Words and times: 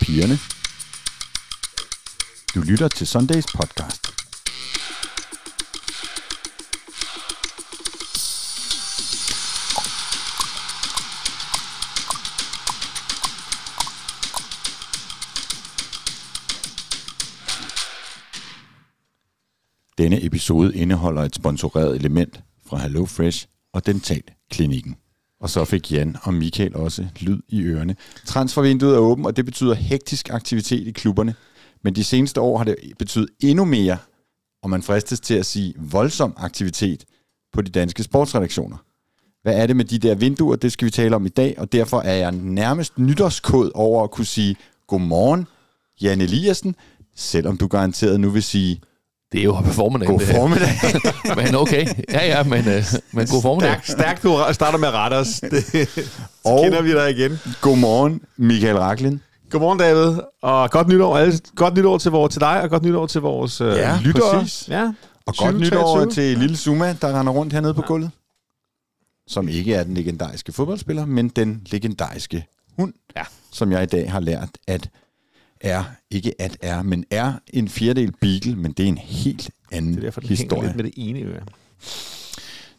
pigerne. 0.00 0.38
Du 2.54 2.60
lytter 2.60 2.88
til 2.88 3.06
Sundays 3.06 3.46
podcast. 3.46 4.08
Denne 19.98 20.24
episode 20.24 20.76
indeholder 20.76 21.22
et 21.22 21.34
sponsoreret 21.34 21.96
element 21.96 22.40
fra 22.66 22.78
HelloFresh 22.78 23.46
og 23.72 23.86
Dentalklinikken. 23.86 24.96
Og 25.40 25.50
så 25.50 25.64
fik 25.64 25.92
Jan 25.92 26.16
og 26.22 26.34
Michael 26.34 26.76
også 26.76 27.06
lyd 27.20 27.40
i 27.48 27.62
ørerne. 27.62 27.96
Transfervinduet 28.24 28.94
er 28.94 28.98
åbent, 28.98 29.26
og 29.26 29.36
det 29.36 29.44
betyder 29.44 29.74
hektisk 29.74 30.30
aktivitet 30.30 30.86
i 30.86 30.90
klubberne. 30.90 31.34
Men 31.82 31.94
de 31.94 32.04
seneste 32.04 32.40
år 32.40 32.56
har 32.58 32.64
det 32.64 32.76
betydet 32.98 33.28
endnu 33.40 33.64
mere, 33.64 33.96
og 34.62 34.70
man 34.70 34.82
fristes 34.82 35.20
til 35.20 35.34
at 35.34 35.46
sige 35.46 35.74
voldsom 35.78 36.34
aktivitet 36.36 37.04
på 37.52 37.62
de 37.62 37.70
danske 37.70 38.02
sportsredaktioner. 38.02 38.76
Hvad 39.42 39.56
er 39.56 39.66
det 39.66 39.76
med 39.76 39.84
de 39.84 39.98
der 39.98 40.14
vinduer? 40.14 40.56
Det 40.56 40.72
skal 40.72 40.86
vi 40.86 40.90
tale 40.90 41.16
om 41.16 41.26
i 41.26 41.28
dag, 41.28 41.54
og 41.58 41.72
derfor 41.72 42.00
er 42.00 42.14
jeg 42.14 42.32
nærmest 42.32 42.98
nytårskod 42.98 43.70
over 43.74 44.04
at 44.04 44.10
kunne 44.10 44.26
sige 44.26 44.56
godmorgen, 44.86 45.46
Jan 46.02 46.20
Eliassen, 46.20 46.76
selvom 47.16 47.56
du 47.56 47.66
garanteret 47.66 48.20
nu 48.20 48.30
vil 48.30 48.42
sige 48.42 48.80
det 49.32 49.40
er 49.40 49.44
jo 49.44 49.60
på 49.60 49.72
formiddagen. 49.72 50.12
god 50.18 50.26
formiddag. 50.26 50.70
men 51.44 51.54
okay. 51.54 51.86
Ja, 52.12 52.26
ja, 52.26 52.42
men, 52.42 52.68
øh, 52.68 52.84
men 53.12 53.26
god 53.26 53.42
formiddag. 53.42 53.70
Stærkt, 53.82 53.90
stærkt 53.90 54.22
du 54.22 54.38
starter 54.52 54.78
med 54.78 54.88
os. 54.88 55.40
Det, 55.40 55.88
Og- 56.44 56.62
kender 56.64 56.82
vi 56.82 56.92
dig 56.92 57.10
igen. 57.10 57.38
godmorgen, 57.60 58.20
Michael 58.36 58.76
Raklin. 58.78 59.20
Godmorgen, 59.50 59.78
David. 59.78 60.18
Og 60.42 60.70
godt 60.70 60.88
nytår, 60.88 61.16
alle, 61.18 61.40
godt 61.56 61.74
nytår 61.76 61.98
til, 61.98 62.10
vores, 62.10 62.32
til 62.32 62.40
dig, 62.40 62.62
og 62.62 62.70
godt 62.70 62.82
nytår 62.82 63.06
til 63.06 63.20
vores 63.20 63.60
øh, 63.60 63.68
Ja, 63.76 63.98
lyttere. 64.02 64.40
præcis. 64.40 64.68
Ja, 64.68 64.82
Og 64.84 64.92
godt 65.26 65.36
2023. 65.36 65.60
nytår 66.04 66.10
til 66.10 66.38
lille 66.38 66.56
Zuma, 66.56 66.96
der 67.02 67.20
render 67.20 67.32
rundt 67.32 67.52
hernede 67.52 67.74
på 67.74 67.82
gulvet. 67.82 68.10
Som 69.28 69.48
ikke 69.48 69.74
er 69.74 69.84
den 69.84 69.94
legendariske 69.94 70.52
fodboldspiller, 70.52 71.06
men 71.06 71.28
den 71.28 71.62
legendariske 71.70 72.46
hund, 72.78 72.92
Ja. 73.16 73.22
som 73.52 73.72
jeg 73.72 73.82
i 73.82 73.86
dag 73.86 74.10
har 74.12 74.20
lært, 74.20 74.48
at 74.66 74.88
er, 75.60 75.84
ikke 76.10 76.42
at 76.42 76.56
er, 76.62 76.82
men 76.82 77.04
er 77.10 77.32
en 77.52 77.68
fjerdedel 77.68 78.12
beagle, 78.20 78.56
men 78.56 78.72
det 78.72 78.84
er 78.84 78.88
en 78.88 78.98
helt 78.98 79.50
anden 79.72 79.92
Det 79.92 79.98
er 79.98 80.02
derfor, 80.02 80.20
hænger 80.20 80.36
historie. 80.36 80.66
lidt 80.66 80.76
med 80.76 80.84
det 80.84 80.92
ene 80.96 81.20
øre. 81.20 81.40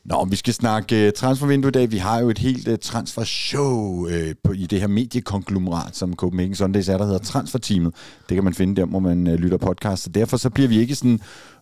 Nå, 0.06 0.26
vi 0.26 0.36
skal 0.36 0.54
snakke 0.54 1.08
uh, 1.08 1.14
transfervindue 1.14 1.70
i 1.70 1.72
dag. 1.72 1.92
Vi 1.92 1.98
har 1.98 2.20
jo 2.20 2.30
et 2.30 2.38
helt 2.38 2.68
uh, 2.68 2.76
transfershow 2.82 4.06
uh, 4.06 4.12
på, 4.44 4.52
i 4.52 4.66
det 4.66 4.80
her 4.80 4.88
mediekonglomerat, 4.88 5.96
som 5.96 6.14
Copenhagen 6.14 6.56
Sundays 6.56 6.90
er, 6.90 6.98
der 6.98 7.06
hedder 7.06 7.20
Transferteamet. 7.20 7.94
Det 8.30 8.36
kan 8.36 8.44
man 8.44 8.54
finde 8.54 8.76
der, 8.76 8.86
hvor 8.86 9.00
man 9.00 9.28
uh, 9.28 9.34
lytter 9.34 9.58
podcast. 9.58 10.04
Så 10.04 10.10
derfor 10.10 10.38
så 10.38 10.50
bliver 10.50 10.68
vi 10.68 10.80
ikke 10.80 10.96
sådan 10.96 11.20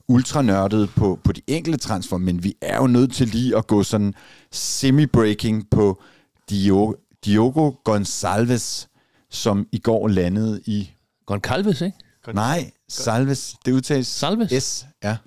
ultranørdet 0.07 0.89
på, 0.95 1.19
på 1.23 1.31
de 1.31 1.41
enkelte 1.47 1.79
transfer, 1.79 2.17
men 2.17 2.43
vi 2.43 2.53
er 2.61 2.77
jo 2.77 2.87
nødt 2.87 3.13
til 3.13 3.27
lige 3.27 3.57
at 3.57 3.67
gå 3.67 3.83
sådan 3.83 4.13
semi-breaking 4.51 5.67
på 5.71 6.01
Diogo, 6.49 6.93
Diogo 7.25 7.71
Gonçalves, 7.89 8.87
som 9.29 9.67
i 9.71 9.77
går 9.77 10.07
landede 10.07 10.61
i... 10.65 10.91
Goncalves, 11.27 11.81
ikke? 11.81 11.97
Nej, 12.33 12.71
Salves. 12.89 13.55
Det 13.65 13.71
udtales 13.71 14.07
Salves? 14.07 14.63
S. 14.63 14.85
Ja. 15.03 15.17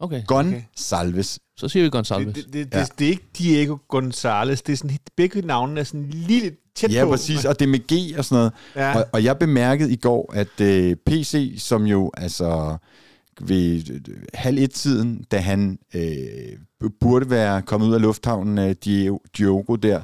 Okay. 0.00 0.22
Gonçalves. 0.32 1.38
Så 1.56 1.68
siger 1.68 2.18
vi. 2.18 2.24
Det, 2.24 2.34
det, 2.34 2.52
det, 2.52 2.68
Ja. 2.74 2.80
det, 2.80 2.98
det, 2.98 3.04
er 3.06 3.10
ikke 3.10 3.24
Diego 3.38 3.76
Gonzalez. 3.88 4.62
Det 4.62 4.72
er 4.72 4.76
sådan, 4.76 4.98
begge 5.16 5.42
navnene 5.42 5.80
er 5.80 5.84
sådan 5.84 6.06
lige 6.10 6.40
lidt 6.40 6.54
tæt 6.76 6.92
Ja, 6.92 7.04
på. 7.04 7.10
præcis, 7.10 7.44
og 7.44 7.58
det 7.58 7.64
er 7.66 7.70
med 7.70 7.78
G 8.14 8.18
og 8.18 8.24
sådan 8.24 8.36
noget. 8.38 8.52
Ja. 8.76 8.98
Og, 8.98 9.06
og 9.12 9.24
jeg 9.24 9.38
bemærkede 9.38 9.92
i 9.92 9.96
går, 9.96 10.32
at 10.34 10.60
øh, 10.60 10.96
PC, 11.06 11.54
som 11.58 11.84
jo 11.84 12.10
altså 12.16 12.76
ved 13.40 13.90
øh, 13.90 14.16
halv 14.34 14.58
et 14.58 14.70
tiden, 14.70 15.24
da 15.30 15.38
han 15.38 15.78
øh, 15.94 16.88
burde 17.00 17.30
være 17.30 17.62
kommet 17.62 17.86
ud 17.88 17.94
af 17.94 18.00
lufthavnen 18.00 18.58
af 18.58 18.76
Dio- 18.76 19.20
Diogo 19.38 19.76
der, 19.76 20.02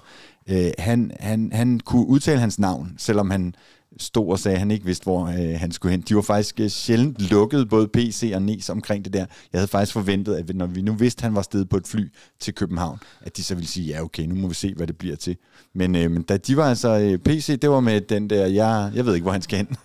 øh, 0.49 0.71
han, 0.79 1.11
han, 1.21 1.51
han 1.53 1.81
kunne 1.81 2.07
udtale 2.07 2.41
hans 2.41 2.59
navn, 2.59 2.95
selvom 2.99 3.31
han 3.31 3.55
stod 3.99 4.31
og 4.31 4.39
sagde, 4.39 4.55
at 4.55 4.59
han 4.59 4.71
ikke 4.71 4.87
vidste, 4.87 5.05
hvor 5.05 5.27
øh, 5.27 5.61
han 5.61 5.73
skulle 5.73 5.91
hen. 5.91 6.01
De 6.01 6.17
var 6.17 6.23
faktisk 6.23 6.61
øh, 6.61 6.69
sjældent 6.69 7.31
lukket, 7.31 7.69
både 7.69 7.89
PC 7.89 8.33
og 8.35 8.43
NES 8.43 8.71
omkring 8.71 9.05
det 9.05 9.13
der. 9.13 9.27
Jeg 9.53 9.59
havde 9.59 9.69
faktisk 9.69 9.93
forventet, 9.93 10.35
at 10.35 10.57
når 10.57 10.67
vi 10.67 10.83
nu 10.83 10.93
vidste, 10.93 11.21
at 11.21 11.23
han 11.23 11.35
var 11.35 11.43
stedet 11.43 11.69
på 11.69 11.77
et 11.77 11.87
fly 11.87 12.13
til 12.41 12.55
København, 12.55 12.99
at 13.21 13.37
de 13.37 13.45
så 13.45 13.55
ville 13.55 13.69
sige, 13.69 13.87
ja 13.87 14.03
okay, 14.03 14.23
nu 14.23 14.35
må 14.35 14.49
vi 14.49 14.55
se, 14.55 14.75
hvad 14.75 14.87
det 14.87 14.99
bliver 14.99 15.17
til. 15.17 15.37
Men, 15.75 15.97
øh, 15.97 16.11
men 16.11 16.23
da 16.23 16.37
de 16.37 16.57
var 16.57 16.69
altså, 16.69 16.99
øh, 16.99 17.19
PC, 17.19 17.59
det 17.59 17.71
var 17.71 17.81
med 17.81 18.01
den 18.01 18.31
der, 18.31 18.47
jeg, 18.47 18.93
jeg 18.95 19.07
ved 19.07 19.15
ikke, 19.15 19.25
hvor 19.25 19.33
han 19.33 19.43
skal 19.43 19.59
hen. 19.59 19.77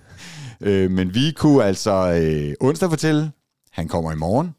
øh, 0.68 0.90
men 0.90 1.14
vi 1.14 1.32
kunne 1.36 1.64
altså 1.64 2.20
øh, 2.22 2.68
onsdag 2.68 2.90
fortælle, 2.90 3.30
han 3.72 3.88
kommer 3.88 4.12
i 4.12 4.16
morgen, 4.16 4.50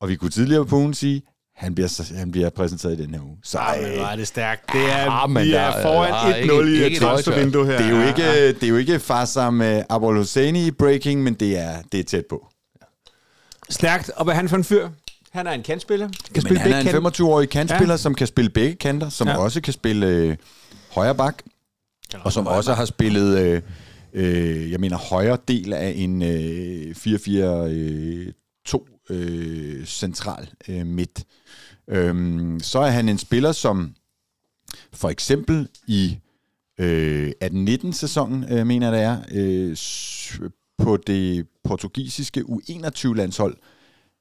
og 0.00 0.08
vi 0.08 0.16
kunne 0.16 0.30
tidligere 0.30 0.66
på 0.66 0.76
ugen 0.76 0.94
sige, 0.94 1.22
han 1.56 1.74
bliver, 1.74 2.14
han 2.16 2.30
bliver 2.30 2.50
præsenteret 2.50 2.98
i 3.00 3.02
den 3.02 3.14
her 3.14 3.22
uge. 3.22 3.36
Så 3.42 3.58
Ej, 3.58 3.80
men 3.80 3.90
øh, 3.90 3.96
hvor 3.96 4.06
er 4.06 4.16
det 4.16 4.26
stærkt. 4.26 4.72
Det 4.72 4.80
er, 4.92 5.10
Ah, 5.10 5.30
vi 5.44 5.52
der- 5.52 5.60
er 5.60 5.82
foran 5.82 6.12
ah, 6.12 6.30
1-0 6.44 6.66
ikke- 6.68 6.88
i 6.88 6.92
et 6.94 7.00
transfervindue 7.00 7.66
her. 7.66 7.76
det 7.76 7.86
er 7.86 7.90
jo 7.90 7.96
Ja, 7.96 8.08
ikke, 8.08 8.22
ja. 8.22 8.48
det 8.48 8.62
er 8.62 8.68
jo 8.68 8.76
ikke 8.76 9.00
Farsam 9.00 9.60
uh, 9.60 9.66
Abol 9.66 10.16
Hosseini 10.16 10.70
breaking, 10.70 11.22
men 11.22 11.34
det 11.34 11.58
er, 11.58 11.82
det 11.92 12.00
er 12.00 12.04
tæt 12.04 12.26
på. 12.26 12.46
Stærkt. 13.70 14.10
Og 14.16 14.24
hvad 14.24 14.34
er 14.34 14.36
han 14.36 14.48
for 14.48 14.56
en 14.56 14.64
fyr? 14.64 14.88
Han 15.32 15.46
er 15.46 15.50
en 15.52 15.62
kantspiller. 15.62 16.06
Kan 16.08 16.16
Men 16.34 16.40
spille 16.42 16.58
han 16.60 16.70
er 16.72 16.76
begge 16.76 16.96
en 16.96 17.02
kant. 17.02 17.20
25-årig 17.20 17.48
kantspiller, 17.48 17.86
Ja. 17.86 17.92
ja. 17.92 17.96
som 17.96 18.14
kan 18.14 18.26
spille 18.26 18.50
begge 18.50 18.74
kanter, 18.76 19.08
som 19.08 19.26
Ja. 19.26 19.32
ja. 19.32 19.38
også 19.38 19.60
kan 19.60 19.72
spille 19.72 20.06
øh, 20.06 20.36
højre 20.90 21.14
bak, 21.14 21.42
og 22.24 22.32
som 22.32 22.46
også 22.46 22.74
har 22.74 22.84
spillet, 22.84 23.38
øh, 23.38 23.62
øh, 24.14 24.70
jeg 24.70 24.80
mener, 24.80 24.96
højre 24.96 25.38
del 25.48 25.72
af 25.72 25.92
en 25.96 26.22
øh, 26.22 26.94
4-4-2 28.74 29.06
øh, 29.10 29.86
central 29.86 30.48
øh, 30.68 30.86
midt. 30.86 31.24
Øhm, 31.88 32.60
så 32.60 32.78
er 32.78 32.90
han 32.90 33.08
en 33.08 33.18
spiller, 33.18 33.52
som 33.52 33.94
for 34.92 35.08
eksempel 35.08 35.68
i 35.86 36.18
øh, 36.80 37.32
18-19-sæsonen, 37.44 38.52
øh, 38.52 38.66
mener 38.66 38.92
jeg 38.92 38.92
det 38.92 39.02
er, 39.02 39.18
øh, 39.32 40.50
på 40.78 40.96
det 40.96 41.46
portugisiske 41.64 42.40
U21-landshold 42.40 43.56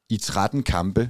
i 0.10 0.18
13 0.18 0.64
kampe 0.64 1.10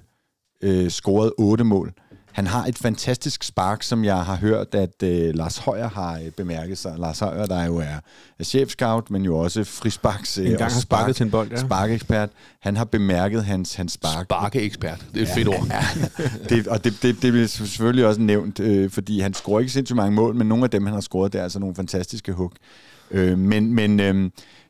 øh, 0.61 0.89
scoret 0.89 1.33
8 1.37 1.63
mål. 1.63 1.93
Han 2.33 2.47
har 2.47 2.65
et 2.65 2.77
fantastisk 2.77 3.43
spark, 3.43 3.83
som 3.83 4.05
jeg 4.05 4.25
har 4.25 4.35
hørt, 4.35 4.75
at 4.75 5.03
øh, 5.03 5.35
Lars 5.35 5.57
Højer 5.57 5.89
har 5.89 6.19
øh, 6.19 6.31
bemærket 6.31 6.77
sig. 6.77 6.95
Lars 6.97 7.19
Højer, 7.19 7.45
der 7.45 7.65
jo 7.65 7.77
er, 7.77 7.99
er 8.39 8.43
chefscout, 8.43 9.11
men 9.11 9.25
jo 9.25 9.37
også 9.37 9.63
frisparks 9.63 10.37
øh, 10.37 10.45
En 10.45 10.51
gang 10.51 10.61
og 10.61 10.71
har 10.71 10.81
sparket 10.81 11.15
til 11.15 11.23
en 11.23 11.31
bold, 11.31 11.51
ja. 11.51 11.57
sparkekspert. 11.57 12.29
Han 12.59 12.77
har 12.77 12.85
bemærket 12.85 13.45
hans, 13.45 13.75
hans 13.75 13.91
spark. 13.91 14.25
Sparkeekspert. 14.25 15.05
Det 15.13 15.21
er 15.21 15.25
et 15.25 15.31
fedt 15.35 15.47
ord. 15.47 15.67
det, 16.49 16.67
og 16.67 16.83
det, 16.83 16.93
det, 17.01 17.21
det 17.21 17.31
bliver 17.33 17.47
selvfølgelig 17.47 18.05
også 18.05 18.21
nævnt, 18.21 18.59
øh, 18.59 18.89
fordi 18.89 19.19
han 19.19 19.33
scorer 19.33 19.59
ikke 19.59 19.71
sindssygt 19.71 19.97
mange 19.97 20.15
mål, 20.15 20.35
men 20.35 20.47
nogle 20.47 20.63
af 20.63 20.69
dem, 20.69 20.85
han 20.85 20.93
har 20.93 21.01
scoret, 21.01 21.33
det 21.33 21.39
er 21.39 21.43
altså 21.43 21.59
nogle 21.59 21.75
fantastiske 21.75 22.33
hug. 22.33 22.51
Øh, 23.11 23.37
men 23.37 23.73
men 23.73 23.99
øh, 23.99 24.29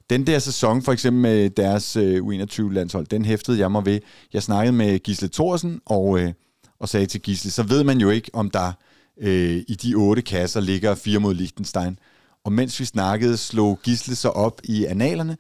den 0.10 0.28
der 0.28 0.40
sæson, 0.40 0.82
for 0.82 0.92
eksempel 0.92 1.22
med 1.22 1.50
deres 1.50 1.96
øh, 1.96 2.22
U21-landshold, 2.22 3.06
den 3.06 3.26
hæftede 3.26 3.60
jeg 3.60 3.72
mig 3.72 3.86
ved. 3.86 4.00
Jeg 4.34 4.44
snakkede 4.44 4.76
med 4.76 5.00
Gisle 5.00 5.30
Thorsen, 5.34 5.82
og, 5.86 6.20
øh, 6.20 6.34
og 6.84 6.90
sagde 6.90 7.06
til 7.06 7.22
Gisle, 7.22 7.52
så 7.52 7.64
ved 7.64 7.84
man 7.84 7.98
jo 7.98 8.10
ikke, 8.10 8.30
om 8.34 8.50
der 8.50 8.72
øh, 9.22 9.64
i 9.68 9.76
de 9.76 9.96
otte 9.96 10.22
kasser 10.22 10.60
ligger 10.60 10.96
fire 10.96 11.20
mod 11.20 11.34
Liechtenstein. 11.34 12.00
Og 12.44 12.54
mens 12.54 12.80
vi 12.80 12.86
snakkede, 12.86 13.38
slog 13.38 13.80
Gisle 13.84 14.16
så 14.16 14.30
op 14.30 14.62
i 14.64 14.86
analerne, 14.86 15.38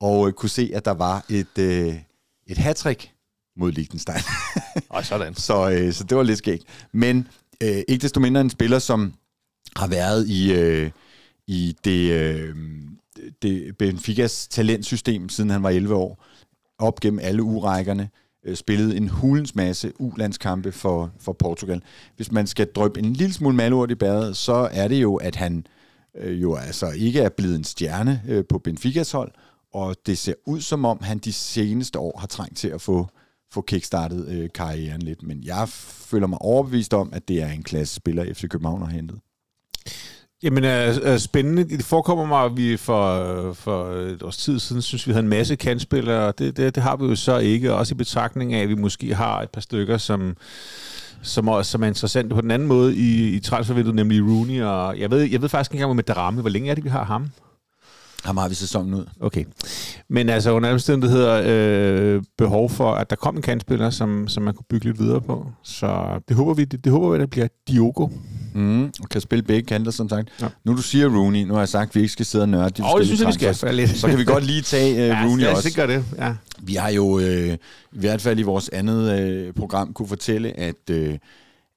og 0.00 0.28
øh, 0.28 0.32
kunne 0.32 0.48
se, 0.48 0.70
at 0.74 0.84
der 0.84 0.90
var 0.90 1.24
et, 1.28 1.58
øh, 1.58 1.94
et 2.46 2.58
hattrick 2.58 3.12
mod 3.56 3.72
Liechtenstein. 3.72 4.20
Og 4.88 5.06
sådan. 5.06 5.34
Så, 5.34 5.70
øh, 5.70 5.92
så 5.92 6.04
det 6.04 6.16
var 6.16 6.22
lidt 6.22 6.38
skægt. 6.38 6.64
Men 6.92 7.28
øh, 7.62 7.82
ikke 7.88 8.02
desto 8.02 8.20
mindre 8.20 8.40
en 8.40 8.50
spiller, 8.50 8.78
som 8.78 9.14
har 9.76 9.86
været 9.86 10.28
i, 10.28 10.52
øh, 10.52 10.90
i 11.46 11.76
det, 11.84 12.10
øh, 12.12 12.56
det 13.42 13.76
Benficas 13.78 14.48
talentsystem, 14.48 15.28
siden 15.28 15.50
han 15.50 15.62
var 15.62 15.70
11 15.70 15.94
år, 15.94 16.24
op 16.78 17.00
gennem 17.00 17.20
alle 17.22 17.42
urækkerne, 17.42 18.08
øh, 18.46 18.56
spillet 18.56 18.96
en 18.96 19.08
hulens 19.08 19.54
masse 19.54 19.92
ulandskampe 20.00 20.72
for, 20.72 21.10
for 21.20 21.32
Portugal. 21.32 21.82
Hvis 22.16 22.32
man 22.32 22.46
skal 22.46 22.66
drøbe 22.66 22.98
en 22.98 23.12
lille 23.12 23.34
smule 23.34 23.56
malurt 23.56 23.90
i 23.90 23.94
badet, 23.94 24.36
så 24.36 24.68
er 24.72 24.88
det 24.88 25.02
jo, 25.02 25.16
at 25.16 25.36
han 25.36 25.66
øh, 26.14 26.42
jo 26.42 26.54
altså 26.54 26.90
ikke 26.90 27.20
er 27.20 27.28
blevet 27.28 27.56
en 27.56 27.64
stjerne 27.64 28.22
øh, 28.28 28.44
på 28.48 28.58
Benficas 28.58 29.12
hold, 29.12 29.32
og 29.74 29.96
det 30.06 30.18
ser 30.18 30.34
ud 30.46 30.60
som 30.60 30.84
om, 30.84 30.98
han 31.02 31.18
de 31.18 31.32
seneste 31.32 31.98
år 31.98 32.18
har 32.18 32.26
trængt 32.26 32.56
til 32.56 32.68
at 32.68 32.80
få 32.80 33.08
få 33.52 33.62
kickstartet 33.62 34.28
øh, 34.28 34.48
karrieren 34.54 35.02
lidt. 35.02 35.22
Men 35.22 35.44
jeg 35.44 35.68
føler 35.68 36.26
mig 36.26 36.38
overbevist 36.42 36.94
om, 36.94 37.10
at 37.12 37.28
det 37.28 37.42
er 37.42 37.48
en 37.48 37.62
klasse 37.62 37.94
spiller, 37.94 38.34
FC 38.34 38.48
København 38.48 38.82
har 38.82 38.88
hentet. 38.90 39.20
Jamen, 40.42 40.64
øh, 40.64 40.96
øh, 41.02 41.18
spændende. 41.18 41.64
Det 41.64 41.84
forekommer 41.84 42.26
mig, 42.26 42.44
at 42.44 42.56
vi 42.56 42.76
for, 42.76 43.52
for 43.52 43.90
et 43.90 44.22
års 44.22 44.36
tid 44.36 44.58
siden 44.58 44.82
synes, 44.82 45.06
vi 45.06 45.12
havde 45.12 45.22
en 45.22 45.28
masse 45.28 45.56
kantspillere, 45.56 46.26
og 46.26 46.38
det, 46.38 46.56
det, 46.56 46.74
det 46.74 46.82
har 46.82 46.96
vi 46.96 47.04
jo 47.04 47.16
så 47.16 47.38
ikke. 47.38 47.74
Også 47.74 47.94
i 47.94 47.96
betragtning 47.96 48.54
af, 48.54 48.62
at 48.62 48.68
vi 48.68 48.74
måske 48.74 49.14
har 49.14 49.42
et 49.42 49.50
par 49.50 49.60
stykker, 49.60 49.98
som, 49.98 50.36
som, 51.22 51.48
også, 51.48 51.70
som 51.70 51.82
er 51.82 51.86
interessante 51.86 52.34
på 52.34 52.40
den 52.40 52.50
anden 52.50 52.68
måde 52.68 52.96
i, 52.96 53.28
i 53.28 53.40
transfervinduet, 53.40 53.94
nemlig 53.94 54.22
Rooney. 54.22 54.62
Og 54.62 54.98
jeg 54.98 55.10
ved, 55.10 55.20
jeg 55.20 55.42
ved 55.42 55.48
faktisk 55.48 55.70
ikke 55.72 55.82
engang 55.82 55.96
med 55.96 56.04
Darami. 56.04 56.40
Hvor 56.40 56.50
længe 56.50 56.70
er 56.70 56.74
det, 56.74 56.84
vi 56.84 56.88
har 56.88 57.04
ham? 57.04 57.30
Ham 58.24 58.36
har 58.36 58.48
vi 58.48 58.54
sæsonen 58.54 58.94
ud. 58.94 59.04
Okay. 59.20 59.44
Men 60.08 60.28
altså 60.28 60.50
under 60.50 60.68
alle 60.68 60.74
omstændigheder 60.74 61.42
øh, 61.46 62.22
behov 62.38 62.70
for, 62.70 62.92
at 62.92 63.10
der 63.10 63.16
kom 63.16 63.36
en 63.36 63.42
kantspiller, 63.42 63.90
som, 63.90 64.28
som 64.28 64.42
man 64.42 64.54
kunne 64.54 64.66
bygge 64.68 64.86
lidt 64.86 64.98
videre 64.98 65.20
på. 65.20 65.46
Så 65.62 66.20
det 66.28 66.36
håber 66.36 66.54
vi, 66.54 66.64
det, 66.64 66.84
det 66.84 66.92
håber 66.92 67.10
vi, 67.10 67.18
der 67.18 67.26
bliver 67.26 67.48
Diogo. 67.68 68.08
Mm, 68.56 68.84
og 68.84 69.08
kan 69.10 69.20
spille 69.20 69.42
begge 69.42 69.66
kanter, 69.66 69.90
som 69.90 70.08
sagt. 70.08 70.28
Ja. 70.42 70.48
Nu 70.64 70.76
du 70.76 70.82
siger 70.82 71.08
Rooney, 71.08 71.42
nu 71.42 71.52
har 71.54 71.60
jeg 71.60 71.68
sagt, 71.68 71.88
at 71.88 71.94
vi 71.94 72.00
ikke 72.00 72.12
skal 72.12 72.26
sidde 72.26 72.44
og 72.44 72.48
nørde 72.48 72.70
de 72.70 72.84
Åh, 72.84 72.98
det 72.98 73.06
synes 73.06 73.20
jeg, 73.20 73.28
vi 73.28 73.32
skal. 73.32 73.74
Lidt. 73.74 73.90
Så 73.96 74.08
kan 74.08 74.18
vi 74.18 74.24
godt 74.24 74.44
lige 74.44 74.62
tage 74.62 74.92
uh, 74.92 74.98
ja, 75.08 75.24
Rooney 75.24 75.46
også. 75.46 75.72
gøre 75.76 75.86
det. 75.86 76.04
Ja. 76.18 76.34
Vi 76.60 76.74
har 76.74 76.88
jo 76.88 77.18
øh, 77.18 77.52
i 77.92 77.98
hvert 77.98 78.20
fald 78.20 78.38
i 78.38 78.42
vores 78.42 78.68
andet 78.68 79.20
øh, 79.20 79.52
program 79.54 79.92
kunne 79.92 80.08
fortælle, 80.08 80.60
at, 80.60 80.90
øh, 80.90 81.18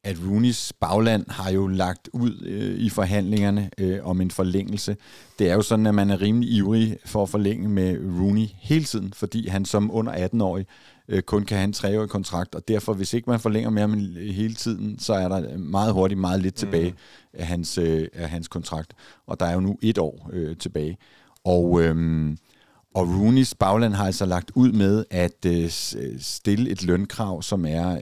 at 0.04 0.18
Rooneys 0.28 0.74
bagland 0.82 1.26
har 1.30 1.52
jo 1.52 1.68
lagt 1.68 2.10
ud 2.14 2.46
øh, 2.46 2.80
i 2.80 2.90
forhandlingerne 2.90 3.70
øh, 3.78 4.00
om 4.04 4.22
en 4.22 4.32
forlængelse. 4.32 4.96
Det 5.40 5.50
er 5.50 5.54
jo 5.54 5.62
sådan, 5.62 5.86
at 5.86 5.96
man 5.96 6.10
er 6.10 6.22
rimelig 6.22 6.50
ivrig 6.50 6.98
for 7.06 7.24
at 7.24 7.30
forlænge 7.30 7.70
med 7.70 7.98
Rooney 8.20 8.46
hele 8.60 8.84
tiden, 8.84 9.14
fordi 9.16 9.48
han 9.48 9.66
som 9.66 9.92
under 9.94 10.28
18-årig 10.28 10.66
øh, 11.10 11.22
kun 11.22 11.46
kan 11.46 11.58
have 11.58 11.66
en 11.66 11.74
treårig 11.74 12.10
kontrakt, 12.10 12.56
og 12.56 12.68
derfor, 12.68 12.94
hvis 12.94 13.14
ikke 13.14 13.30
man 13.30 13.40
forlænger 13.40 13.70
med 13.70 13.82
ham 13.82 13.94
hele 14.16 14.54
tiden, 14.54 15.00
så 15.00 15.14
er 15.14 15.28
der 15.28 15.58
meget 15.58 15.94
hurtigt 15.94 16.20
meget 16.20 16.42
lidt 16.42 16.56
tilbage 16.56 16.96
af, 17.34 17.48
hans, 17.48 17.78
øh, 17.78 18.08
af 18.14 18.30
hans 18.30 18.48
kontrakt. 18.48 18.94
Og 19.28 19.40
der 19.40 19.46
er 19.46 19.54
jo 19.54 19.60
nu 19.60 19.78
et 19.82 19.98
år 19.98 20.30
øh, 20.34 20.58
tilbage. 20.58 20.98
Og... 21.44 21.82
Øh, 21.82 22.36
og 22.96 23.08
Rooneys 23.08 23.56
bagland 23.56 23.94
har 23.94 24.06
altså 24.06 24.26
lagt 24.26 24.52
ud 24.56 24.72
med 24.72 25.06
at 25.10 25.46
øh, 25.46 25.64
øh, 26.04 26.20
stille 26.20 26.70
et 26.70 26.84
lønkrav, 26.84 27.42
som 27.42 27.66
er 27.66 27.92
øh, 27.92 28.02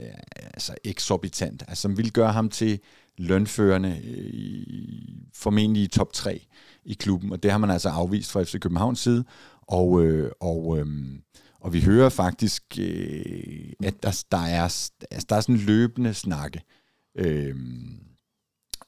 altså 0.53 0.73
eksorbitant, 0.83 1.63
altså 1.67 1.81
som 1.81 1.97
vil 1.97 2.11
gøre 2.11 2.31
ham 2.31 2.49
til 2.49 2.79
lønførende 3.17 3.89
øh, 3.89 4.33
i, 4.33 5.27
formentlig 5.33 5.83
i 5.83 5.87
top 5.87 6.13
3 6.13 6.47
i 6.85 6.93
klubben, 6.93 7.31
og 7.31 7.43
det 7.43 7.51
har 7.51 7.57
man 7.57 7.69
altså 7.69 7.89
afvist 7.89 8.31
fra 8.31 8.43
FC 8.43 8.59
Københavns 8.59 8.99
side, 8.99 9.23
og, 9.61 10.03
øh, 10.03 10.31
og, 10.39 10.77
øh, 10.79 10.85
og 11.67 11.73
vi 11.73 11.81
hører 11.81 12.09
faktisk, 12.09 12.63
øh, 12.79 13.73
at 13.83 14.03
der, 14.03 14.23
der, 14.31 14.37
er, 14.37 14.63
altså, 15.11 15.25
der 15.29 15.35
er 15.35 15.41
sådan 15.41 15.57
løbende 15.57 16.13
snakke. 16.13 16.61
Øh, 17.17 17.55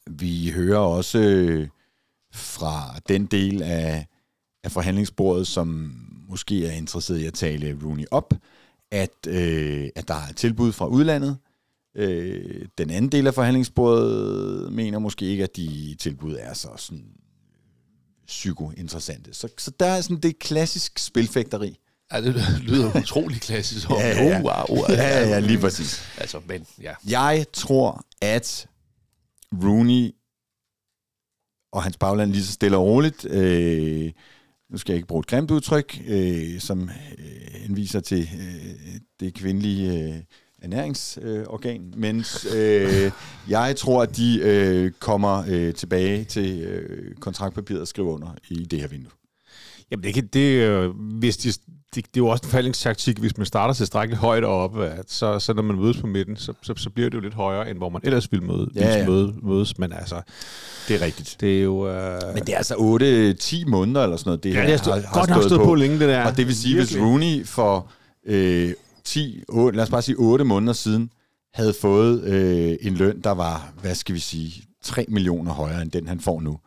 vi 0.10 0.50
hører 0.50 0.80
også 0.80 1.20
øh, 1.20 1.68
fra 2.34 3.00
den 3.08 3.26
del 3.26 3.62
af 3.62 4.06
af 4.64 4.72
forhandlingsbordet, 4.72 5.48
som 5.48 5.96
måske 6.30 6.68
er 6.68 6.72
interesseret 6.72 7.20
i 7.20 7.26
at 7.26 7.34
tale 7.34 7.80
Rooney 7.84 8.06
op, 8.12 8.34
at, 8.92 9.28
øh, 9.28 9.90
at 9.96 10.08
der 10.08 10.14
er 10.14 10.34
tilbud 10.34 10.72
fra 10.72 10.88
udlandet. 10.88 11.38
Øh, 11.96 12.66
den 12.78 12.90
anden 12.90 13.12
del 13.12 13.28
af 13.28 13.34
forhandlingsbordet 13.34 14.74
mener 14.74 15.00
måske 15.00 15.26
ikke, 15.26 15.44
at 15.44 15.56
de 15.56 15.96
tilbud 16.00 16.36
er 16.40 16.54
så 16.54 16.70
sådan 16.78 17.06
psykointeressante. 18.28 19.34
Så, 19.34 19.48
så 19.58 19.72
der 19.80 19.86
er 19.86 20.02
sådan 20.02 20.22
det 20.22 20.40
klassisk 20.40 21.00
spilfægteri. 21.00 21.80
Ja, 22.12 22.22
det 22.22 22.36
lyder 22.62 23.00
utrolig 23.02 23.42
klassisk. 23.42 23.90
Ja, 23.90 24.08
ja, 24.08 24.24
ja. 24.24 24.40
Uh, 24.40 24.46
wow, 24.46 24.84
uh, 24.84 24.90
Ja, 24.90 25.28
ja, 25.28 25.40
lige 25.40 25.60
præcis. 25.60 26.04
Altså, 26.18 26.42
men 26.48 26.66
ja. 26.82 26.94
Jeg 27.08 27.46
tror, 27.54 28.06
at 28.22 28.68
Rooney 29.64 30.12
og 31.72 31.84
hans 31.84 31.98
bagland 31.98 32.32
lige 32.32 32.44
så 32.44 32.52
stille 32.52 32.78
og 32.78 32.86
roligt, 32.86 33.26
øh, 33.26 34.12
nu 34.72 34.78
skal 34.78 34.94
jeg 34.94 34.98
ikke 34.98 35.08
bruge 35.08 35.20
et 35.20 35.28
grimt 35.28 35.52
udtryk, 35.52 36.02
øh, 36.08 36.60
som 36.60 36.90
øh, 37.18 37.62
henviser 37.62 38.00
til 38.00 38.30
øh, 38.40 38.96
det 39.20 39.34
kvindelige 39.34 40.04
øh, 40.04 40.16
ernæringsorgan, 40.62 41.94
øh, 41.94 42.00
men 42.00 42.24
øh, 42.56 43.12
jeg 43.50 43.76
tror, 43.76 44.02
at 44.02 44.18
de 44.18 44.40
øh, 44.40 44.92
kommer 45.00 45.44
øh, 45.48 45.74
tilbage 45.74 46.24
til 46.24 46.60
øh, 46.60 47.16
kontraktpapiret 47.16 47.82
og 47.82 47.88
skriver 47.88 48.14
under 48.14 48.36
i 48.50 48.66
det 48.66 48.80
her 48.80 48.88
vindue. 48.88 49.12
Jamen, 49.92 50.04
det, 50.04 50.14
kan, 50.14 50.28
det, 50.28 50.64
øh, 50.64 50.90
hvis 51.20 51.38
de, 51.38 51.54
det, 51.96 52.06
det 52.06 52.20
er 52.20 52.24
jo 52.24 52.28
også 52.28 52.42
en 52.46 52.50
forhandlingstaktik, 52.50 53.18
hvis 53.20 53.38
man 53.38 53.46
starter 53.46 53.74
tilstrækkeligt 53.74 54.22
højt 54.22 54.44
at 54.44 55.04
så, 55.08 55.40
så 55.40 55.54
når 55.54 55.62
man 55.62 55.76
mødes 55.76 55.98
på 55.98 56.08
midten, 56.08 56.36
så, 56.38 56.54
så, 56.62 56.74
så 56.78 56.90
bliver 56.90 57.10
det 57.10 57.16
jo 57.18 57.22
lidt 57.22 57.34
højere, 57.34 57.70
end 57.70 57.78
hvor 57.78 57.90
man 57.90 58.02
ellers 58.04 58.32
ville 58.32 58.46
møde, 58.46 58.70
Ja, 58.76 58.98
ja. 58.98 59.08
Møde, 59.08 59.34
mødes. 59.44 59.78
Men 59.78 59.94
altså, 59.94 60.22
Det 60.88 60.96
er 61.02 61.06
rigtigt. 61.06 61.38
det 61.40 61.60
er 61.60 61.64
jo... 61.64 61.90
Øh, 61.90 62.22
Men 62.34 62.44
det 62.46 62.54
er 62.54 62.58
altså 62.58 62.74
8-10 63.66 63.70
måneder 63.70 64.04
eller 64.04 64.18
sådan 64.18 64.30
noget, 64.30 64.44
det 64.44 64.54
ja, 64.54 64.62
det 64.62 64.70
har, 64.70 64.78
stået, 64.78 65.06
godt 65.14 65.30
nok 65.30 65.44
stået 65.44 65.60
på. 65.60 65.66
på 65.66 65.76
længe, 65.76 66.00
det 66.00 66.10
der. 66.10 66.26
Og 66.26 66.38
det 66.38 66.48
vil 66.48 66.56
sige, 66.56 66.76
hvis 66.76 66.94
Virkelig. 66.94 67.12
Rooney 67.12 67.46
for 67.46 67.88
øh, 68.28 68.74
10, 69.04 69.44
8, 69.50 69.76
lad 69.78 69.84
os 69.84 69.90
bare 69.90 70.02
sige 70.02 70.16
8 70.20 70.46
måneder 70.46 70.74
siden, 70.74 71.10
havde 71.54 71.74
fået 71.82 72.24
øh, 72.24 72.78
en 72.82 72.94
løn, 72.94 73.22
der 73.24 73.32
var, 73.32 73.72
hvad 73.82 73.96
skal 73.96 74.16
vi 74.16 74.20
sige, 74.20 74.64
3 74.84 75.06
millioner 75.10 75.52
højere 75.52 75.82
end 75.82 75.92
den, 75.92 76.08
han 76.08 76.20
får 76.20 76.42
nu, 76.42 76.60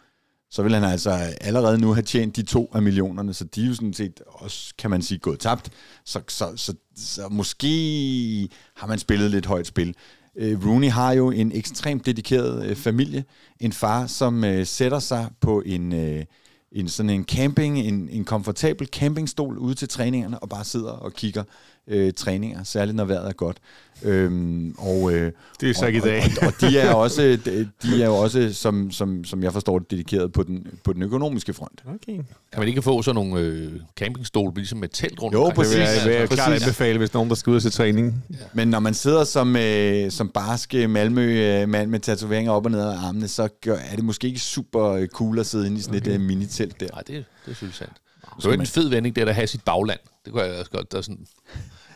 så 0.53 0.63
vil 0.63 0.75
han 0.75 0.85
altså 0.85 1.11
allerede 1.41 1.79
nu 1.79 1.93
have 1.93 2.03
tjent 2.03 2.37
de 2.37 2.43
to 2.43 2.71
af 2.75 2.83
millionerne, 2.83 3.35
så 3.35 3.45
de 3.45 3.63
er 3.63 3.67
jo 3.67 3.75
sådan 3.75 3.93
set 3.93 4.23
også, 4.27 4.75
kan 4.79 4.91
man 4.91 5.03
sige, 5.03 5.19
gået 5.19 5.39
tabt. 5.39 5.71
Så, 6.05 6.21
så, 6.29 6.53
så, 6.57 6.75
så 6.97 7.29
måske 7.31 8.49
har 8.77 8.87
man 8.87 8.99
spillet 8.99 9.31
lidt 9.31 9.47
højt 9.47 9.67
spil. 9.67 9.95
Øh, 10.37 10.67
Rooney 10.67 10.91
har 10.91 11.13
jo 11.13 11.31
en 11.31 11.53
ekstremt 11.55 12.07
dedikeret 12.07 12.67
øh, 12.67 12.77
familie. 12.77 13.25
En 13.61 13.73
far, 13.73 14.07
som 14.07 14.45
øh, 14.45 14.67
sætter 14.67 14.99
sig 14.99 15.31
på 15.41 15.63
en, 15.67 15.93
øh, 15.93 16.25
en 16.73 16.89
sådan 16.89 17.11
en 17.11 17.25
camping, 17.25 17.79
en, 17.79 18.09
en 18.09 18.25
komfortabel 18.25 18.87
campingstol 18.87 19.59
ude 19.59 19.75
til 19.75 19.89
træningerne, 19.89 20.39
og 20.39 20.49
bare 20.49 20.65
sidder 20.65 20.91
og 20.91 21.13
kigger 21.13 21.45
øh, 21.89 22.13
træninger, 22.13 22.63
særligt 22.65 22.97
når 22.97 23.05
vejret 23.05 23.29
er 23.29 23.33
godt. 23.33 23.57
Øhm, 24.05 24.75
og, 24.79 25.13
øh, 25.13 25.33
Det 25.61 25.71
er 25.71 25.75
så 25.75 25.87
ikke 25.87 25.97
i 25.97 26.01
og, 26.01 26.07
dag. 26.07 26.23
Og, 26.41 26.47
og 26.47 26.53
de 26.61 26.79
er 26.79 26.95
også, 27.05 27.39
de 27.83 28.03
er 28.03 28.07
jo 28.07 28.15
også 28.15 28.53
som, 28.53 28.91
som, 28.91 29.25
som 29.25 29.43
jeg 29.43 29.53
forstår 29.53 29.79
det, 29.79 29.91
dedikeret 29.91 30.33
på 30.33 30.43
den, 30.43 30.67
på 30.85 30.93
den 30.93 31.03
økonomiske 31.03 31.55
front. 31.55 31.83
Okay. 31.87 32.17
Kan 32.53 32.59
man 32.59 32.69
ikke 32.69 32.83
få 32.83 33.03
sådan 33.03 33.15
nogle 33.15 33.41
øh, 33.41 33.73
campingstole, 33.97 34.55
ligesom 34.55 34.79
med 34.79 34.89
telt 34.89 35.23
rundt 35.23 35.35
Jo, 35.35 35.41
omkring? 35.41 35.57
præcis. 35.57 35.75
Det 35.75 35.81
vil 35.81 35.89
jeg, 35.95 36.05
vil 36.05 36.13
jeg 36.15 36.29
klart 36.29 36.53
anbefale, 36.53 36.99
hvis 36.99 37.15
nogen, 37.15 37.29
der 37.29 37.35
skal 37.35 37.51
ud 37.51 37.61
til 37.61 37.73
træning. 37.73 38.25
Men 38.53 38.69
når 38.69 38.81
man 38.81 38.95
sidder 38.95 39.25
som, 39.25 39.57
øh, 39.57 40.11
som 40.11 40.29
barske 40.29 40.89
Malmø-mand 40.89 41.91
med 41.91 42.01
tatoveringer 42.01 42.53
op 42.53 42.65
og 42.65 42.71
ned 42.71 42.81
af 42.81 43.07
armene, 43.07 43.29
så 43.29 43.49
gør, 43.65 43.77
er 43.77 43.97
det 43.97 44.05
måske 44.05 44.27
ikke 44.27 44.41
super 44.41 44.89
øh, 44.89 45.09
cool 45.09 45.39
at 45.39 45.47
sidde 45.47 45.67
inde 45.67 45.79
i 45.79 45.81
sådan 45.81 45.95
et 45.99 46.07
øh, 46.07 46.21
minitelt 46.21 46.81
der. 46.81 46.87
Nej, 46.93 47.03
det, 47.07 47.25
det 47.47 47.57
synes 47.57 47.81
jeg 47.81 47.87
sandt. 47.89 47.93
Det 48.37 48.45
er 48.47 48.53
ikke 48.53 48.63
en 48.63 48.67
fed 48.67 48.89
vending, 48.89 49.17
det 49.17 49.23
er 49.23 49.27
at 49.29 49.35
have 49.35 49.47
sit 49.47 49.65
bagland. 49.65 50.01
Det 50.25 50.33
kunne 50.33 50.43
jeg 50.43 50.59
også 50.59 50.71
godt, 50.71 50.93
der 50.93 50.99
er 50.99 51.03
sådan... 51.03 51.27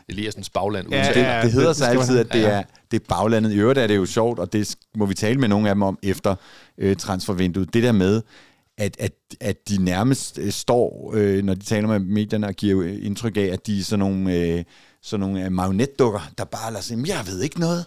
Eliassens 0.09 0.49
bagland. 0.49 0.91
Ja, 0.91 1.11
det, 1.13 1.21
ja, 1.21 1.41
det 1.43 1.51
hedder 1.51 1.67
det 1.67 1.77
sig 1.77 1.89
altid, 1.89 2.19
at 2.19 2.33
det 2.33 2.45
er, 2.45 2.63
det 2.91 3.01
er 3.01 3.05
baglandet. 3.09 3.51
I 3.51 3.57
øvrigt 3.57 3.79
er 3.79 3.87
det 3.87 3.95
jo 3.95 4.05
sjovt, 4.05 4.39
og 4.39 4.53
det 4.53 4.75
må 4.95 5.05
vi 5.05 5.13
tale 5.13 5.39
med 5.39 5.47
nogle 5.47 5.69
af 5.69 5.75
dem 5.75 5.81
om 5.81 5.99
efter 6.03 6.35
øh, 6.77 6.95
transfervinduet. 6.95 7.73
Det 7.73 7.83
der 7.83 7.91
med, 7.91 8.21
at, 8.77 8.95
at, 8.99 9.13
at 9.41 9.69
de 9.69 9.83
nærmest 9.83 10.39
øh, 10.41 10.51
står, 10.51 11.11
øh, 11.15 11.43
når 11.43 11.53
de 11.53 11.65
taler 11.65 11.87
med 11.87 11.99
medierne, 11.99 12.47
og 12.47 12.53
giver 12.53 12.73
jo 12.73 12.81
indtryk 12.81 13.37
af, 13.37 13.49
at 13.53 13.67
de 13.67 13.79
er 13.79 13.83
sådan 13.83 13.99
nogle, 13.99 14.33
øh, 14.33 14.63
sådan 15.01 15.19
nogle 15.19 15.45
øh, 15.45 15.51
marionetdukker, 15.51 16.31
der 16.37 16.43
bare 16.43 16.71
lader 16.71 16.83
sig, 16.83 17.07
jeg 17.07 17.23
ved 17.27 17.41
ikke 17.41 17.59
noget. 17.59 17.85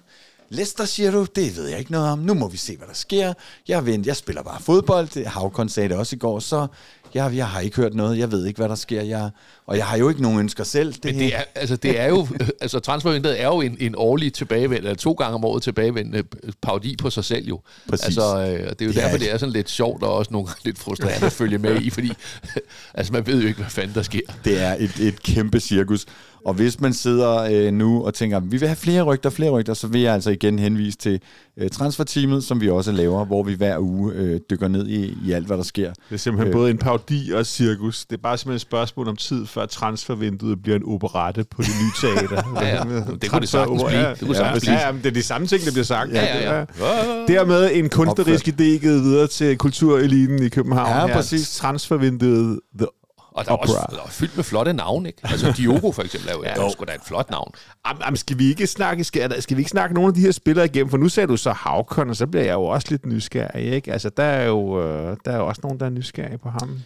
Lester, 0.53 0.85
siger 0.85 1.11
du, 1.11 1.27
det 1.37 1.57
ved 1.57 1.69
jeg 1.69 1.79
ikke 1.79 1.93
noget 1.93 2.11
om. 2.11 2.19
Nu 2.19 2.35
må 2.35 2.49
vi 2.49 2.57
se, 2.57 2.77
hvad 2.77 2.87
der 2.87 2.95
sker. 2.95 3.33
Jeg, 3.69 3.87
vent, 3.87 4.07
jeg 4.07 4.17
spiller 4.17 4.43
bare 4.43 4.61
fodbold. 4.61 5.27
Havkon 5.27 5.69
sagde 5.69 5.89
det 5.89 5.97
også 5.97 6.17
i 6.17 6.19
går, 6.19 6.39
så 6.39 6.67
jeg, 7.15 7.37
jeg 7.37 7.47
har 7.49 7.61
ikke 7.61 7.77
hørt 7.77 7.95
noget. 7.95 8.19
Jeg 8.19 8.33
ved 8.33 8.47
ikke, 8.47 8.59
hvad 8.59 8.69
der 8.69 8.75
sker. 8.75 9.03
Jeg, 9.03 9.31
og 9.67 9.77
jeg 9.77 9.87
har 9.87 9.97
jo 9.99 10.09
ikke 10.09 10.23
nogen 10.23 10.39
ønsker 10.39 10.65
selv. 10.65 10.93
Det, 10.93 11.05
Men 11.05 11.15
det 11.19 11.37
er, 11.37 11.43
altså, 11.55 11.77
det 11.77 12.01
er 12.01 12.07
jo, 12.09 12.29
altså 12.61 12.79
transfervinduet 12.79 13.41
er 13.41 13.47
jo 13.47 13.61
en, 13.61 13.77
en 13.81 13.95
årlig 13.99 14.33
tilbagevend, 14.33 14.79
eller 14.79 14.95
to 14.95 15.13
gange 15.13 15.35
om 15.35 15.45
året 15.45 15.63
tilbagevendende 15.63 16.23
parodi 16.63 16.97
på 16.97 17.11
sig 17.11 17.25
selv 17.25 17.47
jo. 17.49 17.61
Præcis. 17.89 18.05
Altså, 18.07 18.23
øh, 18.23 18.31
og 18.43 18.49
det 18.49 18.59
er 18.61 18.65
jo 18.65 18.71
Det 18.79 18.87
er 18.87 18.93
derfor, 18.93 19.15
et- 19.15 19.21
det 19.21 19.33
er 19.33 19.39
sådan 19.39 19.53
lidt 19.53 19.71
sjovt, 19.71 20.03
og 20.03 20.15
også 20.15 20.33
nogle 20.33 20.47
gange 20.47 20.61
lidt 20.65 20.79
frustrerende 20.79 21.27
at 21.27 21.33
følge 21.33 21.59
med 21.59 21.81
i, 21.81 21.91
fordi 21.91 22.13
altså, 22.95 23.13
man 23.13 23.27
ved 23.27 23.41
jo 23.41 23.47
ikke, 23.49 23.61
hvad 23.61 23.71
fanden 23.71 23.95
der 23.95 24.03
sker. 24.03 24.21
Det 24.45 24.63
er 24.63 24.77
et, 24.79 25.01
et 25.01 25.23
kæmpe 25.23 25.61
cirkus. 25.61 26.07
Og 26.45 26.55
hvis 26.55 26.81
man 26.81 26.93
sidder 26.93 27.39
øh, 27.53 27.73
nu 27.73 28.05
og 28.05 28.15
tænker, 28.15 28.41
vi 28.41 28.57
vil 28.57 28.69
have 28.69 28.77
flere 28.77 29.03
rygter, 29.03 29.31
flere 29.31 29.51
rygter, 29.51 29.75
så 29.75 29.87
vil 29.87 30.01
jeg 30.01 30.15
altså 30.15 30.31
igen 30.31 30.59
henvise 30.59 30.99
til 30.99 31.21
øh, 31.59 31.71
transferteamet, 31.71 32.45
som 32.45 32.61
vi 32.61 32.71
også 32.71 32.93
laver, 32.93 33.25
hvor 33.25 33.43
vi 33.43 33.55
hver 33.55 33.79
uge 33.79 34.13
øh, 34.13 34.41
dykker 34.51 34.69
ned 34.69 34.87
i, 34.89 35.15
i 35.27 35.33
alt, 35.33 35.47
hvad 35.47 35.57
der 35.57 35.63
sker. 35.63 35.93
Det 36.09 36.15
er 36.15 36.17
simpelthen 36.17 36.49
Øh. 36.49 36.53
både 36.53 36.71
en 36.71 36.79
parodi 36.79 37.31
og 37.35 37.47
cirkus. 37.47 38.05
Det 38.05 38.17
er 38.17 38.21
bare 38.23 38.39
simpelthen 38.39 38.57
et 38.57 38.61
spørgsmål 38.61 39.09
om 39.09 39.17
tid, 39.17 39.47
før 39.47 39.67
transfervinduet 39.67 40.63
bliver 40.63 40.77
en 40.77 40.85
operette 40.85 41.45
på 41.51 41.63
det 41.63 41.71
nye 41.83 42.09
teater. 42.09 42.43
Ja, 42.61 42.77
ja. 42.77 42.83
Det 43.23 43.31
kunne 43.31 43.41
det 43.41 43.49
sagtens 43.49 43.83
blive. 43.83 44.01
Det 44.01 44.19
kunne 44.19 44.33
ja, 44.33 44.39
sagtens 44.39 44.67
ja, 44.67 44.71
blive. 44.71 44.81
ja, 44.87 44.93
men 44.93 45.03
det 45.03 45.09
er 45.09 45.15
de 45.15 45.23
samme 45.23 45.47
ting, 45.47 45.65
der 45.65 45.71
bliver 45.73 45.85
sagt. 45.85 46.13
Ja, 46.13 46.25
ja, 46.25 46.59
ja. 46.59 46.65
Dermed 47.35 47.71
en 47.75 47.89
kunstnerisk 47.89 48.49
idé 48.49 48.63
givet 48.63 49.03
videre 49.03 49.27
til 49.27 49.57
kultureliten 49.59 50.43
i 50.43 50.49
København. 50.49 51.09
Ja, 51.11 51.17
præcis. 51.17 51.57
Transfervinduet 51.57 52.61
The 52.79 52.87
Og 53.33 53.45
der 53.45 53.53
er 53.53 53.57
også 53.57 53.87
der 53.91 54.03
er 54.03 54.09
fyldt 54.09 54.37
med 54.37 54.45
flotte 54.45 54.73
navne, 54.73 55.09
ikke? 55.09 55.21
Altså 55.25 55.53
Diogo 55.57 55.93
for 55.93 56.03
eksempel 56.03 56.31
er 56.31 56.33
jo, 56.33 56.45
ja. 56.65 56.71
sgu 56.71 56.85
da 56.85 56.95
et 56.95 57.01
flot 57.05 57.31
navn. 57.31 57.53
Am, 57.85 57.97
am, 58.03 58.17
skal 58.17 58.39
vi 58.39 58.49
ikke 58.49 58.67
snakke 58.67 59.05
skal, 59.05 59.43
skal 59.43 59.57
vi 59.57 59.61
ikke 59.61 59.71
snakke 59.71 59.95
nogle 59.95 60.09
af 60.09 60.15
de 60.15 60.21
her 60.21 60.33
spillere 60.33 60.67
igennem? 60.67 60.91
For 60.91 60.97
nu 60.97 61.09
sagde 61.09 61.27
du 61.27 61.37
så 61.37 61.53
Havkon, 61.53 62.11
og 62.11 62.17
så 62.17 62.27
bliver 62.27 62.45
jeg 62.45 62.53
jo 62.53 62.65
også 62.65 62.87
lidt 62.91 63.07
nysgerrig, 63.07 63.65
ikke? 63.65 63.93
Altså, 63.93 64.11
der 64.17 64.23
er 64.23 64.47
jo, 64.47 64.83
øh, 64.83 65.17
der 65.25 65.33
er 65.33 65.37
jo 65.37 65.47
også 65.47 65.61
nogen, 65.65 65.81
der 65.81 65.87
er 65.87 65.91
nysgerrige 65.91 66.39
på 66.39 66.49
ham. 66.49 66.79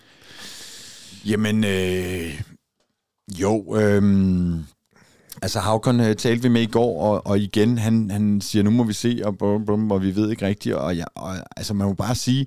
Jamen, 1.26 1.64
øh, 1.64 2.42
jo, 3.40 3.76
øh, 3.76 4.02
altså 5.42 5.60
Havkon 5.60 6.00
øh, 6.00 6.16
talte 6.16 6.42
vi 6.42 6.48
med 6.48 6.62
i 6.62 6.66
går, 6.66 7.02
og, 7.02 7.26
og 7.26 7.38
igen, 7.38 7.78
han, 7.78 8.10
han 8.10 8.40
siger, 8.40 8.62
nu 8.62 8.70
må 8.70 8.82
vi 8.82 8.92
se, 8.92 9.20
og, 9.24 9.38
bum, 9.38 9.66
bum, 9.66 9.90
og 9.90 10.02
vi 10.02 10.16
ved 10.16 10.30
ikke 10.30 10.46
rigtigt, 10.46 10.74
og, 10.74 10.96
ja, 10.96 11.04
og 11.14 11.36
altså 11.56 11.74
man 11.74 11.86
må 11.86 11.92
bare 11.92 12.14
sige, 12.14 12.46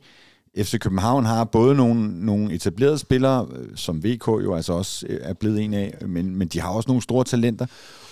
FC 0.57 0.79
København 0.79 1.25
har 1.25 1.43
både 1.43 1.75
nogle, 1.75 2.25
nogle 2.25 2.53
etablerede 2.53 2.97
spillere, 2.97 3.47
øh, 3.55 3.67
som 3.75 4.03
VK 4.03 4.27
jo 4.27 4.55
altså 4.55 4.73
også 4.73 5.05
øh, 5.09 5.19
er 5.23 5.33
blevet 5.33 5.61
en 5.61 5.73
af, 5.73 5.93
øh, 6.01 6.09
men, 6.09 6.35
men 6.35 6.47
de 6.47 6.61
har 6.61 6.69
også 6.69 6.89
nogle 6.89 7.01
store 7.01 7.23
talenter, 7.23 7.65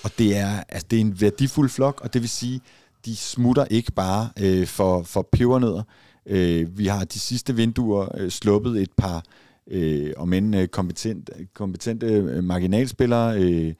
og 0.04 0.12
det 0.18 0.38
er, 0.38 0.64
altså, 0.70 0.88
det 0.92 0.98
er 0.98 1.02
en 1.02 1.22
værdifuld 1.22 1.70
flok, 1.70 2.02
og 2.02 2.14
det 2.14 2.22
vil 2.22 2.30
sige, 2.30 2.62
de 3.06 3.16
smutter 3.16 3.66
ikke 3.66 3.92
bare 3.92 4.30
øh, 4.42 4.68
for, 4.68 5.04
for 5.04 5.28
pebernødder. 5.32 5.84
Øh, 6.26 6.78
vi 6.78 6.88
har 6.88 7.04
de 7.04 7.20
sidste 7.20 7.56
vinduer 7.56 8.08
øh, 8.18 8.30
sluppet 8.30 8.82
et 8.82 8.92
par, 8.98 9.24
øh, 9.72 10.14
om 10.18 10.34
end 10.34 10.56
øh, 10.56 10.68
kompetent, 10.68 11.30
kompetente 11.54 12.06
øh, 12.06 12.44
marginalspillere, 12.44 13.42
øh, 13.42 13.74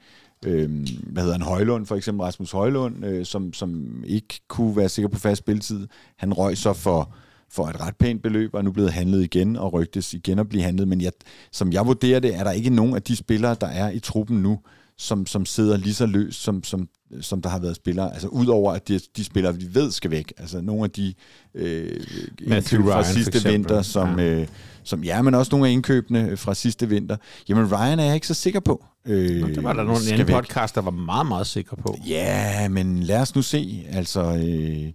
øh, 0.46 0.70
hvad 1.02 1.22
hedder 1.22 1.38
han, 1.38 1.42
Højlund, 1.42 1.86
for 1.86 1.96
eksempel 1.96 2.22
Rasmus 2.22 2.52
Højlund, 2.52 3.04
øh, 3.04 3.24
som, 3.24 3.52
som 3.52 4.02
ikke 4.06 4.40
kunne 4.48 4.76
være 4.76 4.88
sikker 4.88 5.08
på 5.08 5.18
fast 5.18 5.38
spilletid. 5.38 5.88
Han 6.16 6.32
røg 6.32 6.58
så 6.58 6.72
for, 6.72 7.14
for 7.50 7.66
et 7.68 7.80
ret 7.80 7.96
pænt 7.96 8.22
beløb, 8.22 8.54
og 8.54 8.58
er 8.58 8.64
nu 8.64 8.72
blevet 8.72 8.92
handlet 8.92 9.24
igen, 9.24 9.56
og 9.56 9.72
rygtes 9.72 10.14
igen 10.14 10.38
at 10.38 10.48
blive 10.48 10.62
handlet. 10.62 10.88
Men 10.88 11.00
jeg, 11.00 11.12
som 11.52 11.72
jeg 11.72 11.86
vurderer 11.86 12.20
det, 12.20 12.34
er 12.34 12.44
der 12.44 12.50
ikke 12.50 12.70
nogen 12.70 12.94
af 12.94 13.02
de 13.02 13.16
spillere, 13.16 13.56
der 13.60 13.66
er 13.66 13.90
i 13.90 13.98
truppen 13.98 14.42
nu, 14.42 14.58
som, 14.98 15.26
som 15.26 15.46
sidder 15.46 15.76
lige 15.76 15.94
så 15.94 16.06
løst, 16.06 16.42
som, 16.42 16.64
som, 16.64 16.88
som 17.20 17.42
der 17.42 17.48
har 17.48 17.58
været 17.58 17.76
spillere. 17.76 18.12
Altså 18.12 18.28
udover 18.28 18.72
at 18.72 18.88
de, 18.88 19.00
de 19.16 19.24
spillere, 19.24 19.56
vi 19.56 19.74
ved 19.74 19.90
skal 19.90 20.10
væk. 20.10 20.32
Altså 20.36 20.60
nogle 20.60 20.84
af 20.84 20.90
de 20.90 21.14
øh, 21.54 22.00
indkøb 22.40 22.82
fra 22.82 23.04
sidste 23.04 23.48
vinter, 23.48 23.82
som, 23.82 24.18
ja. 24.18 24.24
øh, 24.24 24.46
som 24.82 25.04
ja, 25.04 25.22
men 25.22 25.34
også 25.34 25.50
nogle 25.52 25.68
af 25.68 25.72
indkøbene 25.72 26.36
fra 26.36 26.54
sidste 26.54 26.88
vinter. 26.88 27.16
Jamen 27.48 27.72
Ryan 27.72 27.98
er 27.98 28.04
jeg 28.04 28.14
ikke 28.14 28.26
så 28.26 28.34
sikker 28.34 28.60
på. 28.60 28.84
Øh, 29.06 29.40
Nå, 29.40 29.46
det 29.46 29.64
var 29.64 29.72
der 29.72 29.84
nogle 29.84 30.00
anden 30.12 30.26
podcast, 30.26 30.74
der 30.74 30.80
var 30.80 30.90
meget, 30.90 31.26
meget 31.26 31.46
sikker 31.46 31.76
på. 31.76 31.98
Ja, 32.08 32.68
men 32.68 33.02
lad 33.02 33.20
os 33.20 33.34
nu 33.34 33.42
se. 33.42 33.86
Altså, 33.90 34.22
øh, 34.22 34.92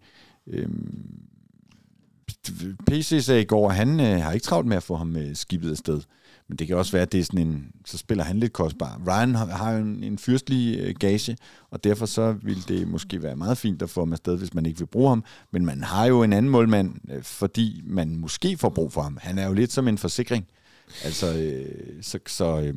øh, 0.47 0.67
PC 2.87 3.19
sagde 3.21 3.41
i 3.41 3.45
går, 3.45 3.69
at 3.69 3.75
han 3.75 3.99
øh, 3.99 4.21
har 4.21 4.31
ikke 4.31 4.43
travlt 4.43 4.67
med 4.67 4.77
at 4.77 4.83
få 4.83 4.95
ham 4.95 5.15
øh, 5.15 5.35
skibet 5.35 5.71
afsted. 5.71 6.01
Men 6.47 6.57
det 6.57 6.67
kan 6.67 6.77
også 6.77 6.91
være, 6.91 7.01
at 7.01 7.11
det 7.11 7.19
er 7.19 7.23
sådan 7.23 7.47
en, 7.47 7.71
så 7.85 7.97
spiller 7.97 8.23
han 8.23 8.39
lidt 8.39 8.53
kostbar. 8.53 9.01
Ryan 9.07 9.35
har, 9.35 9.45
har 9.45 9.71
jo 9.71 9.77
en, 9.77 10.03
en 10.03 10.17
fyrstlig 10.17 10.79
øh, 10.79 10.95
gage, 10.99 11.37
og 11.69 11.83
derfor 11.83 12.05
så 12.05 12.35
vil 12.41 12.67
det 12.67 12.87
måske 12.87 13.23
være 13.23 13.35
meget 13.35 13.57
fint 13.57 13.81
at 13.81 13.89
få 13.89 14.01
ham 14.01 14.13
afsted, 14.13 14.37
hvis 14.37 14.53
man 14.53 14.65
ikke 14.65 14.79
vil 14.79 14.85
bruge 14.85 15.09
ham. 15.09 15.23
Men 15.51 15.65
man 15.65 15.83
har 15.83 16.05
jo 16.05 16.23
en 16.23 16.33
anden 16.33 16.51
målmand, 16.51 16.95
øh, 17.11 17.23
fordi 17.23 17.81
man 17.85 18.15
måske 18.15 18.57
får 18.57 18.69
brug 18.69 18.93
for 18.93 19.01
ham. 19.01 19.17
Han 19.21 19.37
er 19.37 19.47
jo 19.47 19.53
lidt 19.53 19.71
som 19.71 19.87
en 19.87 19.97
forsikring. 19.97 20.47
Altså, 21.03 21.37
øh, 21.37 22.03
så, 22.03 22.19
så, 22.27 22.61
øh, 22.61 22.75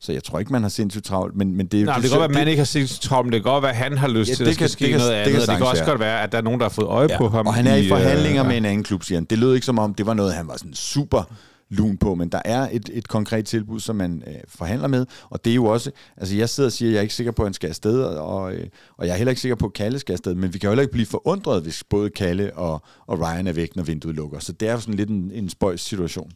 så 0.00 0.12
jeg 0.12 0.24
tror 0.24 0.38
ikke, 0.38 0.52
man 0.52 0.62
har 0.62 0.68
sindssygt 0.68 1.04
travlt. 1.04 1.36
Men, 1.36 1.56
men 1.56 1.66
det, 1.66 1.84
Nej, 1.84 1.94
det, 1.94 2.02
det 2.02 2.10
kan 2.10 2.18
godt 2.18 2.30
være, 2.30 2.38
at 2.38 2.44
man 2.44 2.48
ikke 2.48 2.60
har 2.60 2.64
sindssygt 2.64 3.02
travlt, 3.02 3.26
men 3.26 3.32
det 3.32 3.42
kan 3.42 3.52
godt 3.52 3.62
være, 3.62 3.70
at 3.70 3.76
han 3.76 3.98
har 3.98 4.08
lyst 4.08 4.30
ja, 4.30 4.34
til, 4.34 4.42
at 4.42 4.46
der 4.46 4.52
skal 4.52 4.68
ske 4.68 4.84
det 4.84 4.90
kan, 4.90 4.98
noget 4.98 5.12
det 5.12 5.16
andet. 5.16 5.32
Kan 5.32 5.40
det 5.40 5.56
kan 5.56 5.66
også 5.66 5.84
godt 5.84 6.00
være, 6.00 6.22
at 6.22 6.32
der 6.32 6.38
er 6.38 6.42
nogen, 6.42 6.60
der 6.60 6.64
har 6.64 6.70
fået 6.70 6.86
øje 6.86 7.08
ja, 7.10 7.18
på 7.18 7.28
ham. 7.28 7.46
Og 7.46 7.54
han 7.54 7.66
er 7.66 7.74
i, 7.74 7.84
i 7.84 7.88
forhandlinger 7.88 8.42
øh, 8.42 8.48
med 8.48 8.56
en 8.56 8.64
anden 8.64 8.84
klub, 8.84 9.02
siger 9.02 9.16
han. 9.16 9.24
Det 9.24 9.38
lød 9.38 9.54
ikke 9.54 9.66
som 9.66 9.78
om, 9.78 9.94
det 9.94 10.06
var 10.06 10.14
noget, 10.14 10.34
han 10.34 10.48
var 10.48 10.56
sådan 10.56 10.74
super 10.74 11.22
lun 11.70 11.96
på, 11.96 12.14
men 12.14 12.28
der 12.28 12.40
er 12.44 12.68
et, 12.72 12.90
et 12.92 13.08
konkret 13.08 13.46
tilbud, 13.46 13.80
som 13.80 13.96
man 13.96 14.22
øh, 14.26 14.34
forhandler 14.48 14.88
med, 14.88 15.06
og 15.30 15.44
det 15.44 15.50
er 15.50 15.54
jo 15.54 15.64
også, 15.64 15.90
altså 16.16 16.36
jeg 16.36 16.48
sidder 16.48 16.68
og 16.68 16.72
siger, 16.72 16.88
at 16.88 16.92
jeg 16.92 16.98
er 16.98 17.02
ikke 17.02 17.14
sikker 17.14 17.32
på, 17.32 17.42
at 17.42 17.46
han 17.46 17.54
skal 17.54 17.68
afsted, 17.68 18.02
og, 18.02 18.54
øh, 18.54 18.66
og 18.96 19.06
jeg 19.06 19.12
er 19.12 19.16
heller 19.16 19.30
ikke 19.30 19.40
sikker 19.40 19.56
på, 19.56 19.66
at 19.66 19.72
Kalle 19.72 19.98
skal 19.98 20.12
afsted, 20.12 20.34
men 20.34 20.54
vi 20.54 20.58
kan 20.58 20.66
jo 20.66 20.70
heller 20.70 20.82
ikke 20.82 20.92
blive 20.92 21.06
forundret, 21.06 21.62
hvis 21.62 21.84
både 21.84 22.10
Kalle 22.10 22.54
og, 22.54 22.82
og 23.06 23.20
Ryan 23.20 23.46
er 23.46 23.52
væk, 23.52 23.76
når 23.76 23.82
vinduet 23.82 24.14
lukker, 24.14 24.38
så 24.38 24.52
det 24.52 24.68
er 24.68 24.72
jo 24.72 24.80
sådan 24.80 24.94
lidt 24.94 25.08
en, 25.08 25.30
en 25.34 25.48
spøjs 25.48 25.80
situation. 25.80 26.30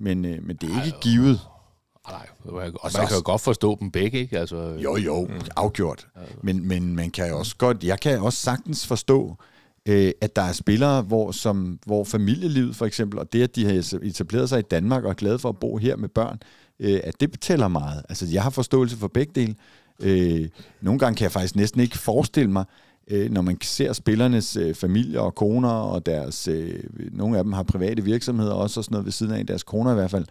Men, 0.00 0.24
øh, 0.24 0.46
men 0.46 0.56
det 0.56 0.70
er 0.70 0.84
ikke 0.84 0.98
givet. 1.00 1.40
Nej, 2.10 2.26
og 2.44 2.90
man 2.98 3.06
kan 3.06 3.16
jo 3.16 3.22
godt 3.24 3.40
forstå 3.40 3.76
dem 3.80 3.90
begge, 3.90 4.18
ikke? 4.18 4.38
Altså, 4.38 4.76
jo, 4.78 4.96
jo, 4.96 5.26
mm. 5.26 5.40
afgjort. 5.56 6.08
Men, 6.42 6.68
men 6.68 6.96
man 6.96 7.10
kan 7.10 7.28
jo 7.28 7.38
også 7.38 7.56
godt, 7.58 7.84
jeg 7.84 8.00
kan 8.00 8.20
også 8.20 8.38
sagtens 8.38 8.86
forstå, 8.86 9.36
øh, 9.86 10.12
at 10.20 10.36
der 10.36 10.42
er 10.42 10.52
spillere, 10.52 11.02
hvor, 11.02 11.30
som, 11.30 11.78
hvor 11.86 12.04
familielivet 12.04 12.76
for 12.76 12.86
eksempel, 12.86 13.18
og 13.18 13.32
det, 13.32 13.42
at 13.42 13.56
de 13.56 13.64
har 13.64 13.98
etableret 14.02 14.48
sig 14.48 14.58
i 14.58 14.62
Danmark 14.62 15.04
og 15.04 15.10
er 15.10 15.14
glade 15.14 15.38
for 15.38 15.48
at 15.48 15.56
bo 15.56 15.76
her 15.76 15.96
med 15.96 16.08
børn, 16.08 16.38
øh, 16.80 17.00
at 17.04 17.20
det 17.20 17.30
betaler 17.30 17.68
meget. 17.68 18.02
Altså, 18.08 18.26
jeg 18.32 18.42
har 18.42 18.50
forståelse 18.50 18.96
for 18.96 19.08
begge 19.08 19.32
dele. 19.34 19.54
Øh, 20.00 20.48
nogle 20.80 20.98
gange 20.98 21.16
kan 21.16 21.24
jeg 21.24 21.32
faktisk 21.32 21.56
næsten 21.56 21.80
ikke 21.80 21.98
forestille 21.98 22.50
mig, 22.50 22.64
øh, 23.10 23.30
når 23.30 23.42
man 23.42 23.58
ser 23.62 23.92
spillernes 23.92 24.56
øh, 24.56 24.74
familier 24.74 25.20
og 25.20 25.34
koner, 25.34 25.68
og 25.68 26.06
deres, 26.06 26.48
øh, 26.48 26.84
nogle 27.12 27.38
af 27.38 27.44
dem 27.44 27.52
har 27.52 27.62
private 27.62 28.04
virksomheder 28.04 28.52
også, 28.52 28.80
og 28.80 28.84
sådan 28.84 28.94
noget 28.94 29.04
ved 29.04 29.12
siden 29.12 29.32
af 29.32 29.46
deres 29.46 29.62
koner 29.62 29.90
i 29.90 29.94
hvert 29.94 30.10
fald, 30.10 30.26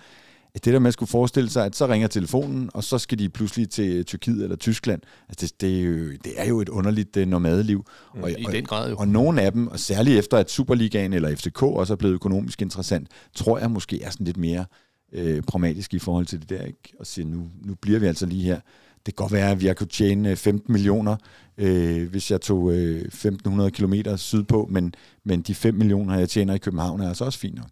det 0.64 0.74
der, 0.74 0.80
man 0.80 0.92
skulle 0.92 1.10
forestille 1.10 1.50
sig, 1.50 1.66
at 1.66 1.76
så 1.76 1.88
ringer 1.88 2.08
telefonen, 2.08 2.70
og 2.74 2.84
så 2.84 2.98
skal 2.98 3.20
de 3.20 3.30
pludselig 3.30 3.70
til 3.70 4.06
Tyrkiet 4.06 4.44
eller 4.44 4.56
Tyskland. 4.56 5.02
Altså 5.30 5.46
det, 5.46 5.62
det, 5.62 5.80
er, 5.80 5.84
jo, 5.84 6.12
det 6.12 6.34
er 6.38 6.46
jo 6.46 6.62
et 6.62 6.70
underligt 6.70 7.18
uh, 7.18 7.24
nomadeliv. 7.24 7.86
Mm, 8.16 8.24
og, 8.24 8.32
I 8.32 8.46
den 8.52 8.66
grad 8.66 8.90
jo. 8.90 8.96
Og, 8.96 9.00
og 9.00 9.08
nogle 9.08 9.42
af 9.42 9.52
dem, 9.52 9.68
og 9.68 9.80
særligt 9.80 10.20
efter 10.20 10.38
at 10.38 10.52
Superligaen 10.52 11.14
eller 11.14 11.36
FCK 11.36 11.64
også 11.64 11.94
er 11.94 11.98
blevet 11.98 12.14
økonomisk 12.14 12.62
interessant, 12.62 13.08
tror 13.36 13.60
jeg 13.60 13.72
måske 13.72 14.04
er 14.04 14.10
sådan 14.10 14.26
lidt 14.26 14.38
mere 14.38 14.66
øh, 15.14 15.44
pragmatisk 15.44 15.94
i 15.94 16.00
forhold 16.00 16.26
til 16.26 16.40
det 16.40 16.50
der, 16.50 16.62
ikke? 16.62 16.94
og 17.00 17.08
siger, 17.08 17.26
nu, 17.26 17.48
nu 17.66 17.76
bliver 17.76 18.00
vi 18.00 18.06
altså 18.06 18.26
lige 18.26 18.44
her. 18.44 18.60
Det 19.06 19.16
kan 19.16 19.24
godt 19.24 19.32
være, 19.32 19.52
at 19.52 19.64
jeg 19.64 19.78
kunne 19.78 19.88
tjene 19.88 20.36
15 20.36 20.74
millioner, 20.74 21.16
øh, 21.58 22.10
hvis 22.10 22.32
jeg 22.32 22.42
tog 22.42 22.74
øh, 22.74 23.02
1500 23.02 23.72
km 23.72 23.94
sydpå, 24.16 24.68
men, 24.72 24.94
men 25.24 25.42
de 25.42 25.56
5 25.56 25.76
millioner, 25.76 26.20
jeg 26.20 26.30
tjener 26.30 26.54
i 26.54 26.58
København, 26.58 27.02
er 27.02 27.08
altså 27.08 27.26
også 27.26 27.40
fint 27.40 27.56
nok. 27.56 27.68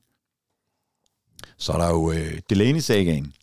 Så 1.57 1.71
er 1.71 1.77
der 1.77 1.89
jo 1.89 2.11
øh, 2.11 2.39
Delaney-sagaen. 2.49 3.33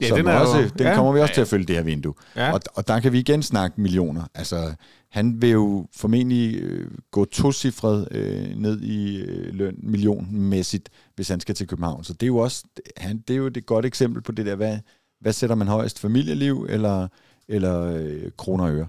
Ja, 0.00 0.16
den, 0.16 0.26
er 0.26 0.38
også, 0.38 0.58
jo, 0.58 0.68
den 0.78 0.86
ja. 0.86 0.94
kommer 0.94 1.12
vi 1.12 1.20
også 1.20 1.30
ja, 1.30 1.32
ja. 1.32 1.34
til 1.34 1.40
at 1.40 1.48
følge 1.48 1.64
det 1.64 1.76
her 1.76 1.82
vindue. 1.82 2.14
Ja. 2.36 2.52
Og, 2.52 2.60
og 2.74 2.88
der 2.88 3.00
kan 3.00 3.12
vi 3.12 3.18
igen 3.18 3.42
snakke 3.42 3.80
millioner. 3.80 4.22
Altså, 4.34 4.74
han 5.10 5.42
vil 5.42 5.50
jo 5.50 5.86
formentlig 5.96 6.62
øh, 6.62 6.90
gå 7.10 7.24
tocifret 7.24 8.08
øh, 8.10 8.56
ned 8.56 8.80
i 8.80 9.20
øh, 9.22 9.54
løn 9.54 9.74
millionmæssigt, 9.78 10.88
hvis 11.14 11.28
han 11.28 11.40
skal 11.40 11.54
til 11.54 11.66
København. 11.66 12.04
Så 12.04 12.12
det 12.12 12.22
er 12.22 12.26
jo 12.26 12.36
også 12.36 12.64
han, 12.96 13.24
det 13.28 13.34
er 13.34 13.38
jo 13.38 13.46
et 13.46 13.66
godt 13.66 13.86
eksempel 13.86 14.22
på 14.22 14.32
det 14.32 14.46
der, 14.46 14.54
hvad, 14.54 14.78
hvad 15.20 15.32
sætter 15.32 15.56
man 15.56 15.68
højst? 15.68 15.98
Familieliv 15.98 16.66
eller, 16.68 17.08
eller 17.48 17.82
øh, 17.82 18.30
kroner 18.36 18.64
og 18.64 18.74
øre? 18.74 18.88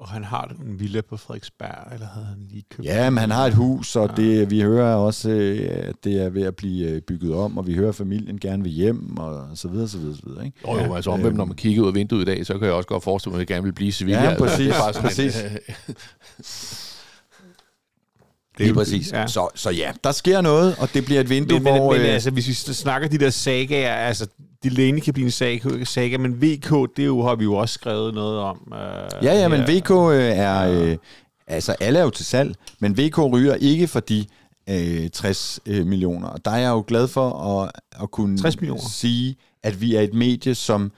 Og 0.00 0.08
han 0.08 0.24
har 0.24 0.52
en 0.66 0.80
villa 0.80 1.00
på 1.00 1.16
Frederiksberg, 1.16 1.92
eller 1.92 2.06
havde 2.06 2.26
han 2.26 2.46
lige 2.50 2.64
købt? 2.70 2.86
Ja, 2.86 3.10
men 3.10 3.18
han 3.18 3.30
har 3.30 3.46
et 3.46 3.54
hus, 3.54 3.96
og 3.96 4.10
ja. 4.16 4.22
det, 4.22 4.50
vi 4.50 4.60
hører 4.60 4.94
også, 4.94 5.30
øh, 5.30 5.88
at 5.88 5.94
det 6.04 6.22
er 6.22 6.28
ved 6.28 6.42
at 6.42 6.56
blive 6.56 6.88
øh, 6.88 7.00
bygget 7.02 7.34
om, 7.34 7.58
og 7.58 7.66
vi 7.66 7.74
hører, 7.74 7.88
at 7.88 7.94
familien 7.94 8.38
gerne 8.38 8.62
vil 8.62 8.72
hjem, 8.72 9.16
og 9.18 9.48
så 9.54 9.68
videre, 9.68 9.88
så 9.88 9.98
videre, 9.98 10.16
så 10.16 10.22
videre. 10.26 10.44
Ikke? 10.44 10.58
Jo, 10.68 10.84
jo, 10.84 10.94
altså 10.94 11.10
omvendt, 11.10 11.36
når 11.36 11.44
man 11.44 11.56
kigger 11.56 11.82
ud 11.82 11.88
af 11.88 11.94
vinduet 11.94 12.22
i 12.22 12.24
dag, 12.24 12.46
så 12.46 12.58
kan 12.58 12.62
jeg 12.62 12.72
også 12.72 12.88
godt 12.88 13.04
forestille 13.04 13.32
mig, 13.32 13.36
at 13.36 13.50
jeg 13.50 13.54
gerne 13.54 13.64
vil 13.64 13.72
blive 13.72 13.92
civil. 13.92 14.12
Ja, 14.12 14.34
præcis. 14.38 14.66
det 14.66 14.76
er 14.76 15.00
præcis. 15.00 16.86
Det 18.64 18.70
er 18.70 18.74
præcis. 18.74 19.12
Ja. 19.12 19.26
Så, 19.26 19.48
så 19.54 19.70
ja, 19.70 19.92
der 20.04 20.12
sker 20.12 20.40
noget, 20.40 20.76
og 20.78 20.94
det 20.94 21.04
bliver 21.04 21.20
et 21.20 21.30
vindue, 21.30 21.60
men, 21.60 21.74
hvor... 21.74 21.92
Men, 21.92 22.00
øh, 22.00 22.14
altså, 22.14 22.30
hvis 22.30 22.48
vi 22.48 22.52
snakker 22.52 23.08
de 23.08 23.18
der 23.18 23.30
sagaer, 23.30 23.94
altså 23.94 24.26
Delaney 24.62 25.00
kan 25.00 25.14
blive 25.14 25.24
en 25.24 25.30
saga, 25.30 25.84
saga, 25.84 26.18
men 26.18 26.42
VK, 26.42 26.96
det 26.96 27.06
jo, 27.06 27.22
har 27.22 27.34
vi 27.34 27.44
jo 27.44 27.54
også 27.54 27.72
skrevet 27.72 28.14
noget 28.14 28.38
om. 28.38 28.72
Øh, 28.72 29.24
ja, 29.24 29.34
ja, 29.34 29.48
men 29.48 29.60
VK 29.60 29.90
øh, 29.90 30.38
er... 30.38 30.70
Øh, 30.70 30.96
altså, 31.46 31.72
alle 31.80 31.98
er 31.98 32.02
jo 32.02 32.10
til 32.10 32.24
salg, 32.24 32.54
men 32.80 32.98
VK 32.98 33.18
ryger 33.18 33.54
ikke 33.54 33.88
for 33.88 34.00
de 34.00 34.26
øh, 34.70 35.10
60 35.10 35.60
øh, 35.66 35.86
millioner. 35.86 36.28
Og 36.28 36.44
der 36.44 36.50
er 36.50 36.58
jeg 36.58 36.70
jo 36.70 36.84
glad 36.86 37.08
for 37.08 37.30
at, 37.30 37.70
at 38.02 38.10
kunne 38.10 38.38
sige, 38.78 39.36
at 39.62 39.80
vi 39.80 39.94
er 39.94 40.00
et 40.00 40.14
medie, 40.14 40.54
som 40.54 40.92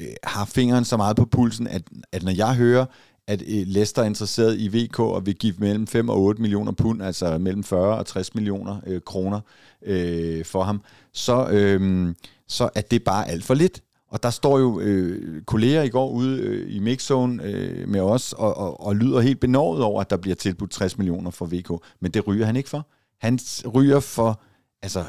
øh, 0.00 0.06
har 0.24 0.44
fingeren 0.44 0.84
så 0.84 0.96
meget 0.96 1.16
på 1.16 1.24
pulsen, 1.24 1.66
at, 1.66 1.82
at 2.12 2.22
når 2.22 2.32
jeg 2.32 2.54
hører, 2.54 2.86
at 3.28 3.42
øh, 3.42 3.66
Leicester 3.66 4.02
er 4.02 4.06
interesseret 4.06 4.58
i 4.58 4.68
VK 4.68 5.00
og 5.00 5.26
vil 5.26 5.34
give 5.34 5.54
mellem 5.58 5.86
5 5.86 6.08
og 6.08 6.20
8 6.20 6.42
millioner 6.42 6.72
pund, 6.72 7.02
altså 7.02 7.38
mellem 7.38 7.64
40 7.64 7.98
og 7.98 8.06
60 8.06 8.34
millioner 8.34 8.80
øh, 8.86 9.00
kroner 9.00 9.40
øh, 9.82 10.44
for 10.44 10.62
ham, 10.62 10.82
så, 11.12 11.48
øh, 11.50 12.14
så 12.48 12.70
er 12.74 12.80
det 12.80 13.04
bare 13.04 13.28
alt 13.28 13.44
for 13.44 13.54
lidt. 13.54 13.82
Og 14.12 14.22
der 14.22 14.30
står 14.30 14.58
jo 14.58 14.80
øh, 14.80 15.42
kolleger 15.42 15.82
i 15.82 15.88
går 15.88 16.10
ude 16.10 16.40
øh, 16.40 16.76
i 16.76 16.78
mixzone 16.78 17.42
øh, 17.44 17.88
med 17.88 18.00
os 18.00 18.32
og, 18.32 18.56
og, 18.56 18.86
og 18.86 18.96
lyder 18.96 19.20
helt 19.20 19.40
benovet 19.40 19.82
over, 19.82 20.00
at 20.00 20.10
der 20.10 20.16
bliver 20.16 20.34
tilbudt 20.34 20.70
60 20.70 20.98
millioner 20.98 21.30
for 21.30 21.46
VK. 21.46 21.84
Men 22.00 22.10
det 22.10 22.26
ryger 22.26 22.46
han 22.46 22.56
ikke 22.56 22.68
for. 22.68 22.88
Han 23.20 23.38
ryger 23.74 24.00
for... 24.00 24.40
Altså, 24.82 25.04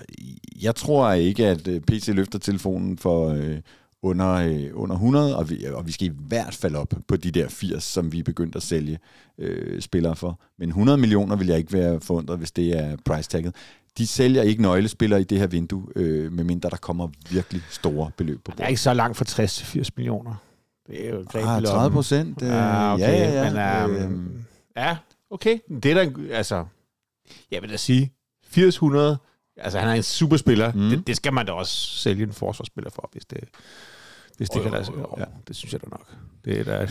jeg 0.62 0.75
tror 0.75 1.12
ikke, 1.12 1.48
at 1.48 1.67
øh, 1.67 1.82
PC 1.82 2.08
løfter 2.08 2.39
telefonen 2.39 2.98
for... 2.98 3.29
Øh, 3.29 3.58
under, 4.04 4.34
øh, 4.34 4.70
under 4.74 4.96
100, 4.96 5.38
og 5.38 5.50
vi, 5.50 5.66
og 5.66 5.88
vi 5.88 5.92
skal 5.92 6.08
i 6.08 6.12
hvert 6.28 6.54
fald 6.54 6.76
op 6.76 6.94
på 7.08 7.16
de 7.16 7.32
der 7.32 7.50
80, 7.50 7.84
som 7.84 8.12
vi 8.12 8.20
er 8.20 8.24
begyndt 8.24 8.56
at 8.56 8.64
sælge 8.64 9.00
øh, 9.38 9.82
spillere 9.82 10.16
for. 10.16 10.40
Men 10.60 10.70
100 10.70 10.98
millioner 10.98 11.36
vil 11.36 11.48
jeg 11.48 11.58
ikke 11.58 11.74
være 11.74 12.02
forundret, 12.02 12.38
hvis 12.38 12.52
det 12.52 12.78
er 12.78 12.98
price 13.06 13.30
tagget 13.30 13.56
de 13.98 14.08
sælger 14.08 14.42
ikke 14.42 14.62
nøglespillere 14.62 15.22
i 15.22 15.24
det 15.24 15.40
her 15.40 15.48
vindue, 15.48 15.88
øh, 15.96 16.32
medmindre 16.32 16.70
der 16.70 16.78
kommer 16.78 17.08
virkelig 17.30 17.62
store 17.70 18.12
beløb 18.18 18.38
på 18.38 18.42
bordet. 18.44 18.58
Det 18.58 18.64
er 18.64 18.68
ikke 18.68 18.82
så 18.82 18.94
langt 18.94 19.18
fra 19.18 19.26
60 19.26 19.56
til 19.56 19.66
80 19.66 19.98
millioner. 19.98 20.36
Det 20.88 21.06
er 21.06 21.10
jo 21.10 21.26
ah, 21.34 21.64
30 21.64 21.94
procent. 21.94 22.42
Øh, 22.42 22.50
ah, 22.52 22.94
okay. 22.94 23.04
Ja, 23.04 23.44
ja, 23.44 23.44
ja. 23.44 23.88
Men, 23.88 24.06
um, 24.06 24.26
øh, 24.26 24.42
ja, 24.78 24.98
okay. 25.30 25.60
Det 25.84 25.86
er 25.86 25.94
da, 25.94 26.12
altså, 26.32 26.66
jeg 27.52 27.62
vil 27.62 27.72
da 27.72 27.78
sige, 27.78 28.14
80-100, 28.46 28.58
altså 29.58 29.80
han 29.80 29.90
er 29.90 29.94
en 29.94 30.04
superspiller. 30.04 30.72
Mm. 30.74 30.90
Det, 30.90 31.08
det, 31.08 31.16
skal 31.16 31.34
man 31.34 31.46
da 31.46 31.52
også 31.52 31.74
sælge 31.98 32.24
en 32.24 32.34
forsvarsspiller 32.34 32.90
for, 32.90 33.10
hvis 33.12 33.26
det 33.26 33.40
Hvis 34.38 34.50
det 34.50 34.58
Jo, 34.58 34.62
kan 34.63 34.72
lade 34.72 34.86
sig 34.86 34.94
gøre. 34.94 35.06
ja. 35.18 35.24
Det 35.48 35.56
synes 35.56 35.74
jeg 35.74 35.82
da 35.82 35.88
nok. 35.92 36.06
Det 36.46 36.60
er 36.60 36.63
da... 36.63 36.88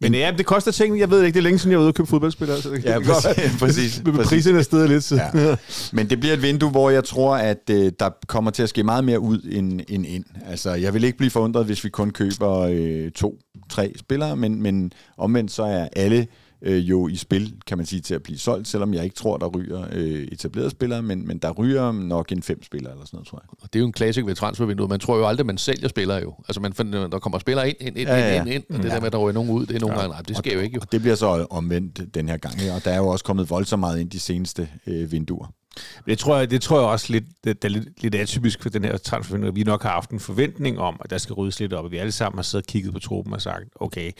Men 0.00 0.14
ja, 0.14 0.32
det 0.38 0.46
koster 0.46 0.70
ting. 0.72 0.98
Jeg 0.98 1.10
ved 1.10 1.22
ikke, 1.22 1.34
det 1.34 1.40
er 1.40 1.42
længe 1.42 1.58
siden, 1.58 1.70
jeg 1.70 1.78
var 1.78 1.82
ude 1.84 1.90
og 1.90 1.94
købe 1.94 2.06
fodboldspillere. 2.08 2.60
Så 2.62 2.70
det 2.70 2.84
Ja, 2.84 2.92
kan 2.92 3.02
godt 3.02 3.24
præcis, 3.24 3.36
være- 3.38 3.58
præcis, 3.68 4.02
Men 4.04 4.14
priserne 4.16 4.58
er 4.58 4.62
stedet 4.62 4.88
lidt. 4.90 5.04
Så. 5.04 5.14
Ja. 5.34 5.56
Men 5.92 6.10
det 6.10 6.20
bliver 6.20 6.34
et 6.34 6.42
vindue, 6.42 6.70
hvor 6.70 6.90
jeg 6.90 7.04
tror, 7.04 7.36
at 7.36 7.70
øh, 7.70 7.92
der 8.00 8.10
kommer 8.26 8.50
til 8.50 8.62
at 8.62 8.68
ske 8.68 8.82
meget 8.82 9.04
mere 9.04 9.20
ud 9.20 9.40
end, 9.52 9.80
end 9.88 10.06
ind. 10.06 10.24
Altså, 10.46 10.70
jeg 10.74 10.94
vil 10.94 11.04
ikke 11.04 11.18
blive 11.18 11.30
forundret, 11.30 11.64
hvis 11.66 11.84
vi 11.84 11.88
kun 11.88 12.10
køber 12.10 12.58
øh, 12.70 13.10
to, 13.10 13.38
tre 13.70 13.92
spillere, 13.98 14.36
men, 14.36 14.62
men 14.62 14.92
omvendt 15.18 15.50
så 15.52 15.62
er 15.62 15.88
alle 15.96 16.26
øh, 16.62 16.88
jo 16.88 17.08
i 17.08 17.16
spil, 17.16 17.54
kan 17.66 17.78
man 17.78 17.86
sige, 17.86 18.00
til 18.00 18.14
at 18.14 18.22
blive 18.22 18.38
solgt, 18.38 18.68
selvom 18.68 18.94
jeg 18.94 19.04
ikke 19.04 19.16
tror, 19.16 19.36
der 19.36 19.46
ryger 19.46 19.86
øh, 19.92 20.28
etablerede 20.32 20.70
spillere, 20.70 21.02
men, 21.02 21.26
men 21.26 21.38
der 21.38 21.50
ryger 21.50 21.92
nok 21.92 22.32
en 22.32 22.42
fem 22.42 22.62
spillere 22.62 22.92
eller 22.92 23.04
sådan 23.06 23.16
noget, 23.16 23.28
tror 23.28 23.38
jeg. 23.42 23.48
Og 23.62 23.72
det 23.72 23.78
er 23.78 23.80
jo 23.80 23.86
en 23.86 23.92
klassik 23.92 24.26
ved 24.26 24.34
transfervinduet. 24.34 24.90
Man 24.90 25.00
tror 25.00 25.16
jo 25.16 25.26
aldrig, 25.26 25.46
man 25.46 25.58
sælger 25.58 25.88
spillere 25.88 26.18
jo. 26.22 26.34
Altså, 26.48 26.60
man 26.60 26.72
finder, 26.72 27.06
der 27.08 27.18
kommer 27.18 27.38
spillere 27.38 27.68
ind, 27.68 27.76
ind, 27.80 27.98
ind, 27.98 28.08
Ja, 28.08 28.16
ja. 28.18 28.40
ind, 28.40 28.48
ind. 28.50 28.64
Og 28.70 28.82
det 28.82 28.90
der 28.90 28.98
med, 29.00 29.06
at 29.06 29.12
der 29.12 29.18
ryger 29.18 29.32
nogen 29.34 29.50
ud, 29.50 29.66
det 29.66 29.76
er 29.76 29.80
nogle 29.80 29.94
Ja. 29.94 30.00
gange, 30.00 30.12
nej, 30.14 30.22
det 30.28 30.36
sker 30.36 30.54
jo 30.54 30.60
ikke 30.60 30.74
jo. 30.74 30.80
Og 30.80 30.92
det 30.92 31.00
bliver 31.00 31.16
så 31.16 31.46
omvendt 31.50 32.14
den 32.14 32.28
her 32.28 32.36
gang, 32.36 32.54
og 32.76 32.84
der 32.84 32.90
er 32.90 32.96
jo 32.98 33.06
også 33.06 33.24
kommet 33.24 33.50
voldsomt 33.50 33.80
meget 33.80 34.00
ind 34.00 34.10
de 34.10 34.20
seneste 34.20 34.68
øh, 34.86 35.12
vinduer. 35.12 35.52
Det 36.06 36.18
tror 36.18 36.38
jeg, 36.38 36.50
det 36.50 36.62
tror 36.62 36.78
jeg 36.80 36.88
også 36.88 37.12
lidt, 37.12 37.24
det, 37.44 37.62
det 37.62 37.68
er 37.68 37.72
lidt, 37.72 38.02
lidt 38.02 38.14
atypisk 38.14 38.62
for 38.62 38.68
den 38.68 38.84
her 38.84 38.96
transfervindue. 38.96 39.54
Vi 39.54 39.62
nok 39.62 39.82
har 39.82 39.90
haft 39.90 40.10
en 40.10 40.20
forventning 40.20 40.78
om, 40.78 40.96
at 41.04 41.10
der 41.10 41.18
skal 41.18 41.32
ryddes 41.32 41.60
lidt 41.60 41.72
op, 41.72 41.84
og 41.84 41.90
vi 41.90 41.96
alle 41.96 42.12
sammen 42.12 42.38
har 42.38 42.42
siddet 42.42 42.66
og 42.66 42.72
kigget 42.72 42.92
på 42.92 42.98
truppen 42.98 43.34
og 43.34 43.42
sagt, 43.42 43.64
okay, 43.80 44.10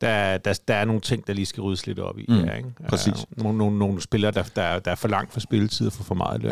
der, 0.00 0.38
der, 0.38 0.58
der 0.68 0.74
er 0.74 0.84
nogle 0.84 1.00
ting, 1.00 1.26
der 1.26 1.32
lige 1.32 1.46
skal 1.46 1.60
ryddes 1.60 1.86
lidt 1.86 1.98
op 1.98 2.18
i. 2.18 2.24
Mm, 2.28 2.34
her, 2.34 2.54
ikke? 2.54 2.68
præcis. 2.88 3.14
Nogle, 3.36 3.58
nogle, 3.58 3.78
nogle 3.78 4.00
spillere, 4.02 4.30
der, 4.32 4.42
der, 4.56 4.78
der 4.78 4.90
er 4.90 4.94
for 4.94 5.08
langt 5.08 5.32
for 5.32 5.40
spilletid 5.40 5.86
og 5.86 5.92
for 5.92 6.04
for 6.04 6.14
meget 6.14 6.42
løn. 6.42 6.50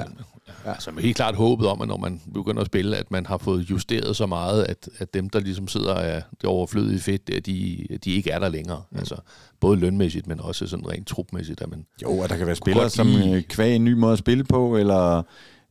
Ja. 0.64 0.70
Altså, 0.70 0.90
med 0.90 1.02
helt 1.02 1.16
klart 1.16 1.34
håbet 1.36 1.66
om, 1.68 1.80
at 1.82 1.88
når 1.88 1.96
man 1.96 2.20
begynder 2.34 2.60
at 2.60 2.66
spille, 2.66 2.96
at 2.96 3.10
man 3.10 3.26
har 3.26 3.38
fået 3.38 3.70
justeret 3.70 4.16
så 4.16 4.26
meget, 4.26 4.64
at, 4.64 4.88
at 4.98 5.14
dem, 5.14 5.30
der 5.30 5.40
ligesom 5.40 5.68
sidder 5.68 5.94
af 5.94 6.22
det 6.40 6.44
overflødige 6.44 7.00
fedt, 7.00 7.28
der, 7.28 7.40
de, 7.40 7.86
de 8.04 8.10
ikke 8.12 8.30
er 8.30 8.38
der 8.38 8.48
længere. 8.48 8.82
Mm. 8.90 8.98
Altså, 8.98 9.16
både 9.60 9.76
lønmæssigt, 9.76 10.26
men 10.26 10.40
også 10.40 10.66
sådan 10.66 10.88
rent 10.88 11.06
trupmæssigt. 11.06 11.60
At 11.60 11.70
man, 11.70 11.86
Jo, 12.02 12.18
og 12.18 12.28
der 12.28 12.36
kan 12.36 12.46
være 12.46 12.56
spillere, 12.56 12.90
som 12.90 13.06
lide- 13.06 13.30
øh, 13.32 13.42
kvæg 13.42 13.76
en 13.76 13.84
ny 13.84 13.92
måde 13.92 14.12
at 14.12 14.18
spille 14.18 14.44
på, 14.44 14.76
eller 14.76 15.22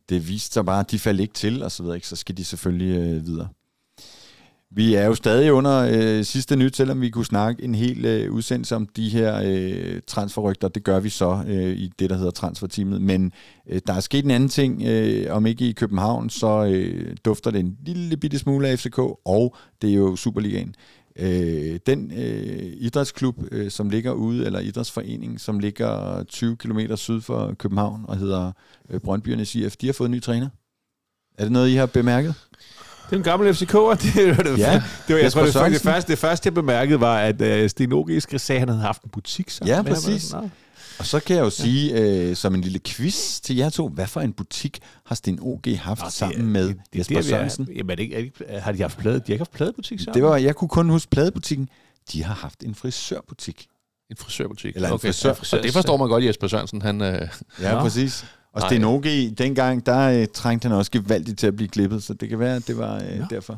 det 0.09 0.27
viste 0.27 0.53
sig 0.53 0.65
bare, 0.65 0.79
at 0.79 0.91
de 0.91 0.99
faldt 0.99 1.21
ikke 1.21 1.33
til, 1.33 1.63
og 1.63 1.71
så 1.71 1.83
videre, 1.83 1.95
ikke? 1.97 2.07
så 2.07 2.15
skal 2.15 2.37
de 2.37 2.45
selvfølgelig 2.45 2.97
øh, 2.97 3.25
videre. 3.25 3.47
Vi 4.71 4.95
er 4.95 5.05
jo 5.05 5.15
stadig 5.15 5.53
under 5.53 5.89
øh, 5.91 6.23
sidste 6.23 6.55
nyt, 6.55 6.75
selvom 6.75 7.01
vi 7.01 7.09
kunne 7.09 7.25
snakke 7.25 7.63
en 7.63 7.75
hel 7.75 8.05
øh, 8.05 8.31
udsendelse 8.31 8.75
om 8.75 8.87
de 8.87 9.09
her 9.09 9.41
øh, 9.45 10.01
transferrygter. 10.07 10.67
Det 10.67 10.83
gør 10.83 10.99
vi 10.99 11.09
så 11.09 11.43
øh, 11.47 11.77
i 11.77 11.91
det, 11.99 12.09
der 12.09 12.15
hedder 12.15 12.31
transferteamet. 12.31 13.01
Men 13.01 13.31
øh, 13.69 13.81
der 13.87 13.93
er 13.93 13.99
sket 13.99 14.25
en 14.25 14.31
anden 14.31 14.49
ting, 14.49 14.83
øh, 14.85 15.35
om 15.35 15.45
ikke 15.45 15.69
i 15.69 15.71
København, 15.71 16.29
så 16.29 16.65
øh, 16.65 17.17
dufter 17.25 17.51
det 17.51 17.59
en 17.59 17.77
lille 17.85 18.17
bitte 18.17 18.39
smule 18.39 18.67
af 18.67 18.79
FCK, 18.79 18.99
og 19.25 19.55
det 19.81 19.89
er 19.89 19.95
jo 19.95 20.15
Superligaen. 20.15 20.75
Øh, 21.19 21.79
den 21.85 22.11
øh, 22.11 22.73
idrætsklub, 22.77 23.35
øh, 23.51 23.71
som 23.71 23.89
ligger 23.89 24.11
ude, 24.11 24.45
eller 24.45 24.59
idrætsforening, 24.59 25.41
som 25.41 25.59
ligger 25.59 26.23
20 26.23 26.57
km 26.57 26.79
syd 26.95 27.21
for 27.21 27.53
København 27.53 28.05
og 28.07 28.17
hedder 28.17 28.51
øh, 28.89 28.99
Brøndbyernes 28.99 29.55
IF, 29.55 29.75
de 29.77 29.85
har 29.85 29.93
fået 29.93 30.07
en 30.07 30.11
ny 30.11 30.21
træner. 30.21 30.49
Er 31.37 31.43
det 31.43 31.51
noget, 31.51 31.69
I 31.69 31.75
har 31.75 31.85
bemærket? 31.85 32.35
Det 33.09 33.13
er 33.13 33.17
en 33.17 33.23
gammel 33.23 33.49
FCK'er. 33.53 33.57
Det 34.15 34.37
var 34.37 34.43
det, 34.43 34.57
Ja, 34.57 34.83
det 35.07 35.15
var, 35.15 35.21
jeg 35.21 35.31
tror, 35.31 35.43
det, 35.43 35.53
faktisk, 35.53 35.83
det, 35.83 35.91
første, 35.91 36.11
det 36.11 36.19
første, 36.19 36.47
jeg 36.47 36.53
bemærkede, 36.53 36.99
var, 36.99 37.19
at 37.19 37.63
uh, 37.63 37.69
Sten 37.69 37.93
Åge 37.93 38.21
sagde, 38.21 38.37
at 38.53 38.59
han 38.59 38.67
havde 38.69 38.81
haft 38.81 39.03
en 39.03 39.09
butik 39.09 39.49
sammen. 39.49 39.69
Ja, 39.75 39.81
med 39.81 39.91
ham. 39.91 39.93
præcis. 40.03 40.33
Nå. 40.33 40.49
Og 40.99 41.05
så 41.05 41.19
kan 41.19 41.35
jeg 41.35 41.43
jo 41.43 41.49
sige, 41.49 41.91
øh, 41.93 42.35
som 42.35 42.55
en 42.55 42.61
lille 42.61 42.79
quiz 42.85 43.39
til 43.39 43.55
jer 43.55 43.69
to, 43.69 43.87
hvad 43.89 44.07
for 44.07 44.21
en 44.21 44.33
butik 44.33 44.79
har 45.05 45.15
Sten 45.15 45.39
OG 45.41 45.61
haft 45.79 46.01
Nå, 46.01 46.05
det 46.05 46.13
sammen 46.13 46.47
med 46.47 46.67
det, 46.67 46.75
det, 46.93 46.99
Jesper 46.99 47.15
det, 47.15 47.25
er- 47.25 47.29
Sørensen? 47.29 47.67
Jamen, 47.75 47.89
er 47.91 47.95
det 47.95 48.03
ikke, 48.03 48.15
er 48.15 48.19
det 48.19 48.25
ikke, 48.25 48.59
har 48.61 48.71
de 48.71 48.81
haft 48.81 48.97
plade? 48.97 49.15
De 49.15 49.21
har 49.27 49.33
ikke 49.33 49.41
haft 49.41 49.51
pladebutik 49.51 49.99
sammen? 49.99 50.13
Det 50.13 50.23
var, 50.23 50.37
jeg 50.37 50.55
kunne 50.55 50.67
kun 50.69 50.89
huske 50.89 51.09
pladebutikken. 51.09 51.69
De 52.13 52.23
har 52.23 52.33
haft 52.33 52.63
en 52.63 52.75
frisørbutik. 52.75 53.67
en 54.11 54.17
frisørbutik. 54.17 54.75
Eller 54.75 54.87
en 54.87 54.93
okay. 54.93 55.07
frisør- 55.13 55.57
Og 55.57 55.63
det 55.63 55.73
forstår 55.73 55.97
man 55.97 56.07
godt, 56.07 56.23
Jesper 56.25 56.47
Sørensen. 56.47 56.81
Han, 56.81 57.01
øh, 57.01 57.27
Ja, 57.61 57.73
Nå. 57.73 57.79
præcis. 57.79 58.25
Og 58.57 58.61
Nej. 58.61 58.69
Sten 58.69 58.83
OG, 58.83 59.03
dengang, 59.37 59.85
der 59.85 60.21
øh, 60.21 60.27
trængte 60.33 60.67
han 60.67 60.77
også 60.77 60.91
gevaldigt 60.91 61.39
til 61.39 61.47
at 61.47 61.55
blive 61.55 61.67
klippet, 61.67 62.03
så 62.03 62.13
det 62.13 62.29
kan 62.29 62.39
være, 62.39 62.55
at 62.55 62.67
det 62.67 62.77
var 62.77 62.95
øh, 62.95 63.19
Nå. 63.19 63.25
derfor. 63.29 63.57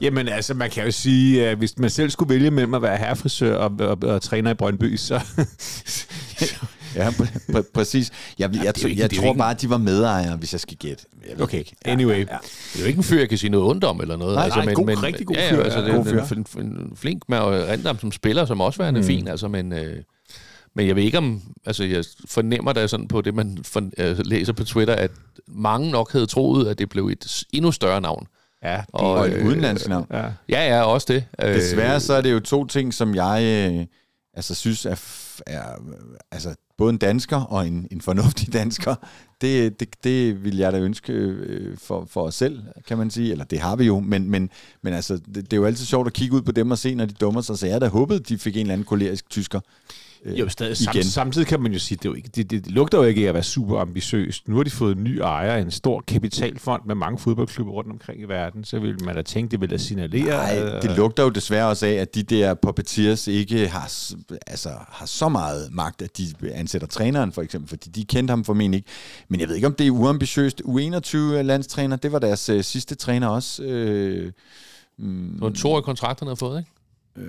Jamen 0.00 0.28
altså, 0.28 0.54
man 0.54 0.70
kan 0.70 0.84
jo 0.84 0.90
sige, 0.90 1.46
at 1.48 1.58
hvis 1.58 1.78
man 1.78 1.90
selv 1.90 2.10
skulle 2.10 2.34
vælge 2.34 2.50
mellem 2.50 2.74
at 2.74 2.82
være 2.82 2.96
herrefrisør 2.96 3.56
og, 3.56 3.72
og, 3.80 3.88
og, 4.02 4.08
og 4.08 4.22
træner 4.22 4.50
i 4.50 4.54
Brøndby, 4.54 4.96
så... 4.96 5.20
Ja, 6.96 7.08
pr- 7.10 7.52
pr- 7.56 7.70
præcis. 7.74 8.10
Jeg, 8.38 8.50
jeg, 8.54 8.64
jeg, 8.82 8.98
jeg 8.98 9.12
jo 9.16 9.20
tror 9.22 9.32
bare, 9.32 9.50
at 9.50 9.60
de 9.62 9.70
var 9.70 9.76
medejere, 9.78 10.36
hvis 10.36 10.52
jeg 10.52 10.60
skal 10.60 10.76
gætte. 10.76 11.04
Jeg 11.28 11.40
Okay, 11.42 11.58
ikke. 11.58 11.74
anyway. 11.84 12.16
Ja, 12.18 12.22
det 12.22 12.76
er 12.76 12.80
jo 12.80 12.84
ikke 12.86 12.96
en 12.98 13.02
fyr, 13.04 13.18
jeg 13.18 13.28
kan 13.28 13.38
sige 13.38 13.50
noget 13.50 13.66
ondt 13.66 13.84
om 13.84 14.00
eller 14.00 14.16
noget. 14.16 14.34
Nej, 14.34 14.48
nej, 14.64 14.74
god- 14.74 15.02
rigtig 15.02 15.26
god 15.26 15.36
ja, 15.36 15.50
fyr, 15.50 15.56
Ja, 15.56 15.62
altså, 15.62 15.78
ja. 15.78 15.84
det 15.84 15.90
er 15.92 15.96
God 15.96 16.06
en, 16.36 16.44
fyr. 16.46 16.60
en, 16.60 16.66
en, 16.66 16.72
en 16.72 16.96
flink 16.96 17.22
med 17.28 17.38
Randam 17.38 17.98
som 17.98 18.12
spiller, 18.12 18.44
som 18.44 18.60
også 18.60 18.78
værende 18.82 19.00
Mm. 19.00 19.04
mm. 19.04 19.08
fin, 19.08 19.28
altså, 19.28 19.48
men... 19.48 19.72
Øh, 19.72 19.96
men 20.74 20.86
jeg 20.86 20.96
ved 20.96 21.02
ikke 21.02 21.18
om, 21.18 21.42
altså 21.66 21.84
jeg 21.84 22.04
fornemmer 22.26 22.72
da 22.72 22.86
sådan 22.86 23.08
på 23.08 23.20
det, 23.20 23.34
man 23.34 23.58
for, 23.62 23.90
øh, 23.98 24.18
læser 24.24 24.52
på 24.52 24.64
Twitter, 24.64 24.94
at 24.94 25.10
mange 25.48 25.90
nok 25.90 26.12
havde 26.12 26.26
troet, 26.26 26.68
at 26.68 26.78
det 26.78 26.88
blev 26.88 27.06
et 27.06 27.44
endnu 27.52 27.72
større 27.72 28.00
navn. 28.00 28.26
Ja, 28.64 28.76
det, 28.76 28.84
Og, 28.92 29.12
Og 29.12 29.26
et 29.28 29.32
øh, 29.34 29.46
udenlandsk 29.46 29.88
navn. 29.88 30.06
ja. 30.10 30.24
Ja, 30.48 30.68
ja, 30.76 30.82
også 30.82 31.06
det. 31.12 31.24
Øh, 31.44 31.54
Desværre 31.54 32.00
så 32.00 32.14
er 32.14 32.20
det 32.20 32.32
jo 32.32 32.40
to 32.40 32.64
ting, 32.66 32.94
som 32.94 33.14
jeg 33.14 33.42
øh, 33.72 33.86
altså 34.34 34.54
synes 34.54 34.86
er, 34.86 34.94
f- 34.94 35.40
er 35.46 35.62
altså 36.30 36.54
både 36.78 36.90
en 36.90 36.98
dansker 36.98 37.36
og 37.40 37.66
en, 37.66 37.88
en 37.90 38.00
fornuftig 38.00 38.52
dansker. 38.60 38.94
Det, 39.40 39.80
det, 39.80 39.88
det 40.04 40.44
vil 40.44 40.56
jeg 40.56 40.72
da 40.72 40.78
ønske 40.78 41.12
øh, 41.12 41.78
for, 41.78 42.06
for 42.10 42.22
os 42.22 42.34
selv, 42.34 42.62
kan 42.88 42.98
man 42.98 43.10
sige. 43.10 43.32
Eller 43.32 43.44
det 43.44 43.58
har 43.60 43.76
vi 43.76 43.84
jo, 43.84 44.00
men, 44.00 44.30
men, 44.30 44.50
men 44.82 44.92
altså, 44.94 45.14
det, 45.16 45.34
det 45.36 45.52
er 45.52 45.56
jo 45.56 45.64
altid 45.66 45.84
sjovt 45.86 46.06
at 46.06 46.12
kigge 46.12 46.36
ud 46.36 46.42
på 46.42 46.52
dem 46.52 46.70
og 46.70 46.78
se, 46.78 46.94
når 46.94 47.06
de 47.06 47.14
dummer 47.14 47.40
sig. 47.40 47.58
Så 47.58 47.66
jeg 47.66 47.72
havde 47.72 47.84
da 47.84 47.88
håbet, 47.88 48.28
de 48.28 48.38
fik 48.38 48.56
en 48.56 48.60
eller 48.60 48.72
anden 48.72 48.86
kolerisk 48.86 49.30
tysker. 49.30 49.60
Øh, 50.24 50.38
Jo, 50.40 50.48
stadig, 50.48 50.80
igen. 50.82 51.02
sam, 51.04 51.10
samtidig 51.10 51.46
kan 51.46 51.60
man 51.60 51.72
jo 51.72 51.78
sige, 51.78 51.98
det, 51.98 52.04
jo 52.04 52.14
ikke, 52.14 52.28
det, 52.36 52.50
det, 52.50 52.64
det 52.64 52.72
lugter 52.72 52.98
jo 52.98 53.04
ikke 53.04 53.24
af 53.24 53.28
at 53.28 53.34
være 53.34 53.42
super 53.42 53.78
ambitiøst. 53.78 54.48
Nu 54.48 54.56
har 54.56 54.62
de 54.62 54.70
fået 54.70 54.96
en 54.96 55.04
ny 55.04 55.18
ejer, 55.18 55.56
en 55.56 55.70
stor 55.70 56.04
kapitalfond 56.08 56.82
med 56.86 56.94
mange 56.94 57.18
fodboldklubber 57.18 57.72
rundt 57.72 57.90
omkring 57.90 58.20
i 58.20 58.24
verden, 58.24 58.64
så 58.64 58.78
vil 58.78 59.04
man 59.04 59.14
da 59.14 59.22
tænke, 59.22 59.50
det 59.50 59.60
vil 59.60 59.70
da 59.70 59.76
signalere... 59.76 60.24
Nej, 60.26 60.58
øh, 60.58 60.82
det 60.82 60.96
lugter 60.96 61.22
jo 61.22 61.28
desværre 61.28 61.68
også 61.68 61.86
af, 61.86 61.92
at 61.92 62.14
de 62.14 62.22
der 62.22 62.54
puppeteers 62.54 63.26
ikke 63.26 63.68
har, 63.68 63.92
altså, 64.46 64.70
har 64.88 65.06
så 65.06 65.28
meget 65.28 65.68
magt, 65.72 66.02
at 66.02 66.18
de 66.18 66.26
ansætter 66.52 66.88
træneren 66.88 67.32
for 67.32 67.42
eksempel, 67.42 67.68
fordi 67.68 67.90
de 67.90 68.04
kendte 68.04 68.32
ham 68.32 68.44
formentlig 68.44 68.78
ikke. 68.78 68.88
Men 69.28 69.40
jeg 69.40 69.48
ved 69.48 69.54
ikke, 69.54 69.66
om 69.66 69.74
det 69.74 69.86
er 69.86 69.90
uambitiøst. 69.90 70.62
U21-landstræner, 70.64 71.96
det 71.96 72.12
var 72.12 72.18
deres 72.18 72.48
øh, 72.48 72.64
sidste 72.64 72.94
træner 72.94 73.28
også. 73.28 73.62
Øh, 73.62 74.32
mm, 74.98 75.30
Det 75.32 75.40
var 75.40 75.48
en 75.48 75.54
toårig 75.54 75.84
kontrakt, 75.84 76.20
han 76.20 76.26
havde 76.26 76.36
fået, 76.36 76.58
ikke? 76.58 76.70
Øh, 77.16 77.24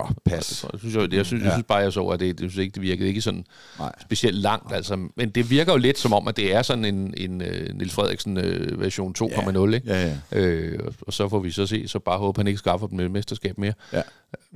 åh, 0.00 0.08
Det 0.08 0.16
pas. 0.24 0.64
Jeg, 0.72 0.80
synes, 0.80 0.94
jeg, 0.96 1.12
jeg, 1.12 1.26
synes, 1.26 1.40
Ja. 1.42 1.46
jeg 1.46 1.54
synes 1.54 1.66
bare, 1.68 1.78
jeg 1.78 1.92
så, 1.92 2.06
at 2.06 2.20
det, 2.20 2.26
jeg 2.26 2.34
synes 2.50 2.56
ikke, 2.56 2.74
det 2.74 2.82
virkede 2.82 3.08
ikke 3.08 3.20
sådan 3.20 3.44
Nej. 3.78 3.92
specielt 4.00 4.36
langt. 4.38 4.72
Altså. 4.74 5.08
Men 5.16 5.30
det 5.30 5.50
virker 5.50 5.72
jo 5.72 5.78
lidt 5.78 5.98
som 5.98 6.12
om, 6.12 6.28
at 6.28 6.36
det 6.36 6.54
er 6.54 6.62
sådan 6.62 6.84
en, 6.84 7.14
en 7.16 7.40
uh, 7.40 7.74
Nils 7.78 7.92
Frederiksen 7.92 8.38
uh, 8.38 8.80
version 8.80 9.14
2.0, 9.18 9.74
ikke? 9.74 9.80
Ja, 9.86 10.06
ja. 10.32 10.38
Øh, 10.38 10.78
og- 10.86 10.94
og 11.06 11.12
så 11.12 11.28
får 11.28 11.38
vi 11.38 11.50
så 11.50 11.66
se, 11.66 11.88
så 11.88 11.98
bare 11.98 12.18
håbe, 12.18 12.38
han 12.38 12.46
ikke 12.46 12.58
skaffer 12.58 12.86
dem 12.86 13.00
et 13.00 13.10
mesterskab 13.10 13.58
mere. 13.58 13.72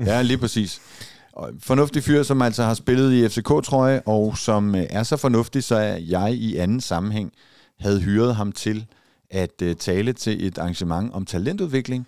Ja, 0.06 0.22
lige 0.22 0.38
præcis. 0.38 0.80
Og 1.32 1.50
fornuftig 1.60 2.02
fyr, 2.02 2.22
som 2.22 2.42
altså 2.42 2.62
har 2.62 2.74
spillet 2.74 3.12
i 3.12 3.28
FCK-trøje, 3.28 4.02
og 4.06 4.38
som 4.38 4.74
øh, 4.74 4.86
er 4.90 5.02
så 5.02 5.16
fornuftig, 5.16 5.64
så 5.64 5.78
jeg 6.08 6.32
i 6.34 6.56
anden 6.56 6.80
sammenhæng 6.80 7.32
havde 7.80 8.00
hyret 8.00 8.34
ham 8.36 8.52
til 8.52 8.86
at 9.30 9.62
tale 9.78 10.12
til 10.12 10.46
et 10.46 10.58
arrangement 10.58 11.12
om 11.14 11.24
talentudvikling 11.24 12.06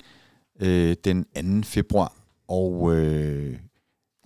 øh, 0.61 0.97
den 1.05 1.25
2. 1.63 1.69
februar. 1.69 2.13
Og 2.49 2.95
øh, 2.97 3.55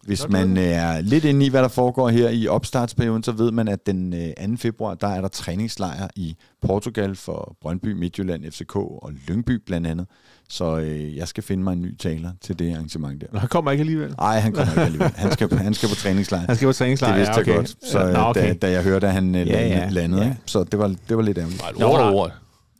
hvis 0.05 0.29
man 0.29 0.49
gået. 0.55 0.75
er 0.75 1.01
lidt 1.01 1.25
inde 1.25 1.47
i, 1.47 1.49
hvad 1.49 1.63
der 1.63 1.69
foregår 1.69 2.09
her 2.09 2.29
i 2.29 2.47
opstartsperioden, 2.49 3.23
så 3.23 3.33
ved 3.33 3.51
man, 3.51 3.69
at 3.69 3.87
den 3.87 4.15
øh, 4.15 4.49
2. 4.51 4.57
februar, 4.57 4.95
der 4.95 5.07
er 5.07 5.21
der 5.21 5.29
træningslejr 5.29 6.09
i 6.17 6.37
Portugal 6.63 7.17
for 7.17 7.57
Brøndby, 7.61 7.93
Midtjylland, 7.93 8.45
FCK 8.53 8.77
og 8.77 9.11
Lyngby 9.29 9.51
blandt 9.67 9.87
andet. 9.87 10.07
Så 10.49 10.79
øh, 10.79 11.17
jeg 11.17 11.29
skal 11.29 11.43
finde 11.43 11.63
mig 11.65 11.73
en 11.73 11.83
ny 11.83 11.97
taler 11.97 12.31
til 12.41 12.59
det 12.59 12.73
arrangement 12.75 13.21
der. 13.33 13.39
Han 13.39 13.49
kommer 13.49 13.71
ikke 13.71 13.83
alligevel. 13.83 14.15
Nej, 14.19 14.39
han 14.39 14.53
kommer 14.53 14.73
ikke 14.73 14.83
alligevel. 14.83 15.13
Han 15.17 15.33
skal, 15.33 15.53
han 15.59 15.75
skal 15.75 15.89
på 15.89 15.95
træningslejr. 15.95 16.47
Han 16.47 16.57
skal 16.57 16.67
på 16.67 16.73
træningslejr. 16.73 17.13
Det 17.13 17.19
vidste 17.19 17.35
ja, 17.35 17.41
okay. 17.41 17.51
jeg 17.51 17.57
godt, 17.57 17.77
så 17.91 18.01
ja, 18.01 18.13
Nå, 18.13 18.19
okay. 18.19 18.49
da, 18.49 18.53
da 18.55 18.71
jeg 18.71 18.83
hørte, 18.83 19.07
at 19.07 19.13
han 19.13 19.35
Ja, 19.35 19.89
landede. 19.91 20.23
ja. 20.23 20.35
Så 20.47 20.65
det 20.65 20.79
var, 20.79 20.95
det 21.09 21.17
var 21.17 21.23
lidt 21.23 21.39
ærgerligt. 21.39 21.63
Nej, 21.79 21.87
ord 21.87 22.15
ord. 22.15 22.33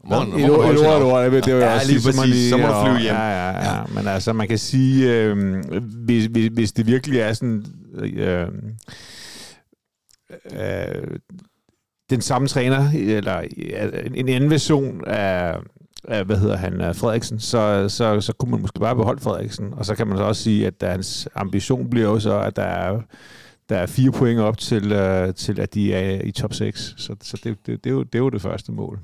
Må 0.05 0.23
Et 0.23 0.29
et 0.29 0.35
sin 0.35 0.51
ord, 0.51 0.71
et 0.71 1.03
ord. 1.03 1.31
Det, 1.31 1.45
det 1.45 1.55
var 1.55 1.61
Ja, 1.61 1.75
også 1.75 1.87
lige 1.87 1.99
må 1.99 2.05
præcis. 2.05 2.35
lige- 2.35 2.51
Så 2.51 2.57
må 2.57 2.67
du 2.67 2.73
flyve 2.85 2.99
hjem. 3.01 3.15
Ja, 3.15 3.49
ja, 3.51 3.77
ja. 3.79 3.85
Men 3.95 4.07
altså, 4.07 4.33
man 4.33 4.49
kan 4.49 4.59
sige, 4.59 5.13
øh, 5.15 5.57
hvis, 6.05 6.27
hvis, 6.27 6.51
hvis 6.55 6.73
det 6.73 6.87
virkelig 6.87 7.21
er 7.21 7.33
sådan... 7.33 7.65
Øh, 8.03 8.47
øh, 10.53 11.19
den 12.11 12.21
samme 12.21 12.49
træner, 12.49 12.91
eller 12.95 13.41
en, 13.41 14.15
en 14.15 14.29
anden 14.29 14.51
version 14.51 15.05
af, 15.07 15.57
af, 16.09 16.25
hvad 16.25 16.37
hedder 16.37 16.57
han, 16.57 16.95
Frederiksen, 16.95 17.41
så, 17.41 17.89
så, 17.89 18.21
så 18.21 18.33
kunne 18.33 18.51
man 18.51 18.61
måske 18.61 18.81
bare 18.81 18.97
beholde 18.97 19.21
Frederiksen. 19.21 19.75
Og 19.75 19.87
så 19.87 19.95
kan 19.95 20.07
man 20.07 20.17
så 20.19 20.23
også 20.25 20.43
sige, 20.43 20.67
at 20.67 20.81
der, 20.81 20.91
hans 20.91 21.29
ambition 21.35 21.91
bliver 21.91 22.09
jo 22.09 22.21
så, 22.21 22.39
at 22.41 22.57
der 22.57 22.63
er, 22.63 23.01
der 23.69 23.77
er 23.77 23.87
fire 23.87 24.13
point 24.13 24.41
op 24.41 24.59
til, 24.59 24.93
øh, 24.93 25.35
til 25.35 25.61
at 25.61 25.75
de 25.75 25.95
er 25.95 26.23
i 26.23 26.31
top 26.31 26.55
6. 26.55 26.95
Så, 26.97 27.17
så 27.23 27.41
det, 27.45 27.57
det, 27.67 27.85
det, 27.85 27.91
er 27.91 27.95
jo, 27.95 28.03
det 28.03 28.15
er 28.15 28.19
jo 28.19 28.29
det 28.31 28.43
første 28.43 28.73
mål. 28.73 28.99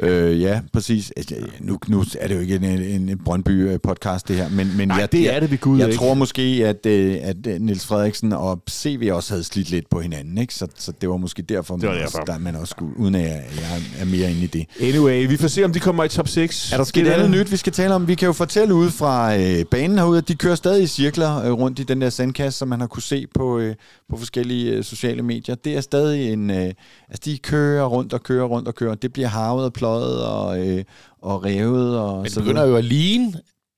Øh, 0.00 0.40
ja, 0.40 0.60
præcis. 0.72 1.12
Altså, 1.16 1.34
nu, 1.60 1.78
nu 1.88 2.04
er 2.20 2.28
det 2.28 2.34
jo 2.34 2.40
ikke 2.40 2.54
en, 2.56 3.08
en, 3.08 3.20
Brøndby-podcast, 3.24 4.28
det 4.28 4.36
her, 4.36 4.48
men, 4.48 4.76
men 4.76 4.88
Nej, 4.88 4.96
jeg, 4.96 5.12
det 5.12 5.34
er 5.34 5.40
det 5.40 5.50
ved 5.50 5.58
Gud 5.58 5.78
Jeg 5.78 5.88
ikke. 5.88 5.98
tror 5.98 6.14
måske, 6.14 6.42
at, 6.42 6.86
øh, 6.86 7.16
at 7.22 7.36
øh, 7.46 7.60
Niels 7.60 7.86
Frederiksen 7.86 8.32
og 8.32 8.62
CV 8.70 9.10
også 9.12 9.32
havde 9.34 9.44
slidt 9.44 9.70
lidt 9.70 9.90
på 9.90 10.00
hinanden, 10.00 10.38
ikke? 10.38 10.54
Så, 10.54 10.66
så 10.78 10.92
det 11.00 11.08
var 11.08 11.16
måske 11.16 11.42
derfor, 11.42 11.76
Det 11.76 11.86
var 11.86 11.94
man, 11.94 12.02
derfor. 12.02 12.18
Også, 12.18 12.32
der, 12.32 12.38
man 12.38 12.56
også 12.56 12.70
skulle, 12.70 12.98
uden 12.98 13.14
at 13.14 13.22
jeg, 13.22 13.44
jeg 13.60 13.82
er 14.00 14.04
mere 14.04 14.30
inde 14.30 14.42
i 14.42 14.46
det. 14.46 14.66
Anyway, 14.80 15.28
vi 15.28 15.36
får 15.36 15.48
se, 15.48 15.64
om 15.64 15.72
de 15.72 15.80
kommer 15.80 16.04
i 16.04 16.08
top 16.08 16.28
6. 16.28 16.72
Er 16.72 16.76
der 16.76 16.84
sket 16.84 17.06
andet 17.06 17.30
nyt, 17.30 17.52
vi 17.52 17.56
skal 17.56 17.72
tale 17.72 17.94
om? 17.94 18.08
Vi 18.08 18.14
kan 18.14 18.26
jo 18.26 18.32
fortælle 18.32 18.74
ud 18.74 18.90
fra 18.90 19.36
øh, 19.36 19.64
banen 19.70 19.98
herude, 19.98 20.18
at 20.18 20.28
de 20.28 20.34
kører 20.34 20.54
stadig 20.54 20.82
i 20.82 20.86
cirkler 20.86 21.44
øh, 21.44 21.52
rundt 21.52 21.78
i 21.78 21.82
den 21.82 22.00
der 22.00 22.10
sandkasse, 22.10 22.58
som 22.58 22.68
man 22.68 22.80
har 22.80 22.86
kunne 22.86 23.02
se 23.02 23.26
på, 23.34 23.58
øh, 23.58 23.74
på 24.08 24.16
forskellige 24.16 24.72
øh, 24.72 24.84
sociale 24.84 25.22
medier. 25.22 25.54
Det 25.54 25.76
er 25.76 25.80
stadig 25.80 26.32
en... 26.32 26.50
Øh, 26.50 26.72
altså, 27.08 27.22
de 27.24 27.38
kører 27.38 27.86
rundt 27.86 28.12
og 28.12 28.22
kører 28.22 28.44
rundt 28.44 28.68
og 28.68 28.74
kører. 28.74 28.94
Det 28.94 29.12
bliver 29.12 29.28
harvet 29.28 29.64
og 29.64 29.72
pløjet 29.72 30.24
og, 30.26 30.68
øh, 30.68 30.84
og 31.22 31.44
revet 31.44 31.98
og 31.98 32.16
Men 32.16 32.24
det 32.24 32.32
så 32.32 32.40
begynder 32.40 32.66
jo 32.66 32.76
at 32.76 32.84
ligne 32.84 33.32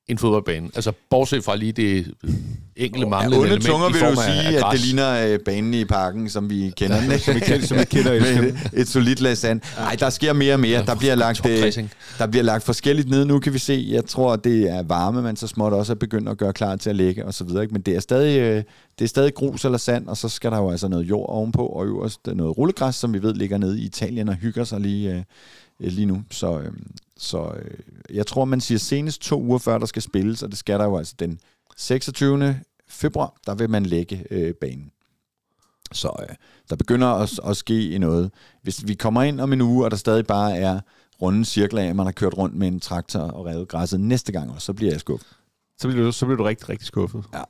en 0.09 0.19
fodboldbane. 0.19 0.71
Altså, 0.75 0.93
bortset 1.11 1.45
fra 1.45 1.57
lige 1.57 1.73
det 1.73 2.13
enkelte 2.77 3.07
Ja, 3.07 3.11
manglende 3.11 3.37
onde 3.39 3.49
element 3.49 3.65
tunger 3.67 3.89
vil 3.89 4.03
af- 4.05 4.17
sige, 4.43 4.59
at 4.59 4.65
det 4.73 4.81
ligner 4.81 5.27
øh, 5.33 5.39
banen 5.45 5.75
i 5.75 5.85
parken, 5.85 6.29
som 6.31 6.51
vi 6.51 6.73
kender 6.77 7.01
den. 7.01 7.19
som 7.19 7.35
vi 7.35 7.41
kender, 7.41 7.67
som 7.67 7.79
vi 7.79 7.85
kender 7.97 8.13
et, 8.13 8.55
et 8.73 8.89
solidt 8.89 9.21
lag 9.21 9.37
sand. 9.37 9.61
Nej, 9.79 9.97
der 10.01 10.11
sker 10.11 10.33
mere 10.33 10.55
og 10.55 10.61
mere. 10.61 10.85
Der 10.87 10.95
bliver 10.95 11.15
lagt, 11.15 11.47
øh, 11.47 11.73
der 12.19 12.27
bliver 12.27 12.43
lagt 12.45 12.65
forskelligt 12.65 13.09
ned. 13.11 13.25
Nu 13.25 13.39
kan 13.39 13.53
vi 13.53 13.59
se, 13.59 13.87
jeg 13.91 14.05
tror, 14.05 14.37
det 14.37 14.71
er 14.71 14.83
varme, 14.83 15.23
man 15.23 15.37
så 15.37 15.47
småt 15.47 15.73
også 15.73 15.93
er 15.93 15.97
begyndt 15.97 16.29
at 16.29 16.39
gøre 16.39 16.53
klar 16.53 16.77
til 16.77 16.91
at 16.91 16.97
lægge 16.97 17.27
og 17.27 17.35
så 17.35 17.45
videre. 17.45 17.63
ikke? 17.63 17.73
Men 17.73 17.83
det 17.83 17.97
er 17.97 18.01
stadig, 18.01 18.39
øh, 18.41 18.63
det 18.99 19.05
er 19.05 19.09
stadig 19.09 19.35
grus 19.35 19.65
eller 19.65 19.79
sand, 19.79 20.07
og 20.09 20.17
så 20.17 20.29
skal 20.29 20.51
der 20.51 20.59
jo 20.59 20.71
altså 20.71 20.89
noget 20.89 21.05
jord 21.09 21.29
ovenpå, 21.29 21.67
og 21.67 21.87
øverst 21.87 22.21
noget 22.27 22.59
rullegræs, 22.59 22.95
som 22.95 23.15
vi 23.15 23.23
ved 23.23 23.35
ligger 23.35 23.59
nede 23.59 23.81
i 23.81 23.85
Italien 23.85 24.29
og 24.29 24.35
hygger 24.35 24.65
sig 24.65 24.81
lige, 24.81 25.15
øh, 25.15 25.23
øh, 25.81 25.93
lige 25.93 26.07
nu. 26.07 26.23
Så, 26.31 26.61
øh, 26.61 26.73
så 27.17 27.53
øh, 27.63 27.79
jeg 28.17 28.27
tror, 28.27 28.45
man 28.45 28.61
siger 28.61 28.79
senest 28.79 29.23
to 29.23 29.43
uger 29.43 29.59
før, 29.59 29.79
der 29.79 29.87
skal 29.87 30.03
spilles, 30.03 30.43
og 30.43 30.51
det 30.51 30.59
skal 30.59 30.79
der 30.79 30.85
jo 30.85 30.97
altså 30.97 31.15
den 31.19 31.41
26. 31.77 32.61
februar, 32.89 33.35
der 33.47 33.55
vil 33.55 33.71
man 33.71 33.87
lægge 33.87 34.25
øh, 34.31 34.55
banen. 34.55 34.91
Så 35.93 36.13
øh, 36.23 36.35
der 36.71 36.77
begynder 36.77 37.09
at, 37.09 37.41
at 37.45 37.57
ske 37.57 37.99
noget. 37.99 38.31
Hvis 38.63 38.89
vi 38.89 38.95
kommer 38.95 39.23
ind 39.23 39.41
om 39.41 39.53
en 39.53 39.61
uge, 39.61 39.85
og 39.85 39.91
der 39.91 39.97
stadig 39.97 40.27
bare 40.27 40.57
er 40.57 40.81
runde 41.23 41.45
cirkler 41.45 41.83
af, 41.83 41.95
man 41.95 42.07
har 42.07 42.13
kørt 42.13 42.39
rundt 42.39 42.55
med 42.55 42.69
en 42.69 42.81
traktor 42.81 43.21
og 43.21 43.47
revet 43.47 43.69
græsset 43.69 44.01
næste 44.01 44.33
gang 44.33 44.51
også, 44.51 44.67
så 44.67 44.73
bliver 44.73 44.93
jeg 44.93 45.01
skuffet. 45.01 45.29
Så 45.79 45.89
bliver, 45.89 46.05
du, 46.05 46.13
så 46.13 46.27
bliver 46.27 46.37
du 46.37 46.45
rigtig, 46.45 46.69
rigtig 46.69 46.87
skuffet. 46.87 47.25
Ja. 47.35 47.43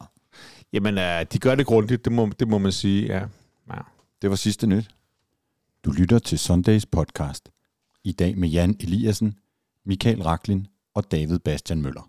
Jamen, 0.73 0.95
uh, 0.99 1.27
de 1.33 1.39
gør 1.39 1.55
det 1.55 1.67
grundigt, 1.67 2.05
det 2.05 2.13
må, 2.13 2.31
det 2.39 2.49
må 2.49 2.59
man 2.59 2.73
sige, 2.73 3.07
ja. 3.07 3.23
ja. 3.75 3.81
Det 4.23 4.31
var 4.31 4.37
sidste 4.37 4.67
nyt. 4.67 4.89
Du 5.85 5.91
lytter 5.91 6.19
til 6.19 6.39
Sundays 6.39 6.87
podcast. 6.87 7.49
I 8.05 8.13
dag 8.13 8.39
med 8.39 8.49
Jan 8.49 8.77
Eliassen, 8.81 9.35
Michael 9.87 10.23
Raklin 10.23 10.67
og 10.95 11.13
David 11.13 11.39
Bastian 11.39 11.83
Møller. 11.83 12.09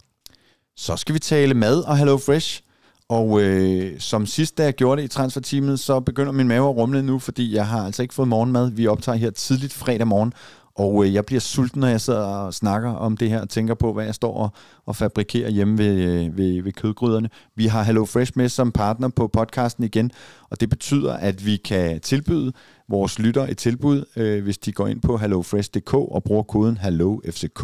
Så 0.76 0.96
skal 0.96 1.16
vi 1.16 1.20
tale 1.20 1.54
mad 1.54 1.82
og 1.82 1.98
Hello 1.98 2.18
Fresh. 2.18 2.62
Og 3.10 3.42
øh, 3.42 4.00
som 4.00 4.26
sidst, 4.26 4.58
da 4.58 4.64
jeg 4.64 4.74
gjorde 4.74 5.02
det 5.02 5.06
i 5.06 5.12
transferteamet, 5.12 5.80
så 5.80 6.00
begynder 6.00 6.32
min 6.32 6.48
mave 6.48 6.70
at 6.70 6.76
rumle 6.76 7.04
nu, 7.04 7.20
fordi 7.20 7.56
jeg 7.56 7.68
har 7.68 7.86
altså 7.86 8.02
ikke 8.02 8.14
fået 8.14 8.28
morgenmad. 8.28 8.72
Vi 8.72 8.88
optager 8.88 9.18
her 9.18 9.32
tidligt 9.32 9.74
fredag 9.74 10.08
morgen, 10.08 10.34
og 10.76 11.06
øh, 11.06 11.14
jeg 11.14 11.26
bliver 11.26 11.40
sulten, 11.40 11.80
når 11.80 11.88
jeg 11.88 12.02
sidder 12.02 12.20
og 12.20 12.54
snakker 12.54 12.90
om 12.90 13.18
det 13.18 13.30
her, 13.30 13.42
og 13.42 13.50
tænker 13.50 13.74
på, 13.74 13.94
hvad 13.94 14.06
jeg 14.06 14.16
står 14.16 14.34
og, 14.34 14.50
og 14.86 14.96
fabrikerer 14.96 15.50
hjemme 15.50 15.78
ved, 15.78 15.96
øh, 16.02 16.38
ved, 16.38 16.64
ved 16.64 16.72
kødgryderne. 16.72 17.30
Vi 17.56 17.66
har 17.66 17.84
Hello 17.84 18.06
Fresh 18.06 18.32
med 18.36 18.50
som 18.50 18.72
partner 18.72 19.08
på 19.08 19.28
podcasten 19.28 19.84
igen, 19.84 20.12
og 20.50 20.60
det 20.60 20.70
betyder, 20.70 21.14
at 21.14 21.46
vi 21.46 21.58
kan 21.58 22.02
tilbyde 22.02 22.54
vores 22.90 23.20
lytter 23.20 23.48
et 23.48 23.58
tilbud, 23.58 24.06
øh, 24.16 24.44
hvis 24.44 24.58
de 24.58 24.72
går 24.72 24.88
ind 24.88 25.02
på 25.02 25.18
hellofresh.dk 25.18 25.94
og 25.94 26.24
bruger 26.24 26.44
koden 26.44 26.78
HelloFCK, 26.78 27.64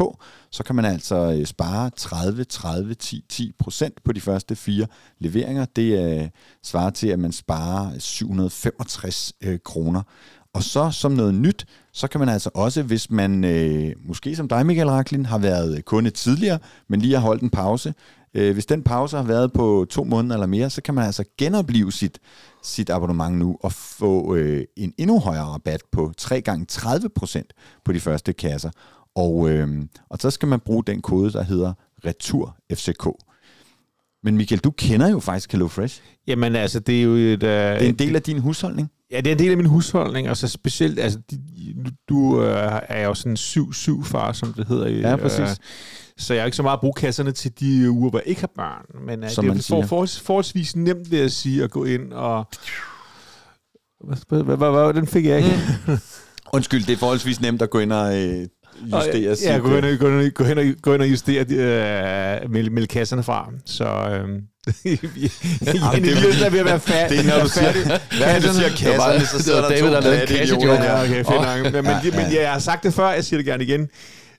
så 0.50 0.62
kan 0.66 0.74
man 0.74 0.84
altså 0.84 1.36
øh, 1.38 1.46
spare 1.46 1.90
30, 1.96 2.44
30, 2.44 2.94
10, 2.94 3.24
10 3.28 3.52
procent 3.58 4.04
på 4.04 4.12
de 4.12 4.20
første 4.20 4.56
fire 4.56 4.86
leveringer. 5.18 5.64
Det 5.64 6.20
øh, 6.20 6.28
svarer 6.62 6.90
til, 6.90 7.08
at 7.08 7.18
man 7.18 7.32
sparer 7.32 7.98
765 7.98 9.32
øh, 9.40 9.58
kroner. 9.64 10.02
Og 10.54 10.62
så 10.62 10.90
som 10.90 11.12
noget 11.12 11.34
nyt, 11.34 11.66
så 11.92 12.08
kan 12.08 12.18
man 12.20 12.28
altså 12.28 12.50
også, 12.54 12.82
hvis 12.82 13.10
man 13.10 13.44
øh, 13.44 13.92
måske 14.04 14.36
som 14.36 14.48
dig, 14.48 14.66
Michael 14.66 14.88
Raklin, 14.88 15.26
har 15.26 15.38
været 15.38 15.76
øh, 15.76 15.82
kunde 15.82 16.10
tidligere, 16.10 16.58
men 16.88 17.00
lige 17.00 17.14
har 17.14 17.20
holdt 17.20 17.42
en 17.42 17.50
pause, 17.50 17.94
øh, 18.36 18.52
hvis 18.52 18.66
den 18.66 18.82
pause 18.82 19.16
har 19.16 19.24
været 19.24 19.52
på 19.52 19.86
to 19.90 20.04
måneder 20.04 20.34
eller 20.34 20.46
mere, 20.46 20.70
så 20.70 20.82
kan 20.82 20.94
man 20.94 21.04
altså 21.04 21.24
genopleve 21.38 21.92
sit, 21.92 22.18
sit 22.62 22.90
abonnement 22.90 23.38
nu 23.38 23.56
og 23.60 23.72
få 23.72 24.34
øh, 24.34 24.64
en 24.76 24.92
endnu 24.98 25.20
højere 25.20 25.44
rabat 25.44 25.80
på 25.92 26.12
3 26.18 26.40
gange 26.40 26.64
30 26.66 27.08
procent 27.08 27.52
på 27.84 27.92
de 27.92 28.00
første 28.00 28.32
kasser. 28.32 28.70
Og, 29.14 29.50
øh, 29.50 29.68
og 30.10 30.18
så 30.18 30.30
skal 30.30 30.48
man 30.48 30.60
bruge 30.60 30.84
den 30.86 31.02
kode, 31.02 31.32
der 31.32 31.42
hedder 31.42 31.72
RETURFCK. 32.04 33.06
Men 34.22 34.36
Michael, 34.36 34.60
du 34.60 34.70
kender 34.70 35.08
jo 35.08 35.20
faktisk 35.20 35.52
HelloFresh. 35.52 36.00
Jamen, 36.26 36.56
altså, 36.56 36.80
det 36.80 36.98
er 36.98 37.02
jo 37.02 37.10
et... 37.14 37.42
Uh, 37.42 37.48
Det 37.48 37.50
er 37.50 37.76
en 37.78 37.94
del 37.94 38.16
af 38.16 38.22
din 38.22 38.38
husholdning. 38.38 38.90
Ja, 39.10 39.16
det 39.20 39.26
er 39.26 39.32
en 39.32 39.38
del 39.38 39.50
af 39.50 39.56
min 39.56 39.66
husholdning, 39.66 40.30
og 40.30 40.36
så 40.36 40.48
specielt, 40.48 40.98
altså, 41.00 41.18
du 42.08 42.42
øh, 42.42 42.80
er 42.88 43.06
jo 43.06 43.14
sådan 43.14 43.32
en 43.32 43.36
7-7-far, 43.36 44.32
som 44.32 44.52
det 44.52 44.66
hedder. 44.66 44.86
i, 44.86 45.00
Ja, 45.00 45.16
præcis. 45.16 45.40
Øh, 45.40 45.56
så 46.18 46.34
jeg 46.34 46.42
har 46.42 46.46
ikke 46.46 46.56
så 46.56 46.62
meget 46.62 46.76
at 46.76 46.80
bruge 46.80 46.94
kasserne 46.94 47.32
til 47.32 47.52
de 47.60 47.90
uger, 47.90 48.10
hvor 48.10 48.18
jeg 48.18 48.28
ikke 48.28 48.40
har 48.40 48.50
børn. 48.56 49.06
Men 49.06 49.24
øh, 49.24 49.30
Som 49.30 49.44
det 49.44 49.58
er 49.58 49.62
for, 49.62 49.82
for, 49.82 50.06
forholdsvis 50.24 50.76
nemt, 50.76 51.10
vil 51.10 51.18
jeg 51.18 51.30
sige, 51.30 51.64
at 51.64 51.70
gå 51.70 51.84
ind 51.84 52.12
og... 52.12 52.48
Hvad, 54.04 54.16
hvad, 54.28 54.42
hvad, 54.42 54.56
hvad, 54.56 54.70
hvad 54.70 54.94
den 54.94 55.06
fik 55.06 55.26
jeg 55.26 55.36
ikke. 55.38 55.58
Mm. 55.86 55.98
Undskyld, 56.52 56.84
det 56.86 56.92
er 56.92 56.96
forholdsvis 56.96 57.40
nemt 57.40 57.62
at 57.62 57.70
gå 57.70 57.78
ind 57.78 57.92
og 57.92 58.18
øh, 58.18 58.46
justere 58.92 59.20
ja, 59.22 59.34
sit, 59.34 59.62
gå 59.62 59.76
ind, 59.76 59.84
og, 59.84 59.98
gå, 59.98 60.08
ind 60.08 60.26
og, 60.26 60.34
gå, 60.34 60.44
hen 60.44 60.58
og, 60.58 60.64
gå 60.82 60.94
ind 60.94 61.02
og 61.02 61.10
justere 61.10 61.40
øh, 61.40 62.50
melde, 62.50 62.70
melde 62.70 62.86
kasserne 62.86 63.22
fra. 63.22 63.50
Så 63.64 63.84
øh, 63.84 64.28
Jan 65.92 66.04
Eliassen 66.04 66.44
er 66.44 66.50
ved 66.50 66.58
at 66.58 66.64
være 66.64 66.80
færdig. 66.80 67.18
Det 67.18 67.26
er, 67.26 67.36
når 67.36 67.42
du 67.42 67.48
siger, 67.48 67.72
hver 68.16 68.32
gang 68.32 68.42
du 68.42 68.54
siger 68.54 68.68
kasserne, 68.68 69.26
så 69.26 69.42
sidder 69.42 69.60
der 69.60 69.68
David, 69.68 69.80
to 69.82 69.86
der 69.86 70.00
lavede 70.00 70.38
en 70.38 70.42
idioter. 70.42 70.84
Ja, 70.84 71.02
okay, 71.02 71.24
fedt 71.24 71.28
nok. 71.28 71.62
Men, 71.62 71.72
men, 71.72 71.84
Ja, 71.84 72.10
men 72.16 72.32
ja. 72.32 72.42
jeg 72.42 72.52
har 72.52 72.58
sagt 72.58 72.82
det 72.82 72.94
før, 72.94 73.10
jeg 73.10 73.24
siger 73.24 73.38
det 73.38 73.46
gerne 73.46 73.64
igen. 73.64 73.88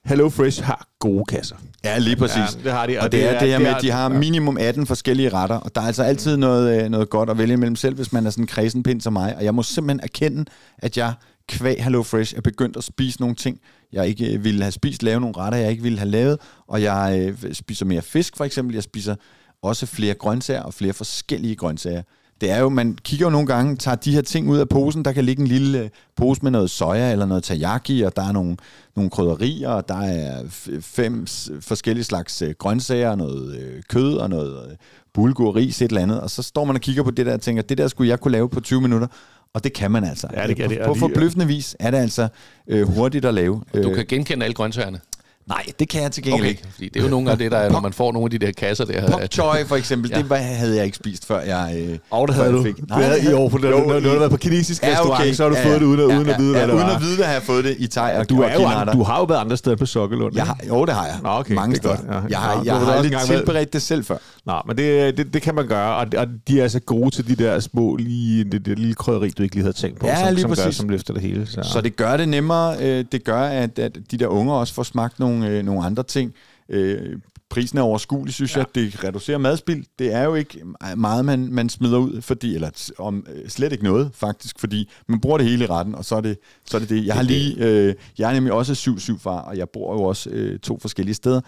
Hello 0.08 0.30
Fresh 0.30 0.64
har 0.64 0.88
gode 1.00 1.26
kasser. 1.26 1.56
Ja, 1.84 1.98
lige 1.98 2.16
præcis. 2.16 2.38
Ja, 2.38 2.64
det 2.64 2.72
har 2.72 2.88
de. 2.88 3.00
Og, 3.00 3.12
det, 3.12 3.26
er 3.26 3.40
det 3.40 3.48
her 3.48 3.60
med, 3.60 3.68
at 3.68 3.82
de 3.82 3.92
har 3.92 4.10
minimum 4.10 4.58
18 4.58 4.88
forskellige 4.88 5.30
retter, 5.30 5.56
og 5.56 5.76
der 5.76 5.82
er 5.82 5.86
altså 5.86 6.04
altid 6.04 6.38
noget, 6.38 6.84
øh, 6.84 6.90
noget 6.90 7.10
godt 7.10 7.30
at 7.30 7.38
vælge 7.38 7.54
imellem 7.54 7.76
selv, 7.76 7.96
hvis 7.96 8.14
man 8.14 8.26
er 8.26 8.30
sådan 8.30 8.44
en 8.44 8.48
kredsenpind 8.48 9.02
som 9.02 9.14
mig. 9.14 9.36
Og 9.36 9.44
jeg 9.44 9.56
må 9.56 9.64
simpelthen 9.64 10.00
erkende, 10.04 10.46
at 10.78 10.98
jeg 10.98 11.14
kvæg 11.50 11.84
Hello 11.84 12.04
Fresh 12.04 12.38
er 12.38 12.42
begyndt 12.42 12.78
at 12.78 12.84
spise 12.84 13.20
nogle 13.20 13.36
ting, 13.36 13.60
jeg 13.94 14.08
ikke 14.08 14.34
øh, 14.34 14.44
ville 14.44 14.62
have 14.62 14.72
spist, 14.72 15.04
lave 15.04 15.20
nogle 15.20 15.38
retter, 15.38 15.60
jeg 15.60 15.72
ikke 15.72 15.84
ville 15.84 16.00
have 16.00 16.10
lavet, 16.10 16.38
og 16.68 16.82
jeg 16.82 17.34
øh, 17.44 17.54
spiser 17.54 17.86
mere 17.86 18.02
fisk 18.02 18.38
for 18.38 18.46
eksempel, 18.46 18.74
jeg 18.74 18.84
spiser 18.84 19.16
også 19.62 19.86
flere 19.86 20.14
grøntsager 20.14 20.62
og 20.62 20.74
flere 20.74 20.94
forskellige 20.94 21.56
grøntsager. 21.56 22.02
Det 22.42 22.52
er 22.52 22.60
jo, 22.60 22.70
man 22.70 22.98
kigger 23.04 23.26
jo 23.26 23.30
nogle 23.30 23.48
gange, 23.48 23.76
tager 23.76 23.96
de 23.96 24.12
her 24.14 24.22
ting 24.22 24.50
ud 24.50 24.58
af 24.58 24.70
posen, 24.70 25.06
der 25.06 25.12
kan 25.12 25.24
ligge 25.26 25.42
en 25.42 25.48
lille 25.48 25.80
øh, 25.80 25.90
pose 26.16 26.40
med 26.44 26.52
noget 26.52 26.70
soja 26.70 27.12
eller 27.12 27.26
noget 27.26 27.44
teriyaki, 27.44 28.02
og 28.02 28.16
der 28.16 28.22
er 28.28 28.32
nogle, 28.32 28.58
nogle 28.96 29.10
krydderier, 29.12 29.70
og 29.70 29.88
der 29.90 30.02
er 30.02 30.44
fem 30.82 31.28
forskellige 31.62 32.04
slags 32.04 32.42
øh, 32.42 32.54
grøntsager, 32.60 33.16
noget 33.16 33.56
øh, 33.60 33.84
kød 33.90 34.14
og 34.18 34.30
noget 34.30 34.78
bulgur, 35.14 35.56
ris, 35.56 35.82
et 35.82 35.88
eller 35.90 36.02
andet, 36.02 36.22
og 36.22 36.30
så 36.30 36.44
står 36.44 36.66
man 36.66 36.76
og 36.76 36.82
kigger 36.82 37.04
på 37.04 37.12
det 37.12 37.26
der 37.26 37.34
og 37.34 37.42
tænker, 37.42 37.62
det 37.64 37.78
der 37.78 37.88
skulle 37.88 38.10
jeg 38.10 38.20
kunne 38.20 38.32
lave 38.32 38.50
på 38.50 38.60
20 38.60 38.82
minutter, 38.82 39.08
og 39.54 39.64
det 39.64 39.74
kan 39.74 39.92
man 39.92 40.04
altså. 40.04 40.28
Ja, 40.34 40.48
det 40.48 40.56
kan 40.56 40.66
på, 40.66 40.74
det, 40.74 40.80
og 40.82 40.88
på 40.88 40.94
de- 40.94 41.00
forbløffende 41.00 41.48
vis 41.48 41.76
er 41.80 41.92
det 41.92 41.98
altså 41.98 42.28
øh, 42.68 42.88
hurtigt 42.88 43.26
at 43.26 43.34
lave. 43.34 43.62
Du 43.74 43.78
Øh, 43.90 43.96
kan 43.96 44.06
genkende 44.10 44.44
alle 44.44 44.54
grøntsagerne. 44.54 45.00
Nej, 45.48 45.64
det 45.80 45.90
kan 45.90 46.02
jeg 46.02 46.12
til 46.12 46.24
gengæld 46.24 46.42
Okay, 46.42 46.50
ikke. 46.50 46.64
fordi 46.74 46.90
det 46.90 47.00
er 47.00 47.04
jo 47.04 47.10
nogle 47.10 47.32
af 47.32 47.38
det, 47.38 47.52
der 47.52 47.58
er, 47.58 47.70
når 47.72 47.80
man 47.80 47.94
får 47.94 48.12
nogle 48.12 48.26
af 48.26 48.40
de 48.40 48.46
der 48.46 48.52
kasser 48.52 48.86
der. 48.86 49.18
At- 49.18 49.34
choy 49.34 49.56
for 49.68 49.76
eksempel, 49.76 50.12
Ja. 50.12 50.18
det 50.22 50.38
havde 50.40 50.76
jeg 50.76 50.86
ikke 50.86 50.98
spist, 50.98 51.26
før 51.26 51.40
jeg... 51.42 51.76
Øh, 51.80 51.98
Og 52.12 52.28
det 52.28 52.36
havde 52.36 52.52
du. 52.52 52.64
fik- 52.64 52.88
Nej, 52.90 53.02
havde 53.04 53.32
i 53.32 53.34
år, 53.34 53.50
for 53.50 53.58
når, 53.60 53.70
jo, 53.70 53.78
når, 53.78 54.00
du 54.00 54.10
har 54.10 54.18
været 54.18 54.32
på 54.32 54.38
kinesisk 54.38 54.84
Ja, 54.84 54.90
restaurant, 54.92 55.22
okay. 55.22 55.34
så 55.34 55.44
har 55.44 55.50
du 55.50 55.56
Ja, 55.56 55.66
fået 55.66 55.74
ja. 55.74 55.80
det 55.80 55.86
uden, 55.86 56.00
at, 56.00 56.10
ja, 56.10 56.18
uden 56.18 56.30
at 56.30 56.40
vide, 56.40 56.58
ja, 56.60 56.66
hvad 56.66 56.76
det 56.76 56.84
uden 56.84 56.96
at 56.96 57.02
vide 57.02 57.18
det, 57.18 57.26
har 57.26 57.34
jeg 57.34 57.44
fået 57.44 57.64
det 57.64 57.76
i 57.80 57.88
thai 57.88 58.18
og 58.18 58.30
Du, 58.30 58.42
er 58.42 58.54
jo, 58.54 58.92
du 58.94 59.04
har 59.04 59.18
jo 59.20 59.24
været 59.24 59.40
andre 59.40 59.58
steder 59.58 59.76
på 59.76 59.86
Sokkelund. 59.86 60.36
Jeg 60.36 60.46
har, 60.46 60.58
jo, 60.68 60.86
det 60.86 60.94
har 60.94 61.06
jeg. 61.06 61.16
Nå, 61.24 61.30
okay, 61.30 61.54
Mange 61.54 61.76
det 61.76 61.86
er 61.86 61.96
steder. 61.96 62.14
Ja. 62.16 62.22
Jeg 62.30 62.40
har, 62.40 62.62
jeg 62.66 62.74
har 62.74 62.86
har 62.86 62.92
aldrig 62.94 63.20
tilberedt 63.28 63.74
det 63.74 63.82
selv 63.82 64.04
før. 64.06 64.18
Nå, 64.46 64.54
men 64.68 64.78
det, 64.78 65.18
det, 65.18 65.34
det 65.34 65.42
kan 65.42 65.56
man 65.56 65.68
gøre, 65.68 65.96
og, 65.96 66.08
og 66.18 66.28
de 66.48 66.60
er 66.60 66.64
altså 66.64 66.80
gode 66.80 67.12
til 67.12 67.28
de 67.28 67.36
der 67.44 67.60
små, 67.60 67.96
lige, 67.96 68.44
det, 68.44 68.66
det 68.66 68.80
lille 68.80 68.94
krydderi, 68.94 69.30
du 69.30 69.44
ikke 69.44 69.56
lige 69.56 69.64
havde 69.64 69.78
tænkt 69.78 70.00
på, 70.00 70.08
Ja, 70.08 70.16
som, 70.26 70.34
lige 70.34 70.42
som, 70.42 70.56
gør, 70.56 70.72
som 70.72 70.90
løfter 70.90 71.14
det 71.14 71.22
hele. 71.24 71.46
Så, 71.48 71.62
Så 71.74 71.82
det 71.82 71.96
gør 71.96 72.18
det 72.18 72.30
nemmere. 72.30 72.76
Øh, 72.82 73.06
det 73.12 73.24
gør, 73.24 73.42
at, 73.42 73.80
at 73.80 73.98
de 74.12 74.18
der 74.18 74.28
unger 74.28 74.54
også 74.54 74.74
får 74.74 74.84
smagt 74.84 75.20
nogle, 75.20 75.37
øh, 75.44 75.64
nogle 75.64 75.86
andre 75.86 76.04
ting. 76.04 76.34
Øh, 76.70 77.20
prisen 77.50 77.78
er 77.78 77.82
overskuelig, 77.82 78.34
synes 78.34 78.56
ja. 78.56 78.60
jeg. 78.60 78.68
Det 78.76 79.04
reducerer 79.04 79.38
madspild. 79.38 79.86
Det 80.00 80.14
er 80.14 80.24
jo 80.24 80.36
ikke 80.36 80.60
meget, 80.96 81.26
man, 81.26 81.48
man 81.52 81.70
smider 81.70 81.98
ud, 81.98 82.22
fordi, 82.22 82.56
eller 82.56 82.92
om, 82.98 83.26
øh, 83.36 83.50
slet 83.50 83.72
ikke 83.72 83.84
noget, 83.84 84.12
faktisk, 84.14 84.60
fordi 84.60 84.90
man 85.08 85.20
bruger 85.20 85.38
det 85.38 85.48
hele 85.48 85.64
i 85.64 85.68
retten, 85.68 85.96
og 85.96 86.06
så 86.06 86.16
er 86.16 86.22
det 86.22 86.38
så 86.66 86.78
er 86.78 86.80
det. 86.80 86.90
det. 86.90 87.06
Jeg 87.06 87.16
har 87.16 87.22
lige, 87.22 87.66
øh, 87.66 87.96
jeg 88.18 88.30
er 88.30 88.34
nemlig 88.34 88.54
også 88.54 88.74
7-7 88.74 89.20
far, 89.20 89.42
og 89.42 89.58
jeg 89.58 89.70
bor 89.70 89.94
jo 89.94 90.04
også 90.04 90.30
øh, 90.30 90.60
to 90.60 90.80
forskellige 90.80 91.16
steder. 91.16 91.42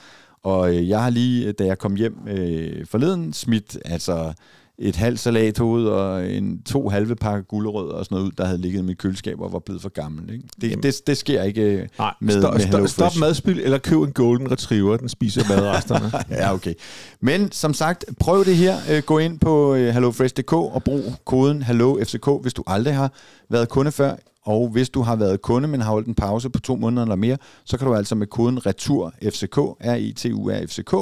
Og 0.44 0.76
øh, 0.76 0.90
jeg 0.90 1.04
har 1.04 1.10
lige, 1.10 1.52
da 1.52 1.66
jeg 1.66 1.78
kom 1.78 1.96
hjem 1.96 2.18
øh, 2.28 2.86
forleden, 2.86 3.34
smidt 3.34 3.78
altså 3.86 4.34
et 4.82 4.96
halvt 4.96 5.20
salathoved 5.20 5.86
og 5.86 6.32
en 6.32 6.62
to 6.64 6.90
halve 6.90 7.16
pakke 7.16 7.44
gulerødder 7.44 7.94
og 7.94 8.06
sådan 8.06 8.16
noget 8.16 8.28
ud, 8.28 8.32
der 8.38 8.46
havde 8.46 8.62
ligget 8.62 8.80
i 8.80 8.84
mit 8.84 8.98
køleskab 8.98 9.40
og 9.42 9.54
var 9.54 9.60
blevet 9.60 9.82
for 9.82 9.90
gammel. 9.90 10.34
Ikke? 10.34 10.44
Det, 10.62 10.84
det, 10.84 11.08
det 11.08 11.18
sker 11.18 11.44
ikke 11.44 11.62
øh, 11.62 11.88
Nej, 11.98 12.14
med, 12.20 12.42
stop, 12.42 12.54
med 12.54 12.62
stop, 12.62 12.88
stop 12.88 13.12
madspil, 13.20 13.60
eller 13.60 13.78
køb 13.78 14.02
en 14.02 14.12
golden 14.12 14.52
retriever, 14.52 14.98
den 14.98 15.10
spiser 15.10 15.44
madresterne. 15.50 16.12
ja, 16.42 16.54
okay. 16.54 16.74
Men 17.22 17.52
som 17.52 17.74
sagt, 17.74 18.06
prøv 18.20 18.46
det 18.46 18.56
her. 18.56 18.76
Øh, 18.92 19.04
Gå 19.04 19.18
ind 19.18 19.40
på 19.40 19.76
øh, 19.76 19.94
hellofresh.dk 19.94 20.54
og 20.54 20.84
brug 20.84 21.04
koden 21.26 21.64
HelloFCK, 21.64 22.28
hvis 22.42 22.54
du 22.54 22.64
aldrig 22.68 22.96
har 22.96 23.12
været 23.50 23.70
kunde 23.70 23.92
før. 23.92 24.16
Og 24.46 24.70
hvis 24.70 24.90
du 24.90 25.02
har 25.02 25.16
været 25.16 25.42
kunde, 25.42 25.68
men 25.68 25.82
har 25.82 25.92
holdt 25.92 26.08
en 26.08 26.16
pause 26.16 26.50
på 26.50 26.60
to 26.60 26.76
måneder 26.76 27.02
eller 27.02 27.16
mere, 27.16 27.38
så 27.66 27.78
kan 27.78 27.88
du 27.88 27.96
altså 27.96 28.16
med 28.16 28.28
koden 28.28 28.66
RETURFCK, 28.66 29.58
R-I-T-U-R-F-C-K, 29.58 30.94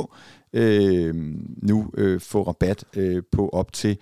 øh, 0.54 1.16
nu 1.64 1.92
øh, 1.98 2.22
få 2.22 2.44
rabat 2.44 2.86
øh, 2.94 3.24
på 3.32 3.50
op 3.50 3.74
til 3.74 3.98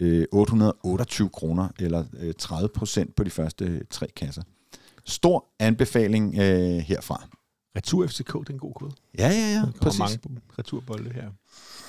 øh, 0.00 0.26
828 0.32 1.28
kroner, 1.28 1.68
eller 1.78 2.04
øh, 2.20 2.34
30 2.38 2.68
procent 2.68 3.16
på 3.16 3.24
de 3.24 3.30
første 3.30 3.64
øh, 3.64 3.80
tre 3.90 4.06
kasser. 4.16 4.42
Stor 5.06 5.46
anbefaling 5.58 6.34
øh, 6.38 6.76
herfra. 6.78 7.28
Retur 7.76 8.06
FCK, 8.06 8.32
det 8.32 8.48
er 8.48 8.52
en 8.52 8.58
god 8.58 8.74
kode. 8.74 8.92
Ja, 9.18 9.28
ja, 9.28 9.34
ja, 9.34 9.54
Der 9.54 9.72
præcis. 9.80 9.98
mange 9.98 10.18
returbolde 10.58 11.12
her. 11.14 11.28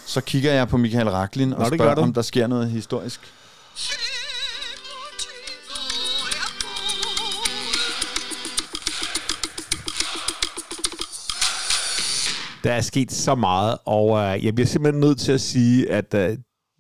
Så 0.06 0.22
kigger 0.22 0.54
jeg 0.54 0.68
på 0.68 0.78
Michael 0.78 1.10
Raklin 1.10 1.54
og 1.54 1.60
Nå, 1.70 1.76
spørger, 1.76 1.96
om 1.96 2.14
der 2.14 2.22
sker 2.22 2.48
noget 2.48 2.72
historisk. 2.72 3.22
Der 12.64 12.72
er 12.72 12.82
sket 12.82 13.12
så 13.12 13.36
meget, 13.36 13.78
og 13.86 14.18
øh, 14.20 14.46
jeg 14.46 14.56
bliver 14.56 14.68
simpelthen 14.68 15.00
nødt 15.02 15.20
til 15.20 15.32
at 15.32 15.42
sige, 15.42 15.92
at 15.92 16.14
øh, 16.14 16.38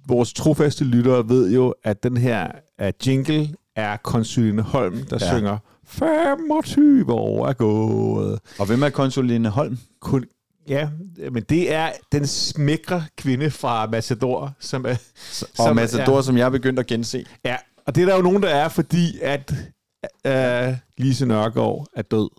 vores 0.07 0.33
trofaste 0.33 0.83
lyttere 0.83 1.29
ved 1.29 1.51
jo, 1.51 1.73
at 1.83 2.03
den 2.03 2.17
her 2.17 2.51
øh, 2.81 2.93
jingle 3.07 3.49
er 3.75 3.97
konsuline 3.97 4.61
Holm, 4.61 5.03
der 5.03 5.17
Ja. 5.21 5.35
synger 5.37 5.57
25 5.85 7.13
år 7.13 7.47
er 7.47 7.53
gået. 7.53 8.39
Og 8.59 8.65
hvem 8.65 8.83
er 8.83 8.89
konsuline 8.89 9.49
Holm? 9.49 9.77
Kun, 10.01 10.25
ja, 10.67 10.89
men 11.31 11.43
det 11.43 11.73
er 11.73 11.89
den 12.11 12.27
smækre 12.27 13.03
kvinde 13.17 13.51
fra 13.51 13.87
Matador, 13.87 14.53
som 14.59 14.85
er... 14.85 14.89
Og 14.89 14.97
Som- 15.55 15.75
Matador, 15.75 16.15
ja. 16.15 16.21
som 16.21 16.37
jeg 16.37 16.45
er 16.45 16.49
begyndt 16.49 16.79
at 16.79 16.87
gense. 16.87 17.25
Ja, 17.45 17.55
og 17.87 17.95
det 17.95 18.01
er 18.01 18.05
der 18.05 18.15
jo 18.15 18.21
nogen, 18.21 18.43
der 18.43 18.49
er, 18.49 18.69
fordi 18.69 19.19
at 19.21 19.53
øh, 20.27 20.75
Lise 20.97 21.25
Nørgaard 21.25 21.87
er 21.95 22.01
død. 22.01 22.29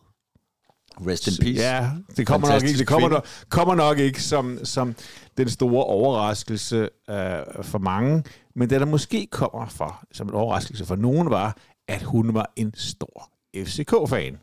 Rest 1.00 1.26
in 1.26 1.44
peace. 1.44 1.62
Ja, 1.62 1.90
det 2.16 2.26
kommer 2.26 2.48
nok 2.48 2.52
Fantastisk 2.52 2.72
ikke, 2.72 2.78
det 2.78 2.86
kommer 2.86 3.08
nok, 3.08 3.26
kommer 3.48 3.74
nok 3.74 3.98
ikke 3.98 4.22
som, 4.22 4.64
som 4.64 4.94
den 5.36 5.48
store 5.48 5.84
overraskelse 5.84 6.88
øh, 7.10 7.16
for 7.62 7.78
mange, 7.78 8.24
men 8.54 8.70
det 8.70 8.80
der 8.80 8.86
måske 8.86 9.28
kommer 9.30 9.66
for, 9.66 10.04
som 10.12 10.28
en 10.28 10.34
overraskelse 10.34 10.86
for 10.86 10.96
nogen 10.96 11.30
var, 11.30 11.56
at 11.88 12.02
hun 12.02 12.34
var 12.34 12.52
en 12.56 12.72
stor 12.76 13.30
FCK-fan. 13.56 14.38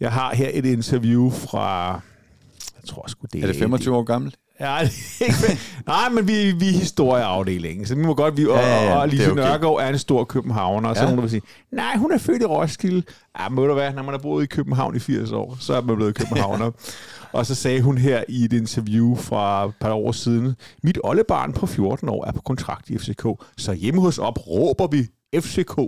Jeg 0.00 0.12
har 0.12 0.34
her 0.34 0.50
et 0.52 0.64
interview 0.64 1.30
fra, 1.30 1.92
jeg 2.76 2.84
tror 2.86 3.08
sgu 3.08 3.26
det 3.32 3.42
Er 3.42 3.46
det 3.46 3.56
25 3.56 3.96
år 3.96 4.02
gammelt? 4.02 4.36
Ja, 4.60 4.66
er 4.76 4.80
ikke, 5.24 5.58
nej, 5.86 6.08
men 6.08 6.28
vi, 6.28 6.52
vi 6.52 6.68
er 6.68 6.72
historieafdelingen, 6.72 7.86
så 7.86 7.94
vi 7.94 8.02
må 8.02 8.14
godt, 8.14 8.36
vi, 8.36 8.42
Ja, 8.42 8.58
ja, 8.58 8.84
ja, 8.84 8.90
og, 8.92 8.96
og 8.96 9.02
er 9.02 9.06
Lise 9.06 9.30
okay. 9.30 9.42
Nørgaard 9.42 9.80
er 9.80 9.88
en 9.88 9.98
stor 9.98 10.24
københavner, 10.24 10.88
og 10.88 10.96
så 10.96 11.02
Ja. 11.02 11.08
ja. 11.08 11.14
nogen, 11.14 11.22
vil 11.22 11.30
sige, 11.30 11.42
nej, 11.72 11.96
hun 11.96 12.12
er 12.12 12.18
født 12.18 12.42
i 12.42 12.44
Roskilde. 12.44 13.02
Ja, 13.40 13.48
må 13.48 13.66
du 13.66 13.74
hvad, 13.74 13.92
når 13.92 14.02
man 14.02 14.12
har 14.12 14.18
boet 14.18 14.42
i 14.44 14.46
København 14.46 14.96
i 14.96 14.98
80 14.98 15.32
år, 15.32 15.56
så 15.60 15.74
er 15.74 15.80
man 15.80 15.96
blevet 15.96 16.14
københavner. 16.20 16.70
og 17.32 17.46
så 17.46 17.54
sagde 17.54 17.82
hun 17.82 17.98
her 17.98 18.24
i 18.28 18.44
et 18.44 18.52
interview 18.52 19.16
fra 19.16 19.64
et 19.64 19.72
par 19.80 19.92
år 19.92 20.12
siden, 20.12 20.56
mit 20.82 20.98
oldebarn 21.04 21.52
på 21.52 21.66
14 21.66 22.08
år 22.08 22.26
er 22.26 22.32
på 22.32 22.40
kontrakt 22.40 22.90
i 22.90 22.98
FCK, 22.98 23.26
så 23.56 23.72
hjemme 23.72 24.00
hos 24.00 24.18
op 24.18 24.46
råber 24.48 24.86
vi 24.86 25.06
FCK, 25.40 25.78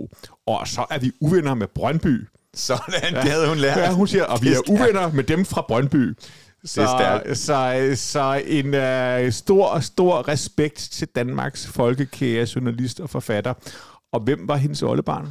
og 0.47 0.67
så 0.67 0.85
er 0.91 0.99
vi 0.99 1.11
uvenner 1.21 1.53
med 1.53 1.67
Brøndby. 1.75 2.27
Sådan, 2.55 3.13
det 3.13 3.31
havde 3.31 3.47
hun 3.47 3.57
lært. 3.57 3.77
Ja, 3.77 3.91
hun 3.91 4.07
siger, 4.07 4.23
og 4.25 4.41
vi 4.41 4.49
er 4.49 4.55
er 4.55 4.69
uvenner 4.69 5.11
med 5.11 5.23
dem 5.23 5.45
fra 5.45 5.65
Brøndby. 5.67 6.17
Så, 6.65 6.71
stærkt. 6.97 7.37
så, 7.37 7.91
så 7.95 8.41
en 8.47 8.65
uh, 9.25 9.31
stor, 9.33 9.79
stor 9.79 10.27
respekt 10.27 10.77
til 10.91 11.07
Danmarks 11.15 11.67
folkekære 11.67 12.47
journalist 12.55 12.99
og 12.99 13.09
forfatter. 13.09 13.53
Og 14.11 14.19
hvem 14.19 14.47
var 14.47 14.55
hendes 14.57 14.83
oldebarn? 14.83 15.27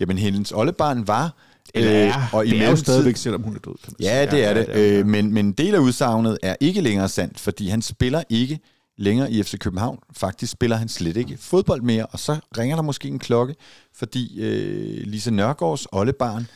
Jamen, 0.00 0.18
hendes 0.18 0.52
oldebarn 0.52 1.06
var... 1.08 1.34
Eller 1.74 1.92
øh, 1.92 2.08
er, 2.08 2.28
og 2.32 2.46
i 2.46 2.50
det 2.50 2.62
er 2.62 2.70
jo 2.70 2.76
stadigvæk, 2.76 3.16
selvom 3.16 3.42
hun 3.42 3.54
er 3.54 3.58
død. 3.58 3.74
Kan 3.84 3.92
man 3.92 3.96
Ja, 4.06 4.30
sige. 4.30 4.36
det 4.36 4.44
er 4.44 4.54
det. 4.54 4.66
ja, 4.68 4.98
Øh, 4.98 5.06
men, 5.06 5.34
men 5.34 5.46
en 5.46 5.52
del 5.52 5.74
af 5.74 5.78
udsagnet 5.78 6.38
er 6.42 6.56
ikke 6.60 6.80
længere 6.80 7.08
sandt, 7.08 7.40
fordi 7.40 7.68
han 7.68 7.82
spiller 7.82 8.22
ikke 8.28 8.58
længere 8.98 9.30
i 9.32 9.42
FC 9.42 9.58
København. 9.58 9.98
Faktisk 10.16 10.52
spiller 10.52 10.76
han 10.76 10.88
slet 10.88 11.16
ikke 11.16 11.36
fodbold 11.40 11.82
mere, 11.82 12.06
og 12.06 12.18
så 12.18 12.36
ringer 12.58 12.76
der 12.76 12.82
måske 12.82 13.08
en 13.08 13.18
klokke, 13.18 13.54
fordi 13.94 14.40
øh, 14.40 15.06
Lise 15.06 15.30
Nørgaards 15.30 15.86
oldebarn 15.92 16.46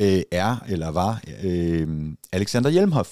øh, 0.00 0.20
er, 0.32 0.56
eller 0.68 0.88
var, 0.90 1.20
øh, 1.42 1.88
Alexander 2.32 2.70
Hjelmhoff, 2.70 3.08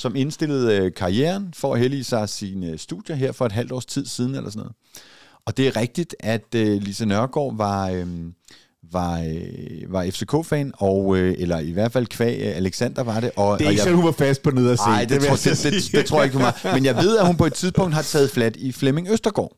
som 0.00 0.16
indstillede 0.16 0.76
øh, 0.76 0.92
karrieren 0.94 1.54
for 1.56 1.74
at 1.74 1.80
hellige 1.80 2.04
sig 2.04 2.28
sine 2.28 2.78
studier 2.78 3.16
her 3.16 3.32
for 3.32 3.46
et 3.46 3.52
halvt 3.52 3.72
års 3.72 3.86
tid 3.86 4.06
siden, 4.06 4.34
eller 4.34 4.50
sådan 4.50 4.58
noget. 4.58 4.72
Og 5.46 5.56
det 5.56 5.66
er 5.66 5.76
rigtigt, 5.76 6.16
at 6.20 6.54
øh, 6.56 6.82
Lise 6.82 7.06
Nørgaard 7.06 7.56
var, 7.56 7.88
øh, 7.88 8.06
var, 8.92 9.20
øh, 9.20 9.92
var 9.92 10.10
FCK-fan, 10.10 10.72
og, 10.78 11.16
øh, 11.16 11.34
eller 11.38 11.58
i 11.58 11.70
hvert 11.70 11.92
fald 11.92 12.06
kvæg 12.06 12.38
øh, 12.40 12.56
Alexander 12.56 13.02
var 13.02 13.20
det. 13.20 13.30
Og, 13.36 13.58
Det 13.58 13.64
er 13.64 13.68
og 13.68 13.72
ikke 13.72 13.82
sådan, 13.82 13.96
hun 13.96 14.04
var 14.04 14.12
fast 14.12 14.42
på 14.42 14.50
nederse. 14.50 14.82
Nej, 14.82 15.04
det, 15.04 15.10
det, 15.20 15.28
tror, 15.28 15.36
det, 15.36 15.62
det, 15.62 15.72
det, 15.72 15.92
det 15.92 16.06
tror 16.06 16.18
jeg 16.18 16.24
ikke, 16.24 16.36
hun 16.36 16.44
var. 16.44 16.74
Men 16.74 16.84
jeg 16.84 16.96
ved, 16.96 17.18
at 17.18 17.26
hun 17.26 17.36
på 17.36 17.46
et 17.46 17.54
tidspunkt 17.54 17.94
har 17.94 18.02
taget 18.02 18.30
flat 18.30 18.56
i 18.56 18.72
Flemming 18.72 19.08
Østergaard. 19.10 19.52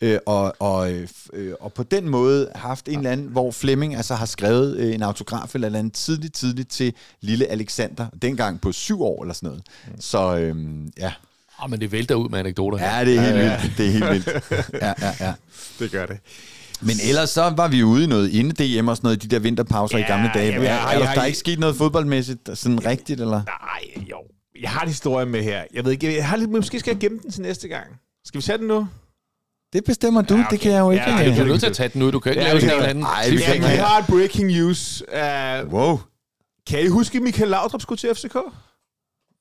Øh, 0.00 0.18
og, 0.26 0.54
og, 0.58 0.92
øh, 0.92 1.08
øh, 1.32 1.52
og 1.60 1.72
på 1.72 1.82
den 1.82 2.08
måde 2.08 2.48
haft 2.54 2.88
en 2.88 2.96
eller 2.98 3.10
anden, 3.10 3.26
hvor 3.26 3.50
Flemming 3.50 3.96
altså 3.96 4.14
har 4.14 4.26
skrevet 4.26 4.76
øh, 4.76 4.94
en 4.94 5.02
autograf 5.02 5.54
eller 5.54 5.66
eller 5.66 5.78
andet 5.78 5.92
tidligt, 5.92 6.34
tidligt 6.34 6.70
til 6.70 6.92
lille 7.20 7.46
Alexander, 7.46 8.06
dengang 8.22 8.60
på 8.60 8.72
syv 8.72 9.02
år 9.02 9.22
eller 9.22 9.34
sådan 9.34 9.46
noget. 9.48 9.62
Så 10.00 10.36
øh, 10.36 10.56
ja. 10.98 11.12
Ah, 11.58 11.70
men 11.70 11.80
det 11.80 11.92
vælter 11.92 12.14
ud 12.14 12.28
med 12.28 12.38
anekdoter 12.38 12.78
her. 12.78 12.98
ja, 12.98 13.04
det 13.04 13.16
er 13.16 13.20
helt 13.20 13.34
vildt. 13.36 13.78
Det 13.78 13.86
er 13.86 13.90
helt 13.90 14.10
vildt. 14.10 14.28
Ja, 14.82 14.92
ja, 15.00 15.12
ja. 15.20 15.32
det 15.78 15.90
gør 15.90 16.06
det. 16.06 16.16
Men 16.80 16.96
ellers 17.08 17.30
så 17.30 17.42
var 17.56 17.68
vi 17.68 17.82
ude 17.82 18.04
i 18.04 18.06
noget 18.06 18.30
inde-DM 18.30 18.88
og 18.88 18.96
sådan 18.96 19.06
noget, 19.06 19.24
i 19.24 19.28
de 19.28 19.34
der 19.34 19.40
vinterpauser 19.42 19.98
ja, 19.98 20.04
i 20.04 20.06
Ja, 20.08 20.14
gamle 20.14 20.30
dage. 20.34 20.46
jamen, 20.46 20.62
Ja, 20.62 20.68
er, 20.72 20.76
har- 20.76 20.92
er, 20.92 21.14
der, 21.14 21.20
er 21.20 21.24
ikke 21.24 21.38
sket 21.38 21.58
noget 21.58 21.76
fodboldmæssigt 21.76 22.48
sådan 22.54 22.86
rigtigt, 22.86 23.20
eller? 23.20 23.42
Nej, 23.44 24.04
jo. 24.10 24.16
Jeg 24.62 24.70
har 24.70 24.80
en 24.82 24.88
historie 24.88 25.26
med 25.26 25.42
her. 25.42 25.62
Jeg 25.74 25.84
ved 25.84 25.92
ikke, 25.92 26.16
jeg 26.16 26.28
har 26.28 26.36
lidt, 26.36 26.50
måske 26.50 26.80
skal 26.80 26.90
jeg 26.90 27.00
gemme 27.00 27.18
den 27.22 27.30
til 27.30 27.42
næste 27.42 27.68
gang. 27.68 27.86
Skal 28.24 28.38
vi 28.38 28.42
tage 28.42 28.58
den 28.58 28.66
nu? 28.66 28.86
Det 29.72 29.84
bestemmer 29.84 30.22
du, 30.22 30.34
Ja, 30.34 30.40
okay. 30.40 30.50
det 30.50 30.60
kan 30.60 30.72
jeg 30.72 30.80
jo 30.80 30.90
ikke. 30.90 31.04
Ja, 31.10 31.24
det 31.24 31.32
er 31.38 31.42
du 31.42 31.48
nødt 31.48 31.60
til 31.60 31.66
at 31.66 31.76
tage 31.76 31.88
den 31.88 31.98
nu. 32.00 32.10
Du 32.10 32.20
kan 32.20 32.32
ikke 32.32 32.42
Ja, 32.42 32.48
lave 32.48 32.60
det 32.60 32.62
sådan 32.70 32.74
en 32.76 32.80
eller 32.80 32.90
anden 32.90 33.04
Ej, 33.04 33.30
vi 33.30 33.36
kan 33.68 33.78
har 33.84 33.98
en 33.98 34.04
breaking 34.08 34.46
news. 34.46 35.02
Uh, 35.12 35.72
Wow. 35.72 36.00
kan 36.66 36.80
I 36.82 36.86
huske, 36.88 37.16
at 37.18 37.22
Michael 37.22 37.50
Laudrup 37.50 37.80
skulle 37.80 37.98
til 37.98 38.14
FCK? 38.14 38.36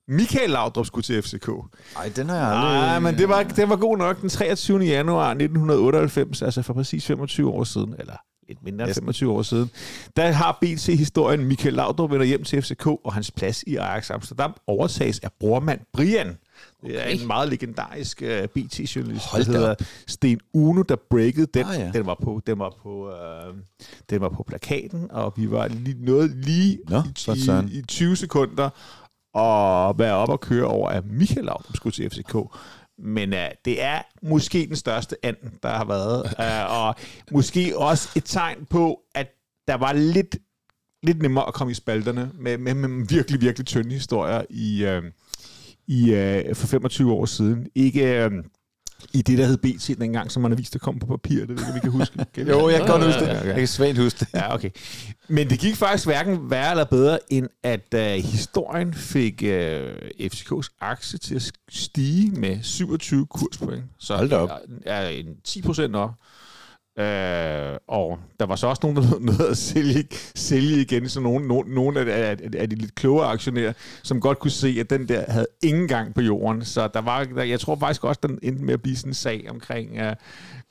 Michael 0.07 0.49
Laudrup 0.49 0.85
skulle 0.85 1.03
til 1.03 1.21
FCK. 1.21 1.47
Nej, 1.95 2.11
den 2.15 2.29
har 2.29 2.35
jeg 2.37 2.47
aldrig... 2.47 2.71
Nej, 2.73 2.99
men 2.99 3.17
det 3.17 3.29
var, 3.29 3.43
det 3.43 3.69
var 3.69 3.75
god 3.75 3.97
nok 3.97 4.21
den 4.21 4.29
23. 4.29 4.79
januar 4.79 5.29
1998, 5.29 6.41
altså 6.41 6.61
for 6.61 6.73
præcis 6.73 7.05
25 7.05 7.49
år 7.49 7.63
siden, 7.63 7.95
eller 7.99 8.13
lidt 8.47 8.63
mindre 8.63 8.83
end 8.83 8.87
Næsten. 8.89 9.01
25 9.03 9.31
år 9.31 9.41
siden. 9.41 9.71
Der 10.15 10.31
har 10.31 10.57
BT 10.61 10.85
historien 10.85 11.45
Michael 11.45 11.73
Laudrup 11.73 12.11
vender 12.11 12.25
hjem 12.25 12.43
til 12.43 12.61
FCK, 12.61 12.87
og 12.87 13.13
hans 13.13 13.31
plads 13.31 13.63
i 13.67 13.75
Ajax 13.75 14.11
Amsterdam 14.11 14.53
overtages 14.67 15.19
af 15.19 15.29
brormand 15.39 15.79
Brian. 15.93 16.37
Det 16.85 16.95
er 16.99 17.03
Okay. 17.03 17.19
en 17.21 17.27
meget 17.27 17.49
legendarisk 17.49 18.21
uh, 18.21 18.27
BT-journalist, 18.27 19.25
Hold 19.25 19.45
der 19.45 19.51
hedder 19.51 19.75
Sten 20.07 20.39
Uno, 20.53 20.81
der 20.81 20.95
breakede 21.09 21.47
den. 21.53 21.65
Ah, 21.65 21.79
ja. 21.79 21.91
Den 21.93 22.05
var 22.05 22.17
på, 22.23 22.41
den 22.47 22.59
var 22.59 22.73
på, 22.83 23.07
uh, 23.07 23.55
den 24.09 24.21
var 24.21 24.29
på 24.29 24.43
plakaten, 24.43 25.11
og 25.11 25.33
vi 25.37 25.51
var 25.51 25.67
lige, 25.67 26.05
noget 26.05 26.29
lige 26.35 26.79
Nå, 26.89 27.01
søren. 27.15 27.69
i, 27.69 27.77
i 27.77 27.81
20 27.81 28.15
sekunder 28.15 28.69
og 29.33 29.99
være 29.99 30.13
op 30.15 30.29
og 30.29 30.39
køre 30.39 30.65
over, 30.65 30.89
at 30.89 31.05
Michael 31.05 31.45
Laudrup 31.45 31.75
skulle 31.75 31.93
til 31.93 32.09
FCK. 32.09 32.35
Men 32.99 33.33
uh, 33.33 33.39
det 33.65 33.83
er 33.83 34.01
måske 34.23 34.67
den 34.67 34.75
største 34.75 35.15
and, 35.23 35.35
der 35.63 35.69
har 35.69 35.85
været. 35.85 36.23
Uh, 36.23 36.77
og 36.87 36.95
måske 37.31 37.77
også 37.77 38.09
et 38.15 38.23
tegn 38.25 38.65
på, 38.69 38.99
at 39.15 39.27
der 39.67 39.75
var 39.75 39.93
lidt, 39.93 40.37
lidt 41.03 41.21
nemmere 41.21 41.47
at 41.47 41.53
komme 41.53 41.71
i 41.71 41.73
spalterne 41.73 42.31
med, 42.33 42.57
med, 42.57 42.73
med 42.73 43.07
virkelig, 43.07 43.41
virkelig 43.41 43.65
tynde 43.67 43.91
historier 43.93 44.41
i, 44.49 44.85
uh, 44.97 45.03
i 45.87 46.13
uh, 46.49 46.55
for 46.55 46.67
25 46.67 47.11
år 47.11 47.25
siden. 47.25 47.67
Ikke 47.75 48.25
uh, 48.25 48.43
i 49.13 49.21
det, 49.21 49.37
der 49.37 49.45
hed 49.45 49.57
BT 49.57 49.99
dengang, 49.99 50.31
som 50.31 50.41
man 50.41 50.51
har 50.51 50.55
vist, 50.55 50.73
der 50.73 50.79
kom 50.79 50.99
på 50.99 51.05
papir. 51.05 51.45
Det 51.45 51.49
ved 51.49 51.65
jeg, 51.65 51.73
vi 51.75 51.79
kan 51.79 51.91
huske. 51.91 52.25
Kan? 52.33 52.47
Jo, 52.53 52.69
jeg 52.69 52.79
kan 52.79 52.87
godt 52.87 53.05
huske 53.05 53.19
det. 53.19 53.45
Jeg 53.45 53.55
kan 53.55 53.67
svagt 53.67 53.97
huske 53.97 54.19
det. 54.19 54.27
Ja, 54.33 54.55
okay. 54.55 54.69
Men 55.27 55.49
det 55.49 55.59
gik 55.59 55.75
faktisk 55.75 56.05
hverken 56.05 56.51
værre 56.51 56.71
eller 56.71 56.85
bedre, 56.85 57.19
end 57.29 57.47
at 57.63 57.93
uh, 57.95 58.01
historien 58.01 58.93
fik 58.93 59.43
uh, 59.43 59.49
FCK's 60.33 60.77
aktie 60.81 61.19
til 61.19 61.35
at 61.35 61.51
stige 61.69 62.31
med 62.31 62.59
27 62.63 63.25
kurspoint. 63.25 63.83
Så 63.99 64.15
Hold 64.15 64.29
da 64.29 64.35
op. 64.35 64.49
Er, 64.85 64.93
er 64.93 65.09
en 65.09 65.25
10 65.43 65.61
procent 65.61 65.95
op. 65.95 66.11
Øh, 66.99 67.77
og 67.87 68.19
der 68.39 68.45
var 68.45 68.55
så 68.55 68.67
også 68.67 68.79
nogen, 68.83 68.97
der 68.97 69.03
lød 69.11 69.19
noget 69.19 69.49
at 69.51 69.57
sælge, 69.57 70.07
sælge 70.35 70.81
igen, 70.81 71.09
så 71.09 71.19
nogle, 71.19 71.47
nogle, 71.47 71.73
nogle 71.73 71.99
af, 71.99 72.29
af, 72.29 72.37
af 72.57 72.69
de 72.69 72.75
lidt 72.75 72.95
klogere 72.95 73.27
aktionærer, 73.27 73.73
som 74.03 74.21
godt 74.21 74.39
kunne 74.39 74.51
se, 74.51 74.77
at 74.79 74.89
den 74.89 75.07
der 75.07 75.31
havde 75.31 75.47
ingen 75.63 75.87
gang 75.87 76.13
på 76.13 76.21
jorden. 76.21 76.65
Så 76.65 76.89
der 76.93 77.01
var, 77.01 77.23
der, 77.23 77.43
jeg 77.43 77.59
tror 77.59 77.75
faktisk 77.75 78.03
også, 78.03 78.19
den 78.23 78.39
endte 78.43 78.63
med 78.63 78.73
at 78.73 78.81
blive 78.81 78.95
sådan 78.95 79.09
en 79.09 79.13
sag 79.13 79.45
omkring 79.49 79.91
uh, 79.91 80.13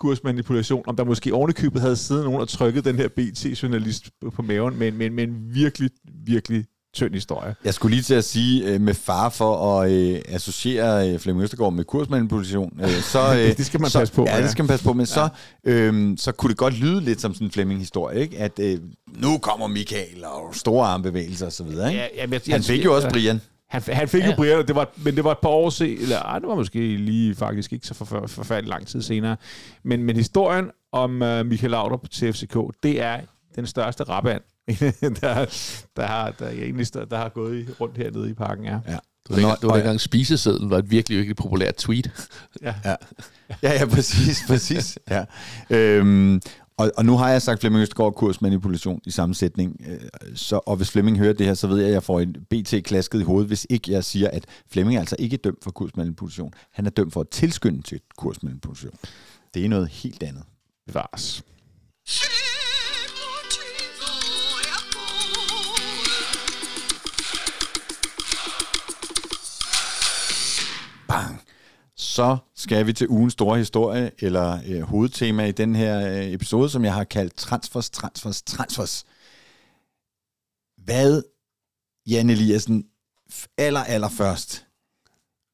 kursmanipulation, 0.00 0.84
om 0.86 0.96
der 0.96 1.04
måske 1.04 1.34
ovenikøbet 1.34 1.80
havde 1.80 1.96
siddet 1.96 2.24
nogen 2.24 2.40
og 2.40 2.48
trykket 2.48 2.84
den 2.84 2.96
her 2.96 3.08
BT-journalist 3.08 4.10
på 4.34 4.42
maven, 4.42 4.78
men, 4.78 4.96
men, 4.96 5.14
men 5.14 5.54
virkelig, 5.54 5.90
virkelig 6.24 6.64
tynd 6.96 7.14
historie. 7.14 7.54
Jeg 7.64 7.74
skulle 7.74 7.94
lige 7.94 8.02
til 8.02 8.14
at 8.14 8.24
sige, 8.24 8.64
øh, 8.64 8.80
med 8.80 8.94
far 8.94 9.28
for 9.28 9.80
at 9.80 9.90
øh, 9.90 10.20
associere 10.28 11.10
øh, 11.10 11.18
Flemming 11.18 11.44
Østergaard 11.44 11.72
med 11.72 11.84
kursmanipulation, 11.84 12.80
øh, 12.82 12.90
så... 12.90 13.18
Øh, 13.36 13.56
det 13.56 13.66
skal 13.66 13.80
man 13.80 13.90
så, 13.90 13.98
passe 13.98 14.14
på. 14.14 14.24
Ja, 14.28 14.42
det 14.42 14.50
skal 14.50 14.62
man 14.62 14.68
passe 14.68 14.84
på, 14.84 14.92
men 14.92 15.06
ja. 15.06 15.06
så, 15.06 15.28
øh, 15.64 16.18
så 16.18 16.32
kunne 16.32 16.50
det 16.50 16.58
godt 16.58 16.78
lyde 16.78 17.00
lidt 17.00 17.20
som 17.20 17.34
sådan 17.34 17.46
en 17.46 17.50
Flemming-historie, 17.50 18.20
ikke? 18.20 18.38
At 18.38 18.58
øh, 18.58 18.78
nu 19.06 19.38
kommer 19.38 19.66
Michael 19.66 20.24
og 20.24 20.54
store 20.54 20.86
armbevægelser 20.86 21.46
og 21.46 21.52
så 21.52 21.64
videre, 21.64 21.88
ikke? 21.88 22.00
Ja, 22.00 22.08
ja, 22.16 22.26
jeg, 22.30 22.40
Han 22.54 22.62
fik 22.62 22.84
jo 22.84 22.94
også 22.94 23.08
Brian. 23.08 23.40
Han, 23.68 23.82
han 23.88 24.08
fik 24.08 24.22
ja. 24.22 24.26
jo 24.26 24.32
Brian, 24.36 24.66
det 24.66 24.74
var, 24.74 24.90
men 24.96 25.16
det 25.16 25.24
var 25.24 25.32
et 25.32 25.38
par 25.38 25.48
år 25.48 25.70
senere, 25.70 26.02
eller 26.02 26.18
ej, 26.18 26.38
det 26.38 26.48
var 26.48 26.54
måske 26.54 26.96
lige 26.96 27.34
faktisk 27.34 27.72
ikke 27.72 27.86
så 27.86 27.94
for, 27.94 28.26
forfærdelig 28.26 28.68
lang 28.68 28.86
tid 28.86 29.02
senere. 29.02 29.36
Men, 29.84 30.02
men 30.02 30.16
historien 30.16 30.70
om 30.92 31.22
uh, 31.22 31.46
Michael 31.46 31.70
Laudrup 31.70 32.10
til 32.10 32.32
FCK, 32.32 32.56
det 32.82 33.02
er 33.02 33.20
den 33.56 33.66
største 33.66 34.04
rabat, 34.04 34.42
der, 35.20 35.46
der, 35.96 36.06
har, 36.06 36.30
der, 36.30 36.48
egentlig, 36.48 36.94
der 36.94 37.16
har 37.16 37.28
gået 37.28 37.76
rundt 37.80 37.96
hernede 37.96 38.30
i 38.30 38.34
parken, 38.34 38.64
ja. 38.64 38.78
ja. 38.88 38.98
Du 39.28 39.32
var, 39.32 39.36
dengang, 39.36 39.62
du 39.62 39.66
var 39.66 39.74
dengang 39.76 40.00
spisesedlen 40.00 40.70
var 40.70 40.78
et 40.78 40.90
virkelig, 40.90 41.16
virkelig 41.16 41.36
populært 41.36 41.76
tweet. 41.76 42.10
Ja, 42.62 42.74
ja, 42.84 42.94
ja, 43.62 43.72
ja 43.72 43.86
præcis, 43.86 44.44
præcis. 44.48 44.98
Ja. 45.10 45.24
Øhm, 45.70 46.40
og, 46.76 46.92
og 46.96 47.04
nu 47.04 47.16
har 47.16 47.30
jeg 47.30 47.42
sagt 47.42 47.60
Flemming 47.60 47.82
Østergaard 47.82 48.14
kursmanipulation 48.14 49.00
i 49.06 49.10
sammensætning, 49.10 49.80
øh, 49.88 50.00
så, 50.34 50.60
og 50.66 50.76
hvis 50.76 50.90
Flemming 50.90 51.18
hører 51.18 51.32
det 51.32 51.46
her, 51.46 51.54
så 51.54 51.66
ved 51.66 51.78
jeg, 51.78 51.86
at 51.86 51.92
jeg 51.92 52.02
får 52.02 52.20
en 52.20 52.36
BT 52.50 52.74
klasket 52.84 53.20
i 53.20 53.22
hovedet, 53.22 53.48
hvis 53.48 53.66
ikke 53.70 53.92
jeg 53.92 54.04
siger, 54.04 54.30
at 54.30 54.44
Flemming 54.70 54.96
er 54.96 55.00
altså 55.00 55.16
ikke 55.18 55.36
dømt 55.36 55.64
for 55.64 55.70
kursmanipulation. 55.70 56.52
Han 56.72 56.86
er 56.86 56.90
dømt 56.90 57.12
for 57.12 57.20
at 57.20 57.28
tilskynde 57.28 57.82
til 57.82 58.00
kursmanipulation. 58.16 58.92
Det 59.54 59.64
er 59.64 59.68
noget 59.68 59.88
helt 59.88 60.22
andet. 60.22 60.42
Bevares. 60.86 61.42
Bang, 71.08 71.40
så 71.96 72.36
skal 72.54 72.86
vi 72.86 72.92
til 72.92 73.08
ugens 73.08 73.32
store 73.32 73.58
historie, 73.58 74.10
eller 74.18 74.58
øh, 74.66 74.82
hovedtema 74.82 75.46
i 75.46 75.52
den 75.52 75.76
her 75.76 76.18
øh, 76.18 76.32
episode, 76.32 76.70
som 76.70 76.84
jeg 76.84 76.94
har 76.94 77.04
kaldt 77.04 77.36
Transfers, 77.36 77.90
Transfers, 77.90 78.42
Transfers. 78.42 79.04
Hvad, 80.84 81.22
Jan 82.06 82.30
Eliassen, 82.30 82.84
aller, 83.58 83.80
aller 83.80 84.08
først, 84.08 84.66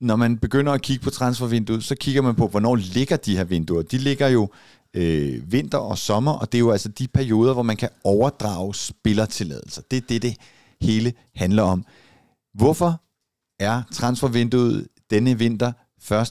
når 0.01 0.17
man 0.17 0.39
begynder 0.39 0.73
at 0.73 0.83
kigge 0.83 1.05
på 1.05 1.11
transfervinduet, 1.11 1.85
så 1.85 1.95
kigger 1.95 2.23
man 2.23 2.35
på, 2.35 2.47
hvornår 2.49 2.77
ligger 2.77 3.17
de 3.17 3.37
her 3.37 3.45
vinduer. 3.45 3.83
De 3.83 3.99
ligger 3.99 4.29
jo 4.29 4.49
øh, 4.95 5.53
vinter 5.53 5.79
og 5.79 5.99
sommer, 5.99 6.33
og 6.33 6.53
det 6.53 6.59
er 6.59 6.61
jo 6.61 6.71
altså 6.71 6.89
de 6.89 7.09
perioder, 7.09 7.53
hvor 7.53 7.63
man 7.63 7.77
kan 7.77 7.89
overdrage 8.05 8.75
spillertilladelser. 8.75 9.83
Det 9.91 9.97
er 9.97 10.01
det, 10.09 10.23
det 10.23 10.37
hele 10.81 11.13
handler 11.35 11.63
om. 11.63 11.85
Hvorfor 12.55 13.03
er 13.59 13.83
transfervinduet 13.93 14.89
denne 15.13 15.39
vinter 15.39 15.73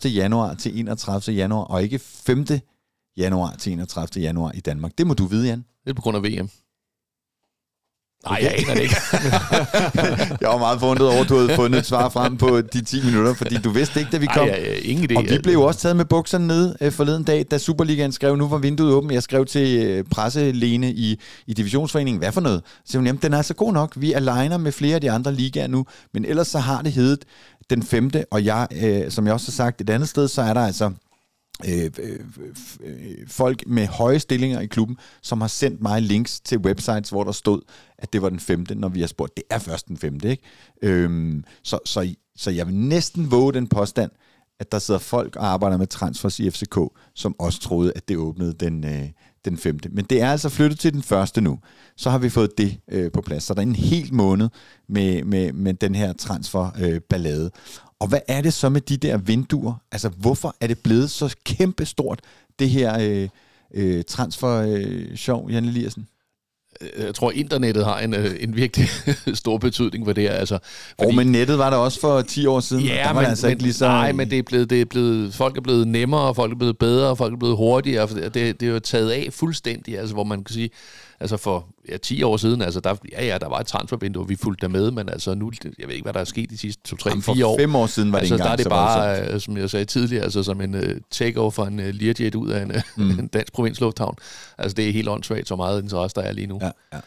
1. 0.05 0.15
januar 0.15 0.53
til 0.53 0.79
31. 0.79 1.35
januar, 1.35 1.63
og 1.63 1.83
ikke 1.83 1.99
5. 1.99 2.45
januar 3.17 3.55
til 3.55 3.73
31. 3.73 4.23
januar 4.23 4.51
i 4.51 4.59
Danmark. 4.59 4.91
Det 4.97 5.07
må 5.07 5.13
du 5.13 5.25
vide, 5.25 5.47
Jan. 5.47 5.65
Det 5.83 5.89
er 5.89 5.93
på 5.93 6.01
grund 6.01 6.17
af 6.17 6.23
VM. 6.23 6.49
Nej, 8.25 8.37
okay. 8.37 8.43
jeg 8.43 8.53
aner 8.59 8.73
det 8.73 8.81
ikke. 8.81 8.95
jeg 10.41 10.49
var 10.49 10.57
meget 10.57 10.79
forundret 10.79 11.07
over, 11.07 11.21
at 11.21 11.29
du 11.29 11.37
havde 11.37 11.55
fundet 11.55 11.79
et 11.79 11.85
svar 11.85 12.09
frem 12.09 12.37
på 12.37 12.61
de 12.61 12.81
10 12.81 13.05
minutter, 13.05 13.33
fordi 13.33 13.55
du 13.55 13.69
vidste 13.69 13.99
ikke, 13.99 14.11
da 14.11 14.17
vi 14.17 14.25
kom. 14.25 14.47
Nej, 14.47 14.59
ja, 14.65 14.73
ingen 14.73 15.11
idé. 15.11 15.17
Og 15.17 15.23
vi 15.23 15.37
blev 15.43 15.53
jo 15.53 15.63
også 15.63 15.79
taget 15.79 15.95
med 15.95 16.05
bukserne 16.05 16.47
ned 16.47 16.75
øh, 16.81 16.91
forleden 16.91 17.23
dag, 17.23 17.45
da 17.51 17.57
Superligaen 17.57 18.11
skrev, 18.11 18.35
nu 18.35 18.47
var 18.47 18.57
vinduet 18.57 18.93
åbent. 18.93 19.13
Jeg 19.13 19.23
skrev 19.23 19.45
til 19.45 19.85
øh, 19.85 20.03
presselene 20.03 20.91
i, 20.91 21.19
i 21.47 21.53
divisionsforeningen, 21.53 22.19
hvad 22.19 22.31
for 22.31 22.41
noget? 22.41 22.61
Så 22.85 22.97
hun, 22.97 23.05
jamen, 23.05 23.21
den 23.21 23.33
er 23.33 23.37
altså 23.37 23.53
god 23.53 23.73
nok. 23.73 23.93
Vi 23.95 24.13
aligner 24.13 24.57
med 24.57 24.71
flere 24.71 24.95
af 24.95 25.01
de 25.01 25.11
andre 25.11 25.33
ligaer 25.33 25.67
nu, 25.67 25.85
men 26.13 26.25
ellers 26.25 26.47
så 26.47 26.59
har 26.59 26.81
det 26.81 26.91
heddet 26.91 27.25
den 27.75 27.83
femte, 27.83 28.25
og 28.31 28.45
jeg, 28.45 28.67
øh, 28.83 29.11
som 29.11 29.25
jeg 29.25 29.33
også 29.33 29.47
har 29.47 29.63
sagt 29.65 29.81
et 29.81 29.89
andet 29.89 30.09
sted, 30.09 30.27
så 30.27 30.41
er 30.41 30.53
der 30.53 30.61
altså 30.61 30.91
øh, 31.67 31.91
øh, 31.99 32.19
øh, 32.83 33.27
folk 33.27 33.67
med 33.67 33.87
høje 33.87 34.19
stillinger 34.19 34.59
i 34.59 34.65
klubben, 34.65 34.97
som 35.21 35.41
har 35.41 35.47
sendt 35.47 35.81
mig 35.81 36.01
links 36.01 36.39
til 36.39 36.57
websites, 36.57 37.09
hvor 37.09 37.23
der 37.23 37.31
stod, 37.31 37.61
at 37.97 38.13
det 38.13 38.21
var 38.21 38.29
den 38.29 38.39
femte, 38.39 38.75
når 38.75 38.89
vi 38.89 38.99
har 38.99 39.07
spurgt, 39.07 39.37
det 39.37 39.43
er 39.49 39.59
først 39.59 39.87
den 39.87 39.97
femte, 39.97 40.29
ikke? 40.29 40.43
Øhm, 40.81 41.43
så, 41.63 41.79
så, 41.85 42.13
så 42.35 42.51
jeg 42.51 42.67
vil 42.67 42.75
næsten 42.75 43.31
våge 43.31 43.53
den 43.53 43.67
påstand, 43.67 44.11
at 44.59 44.71
der 44.71 44.79
sidder 44.79 44.99
folk 44.99 45.35
og 45.35 45.47
arbejder 45.47 45.77
med 45.77 45.87
transfers 45.87 46.39
i 46.39 46.49
FCK, 46.49 46.77
som 47.15 47.35
også 47.39 47.59
troede, 47.59 47.93
at 47.95 48.07
det 48.07 48.17
åbnede 48.17 48.53
den, 48.53 48.85
øh, 48.85 49.09
den 49.45 49.57
5. 49.57 49.79
Men 49.91 50.05
det 50.05 50.21
er 50.21 50.31
altså 50.31 50.49
flyttet 50.49 50.79
til 50.79 50.93
den 50.93 51.03
første 51.03 51.41
nu. 51.41 51.59
Så 51.97 52.09
har 52.09 52.17
vi 52.17 52.29
fået 52.29 52.57
det 52.57 52.77
øh, 52.91 53.11
på 53.11 53.21
plads. 53.21 53.43
Så 53.43 53.53
der 53.53 53.59
er 53.59 53.65
en 53.65 53.75
hel 53.75 54.13
måned 54.13 54.49
med, 54.89 55.23
med, 55.23 55.53
med 55.53 55.73
den 55.73 55.95
her 55.95 56.13
transferballade. 56.13 57.45
Øh, 57.45 57.51
og 57.99 58.07
hvad 58.07 58.19
er 58.27 58.41
det 58.41 58.53
så 58.53 58.69
med 58.69 58.81
de 58.81 58.97
der 58.97 59.17
vinduer? 59.17 59.73
Altså, 59.91 60.09
hvorfor 60.09 60.55
er 60.61 60.67
det 60.67 60.79
blevet 60.79 61.11
så 61.11 61.35
kæmpestort, 61.45 62.21
det 62.59 62.69
her 62.69 62.99
øh, 63.01 63.29
øh, 63.73 64.03
transfer-show, 64.03 65.47
øh, 65.47 65.53
Jan 65.53 65.65
Eliassen? 65.65 66.07
Øh, 66.81 67.05
jeg 67.05 67.15
tror, 67.15 67.31
internettet 67.31 67.85
har 67.85 67.99
en, 67.99 68.13
øh, 68.13 68.35
en 68.39 68.55
virkelig 68.55 68.87
stor 69.33 69.57
betydning 69.57 70.05
for 70.05 70.13
det 70.13 70.23
her. 70.23 70.31
Altså, 70.31 70.59
fordi, 70.99 71.09
og 71.09 71.15
men 71.15 71.27
nettet 71.27 71.57
var 71.57 71.69
der 71.69 71.77
også 71.77 71.99
for 71.99 72.21
10 72.21 72.45
år 72.45 72.59
siden. 72.59 72.83
Ja, 72.83 73.07
var 73.07 73.21
men, 73.21 73.29
altså 73.29 73.45
men, 73.45 73.51
ikke 73.51 73.63
lige 73.63 73.73
så... 73.73 73.87
nej, 73.87 74.11
men 74.11 74.29
det 74.29 74.39
er 74.39 74.43
blevet, 74.43 74.69
det 74.69 74.81
er 74.81 74.85
blevet, 74.85 75.33
folk 75.33 75.57
er 75.57 75.61
blevet 75.61 75.87
nemmere, 75.87 76.35
folk 76.35 76.51
er 76.51 76.57
blevet 76.57 76.77
bedre, 76.77 77.15
folk 77.15 77.33
er 77.33 77.37
blevet 77.37 77.57
hurtigere. 77.57 78.07
Det, 78.07 78.33
det 78.33 78.63
er 78.63 78.67
jo 78.67 78.79
taget 78.79 79.11
af 79.11 79.27
fuldstændig, 79.31 79.99
altså, 79.99 80.13
hvor 80.13 80.23
man 80.23 80.43
kan 80.43 80.53
sige, 80.53 80.69
altså 81.21 81.37
for 81.37 81.67
ja, 81.89 81.97
10 81.97 82.23
år 82.23 82.37
siden, 82.37 82.61
altså 82.61 82.79
der, 82.79 82.95
ja, 83.11 83.25
ja, 83.25 83.37
der 83.37 83.49
var 83.49 83.59
et 83.59 83.67
transfervindue, 83.67 84.27
vi 84.27 84.35
fulgte 84.35 84.61
der 84.61 84.67
med, 84.67 84.91
men 84.91 85.09
altså 85.09 85.35
nu, 85.35 85.51
jeg 85.79 85.87
ved 85.87 85.95
ikke, 85.95 86.03
hvad 86.03 86.13
der 86.13 86.19
er 86.19 86.23
sket 86.23 86.49
de 86.49 86.57
sidste 86.57 86.83
2, 86.83 86.95
3, 86.95 87.21
4 87.21 87.45
år. 87.45 87.59
Fem 87.59 87.75
år 87.75 87.87
siden 87.87 88.11
var 88.11 88.19
altså, 88.19 88.33
det 88.33 88.41
engang, 88.41 88.57
der 88.57 88.63
er 88.63 88.63
det 88.63 89.27
bare, 89.27 89.35
uh, 89.35 89.41
som 89.41 89.57
jeg 89.57 89.69
sagde 89.69 89.85
tidligere, 89.85 90.23
altså 90.23 90.43
som 90.43 90.61
en 90.61 90.75
uh, 90.75 90.81
takeover 91.11 91.51
for 91.51 91.65
en 91.65 91.79
uh, 91.79 91.85
Learjet 91.85 92.35
ud 92.35 92.49
af 92.49 92.61
en, 92.61 92.71
mm. 92.97 93.19
en 93.19 93.27
dansk 93.27 93.53
provinslufthavn. 93.53 94.15
Altså 94.57 94.75
det 94.75 94.89
er 94.89 94.93
helt 94.93 95.09
åndssvagt, 95.09 95.47
så 95.47 95.55
meget 95.55 95.83
interesse 95.83 96.15
der 96.15 96.21
er 96.21 96.31
lige 96.31 96.47
nu. 96.47 96.59
Ja, 96.61 96.71
ja. 96.93 96.99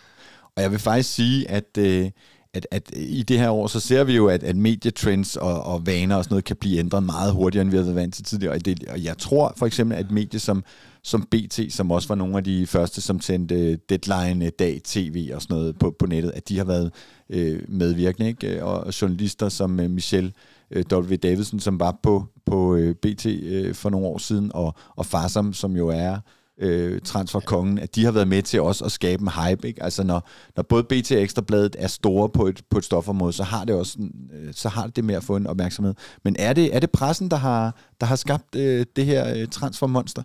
Og 0.56 0.62
jeg 0.62 0.70
vil 0.70 0.78
faktisk 0.78 1.14
sige, 1.14 1.50
at... 1.50 1.78
Øh, 1.78 2.10
at, 2.54 2.66
at 2.70 2.90
i 2.96 3.22
det 3.22 3.38
her 3.38 3.50
år, 3.50 3.66
så 3.66 3.80
ser 3.80 4.04
vi 4.04 4.16
jo, 4.16 4.26
at, 4.26 4.42
at 4.42 4.56
medietrends 4.56 5.36
og, 5.36 5.62
og 5.62 5.86
vaner 5.86 6.16
og 6.16 6.24
sådan 6.24 6.32
noget 6.32 6.44
kan 6.44 6.56
blive 6.56 6.78
ændret 6.78 7.02
meget 7.02 7.32
hurtigere, 7.32 7.62
end 7.62 7.70
vi 7.70 7.76
har 7.76 7.84
været 7.84 7.96
vant 7.96 8.14
til 8.14 8.24
tidligere. 8.24 8.54
Og, 8.54 8.64
det, 8.64 8.84
og 8.88 9.04
jeg 9.04 9.18
tror 9.18 9.54
for 9.56 9.66
eksempel, 9.66 9.98
at 9.98 10.10
medie 10.10 10.40
som, 10.40 10.64
som 11.04 11.22
BT, 11.30 11.60
som 11.70 11.90
også 11.90 12.08
var 12.08 12.14
nogle 12.14 12.36
af 12.36 12.44
de 12.44 12.66
første, 12.66 13.00
som 13.00 13.20
sendte 13.20 13.54
øh, 13.54 13.78
Deadline, 13.88 14.44
øh, 14.44 14.52
Dag, 14.58 14.80
TV 14.84 15.30
og 15.34 15.42
sådan 15.42 15.56
noget 15.56 15.78
på, 15.78 15.94
på 15.98 16.06
nettet, 16.06 16.30
at 16.30 16.48
de 16.48 16.58
har 16.58 16.64
været 16.64 16.92
øh, 17.30 17.62
medvirkende. 17.68 18.28
Ikke? 18.28 18.56
Øh, 18.56 18.64
og 18.64 19.02
journalister 19.02 19.48
som 19.48 19.80
øh, 19.80 19.90
Michelle 19.90 20.32
øh, 20.70 20.84
W. 20.92 21.16
Davidson, 21.16 21.60
som 21.60 21.80
var 21.80 21.98
på, 22.02 22.24
på 22.46 22.74
øh, 22.74 22.94
BT 22.94 23.26
øh, 23.26 23.74
for 23.74 23.90
nogle 23.90 24.06
år 24.06 24.18
siden, 24.18 24.50
og, 24.54 24.74
og 24.96 25.06
Farsam, 25.06 25.52
som 25.52 25.76
jo 25.76 25.88
er 25.88 26.18
øh, 26.58 27.00
transferkongen, 27.00 27.78
at 27.78 27.94
de 27.94 28.04
har 28.04 28.12
været 28.12 28.28
med 28.28 28.42
til 28.42 28.60
også 28.60 28.84
at 28.84 28.92
skabe 28.92 29.22
en 29.22 29.28
hype. 29.28 29.68
Ikke? 29.68 29.82
Altså 29.82 30.04
når, 30.04 30.28
når 30.56 30.62
både 30.62 30.84
BT 30.84 31.12
og 31.12 31.22
Ekstrabladet 31.22 31.76
er 31.78 31.88
store 31.88 32.28
på 32.28 32.46
et, 32.46 32.62
på 32.70 32.78
et 32.78 32.84
stofområde, 32.84 33.32
så 33.32 33.42
har 33.42 33.64
det 33.64 33.74
også 33.74 33.98
øh, 34.32 34.54
så 34.54 34.68
har 34.68 34.86
det 34.86 35.04
med 35.04 35.14
at 35.14 35.24
få 35.24 35.36
en 35.36 35.46
opmærksomhed. 35.46 35.94
Men 36.24 36.36
er 36.38 36.52
det, 36.52 36.76
er 36.76 36.80
det 36.80 36.90
pressen, 36.90 37.30
der 37.30 37.36
har, 37.36 37.76
der 38.00 38.06
har 38.06 38.16
skabt 38.16 38.54
øh, 38.54 38.86
det 38.96 39.06
her 39.06 39.34
øh, 39.36 39.48
transfermonster? 39.48 40.22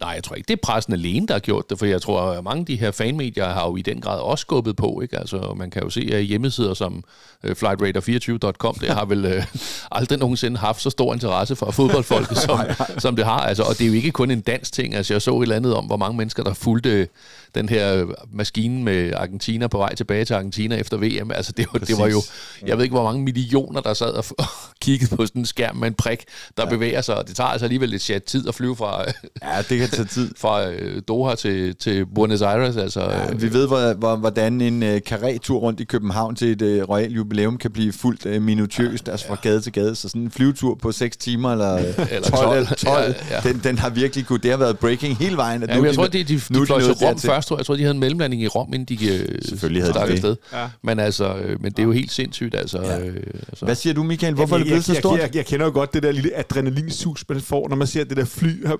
Nej, 0.00 0.10
jeg 0.10 0.24
tror 0.24 0.36
ikke, 0.36 0.46
det 0.48 0.52
er 0.52 0.60
pressen 0.62 0.92
alene, 0.92 1.26
der 1.26 1.34
har 1.34 1.38
gjort 1.38 1.70
det, 1.70 1.78
for 1.78 1.86
jeg 1.86 2.02
tror, 2.02 2.20
at 2.20 2.44
mange 2.44 2.60
af 2.60 2.66
de 2.66 2.76
her 2.76 2.90
fanmedier 2.90 3.48
har 3.48 3.66
jo 3.66 3.76
i 3.76 3.82
den 3.82 4.00
grad 4.00 4.20
også 4.20 4.42
skubbet 4.42 4.76
på. 4.76 5.00
Ikke? 5.02 5.18
Altså, 5.18 5.54
man 5.56 5.70
kan 5.70 5.82
jo 5.82 5.90
se, 5.90 6.10
at 6.12 6.24
hjemmesider 6.24 6.74
som 6.74 7.04
uh, 7.44 7.50
flightrater24.com, 7.50 8.74
det 8.74 8.88
har 8.88 9.04
vel 9.04 9.24
uh, 9.24 9.44
aldrig 9.98 10.18
nogensinde 10.18 10.58
haft 10.58 10.82
så 10.82 10.90
stor 10.90 11.14
interesse 11.14 11.56
for 11.56 11.70
fodboldfolket, 11.70 12.38
som, 12.46 12.58
som 12.98 13.16
det 13.16 13.24
har. 13.24 13.40
Altså, 13.40 13.62
og 13.62 13.78
det 13.78 13.84
er 13.84 13.88
jo 13.88 13.94
ikke 13.94 14.10
kun 14.10 14.30
en 14.30 14.40
dansk 14.40 14.72
ting. 14.72 14.94
Altså, 14.94 15.14
jeg 15.14 15.22
så 15.22 15.38
et 15.38 15.42
eller 15.42 15.56
andet 15.56 15.74
om, 15.74 15.84
hvor 15.84 15.96
mange 15.96 16.16
mennesker, 16.16 16.42
der 16.42 16.54
fulgte 16.54 17.08
den 17.54 17.68
her 17.68 18.06
maskine 18.32 18.84
med 18.84 19.12
Argentina 19.14 19.66
på 19.66 19.78
vej 19.78 19.94
tilbage 19.94 20.24
til 20.24 20.34
Argentina 20.34 20.76
efter 20.76 20.96
VM. 20.96 21.30
Altså, 21.30 21.52
det, 21.52 21.66
var, 21.72 21.78
det 21.78 21.98
var 21.98 22.06
jo, 22.06 22.22
jeg 22.66 22.76
ved 22.76 22.84
ikke, 22.84 22.94
hvor 22.94 23.04
mange 23.04 23.22
millioner, 23.22 23.80
der 23.80 23.94
sad 23.94 24.12
og 24.12 24.24
kiggede 24.84 25.16
på 25.16 25.26
sådan 25.26 25.42
en 25.42 25.46
skærm 25.46 25.76
med 25.76 25.88
en 25.88 25.94
prik, 25.94 26.24
der 26.56 26.62
ja. 26.62 26.68
bevæger 26.68 27.00
sig, 27.00 27.16
og 27.16 27.28
det 27.28 27.36
tager 27.36 27.48
altså 27.48 27.66
alligevel 27.66 27.88
lidt 27.88 28.26
tid 28.26 28.48
at 28.48 28.54
flyve 28.54 28.76
fra, 28.76 29.04
ja, 29.42 29.62
det 29.68 29.78
kan 29.78 29.85
kan 29.88 29.96
tage 29.96 30.08
tid. 30.08 30.30
Fra 30.38 30.70
øh, 30.70 31.02
Doha 31.08 31.34
til, 31.34 31.76
til 31.76 32.06
Buenos 32.14 32.42
Aires. 32.42 32.76
Altså, 32.76 33.00
Ja, 33.00 33.30
øh, 33.32 33.42
vi 33.42 33.52
ved, 33.52 33.66
hvor, 33.66 33.94
hvor, 33.94 34.16
hvordan 34.16 34.60
en 34.60 35.00
karretur 35.06 35.58
rundt 35.58 35.80
i 35.80 35.84
København 35.84 36.34
til 36.36 36.62
et 36.62 36.88
royal 36.88 37.12
jubilæum 37.12 37.56
kan 37.58 37.70
blive 37.70 37.92
fuldt 37.92 38.42
minutiøst, 38.42 39.08
altså 39.08 39.26
fra 39.26 39.36
gade 39.42 39.60
til 39.60 39.72
gade. 39.72 39.94
Så 39.94 40.08
sådan 40.08 40.22
en 40.22 40.30
flyvetur 40.30 40.74
på 40.82 40.92
6 40.92 41.16
timer 41.16 41.52
eller, 41.52 41.76
Eller 41.76 41.94
12, 42.30 42.30
12, 42.30 42.56
eller 42.56 42.74
12 42.74 43.14
ja, 43.30 43.36
ja. 43.44 43.48
Den, 43.52 43.60
den 43.64 43.78
har 43.78 43.90
virkelig 43.90 44.26
kunne, 44.26 44.38
det 44.42 44.50
har 44.50 44.58
været 44.58 44.78
breaking 44.78 45.16
hele 45.16 45.36
vejen. 45.36 45.62
At 45.62 45.68
Ja, 45.68 45.76
nu 45.78 45.84
jeg 45.84 45.94
tror, 45.94 46.06
de, 46.06 46.24
de, 46.24 46.40
nu 46.50 46.58
er 46.58 46.62
de 46.62 46.66
fløj 46.66 46.80
til 46.80 46.92
Rom 46.92 47.14
dertil. 47.14 47.28
først. 47.30 47.48
Tror 47.48 47.56
jeg. 47.56 47.58
jeg 47.60 47.66
tror, 47.66 47.74
de 47.76 47.80
havde 47.82 47.94
en 47.94 48.00
mellemlanding 48.00 48.42
i 48.42 48.46
Rom, 48.46 48.72
inden 48.74 48.98
de 48.98 49.06
øh, 49.14 49.28
Selvfølgelig 49.48 49.82
havde 49.82 49.94
de 49.94 50.00
det. 50.06 50.12
afsted. 50.12 50.36
Ja. 50.52 50.66
Men 50.82 50.98
altså, 50.98 51.34
øh, 51.36 51.62
men 51.62 51.72
det 51.72 51.78
er 51.78 51.82
jo 51.82 51.92
helt 51.92 52.12
sindssygt. 52.12 52.54
Altså, 52.54 52.78
Ja. 52.82 52.98
øh, 53.00 53.16
altså. 53.48 53.64
Hvad 53.64 53.74
siger 53.74 53.94
du, 53.94 54.02
Michael? 54.02 54.34
Hvorfor 54.34 54.54
er 54.54 54.58
det 54.58 54.64
jeg, 54.66 54.70
blevet 54.70 54.84
så 54.84 54.92
jeg, 54.92 55.00
stort? 55.02 55.18
Jeg, 55.18 55.26
jeg, 55.26 55.36
jeg 55.36 55.46
kender 55.46 55.66
jo 55.66 55.72
godt 55.72 55.94
det 55.94 56.02
der 56.02 56.12
lille 56.12 56.30
adrenalinsus, 56.38 57.24
man 57.28 57.40
får, 57.40 57.68
når 57.68 57.76
man 57.76 57.86
ser, 57.86 58.04
det 58.04 58.16
der 58.16 58.24
fly 58.24 58.66
har 58.66 58.78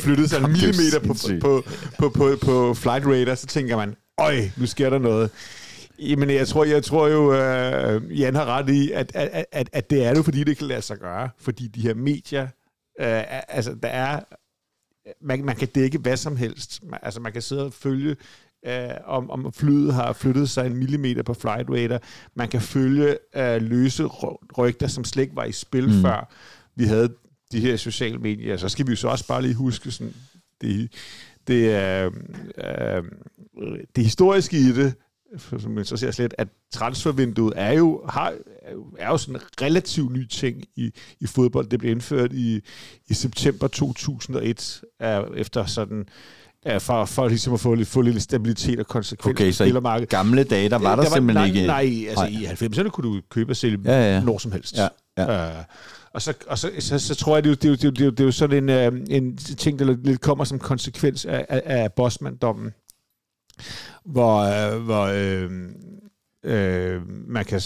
flyttet 0.00 0.30
sig 0.30 0.37
det 0.38 0.48
jo 0.48 0.66
millimeter 0.66 0.98
på, 1.00 1.14
på, 1.40 1.62
på, 1.98 2.08
på, 2.08 2.36
på 2.42 2.74
flight 2.74 3.06
radar, 3.06 3.34
så 3.34 3.46
tænker 3.46 3.76
man, 3.76 3.96
øj, 4.18 4.50
nu 4.56 4.66
sker 4.66 4.90
der 4.90 4.98
noget. 4.98 5.30
Jamen, 5.98 6.30
jeg 6.30 6.48
tror, 6.48 6.64
jeg 6.64 6.84
tror 6.84 7.08
jo, 7.08 7.34
øh, 7.34 8.20
Jan 8.20 8.34
har 8.34 8.44
ret 8.44 8.68
i, 8.68 8.92
at, 8.92 9.12
at, 9.14 9.44
at, 9.52 9.70
at 9.72 9.90
det 9.90 10.04
er 10.04 10.14
jo, 10.16 10.22
fordi 10.22 10.44
det 10.44 10.58
kan 10.58 10.66
lade 10.66 10.82
sig 10.82 10.98
gøre. 10.98 11.28
Fordi 11.38 11.66
de 11.66 11.80
her 11.80 11.94
medier, 11.94 12.42
øh, 13.00 13.22
altså, 13.48 13.74
der 13.82 13.88
er, 13.88 14.20
man, 15.20 15.44
man 15.44 15.56
kan 15.56 15.68
dække 15.68 15.98
hvad 15.98 16.16
som 16.16 16.36
helst. 16.36 16.80
Man, 16.82 17.00
altså, 17.02 17.20
man 17.20 17.32
kan 17.32 17.42
sidde 17.42 17.64
og 17.64 17.72
følge, 17.72 18.16
øh, 18.66 18.88
om, 19.06 19.30
om 19.30 19.52
flyet 19.52 19.94
har 19.94 20.12
flyttet 20.12 20.50
sig 20.50 20.66
en 20.66 20.76
millimeter 20.76 21.22
på 21.22 21.34
flight 21.34 21.70
radar. 21.70 22.00
Man 22.34 22.48
kan 22.48 22.60
følge 22.60 23.18
øh, 23.36 23.62
løse 23.62 24.04
ry- 24.04 24.46
rygter, 24.58 24.86
som 24.86 25.04
slet 25.04 25.22
ikke 25.22 25.36
var 25.36 25.44
i 25.44 25.52
spil 25.52 25.86
mm. 25.86 26.02
før 26.02 26.28
vi 26.76 26.84
havde 26.84 27.08
de 27.52 27.60
her 27.60 27.76
sociale 27.76 28.18
medier. 28.18 28.56
Så 28.56 28.68
skal 28.68 28.86
vi 28.86 28.90
jo 28.92 28.96
så 28.96 29.08
også 29.08 29.26
bare 29.26 29.42
lige 29.42 29.54
huske 29.54 29.90
sådan, 29.90 30.14
det, 30.60 30.92
det, 31.46 31.74
er, 31.74 32.10
øh, 32.58 33.02
det 33.96 34.04
historiske 34.04 34.56
i 34.58 34.72
det, 34.72 34.94
som 35.58 35.70
man 35.70 35.84
så 35.84 35.96
ser 35.96 36.10
slet, 36.10 36.34
at 36.38 36.48
transfervinduet 36.72 37.52
er 37.56 37.72
jo, 37.72 38.02
har, 38.08 38.32
er 38.62 38.72
jo- 38.72 38.86
er 38.98 39.16
sådan 39.16 39.34
en 39.34 39.40
relativt 39.62 40.12
ny 40.12 40.26
ting 40.26 40.64
i, 40.76 40.90
i 41.20 41.26
fodbold. 41.26 41.66
Det 41.68 41.78
blev 41.78 41.90
indført 41.92 42.32
i, 42.32 42.60
i 43.08 43.14
september 43.14 43.68
2001, 43.68 44.80
øh, 45.02 45.08
efter 45.36 45.66
sådan, 45.66 46.04
øh, 46.66 46.80
for, 46.80 47.04
for 47.04 47.28
ligesom 47.28 47.54
at 47.54 47.60
få, 47.60 47.74
lidt- 47.74 47.88
få 47.88 48.00
lidt 48.00 48.22
stabilitet 48.22 48.78
og 48.80 48.86
konsekvens 48.86 49.34
Okay, 49.34 49.46
på 49.48 49.52
så 49.52 49.64
i 50.02 50.04
gamle 50.04 50.44
dage, 50.44 50.68
der 50.68 50.78
var 50.78 50.96
der, 50.96 51.04
simpelthen 51.04 51.34
nej, 51.34 51.46
ikke... 51.46 51.66
Nej, 51.66 52.08
altså 52.08 52.24
Nej. 52.24 52.42
i 52.42 52.44
90'erne 52.84 52.88
kunne 52.88 53.16
du 53.16 53.20
købe 53.30 53.52
og 53.52 53.56
sælge 53.56 53.78
Ja, 53.84 53.90
ja, 53.92 54.14
ja. 54.14 54.20
når 54.24 54.38
som 54.38 54.52
helst. 54.52 54.76
Ja, 54.76 54.88
ja. 55.18 55.58
Øh, 55.58 55.64
og 56.18 56.22
så, 56.22 56.34
og 56.46 56.58
så, 56.58 56.70
så, 56.78 56.98
så 56.98 57.14
tror 57.14 57.36
jeg, 57.36 57.44
det 57.44 57.50
er, 57.64 57.68
jo- 57.68 57.74
det, 57.74 57.84
er, 57.84 57.88
jo- 57.88 57.90
det, 57.90 58.00
er, 58.00 58.04
jo- 58.04 58.10
det, 58.10 58.20
er, 58.20 58.24
jo- 58.24 58.30
sådan 58.32 58.68
en, 58.70 58.94
øh, 58.94 59.06
en 59.10 59.36
ting, 59.36 59.78
der 59.78 59.96
lidt 60.04 60.20
kommer 60.20 60.44
som 60.44 60.58
konsekvens 60.58 61.24
af, 61.24 61.46
af, 61.48 61.62
af 61.64 61.92
Bosman-dommen, 61.92 62.70
hvor, 64.04 64.38
øh, 64.38 64.82
hvor 64.82 65.02
øh, 65.14 65.50
øh, 66.44 67.02
man 67.28 67.44
kan, 67.44 67.60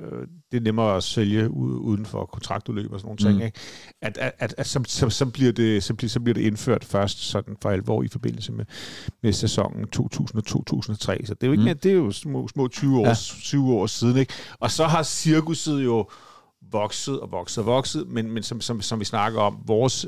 øh, 0.00 0.26
det 0.52 0.56
er 0.58 0.60
nemmere 0.60 0.96
at 0.96 1.02
sælge 1.04 1.50
uden 1.50 2.06
for 2.06 2.26
kontraktudløb 2.26 2.92
og 2.92 3.00
sådan 3.00 3.06
nogle 3.06 3.18
ting, 3.18 3.34
Mm. 3.38 3.42
ikke? 3.46 3.58
At, 4.02 4.18
at, 4.18 4.32
at, 4.38 4.54
at 4.58 4.66
så, 4.66 4.82
så, 4.86 5.10
så, 5.10 5.26
bliver 5.26 5.52
det, 5.52 5.82
så, 5.82 5.94
bliver, 5.94 6.08
så 6.08 6.20
bliver 6.20 6.34
det 6.34 6.40
indført 6.42 6.84
først 6.84 7.18
sådan 7.24 7.56
for 7.62 7.70
alvor 7.70 8.02
i 8.02 8.08
forbindelse 8.08 8.52
med, 8.52 8.64
med 9.22 9.32
sæsonen 9.32 9.86
2000-2003. 9.96 11.26
Så 11.26 11.34
det 11.34 11.42
er 11.42 11.46
jo 11.46 11.52
ikke 11.52 11.60
Mm. 11.60 11.64
mere, 11.64 11.74
det 11.74 11.90
er 11.92 11.96
jo 11.96 12.10
små, 12.12 12.48
små 12.48 12.68
20 12.68 12.98
år, 12.98 13.02
Ja. 13.04 13.08
ja. 13.08 13.14
20 13.42 13.72
år 13.72 13.86
siden, 13.86 14.16
ikke? 14.16 14.32
Og 14.58 14.70
så 14.70 14.84
har 14.84 15.02
cirkuset 15.02 15.84
jo 15.84 16.08
vokset 16.72 17.20
og 17.20 17.32
vokset 17.32 17.58
og 17.58 17.66
vokset, 17.66 18.04
men, 18.08 18.30
men 18.30 18.42
som, 18.42 18.60
som, 18.60 18.80
som 18.80 19.00
vi 19.00 19.04
snakker 19.04 19.40
om, 19.40 19.58
vores 19.66 20.06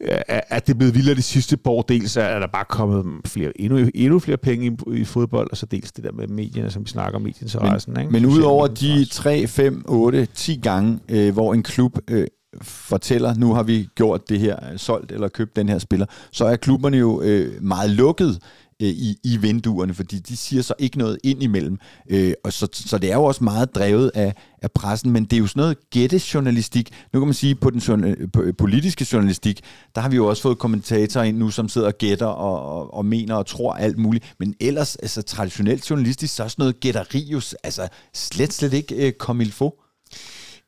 at 0.00 0.66
det 0.66 0.72
er 0.72 0.78
blevet 0.78 0.94
vildere 0.94 1.14
de 1.14 1.22
sidste 1.22 1.56
par 1.56 1.70
år. 1.70 1.82
Dels 1.82 2.16
er 2.16 2.22
er 2.22 2.38
der 2.38 2.46
bare 2.46 2.64
kommet 2.64 3.04
flere, 3.26 3.60
endnu, 3.60 3.90
endnu 3.94 4.18
flere 4.18 4.36
penge 4.36 4.66
i, 4.66 5.00
i 5.00 5.04
fodbold, 5.04 5.50
og 5.50 5.56
så 5.56 5.66
dels 5.66 5.92
det 5.92 6.04
der 6.04 6.12
med 6.12 6.26
medierne, 6.26 6.70
som 6.70 6.84
vi 6.84 6.88
snakker 6.88 7.16
om, 7.16 7.22
medieinteressen. 7.22 8.00
ikke? 8.00 8.12
Men 8.12 8.26
udover 8.26 8.66
de 8.66 8.88
medieinteresse. 8.88 9.22
3, 9.22 9.46
5, 9.46 9.84
8, 9.88 10.26
10 10.26 10.60
gange, 10.62 10.98
øh, 11.08 11.32
hvor 11.32 11.54
en 11.54 11.62
klub 11.62 11.98
øh, 12.10 12.26
fortæller, 12.62 13.34
nu 13.34 13.54
har 13.54 13.62
vi 13.62 13.88
gjort 13.94 14.28
det 14.28 14.40
her, 14.40 14.56
solgt 14.76 15.12
eller 15.12 15.28
købt 15.28 15.56
den 15.56 15.68
her 15.68 15.78
spiller, 15.78 16.06
så 16.32 16.44
er 16.44 16.56
klubberne 16.56 16.96
jo 16.96 17.22
øh, 17.22 17.62
meget 17.62 17.90
lukket 17.90 18.38
øh, 18.82 18.88
i, 18.88 19.16
i 19.24 19.36
vinduerne, 19.36 19.94
fordi 19.94 20.18
de 20.18 20.36
siger 20.36 20.62
så 20.62 20.74
ikke 20.78 20.98
noget 20.98 21.18
ind 21.24 21.42
imellem. 21.42 21.78
Øh, 22.10 22.32
og 22.44 22.52
så, 22.52 22.68
så 22.72 22.98
det 22.98 23.10
er 23.10 23.14
jo 23.14 23.24
også 23.24 23.44
meget 23.44 23.74
drevet 23.74 24.10
af, 24.14 24.34
af 24.62 24.72
pressen, 24.72 25.10
men 25.10 25.24
det 25.24 25.32
er 25.32 25.40
jo 25.40 25.46
sådan 25.46 25.60
noget 25.60 25.90
gættejournalistik. 25.90 26.90
Nu 27.12 27.20
kan 27.20 27.26
man 27.26 27.34
sige, 27.34 27.54
på 27.54 27.70
den 27.70 27.78
journal, 27.78 28.28
på, 28.28 28.42
øh, 28.42 28.54
politiske 28.58 29.06
journalistik, 29.12 29.60
der 29.94 30.00
har 30.00 30.08
vi 30.08 30.16
jo 30.16 30.26
også 30.26 30.42
fået 30.42 30.58
kommentatorer 30.58 31.24
ind 31.24 31.38
nu, 31.38 31.50
som 31.50 31.68
sidder 31.68 31.86
og 31.86 31.98
gætter 31.98 32.26
og, 32.26 32.78
og, 32.78 32.94
og 32.94 33.04
mener 33.04 33.34
og 33.34 33.46
tror 33.46 33.72
alt 33.72 33.98
muligt. 33.98 34.34
Men 34.38 34.54
ellers, 34.60 34.96
altså 34.96 35.22
traditionelt 35.22 35.90
journalistisk, 35.90 36.34
så 36.34 36.44
er 36.44 36.48
sådan 36.48 36.62
noget 36.62 36.80
gætterius, 36.80 37.54
altså, 37.54 37.88
slet, 38.14 38.52
slet 38.52 38.72
ikke 38.72 39.06
øh, 39.06 39.12
comme 39.12 39.44
il 39.44 39.52
faut. 39.52 39.72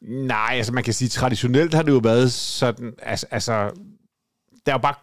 Nej, 0.02 0.54
altså 0.56 0.72
man 0.72 0.84
kan 0.84 0.94
sige, 0.94 1.08
traditionelt 1.08 1.74
har 1.74 1.82
det 1.82 1.92
jo 1.92 2.00
været 2.04 2.32
sådan, 2.32 2.92
altså, 3.02 3.26
altså 3.30 3.52
der 4.66 4.72
er 4.72 4.76
jo 4.76 4.82
bare, 4.82 4.94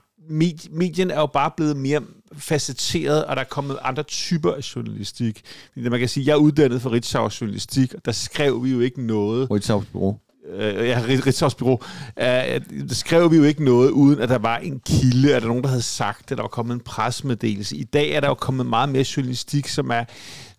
medien 0.71 1.11
er 1.11 1.19
jo 1.19 1.25
bare 1.25 1.51
blevet 1.57 1.77
mere 1.77 2.01
facetteret, 2.37 3.25
og 3.25 3.35
der 3.35 3.41
er 3.41 3.45
kommet 3.45 3.77
andre 3.81 4.03
typer 4.03 4.53
af 4.53 4.75
journalistik. 4.75 5.41
Man 5.75 5.99
kan 5.99 6.09
sige, 6.09 6.25
jeg 6.25 6.33
er 6.33 6.37
uddannet 6.37 6.81
for 6.81 6.89
Ritzau's 6.89 7.37
journalistik, 7.41 7.93
og 7.93 8.05
der 8.05 8.11
skrev 8.11 8.63
vi 8.63 8.71
jo 8.71 8.79
ikke 8.79 9.01
noget, 9.01 9.47
Ritzau's 9.51 9.85
Bureau. 9.91 10.17
øh, 10.55 10.87
ja, 10.87 11.01
Rit- 11.07 11.27
Ritzau's 11.27 11.55
bureau, 11.57 11.79
øh, 12.19 12.87
der 12.89 12.93
skrev 12.95 13.31
vi 13.31 13.37
jo 13.37 13.43
ikke 13.43 13.63
noget, 13.63 13.89
uden 13.91 14.19
at 14.19 14.29
der 14.29 14.37
var 14.37 14.57
en 14.57 14.79
kilde, 14.85 15.35
at 15.35 15.41
der 15.41 15.47
nogen, 15.47 15.63
der 15.63 15.69
havde 15.69 15.81
sagt 15.81 16.29
det, 16.29 16.37
der 16.37 16.43
var 16.43 16.47
kommet 16.47 16.73
en 16.73 16.79
presmeddelelse. 16.79 17.75
I 17.77 17.83
dag 17.83 18.09
er 18.11 18.19
der 18.19 18.27
jo 18.27 18.33
kommet 18.33 18.65
meget 18.65 18.89
mere 18.89 19.05
journalistik, 19.17 19.67
som 19.67 19.89
er, 19.89 20.03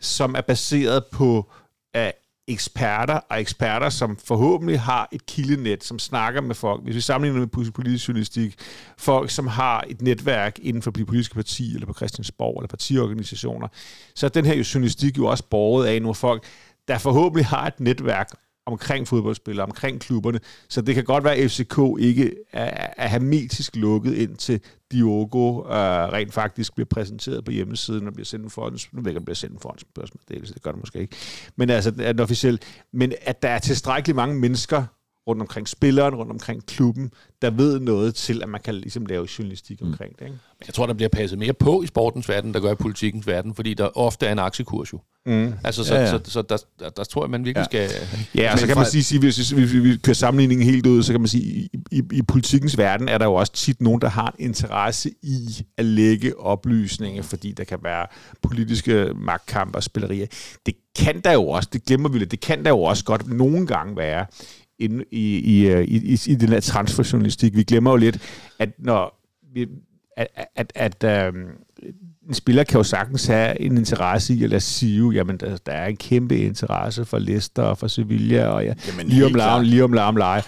som 0.01 0.35
er 0.35 0.41
baseret 0.41 1.05
på 1.12 1.51
øh, 1.97 2.11
eksperter, 2.49 3.20
og 3.30 3.40
eksperter, 3.40 3.88
som 3.88 4.16
forhåbentlig 4.24 4.80
har 4.80 5.09
et 5.12 5.26
kildenet, 5.26 5.84
som 5.84 5.99
snakker 5.99 6.40
med 6.40 6.55
folk. 6.55 6.84
Hvis 6.84 6.96
vi 6.96 7.01
sammenligner 7.01 7.40
med 7.40 7.72
politisk 7.72 8.09
journalistik, 8.09 8.55
folk, 8.99 9.30
som 9.30 9.46
har 9.46 9.84
et 9.88 10.03
netværk 10.03 10.59
inden 10.62 10.82
for 10.82 10.90
de 10.90 11.05
politiske 11.05 11.34
partier, 11.34 11.74
eller 11.74 11.86
på 11.86 11.94
Christiansborg, 11.94 12.59
eller 12.61 12.68
partiorganisationer, 12.68 13.68
så 14.14 14.26
er 14.26 14.30
den 14.30 14.44
her 14.44 14.64
journalistik 14.74 15.18
jo 15.18 15.26
også 15.26 15.44
borget 15.51 15.86
af 15.86 16.03
nogle 16.03 16.14
folk, 16.14 16.44
der 16.88 16.99
forhåbentlig 16.99 17.46
har 17.46 17.66
et 17.66 17.80
netværk 17.80 18.28
omkring 18.69 19.09
fodboldspillere, 19.09 19.66
omkring 19.66 20.01
klubberne. 20.01 20.41
Så 20.69 20.81
det 20.81 20.95
kan 20.95 21.05
godt 21.05 21.25
være, 21.25 21.35
at 21.37 21.51
FCK 21.51 21.79
ikke 21.99 22.35
er, 22.53 22.87
er 22.97 23.09
hermetisk 23.09 23.77
lukket 23.77 24.14
ind 24.14 24.37
til 24.37 24.61
Diogo 24.93 25.61
øh, 25.61 25.73
rent 26.12 26.35
faktisk 26.35 26.75
bliver 26.75 26.87
præsenteret 26.91 27.45
på 27.45 27.51
hjemmesiden 27.51 28.07
og 28.07 28.12
bliver 28.12 28.25
sendt 28.25 28.45
en 28.45 28.51
forhånds... 28.51 28.93
Nu 28.93 29.03
ved 29.03 29.11
jeg 29.11 29.14
det 29.14 29.25
bliver 29.25 29.35
sendt 29.35 29.55
en 29.55 29.61
forhåndsmeddelelse, 29.61 30.55
det 30.55 30.62
gør 30.62 30.71
det 30.71 30.81
måske 30.81 30.99
ikke. 30.99 31.16
Men 31.57 31.71
altså, 31.71 31.93
er 31.99 32.12
den. 32.12 32.59
Men 32.93 33.12
at 33.23 33.43
der 33.43 33.49
er 33.49 33.59
tilstrækkeligt 33.59 34.16
mange 34.16 34.35
mennesker 34.35 34.85
rundt 35.29 35.43
omkring 35.43 35.68
spilleren, 35.68 36.14
rundt 36.14 36.33
omkring 36.33 36.66
klubben, 36.66 37.11
der 37.43 37.51
ved 37.51 37.81
noget 37.81 38.14
til, 38.14 38.43
at 38.43 38.49
man 38.49 38.61
kan 38.64 38.74
ligesom 38.74 39.07
lave 39.07 39.29
journalistik 39.39 39.83
omkring 39.83 40.18
det. 40.18 40.24
Ikke? 40.24 40.39
Jeg 40.66 40.74
tror, 40.74 40.87
der 40.87 40.95
bliver 40.95 41.09
passet 41.09 41.39
mere 41.39 41.53
på 41.53 41.83
i 41.83 41.87
sportens 41.87 42.29
verden, 42.29 42.55
der 42.55 42.61
gør 42.61 42.72
i 42.72 42.74
politikens 42.74 43.26
verden, 43.26 43.55
fordi 43.55 43.74
der 43.74 43.99
ofte 43.99 44.26
er 44.26 44.33
en 44.33 44.39
aktiekurs 44.39 44.93
jo. 44.93 45.01
Mm. 45.26 45.53
Altså, 45.64 45.85
så, 45.85 45.95
Ja, 45.95 46.01
ja, 46.01 46.11
så, 46.11 46.20
så 46.24 46.43
der, 46.43 46.57
der, 46.79 46.89
der 46.89 47.05
tror 47.05 47.24
jeg, 47.24 47.31
man 47.31 47.45
virkelig 47.45 47.66
Ja. 47.72 47.89
skal... 47.89 48.09
Ja, 48.35 48.53
og 48.53 48.59
så 48.59 48.66
kan 48.66 48.76
man 48.76 48.87
sige, 48.87 49.20
hvis, 49.20 49.37
hvis 49.37 49.57
vi, 49.57 49.79
vi 49.81 49.97
kører 49.97 50.14
sammenligningen 50.14 50.66
helt 50.66 50.87
ud, 50.87 51.03
så 51.03 51.12
kan 51.12 51.20
man 51.20 51.29
sige, 51.29 51.43
i, 51.45 51.68
i, 51.91 52.03
i 52.12 52.22
politikens 52.22 52.79
verden 52.79 53.09
er 53.09 53.18
der 53.18 53.24
jo 53.24 53.35
også 53.35 53.53
tit 53.53 53.81
nogen, 53.81 54.01
der 54.01 54.09
har 54.09 54.35
en 54.39 54.45
interesse 54.47 55.11
i 55.22 55.66
at 55.79 55.85
lægge 55.85 56.41
oplysninger, 56.41 57.22
fordi 57.22 57.53
der 57.53 57.64
kan 57.64 57.79
være 57.83 58.07
politiske 58.43 59.12
magtkampe 59.16 59.79
og 59.79 59.83
spillerier. 59.83 60.26
Det 60.66 60.74
kan 60.99 61.20
der 61.20 61.33
jo 61.33 61.49
også, 61.49 61.68
det 61.72 61.85
glemmer 61.85 62.09
vi 62.09 62.18
lidt, 62.18 62.31
det 62.31 62.41
kan 62.41 62.64
der 62.64 62.70
jo 62.70 62.83
også 62.83 63.05
godt 63.05 63.29
nogle 63.29 63.66
gange 63.66 63.97
være 63.97 64.26
inde 64.79 65.05
i, 65.11 65.39
i, 65.39 65.66
øh, 65.66 65.85
i, 65.85 65.97
i, 65.97 66.18
i 66.26 66.35
den 66.35 66.49
her 66.49 66.61
transferjournalistik. 66.61 67.57
Vi 67.57 67.62
glemmer 67.62 67.91
jo 67.91 67.97
lidt, 67.97 68.18
at 68.59 68.68
når 68.79 69.20
vi, 69.55 69.68
at, 70.16 70.29
at, 70.57 70.72
at 70.74 71.05
øhm, 71.05 71.47
en 72.29 72.35
spiller 72.35 72.64
kan 72.64 72.79
jo 72.79 72.83
sagtens 72.83 73.26
have 73.26 73.61
en 73.61 73.79
interesse 73.79 74.35
i 74.35 74.45
at 74.45 74.51
lade 74.51 74.61
sige, 74.61 75.11
jamen 75.11 75.37
der, 75.37 75.57
der 75.57 75.72
er 75.72 75.87
en 75.87 75.97
kæmpe 75.97 76.39
interesse 76.39 77.05
for 77.05 77.18
Leicester 77.18 77.62
og 77.62 77.79
for 77.79 77.87
Sevilla, 77.87 78.47
og 78.47 78.64
ja, 78.64 78.74
Jamen, 78.89 79.09
lige 79.09 79.26
om 79.26 79.35
larm, 79.35 79.62
lige 79.64 79.85
om 79.85 79.93
larm 79.93 80.16
leje. 80.16 80.43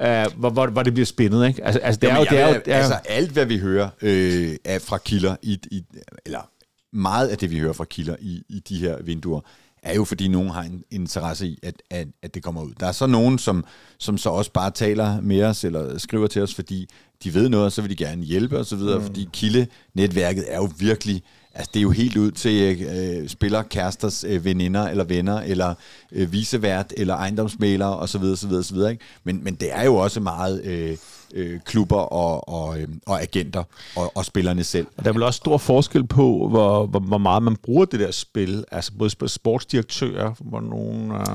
Uh, 0.00 0.38
hvor, 0.38 0.50
hvor, 0.50 0.66
hvor, 0.66 0.82
det 0.82 0.92
bliver 0.92 1.06
spændet, 1.06 1.48
ikke? 1.48 1.64
Altså, 1.64 1.80
altså 1.80 2.00
det 2.00 2.10
er 2.10 2.16
jo... 2.16 2.24
Det 2.30 2.40
er 2.40 2.48
jo 2.48 2.60
det 2.64 2.74
er, 2.74 2.78
altså 2.78 2.98
alt, 3.08 3.30
hvad 3.30 3.46
vi 3.46 3.58
hører 3.58 3.88
øh, 4.02 4.56
er 4.64 4.78
fra 4.78 4.98
kilder, 4.98 5.36
i, 5.42 5.58
i, 5.70 5.82
eller 6.26 6.50
meget 6.92 7.28
af 7.28 7.38
det, 7.38 7.50
vi 7.50 7.58
hører 7.58 7.72
fra 7.72 7.84
kilder 7.84 8.16
i, 8.20 8.42
i 8.48 8.62
de 8.68 8.78
her 8.78 9.02
vinduer, 9.02 9.40
er 9.86 9.94
jo 9.94 10.04
fordi 10.04 10.28
nogen 10.28 10.50
har 10.50 10.62
en 10.62 10.84
interesse 10.90 11.46
i, 11.46 11.58
at, 11.62 11.82
at, 11.90 12.08
at 12.22 12.34
det 12.34 12.42
kommer 12.42 12.62
ud. 12.62 12.72
Der 12.80 12.86
er 12.86 12.92
så 12.92 13.06
nogen, 13.06 13.38
som, 13.38 13.64
som 13.98 14.18
så 14.18 14.30
også 14.30 14.52
bare 14.52 14.70
taler 14.70 15.20
med 15.20 15.42
os, 15.42 15.64
eller 15.64 15.98
skriver 15.98 16.26
til 16.26 16.42
os, 16.42 16.54
fordi 16.54 16.88
de 17.24 17.34
ved 17.34 17.48
noget, 17.48 17.66
og 17.66 17.72
så 17.72 17.82
vil 17.82 17.90
de 17.90 17.96
gerne 17.96 18.22
hjælpe 18.22 18.58
osv., 18.58 18.78
mm. 18.78 19.02
fordi 19.02 19.28
kildenetværket 19.32 20.44
er 20.48 20.56
jo 20.56 20.70
virkelig 20.78 21.22
Altså, 21.56 21.70
det 21.74 21.80
er 21.80 21.82
jo 21.82 21.90
helt 21.90 22.16
ud 22.16 22.30
til 22.30 22.82
øh, 22.82 23.28
spiller, 23.28 23.62
kæresters 23.62 24.24
øh, 24.24 24.44
veninder 24.44 24.88
eller 24.88 25.04
venner, 25.04 25.40
eller 25.40 25.74
øh, 26.12 26.32
visevært, 26.32 26.92
eller 26.96 27.14
ejendomsmalere 27.14 27.96
osv. 27.96 28.22
osv., 28.22 28.52
osv. 28.52 28.76
Ikke? 28.76 28.98
Men, 29.24 29.44
men 29.44 29.54
det 29.54 29.68
er 29.72 29.84
jo 29.84 29.94
også 29.94 30.20
meget 30.20 30.64
øh, 30.64 30.96
øh, 31.34 31.60
klubber 31.60 31.96
og, 31.96 32.48
og, 32.48 32.80
øh, 32.80 32.88
og 33.06 33.22
agenter 33.22 33.62
og, 33.96 34.16
og 34.16 34.24
spillerne 34.24 34.64
selv. 34.64 34.86
Og 34.96 35.04
der 35.04 35.10
er 35.10 35.14
vel 35.14 35.22
også 35.22 35.36
stor 35.36 35.58
forskel 35.58 36.06
på, 36.06 36.48
hvor, 36.48 36.86
hvor, 36.86 37.00
hvor 37.00 37.18
meget 37.18 37.42
man 37.42 37.56
bruger 37.56 37.84
det 37.84 38.00
der 38.00 38.10
spil. 38.10 38.64
Altså 38.72 38.92
både 38.98 39.28
sportsdirektører, 39.28 40.32
hvor 40.40 40.60
nogen... 40.60 41.10
Øh... 41.10 41.26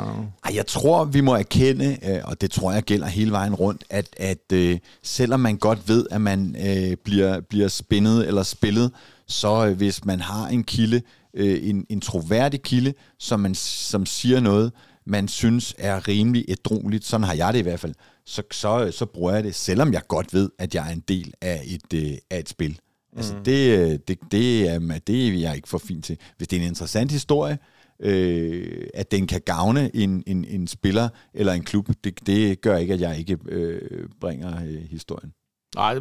Ej, 0.45 0.55
jeg 0.55 0.67
tror, 0.67 1.05
vi 1.05 1.21
må 1.21 1.35
erkende, 1.35 1.97
øh, 2.07 2.19
og 2.23 2.41
det 2.41 2.51
tror 2.51 2.71
jeg 2.71 2.83
gælder 2.83 3.07
hele 3.07 3.31
vejen 3.31 3.55
rundt, 3.55 3.83
at, 3.89 4.07
at 4.17 4.51
øh, 4.53 4.79
selvom 5.03 5.39
man 5.39 5.57
godt 5.57 5.87
ved, 5.87 6.05
at 6.11 6.21
man 6.21 6.55
øh, 6.67 6.97
bliver, 7.05 7.39
bliver 7.39 7.67
spændet 7.67 8.27
eller 8.27 8.43
spillet, 8.43 8.91
så 9.27 9.65
øh, 9.65 9.77
hvis 9.77 10.05
man 10.05 10.19
har 10.19 10.47
en 10.47 10.63
kilde, 10.63 11.01
øh, 11.33 11.69
en, 11.69 11.85
en 11.89 12.01
troværdig 12.01 12.61
kilde, 12.61 12.93
som, 13.19 13.39
man, 13.39 13.55
som 13.55 14.05
siger 14.05 14.39
noget, 14.39 14.71
man 15.05 15.27
synes 15.27 15.75
er 15.77 16.07
rimelig 16.07 16.45
ædroligt, 16.47 17.05
sådan 17.05 17.27
har 17.27 17.33
jeg 17.33 17.53
det 17.53 17.59
i 17.59 17.63
hvert 17.63 17.79
fald, 17.79 17.93
så, 18.25 18.43
så, 18.51 18.91
så 18.91 19.05
bruger 19.05 19.33
jeg 19.33 19.43
det, 19.43 19.55
selvom 19.55 19.93
jeg 19.93 20.01
godt 20.07 20.33
ved, 20.33 20.49
at 20.59 20.75
jeg 20.75 20.87
er 20.87 20.93
en 20.93 21.03
del 21.07 21.33
af 21.41 21.61
et, 21.65 21.93
øh, 21.93 22.17
af 22.29 22.39
et 22.39 22.49
spil. 22.49 22.79
Altså, 23.15 23.35
mm. 23.35 23.43
det, 23.43 23.79
øh, 23.79 23.99
det, 24.07 24.19
det, 24.31 24.69
er, 24.69 24.99
det 25.07 25.27
er 25.27 25.33
jeg 25.33 25.55
ikke 25.55 25.69
for 25.69 25.77
fint 25.77 26.05
til. 26.05 26.17
Hvis 26.37 26.47
det 26.47 26.57
er 26.57 26.61
en 26.61 26.67
interessant 26.67 27.11
historie, 27.11 27.57
øh, 27.99 28.87
at 28.93 29.11
den 29.11 29.27
kan 29.27 29.41
gavne 29.45 29.95
en, 29.95 30.23
en, 30.27 30.45
en 30.45 30.67
spiller 30.67 31.09
eller 31.33 31.53
en 31.53 31.63
klub, 31.63 31.89
det, 32.03 32.27
det 32.27 32.61
gør 32.61 32.77
ikke, 32.77 32.93
at 32.93 33.01
jeg 33.01 33.19
ikke 33.19 33.37
øh, 33.49 34.09
bringer 34.21 34.63
øh, 34.63 34.81
historien. 34.89 35.33
Nej, 35.75 35.97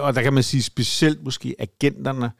og 0.00 0.14
der 0.14 0.22
kan 0.22 0.32
man 0.32 0.42
sige 0.42 0.62
specielt 0.62 1.24
måske 1.24 1.54
agenterne, 1.58 2.30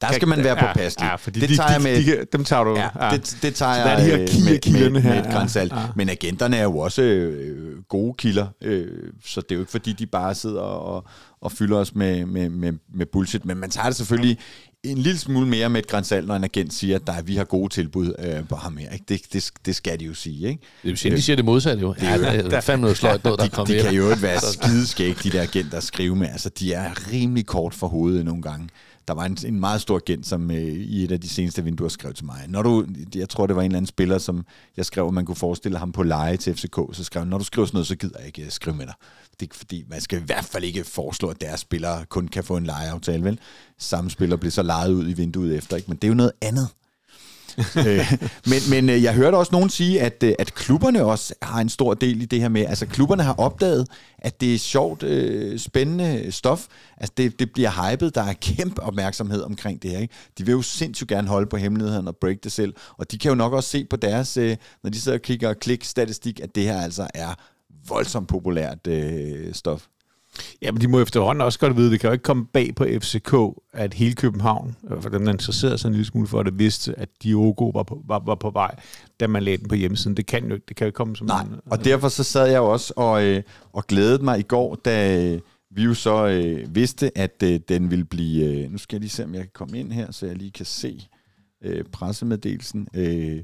der 0.00 0.12
skal 0.12 0.28
man 0.28 0.44
være 0.44 0.56
på 0.56 0.66
pas. 0.74 0.96
Ja, 1.00 1.14
fordi 1.14 1.40
det 1.40 1.48
de, 1.48 1.56
tager 1.56 1.66
de, 1.66 1.72
jeg 1.72 1.82
med, 1.82 2.04
de, 2.04 2.26
dem 2.32 2.44
tager 2.44 2.64
du. 2.64 2.76
Ja, 2.76 2.88
ja. 3.00 3.16
Det, 3.16 3.38
det 3.42 3.54
tager 3.54 3.74
jeg 3.74 3.98
det 3.98 4.06
her 4.06 4.16
med, 4.16 4.90
med, 4.90 5.02
med 5.02 5.18
et 5.18 5.32
grænsalt. 5.32 5.72
Ja. 5.72 5.78
Men 5.96 6.08
agenterne 6.08 6.56
er 6.56 6.62
jo 6.62 6.78
også 6.78 7.02
øh, 7.02 7.82
gode 7.88 8.14
kilder, 8.18 8.46
øh, 8.62 8.86
så 9.24 9.40
det 9.40 9.52
er 9.52 9.54
jo 9.54 9.60
ikke 9.60 9.70
fordi, 9.70 9.92
de 9.92 10.06
bare 10.06 10.34
sidder 10.34 10.60
og, 10.60 11.04
og 11.40 11.52
fylder 11.52 11.76
os 11.76 11.94
med, 11.94 12.26
med, 12.26 12.48
med, 12.48 12.72
med 12.94 13.06
bullshit. 13.06 13.44
Men 13.44 13.56
man 13.56 13.70
tager 13.70 13.86
det 13.86 13.96
selvfølgelig 13.96 14.38
en 14.82 14.98
lille 14.98 15.18
smule 15.18 15.46
mere 15.46 15.68
med 15.68 15.80
et 15.80 15.86
grænsalt, 15.86 16.26
når 16.26 16.36
en 16.36 16.44
agent 16.44 16.74
siger, 16.74 16.96
at 16.96 17.06
der, 17.06 17.22
vi 17.22 17.36
har 17.36 17.44
gode 17.44 17.72
tilbud 17.72 18.14
øh, 18.18 18.48
på 18.48 18.56
ham 18.56 18.76
her. 18.76 18.90
Ikke? 18.90 19.04
Det, 19.08 19.20
det, 19.32 19.50
det 19.66 19.76
skal 19.76 20.00
de 20.00 20.04
jo 20.04 20.14
sige. 20.14 20.48
Ikke? 20.48 20.62
Det 20.82 20.92
er 20.92 20.96
sjældent, 20.96 21.18
de 21.18 21.22
siger 21.22 21.36
det 21.36 21.44
modsatte 21.44 21.80
jo. 21.80 21.94
Det 22.00 22.08
er, 22.08 22.10
ja, 22.10 22.42
der, 22.42 22.48
der 22.48 22.56
er 22.56 22.60
fandme 22.60 22.82
noget 22.82 22.96
sløjt 22.96 23.24
noget, 23.24 23.38
der 23.38 23.44
de, 23.44 23.50
kommer 23.50 23.74
De 23.74 23.82
kan 23.82 23.94
jo 23.94 24.10
ikke 24.10 24.22
være 24.22 24.40
skideskæg, 24.40 25.16
de 25.22 25.30
der 25.30 25.42
agenter 25.42 25.76
at 25.76 25.82
skrive 25.82 26.16
med. 26.16 26.28
Altså, 26.28 26.48
de 26.48 26.72
er 26.72 27.12
rimelig 27.12 27.46
kort 27.46 27.74
for 27.74 27.86
hovedet 27.86 28.24
nogle 28.24 28.42
gange 28.42 28.68
der 29.10 29.14
var 29.14 29.24
en, 29.24 29.38
en 29.46 29.60
meget 29.60 29.80
stor 29.80 30.00
gen, 30.06 30.24
som 30.24 30.50
øh, 30.50 30.56
i 30.62 31.04
et 31.04 31.12
af 31.12 31.20
de 31.20 31.28
seneste 31.28 31.64
vinduer 31.64 31.88
skrev 31.88 32.14
til 32.14 32.24
mig. 32.24 32.44
Når 32.48 32.62
du, 32.62 32.86
jeg 33.14 33.28
tror, 33.28 33.46
det 33.46 33.56
var 33.56 33.62
en 33.62 33.66
eller 33.66 33.76
anden 33.76 33.86
spiller, 33.86 34.18
som 34.18 34.44
jeg 34.76 34.84
skrev, 34.86 35.06
at 35.06 35.14
man 35.14 35.24
kunne 35.24 35.36
forestille 35.36 35.78
ham 35.78 35.92
på 35.92 36.02
leje 36.02 36.36
til 36.36 36.54
FCK, 36.54 36.78
så 36.92 37.04
skrev 37.04 37.24
når 37.24 37.38
du 37.38 37.44
skriver 37.44 37.66
sådan 37.66 37.76
noget, 37.76 37.86
så 37.86 37.96
gider 37.96 38.18
jeg 38.18 38.26
ikke 38.26 38.42
øh, 38.42 38.50
skrive 38.50 38.76
med 38.76 38.86
dig. 38.86 38.94
Det 39.40 39.50
er 39.50 39.54
fordi, 39.54 39.84
man 39.88 40.00
skal 40.00 40.18
i 40.18 40.22
hvert 40.24 40.44
fald 40.44 40.64
ikke 40.64 40.84
foreslå, 40.84 41.28
at 41.28 41.40
deres 41.40 41.60
spillere 41.60 42.04
kun 42.04 42.28
kan 42.28 42.44
få 42.44 42.56
en 42.56 42.64
lejeaftale, 42.64 43.24
vel? 43.24 43.38
Samme 43.78 44.10
spiller 44.10 44.36
bliver 44.36 44.50
så 44.50 44.62
lejet 44.62 44.92
ud 44.92 45.08
i 45.08 45.12
vinduet 45.12 45.56
efter, 45.56 45.76
ikke? 45.76 45.88
Men 45.88 45.96
det 45.96 46.04
er 46.04 46.08
jo 46.08 46.14
noget 46.14 46.32
andet. 46.40 46.68
Øh, 47.86 48.12
men 48.46 48.60
men 48.70 48.90
øh, 48.90 49.02
jeg 49.02 49.14
hørte 49.14 49.36
også 49.36 49.52
nogen 49.52 49.70
sige, 49.70 50.00
at, 50.00 50.22
øh, 50.22 50.32
at 50.38 50.54
klubberne 50.54 51.04
også 51.04 51.34
har 51.42 51.60
en 51.60 51.68
stor 51.68 51.94
del 51.94 52.22
i 52.22 52.24
det 52.24 52.40
her 52.40 52.48
med, 52.48 52.66
altså 52.66 52.86
klubberne 52.86 53.22
har 53.22 53.34
opdaget, 53.34 53.88
at 54.18 54.40
det 54.40 54.54
er 54.54 54.58
sjovt, 54.58 55.04
spændende 55.56 56.32
stof. 56.32 56.66
Altså 56.96 57.12
det, 57.16 57.38
det 57.38 57.52
bliver 57.52 57.90
hypet, 57.90 58.14
der 58.14 58.22
er 58.22 58.32
kæmpe 58.32 58.82
opmærksomhed 58.82 59.42
omkring 59.42 59.82
det 59.82 59.90
her. 59.90 59.98
Ikke? 59.98 60.14
De 60.38 60.46
vil 60.46 60.52
jo 60.52 60.62
sindssygt 60.62 61.08
gerne 61.08 61.28
holde 61.28 61.46
på 61.46 61.56
hemmeligheden 61.56 62.08
og 62.08 62.16
break 62.20 62.36
det 62.44 62.52
selv, 62.52 62.74
og 62.98 63.10
de 63.12 63.18
kan 63.18 63.28
jo 63.28 63.34
nok 63.34 63.52
også 63.52 63.68
se 63.68 63.84
på 63.84 63.96
deres, 63.96 64.36
når 64.82 64.90
de 64.90 65.00
sidder 65.00 65.18
og 65.18 65.22
kigger 65.22 65.54
klik-statistik, 65.54 66.40
at 66.40 66.54
det 66.54 66.62
her 66.62 66.82
altså 66.82 67.06
er 67.14 67.34
voldsomt 67.88 68.28
populært 68.28 68.86
øh, 68.86 69.54
stof. 69.54 69.86
Ja, 70.62 70.72
men 70.72 70.80
de 70.80 70.88
må 70.88 71.00
efterhånden 71.00 71.42
også 71.42 71.58
godt 71.58 71.76
vide, 71.76 71.90
det 71.90 72.00
kan 72.00 72.08
jo 72.08 72.12
ikke 72.12 72.22
komme 72.22 72.46
bag 72.46 72.74
på 72.74 72.86
FCK, 73.00 73.34
at 73.72 73.94
hele 73.94 74.14
København, 74.14 74.76
for 75.00 75.10
dem 75.10 75.24
der 75.24 75.32
interesserede 75.32 75.78
sig 75.78 75.88
en 75.88 75.94
lille 75.94 76.06
smule 76.06 76.26
for 76.26 76.42
det, 76.42 76.58
vidste, 76.58 76.98
at 76.98 77.08
Diogo 77.22 77.68
var 77.68 77.82
på, 77.82 78.02
var, 78.06 78.22
var 78.26 78.34
på 78.34 78.50
vej, 78.50 78.74
da 79.20 79.26
man 79.26 79.42
lagde 79.42 79.58
den 79.58 79.68
på 79.68 79.74
hjemmesiden. 79.74 80.16
Det 80.16 80.26
kan 80.26 80.50
jo 80.50 80.58
det 80.68 80.76
kan 80.76 80.84
jo 80.84 80.86
ikke 80.86 80.96
komme 80.96 81.16
som 81.16 81.26
Nej, 81.26 81.42
en, 81.42 81.54
og 81.66 81.84
derfor 81.84 82.08
så 82.08 82.24
sad 82.24 82.46
jeg 82.46 82.58
jo 82.58 82.72
også 82.72 82.92
og, 82.96 83.24
øh, 83.24 83.42
og 83.72 83.86
glædede 83.86 84.24
mig 84.24 84.38
i 84.38 84.42
går, 84.42 84.74
da 84.74 85.24
øh, 85.24 85.40
vi 85.70 85.82
jo 85.82 85.94
så 85.94 86.26
øh, 86.26 86.74
vidste, 86.74 87.18
at 87.18 87.42
øh, 87.44 87.60
den 87.68 87.90
ville 87.90 88.04
blive... 88.04 88.44
Øh, 88.44 88.70
nu 88.72 88.78
skal 88.78 88.96
jeg 88.96 89.00
lige 89.00 89.10
se, 89.10 89.24
om 89.24 89.34
jeg 89.34 89.42
kan 89.42 89.50
komme 89.54 89.78
ind 89.78 89.92
her, 89.92 90.12
så 90.12 90.26
jeg 90.26 90.36
lige 90.36 90.50
kan 90.50 90.66
se 90.66 91.08
øh, 91.64 91.84
pressemeddelelsen. 91.92 92.88
Øh, 92.94 93.40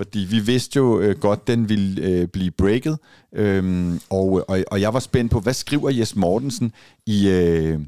fordi 0.00 0.18
vi 0.18 0.38
vidste 0.38 0.76
jo 0.76 1.00
øh, 1.00 1.18
godt, 1.18 1.46
den 1.46 1.68
ville 1.68 2.02
øh, 2.02 2.28
blive 2.28 2.50
breaket, 2.50 2.98
øhm, 3.32 4.00
og, 4.10 4.44
og, 4.48 4.64
og 4.70 4.80
jeg 4.80 4.94
var 4.94 5.00
spændt 5.00 5.32
på, 5.32 5.40
hvad 5.40 5.54
skriver 5.54 5.90
Jes 5.90 6.16
Mortensen 6.16 6.72
i, 7.06 7.28
øh, 7.28 7.80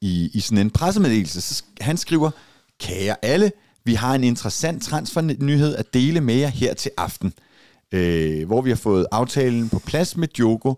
i, 0.00 0.30
i 0.34 0.40
sådan 0.40 0.58
en 0.58 0.70
pressemeddelelse. 0.70 1.40
Så 1.40 1.62
han 1.80 1.96
skriver, 1.96 2.30
kære 2.80 3.16
alle, 3.22 3.52
vi 3.84 3.94
har 3.94 4.14
en 4.14 4.24
interessant 4.24 4.82
transfernyhed 4.82 5.76
at 5.76 5.94
dele 5.94 6.20
med 6.20 6.34
jer 6.34 6.48
her 6.48 6.74
til 6.74 6.90
aften, 6.96 7.32
øh, 7.92 8.46
hvor 8.46 8.62
vi 8.62 8.70
har 8.70 8.76
fået 8.76 9.06
aftalen 9.12 9.68
på 9.68 9.78
plads 9.78 10.16
med 10.16 10.28
Diogo 10.28 10.74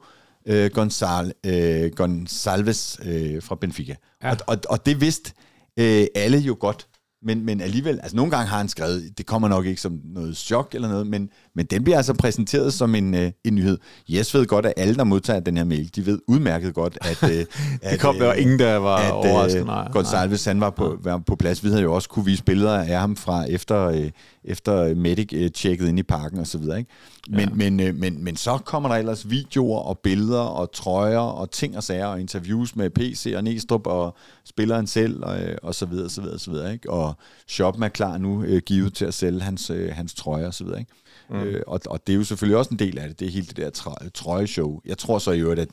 øh, 0.47 0.71
Gonzal, 0.71 1.33
øh, 1.47 1.91
Gonsalves 1.91 3.01
øh, 3.05 3.43
fra 3.43 3.55
Benfica. 3.55 3.97
Ja. 4.23 4.31
Og, 4.31 4.37
og, 4.47 4.59
og 4.69 4.87
det 4.87 5.01
vidste 5.01 5.33
øh, 5.77 6.07
alle 6.15 6.39
jo 6.39 6.57
godt, 6.61 6.88
men, 7.23 7.45
men 7.45 7.61
alligevel, 7.61 8.01
altså 8.03 8.17
nogle 8.17 8.31
gange 8.31 8.49
har 8.49 8.59
han 8.59 8.69
skrevet, 8.69 9.19
det 9.19 9.27
kommer 9.27 9.49
nok 9.49 9.67
ikke 9.67 9.81
som 9.81 10.01
noget 10.05 10.37
chok 10.37 10.75
eller 10.75 10.89
noget, 10.89 11.07
men, 11.07 11.29
men 11.55 11.67
den 11.67 11.85
bliver 11.85 11.97
altså 11.97 12.15
præsenteret 12.15 12.75
som 12.75 12.95
en, 12.95 13.15
øh, 13.15 13.31
en 13.45 13.55
nyhed. 13.55 13.79
Yes 14.11 14.35
ved 14.35 14.47
godt, 14.47 14.67
at 14.67 14.73
alle, 14.77 14.95
der 14.95 15.05
modtager 15.05 15.41
den 15.41 15.57
her 15.57 15.65
mail, 15.65 15.91
de 15.97 16.07
ved 16.07 16.19
udmærket 16.29 16.75
godt, 16.75 16.99
at... 17.01 17.31
Øh, 17.31 17.47
det 17.91 18.01
kom 18.01 18.17
der 18.19 18.31
øh, 18.31 18.41
ingen, 18.41 18.59
der 18.59 18.77
var 18.77 18.97
at, 18.97 19.13
overrasket. 19.13 19.67
Nej, 19.67 19.91
Gonsalves, 19.93 20.45
han 20.45 20.61
var 20.61 20.71
på, 20.71 20.99
var 21.03 21.19
på 21.19 21.37
plads. 21.37 21.65
Vi 21.65 21.69
havde 21.69 21.83
jo 21.83 21.95
også 21.95 22.09
kunne 22.09 22.25
vise 22.25 22.45
billeder 22.45 22.79
af 22.79 22.99
ham 22.99 23.17
fra 23.17 23.45
efter, 23.45 23.85
øh, 23.85 24.11
efter 24.45 24.95
Medic 24.95 25.33
øh, 25.33 25.51
tjekket 25.51 25.89
ind 25.89 25.99
i 25.99 26.03
parken 26.03 26.39
og 26.39 26.47
så 26.47 26.59
videre, 26.59 26.79
ikke? 26.79 26.91
Men, 27.29 27.49
ja. 27.49 27.55
men, 27.55 27.81
øh, 27.81 27.95
men, 27.95 28.25
men 28.25 28.37
så 28.37 28.59
kommer 28.59 28.89
der 28.89 28.97
ellers 28.97 29.31
videoer 29.31 29.79
og 29.79 29.99
billeder 29.99 30.41
og 30.41 30.73
trøjer 30.73 31.19
og 31.19 31.51
ting 31.51 31.77
og 31.77 31.83
sager 31.83 32.07
og 32.07 32.21
interviews 32.21 32.77
med 32.77 32.91
PC 32.91 33.33
og 33.37 33.45
Næstrup 33.45 33.87
og 33.87 34.17
spilleren 34.45 34.87
selv 34.87 35.25
og, 35.25 35.41
øh, 35.41 35.57
og 35.63 35.75
så 35.75 35.87
videre, 35.87 36.11
så 36.11 36.21
videre, 36.21 36.39
så 36.39 36.51
videre, 36.51 36.73
ikke? 36.73 36.91
Og 36.91 37.08
shoppen 37.47 37.83
er 37.83 37.89
klar 37.89 38.19
nu 38.19 38.45
øh, 38.45 38.63
givet 38.67 38.95
til 38.95 39.05
at 39.05 39.15
sælge 39.15 39.41
hans, 39.41 39.71
øh, 39.71 39.93
hans 39.93 40.15
trøjer 40.15 40.47
og 40.47 40.55
så 40.55 40.65
videre, 40.65 40.81
ikke? 40.81 40.93
Mm. 41.31 41.43
Øh, 41.43 41.63
og, 41.67 41.81
og 41.87 42.07
det 42.07 42.13
er 42.13 42.17
jo 42.17 42.25
selvfølgelig 42.25 42.57
også 42.59 42.71
en 42.71 42.79
del 42.79 42.99
af 42.99 43.09
det, 43.09 43.21
det 43.21 43.27
er 43.27 43.33
hele 43.33 43.47
det 43.47 43.57
der 43.57 43.71
trøjeshow. 44.15 44.81
Jeg 44.85 44.99
tror 44.99 45.19
så 45.19 45.31
i 45.31 45.41
øvrigt, 45.41 45.61
at 45.61 45.69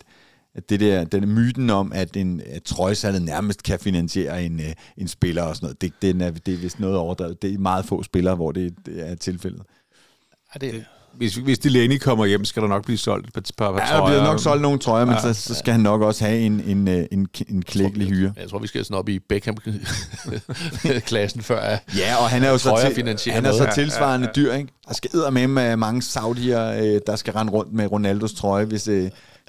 at 0.56 0.70
det 0.70 0.80
der, 0.80 1.04
den 1.04 1.30
myten 1.30 1.70
om, 1.70 1.92
at 1.94 2.18
en 2.18 2.42
at 2.46 2.64
trøjsalget 2.64 3.22
nærmest 3.22 3.64
kan 3.64 3.80
finansiere 3.80 4.46
en, 4.46 4.60
øh, 4.60 4.74
en 4.98 5.08
spiller 5.08 5.44
og 5.44 5.56
sådan 5.56 5.66
noget, 5.66 5.82
det, 5.82 5.94
det, 6.02 6.22
er, 6.22 6.32
det 6.32 6.54
er 6.54 6.58
vist 6.58 6.80
noget 6.80 6.98
overdrevet. 6.98 7.42
Det 7.42 7.54
er 7.54 7.58
meget 7.58 7.86
få 7.86 8.04
spillere, 8.04 8.36
hvor 8.36 8.52
det, 8.52 8.76
det 8.86 9.10
er 9.10 9.16
tilfældet. 9.16 9.62
Ja, 10.54 10.68
det, 10.68 10.86
hvis, 11.18 11.36
hvis 11.36 11.60
Delaney 11.60 11.98
kommer 11.98 12.26
hjem, 12.26 12.46
skal 12.46 12.62
der 12.62 12.68
nok 12.68 12.86
blive 12.86 12.98
solgt 12.98 13.28
et 13.28 13.34
par, 13.34 13.42
par, 13.58 13.72
par 13.72 13.80
ja, 13.80 13.86
trøjer. 13.86 13.96
Ja, 13.96 14.02
der 14.02 14.08
bliver 14.08 14.24
nok 14.24 14.40
solgt 14.40 14.62
nogle 14.62 14.80
trøjer, 14.80 15.06
men 15.06 15.14
ja, 15.14 15.22
så, 15.22 15.34
så 15.34 15.54
skal 15.54 15.72
ja. 15.72 15.72
han 15.72 15.82
nok 15.82 16.02
også 16.02 16.26
have 16.26 16.40
en, 16.40 16.64
en, 16.68 16.88
øh, 16.88 17.06
en, 17.12 17.28
en 17.50 17.62
klækkelig 17.62 18.08
hyre. 18.08 18.34
Jeg 18.38 18.50
tror, 18.50 18.60
vi 18.60 18.68
skal 18.68 18.86
sådan 18.86 18.98
op 18.98 19.10
i 19.10 19.20
Beckham-klassen 19.20 21.42
før 21.50 21.62
Ja, 21.98 22.16
og 22.20 22.30
han 22.30 22.44
er 22.44 22.50
jo 22.50 22.58
så, 22.58 22.92
til, 23.18 23.34
han 23.34 23.46
er 23.46 23.52
så 23.52 23.72
tilsvarende 23.76 24.30
ja, 24.36 24.42
ja, 24.42 24.48
ja. 24.48 24.54
dyr, 24.54 24.56
ikke? 24.60 24.74
Der 24.88 24.94
skal 24.94 25.10
med 25.32 25.48
med 25.48 25.76
mange 25.76 26.02
saudier, 26.02 26.72
øh, 26.72 27.00
der 27.08 27.16
skal 27.16 27.34
rende 27.34 27.52
rundt 27.52 27.74
med 27.74 27.92
Ronaldos 27.92 28.34
trøje, 28.34 28.66
hvis, 28.66 28.88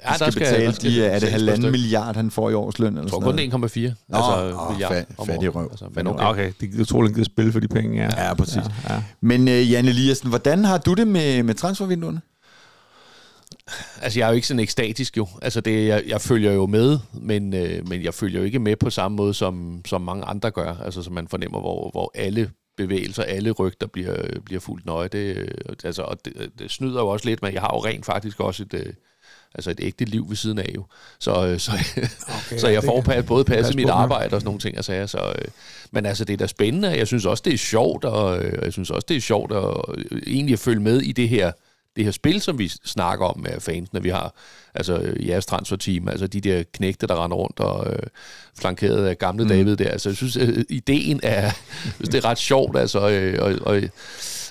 Ja, 0.05 0.15
skal, 0.15 0.31
skal 0.31 0.41
betale 0.41 0.73
skal, 0.73 0.91
de, 0.91 1.05
er 1.05 1.19
det 1.19 1.29
halvanden 1.31 1.71
milliard, 1.71 2.15
han 2.15 2.31
får 2.31 2.49
i 2.49 2.53
årsløn? 2.53 2.87
Eller 2.87 3.01
jeg 3.01 3.11
tror 3.11 3.19
kun 3.19 3.39
1,4 3.39 3.43
altså, 3.43 3.95
oh, 4.09 4.71
milliard 4.71 4.91
fa- 4.91 5.25
fattig 5.25 5.55
røv. 5.55 5.67
Altså, 5.71 5.85
men 5.95 6.07
okay, 6.07 6.25
okay. 6.25 6.51
det 6.61 6.75
er 6.75 6.81
utroligt 6.81 7.17
at 7.17 7.25
spille 7.25 7.51
for 7.51 7.59
de 7.59 7.67
penge. 7.67 8.03
Ja, 8.03 8.27
ja 8.27 8.33
præcis. 8.33 8.55
Ja, 8.55 8.93
ja. 8.93 9.03
Men 9.21 9.41
uh, 9.41 9.71
Jan 9.71 9.85
Eliassen, 9.85 10.29
hvordan 10.29 10.65
har 10.65 10.77
du 10.77 10.93
det 10.93 11.07
med, 11.07 11.43
med 11.43 11.53
transfervinduerne? 11.53 12.21
Altså, 14.01 14.19
jeg 14.19 14.25
er 14.25 14.29
jo 14.29 14.35
ikke 14.35 14.47
sådan 14.47 14.59
ekstatisk 14.59 15.17
jo. 15.17 15.27
Altså, 15.41 15.61
det, 15.61 15.87
jeg, 15.87 16.03
jeg 16.07 16.21
følger 16.21 16.51
jo 16.51 16.65
med, 16.65 16.99
men, 17.13 17.53
øh, 17.53 17.87
men 17.87 18.03
jeg 18.03 18.13
følger 18.13 18.39
jo 18.39 18.45
ikke 18.45 18.59
med 18.59 18.75
på 18.75 18.89
samme 18.89 19.15
måde, 19.15 19.33
som, 19.33 19.81
som 19.85 20.01
mange 20.01 20.23
andre 20.23 20.51
gør. 20.51 20.75
Altså, 20.85 21.03
så 21.03 21.09
man 21.09 21.27
fornemmer, 21.27 21.59
hvor, 21.59 21.89
hvor 21.91 22.11
alle 22.15 22.51
bevægelser, 22.77 23.23
alle 23.23 23.51
rygter 23.51 23.87
bliver, 23.87 24.15
bliver 24.45 24.59
fuldt 24.59 24.85
nøje. 24.85 25.07
Det, 25.07 25.37
øh, 25.37 25.47
altså, 25.83 26.01
og 26.01 26.25
det, 26.25 26.51
det 26.59 26.71
snyder 26.71 26.99
jo 26.99 27.07
også 27.07 27.25
lidt, 27.25 27.41
men 27.41 27.53
jeg 27.53 27.61
har 27.61 27.71
jo 27.73 27.85
rent 27.85 28.05
faktisk 28.05 28.39
også 28.39 28.63
et, 28.63 28.73
øh, 28.73 28.93
altså 29.55 29.71
et 29.71 29.79
ægte 29.81 30.05
liv 30.05 30.29
ved 30.29 30.35
siden 30.35 30.59
af 30.59 30.71
jo. 30.75 30.83
Så, 31.19 31.47
øh, 31.47 31.59
så, 31.59 31.71
okay, 32.27 32.57
så 32.61 32.67
jeg 32.67 32.83
får 32.83 33.01
pas, 33.01 33.25
både 33.25 33.43
passet 33.43 33.75
mit 33.75 33.89
arbejde 33.89 34.35
og 34.35 34.41
sådan 34.41 34.45
nogle 34.45 34.59
ting. 34.59 34.75
Altså, 34.75 35.07
så, 35.07 35.17
øh, 35.17 35.45
men 35.91 36.05
altså, 36.05 36.25
det 36.25 36.33
er 36.33 36.37
da 36.37 36.47
spændende. 36.47 36.97
Jeg 36.97 37.07
synes 37.07 37.25
også, 37.25 37.43
det 37.45 37.53
er 37.53 37.57
sjovt, 37.57 38.05
og 38.05 38.43
jeg 38.63 38.73
synes 38.73 38.89
også, 38.89 39.05
det 39.09 39.17
er 39.17 39.21
sjovt 39.21 39.51
at 39.51 39.95
egentlig 40.27 40.53
at 40.53 40.59
følge 40.59 40.81
med 40.81 41.01
i 41.01 41.11
det 41.11 41.29
her 41.29 41.51
det 41.97 42.05
her 42.05 42.11
spil, 42.11 42.41
som 42.41 42.59
vi 42.59 42.67
snakker 42.67 43.25
om 43.25 43.39
med 43.39 43.59
fansene. 43.59 44.03
Vi 44.03 44.09
har 44.09 44.33
altså 44.73 44.97
øh, 44.97 45.27
jeres 45.27 45.45
transferteam, 45.45 46.07
altså 46.07 46.27
de 46.27 46.41
der 46.41 46.63
knægte, 46.73 47.07
der 47.07 47.23
render 47.23 47.37
rundt 47.37 47.59
og 47.59 47.93
øh, 47.93 47.99
flankeret 48.59 49.05
af 49.05 49.17
gamle 49.17 49.43
mm. 49.43 49.49
David 49.49 49.75
der. 49.75 49.89
Altså 49.89 50.09
jeg 50.09 50.15
synes, 50.15 50.37
øh, 50.37 50.65
ideen 50.69 51.19
er, 51.23 51.51
det 52.01 52.15
er 52.15 52.25
ret 52.25 52.37
sjovt, 52.37 52.77
altså, 52.77 53.09
øh, 53.09 53.37
og, 53.41 53.55
og 53.73 53.81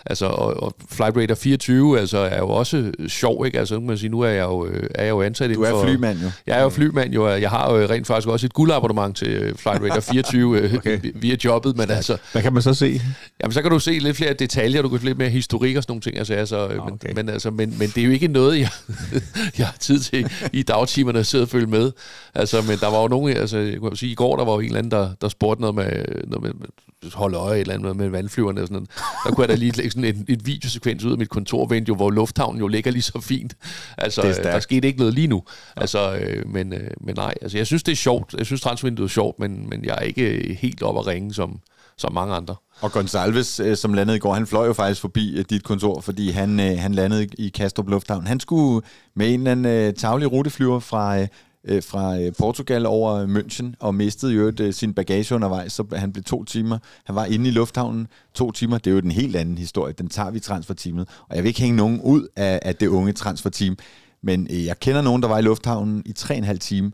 Altså, 0.06 0.26
og, 0.26 0.62
og 0.62 0.74
Flight 0.90 1.16
Radar 1.16 1.34
24 1.34 2.00
altså, 2.00 2.18
er 2.18 2.38
jo 2.38 2.48
også 2.48 2.92
sjov, 3.08 3.46
ikke? 3.46 3.58
Altså, 3.58 3.74
kan 3.74 3.86
man 3.86 3.98
sige, 3.98 4.10
nu 4.10 4.20
er 4.20 4.28
jeg 4.28 4.44
jo, 4.44 4.66
øh, 4.66 4.90
er 4.94 5.04
jeg 5.04 5.10
jo 5.10 5.22
ansat 5.22 5.50
Du 5.54 5.62
er 5.62 5.70
for, 5.70 5.82
flymand 5.82 6.18
jo. 6.18 6.30
Jeg 6.46 6.58
er 6.58 6.62
jo 6.62 6.68
flymand 6.68 7.12
jo. 7.12 7.28
Jeg 7.28 7.50
har 7.50 7.72
jo 7.74 7.86
rent 7.86 8.06
faktisk 8.06 8.28
også 8.28 8.46
et 8.46 8.52
guldabonnement 8.52 9.16
til 9.16 9.28
øh, 9.28 9.54
Flight 9.54 9.82
Radar 9.82 10.00
24 10.00 10.60
øh, 10.60 10.74
okay. 10.76 11.00
via 11.14 11.36
jobbet, 11.44 11.76
men 11.76 11.90
altså... 11.90 12.16
Hvad 12.32 12.42
kan 12.42 12.52
man 12.52 12.62
så 12.62 12.74
se? 12.74 13.00
Jamen, 13.42 13.52
så 13.52 13.62
kan 13.62 13.70
du 13.70 13.78
se 13.78 13.98
lidt 13.98 14.16
flere 14.16 14.32
detaljer, 14.32 14.82
du 14.82 14.88
kan 14.88 14.98
lidt 15.02 15.18
mere 15.18 15.28
historik 15.28 15.76
og 15.76 15.82
sådan 15.82 15.90
nogle 15.92 16.02
ting. 16.02 16.18
Altså, 16.18 16.34
altså, 16.34 16.64
okay. 16.64 17.06
men, 17.06 17.14
men, 17.14 17.28
altså, 17.28 17.50
men, 17.50 17.74
men 17.78 17.88
det 17.88 17.98
er 17.98 18.04
jo 18.04 18.10
ikke 18.10 18.28
noget, 18.28 18.60
jeg, 18.60 18.70
jeg 19.58 19.66
har 19.66 19.76
tid 19.80 20.00
til 20.00 20.30
i 20.52 20.62
dagtimerne 20.62 21.18
at 21.18 21.26
sidde 21.26 21.42
og 21.44 21.48
følge 21.48 21.66
med. 21.66 21.92
Altså, 22.34 22.62
men 22.62 22.78
der 22.78 22.88
var 22.88 23.02
jo 23.02 23.08
nogen, 23.08 23.36
altså, 23.36 23.58
jeg 23.58 23.80
kan 23.80 23.96
sige, 23.96 24.12
i 24.12 24.14
går, 24.14 24.36
der 24.36 24.44
var 24.44 24.52
jo 24.52 24.58
en 24.58 24.64
eller 24.64 24.78
anden, 24.78 24.90
der, 24.90 25.10
der 25.20 25.28
spurgte 25.28 25.60
noget 25.60 25.74
med, 25.74 26.04
noget 26.26 26.42
med, 26.42 26.52
med 26.52 26.66
holde 27.14 27.36
øje 27.36 27.60
eller 27.60 27.74
andet 27.74 27.96
med 27.96 28.08
vandflyverne 28.08 28.60
og 28.60 28.66
sådan 28.66 28.74
noget. 28.74 28.90
Der 29.24 29.34
kunne 29.34 29.42
jeg 29.42 29.48
da 29.48 29.54
lige 29.54 29.72
lægge 29.72 29.95
sådan 29.96 30.16
en, 30.16 30.24
en 30.28 30.40
videosekvens 30.44 31.04
ud 31.04 31.12
af 31.12 31.18
mit 31.18 31.28
kontorvindue, 31.28 31.96
hvor 31.96 32.10
lufthavnen 32.10 32.60
jo 32.60 32.68
ligger 32.68 32.90
lige 32.90 33.02
så 33.02 33.20
fint. 33.20 33.54
Altså, 33.98 34.22
der 34.42 34.60
skete 34.60 34.88
ikke 34.88 34.98
noget 34.98 35.14
lige 35.14 35.26
nu. 35.26 35.42
Ja. 35.76 35.80
Altså, 35.80 36.16
øh, 36.16 36.48
men, 36.48 36.72
øh, 36.72 36.90
men 37.00 37.14
nej, 37.14 37.34
altså, 37.42 37.58
jeg 37.58 37.66
synes, 37.66 37.82
det 37.82 37.92
er 37.92 37.96
sjovt. 37.96 38.34
Jeg 38.38 38.46
synes, 38.46 38.60
transfervinduet 38.60 39.08
er 39.08 39.12
sjovt, 39.12 39.38
men, 39.38 39.68
men 39.68 39.84
jeg 39.84 39.94
er 39.98 40.02
ikke 40.02 40.58
helt 40.60 40.82
op 40.82 40.98
at 40.98 41.06
ringe 41.06 41.34
som, 41.34 41.60
som 41.98 42.12
mange 42.12 42.34
andre. 42.34 42.56
Og 42.80 42.92
Gonsalves, 42.92 43.60
øh, 43.60 43.76
som 43.76 43.94
landede 43.94 44.16
i 44.16 44.20
går, 44.20 44.34
han 44.34 44.46
fløj 44.46 44.66
jo 44.66 44.72
faktisk 44.72 45.00
forbi 45.00 45.38
øh, 45.38 45.44
dit 45.50 45.64
kontor, 45.64 46.00
fordi 46.00 46.30
han, 46.30 46.60
øh, 46.60 46.78
han 46.78 46.94
landede 46.94 47.28
i 47.38 47.48
Kastrup 47.48 47.88
Lufthavn. 47.88 48.26
Han 48.26 48.40
skulle 48.40 48.86
med 49.14 49.34
en 49.34 49.46
eller 49.46 49.52
anden 49.52 49.94
taglig 49.94 50.32
ruteflyver 50.32 50.80
fra 50.80 51.26
øh, 51.66 51.82
fra 51.82 52.18
øh, 52.18 52.32
Portugal 52.38 52.86
over 52.86 53.26
München, 53.26 53.74
og 53.80 53.94
mistede 53.94 54.32
jo 54.32 54.52
øh, 54.60 54.72
sin 54.72 54.94
bagage 54.94 55.34
undervejs, 55.34 55.72
så 55.72 55.84
han 55.92 56.12
blev 56.12 56.24
to 56.24 56.44
timer. 56.44 56.78
Han 57.04 57.14
var 57.14 57.24
inde 57.24 57.48
i 57.48 57.52
lufthavnen 57.52 58.06
to 58.34 58.50
timer. 58.50 58.78
Det 58.78 58.90
er 58.90 58.94
jo 58.94 59.00
den 59.00 59.10
helt 59.10 59.36
anden 59.36 59.58
historie. 59.58 59.92
Den 59.92 60.08
tager 60.08 60.30
vi 60.30 60.36
i 60.36 60.40
transferteamet. 60.40 61.08
Og 61.28 61.36
jeg 61.36 61.44
vil 61.44 61.48
ikke 61.48 61.60
hænge 61.60 61.76
nogen 61.76 62.00
ud 62.00 62.26
af, 62.36 62.60
af 62.62 62.76
det 62.76 62.86
unge 62.86 63.12
transferteam, 63.12 63.76
men 64.22 64.46
øh, 64.50 64.64
jeg 64.64 64.80
kender 64.80 65.02
nogen, 65.02 65.22
der 65.22 65.28
var 65.28 65.38
i 65.38 65.42
lufthavnen 65.42 66.02
i 66.06 66.12
tre 66.12 66.34
og 66.34 66.38
en 66.38 66.44
halv 66.44 66.58
time, 66.58 66.92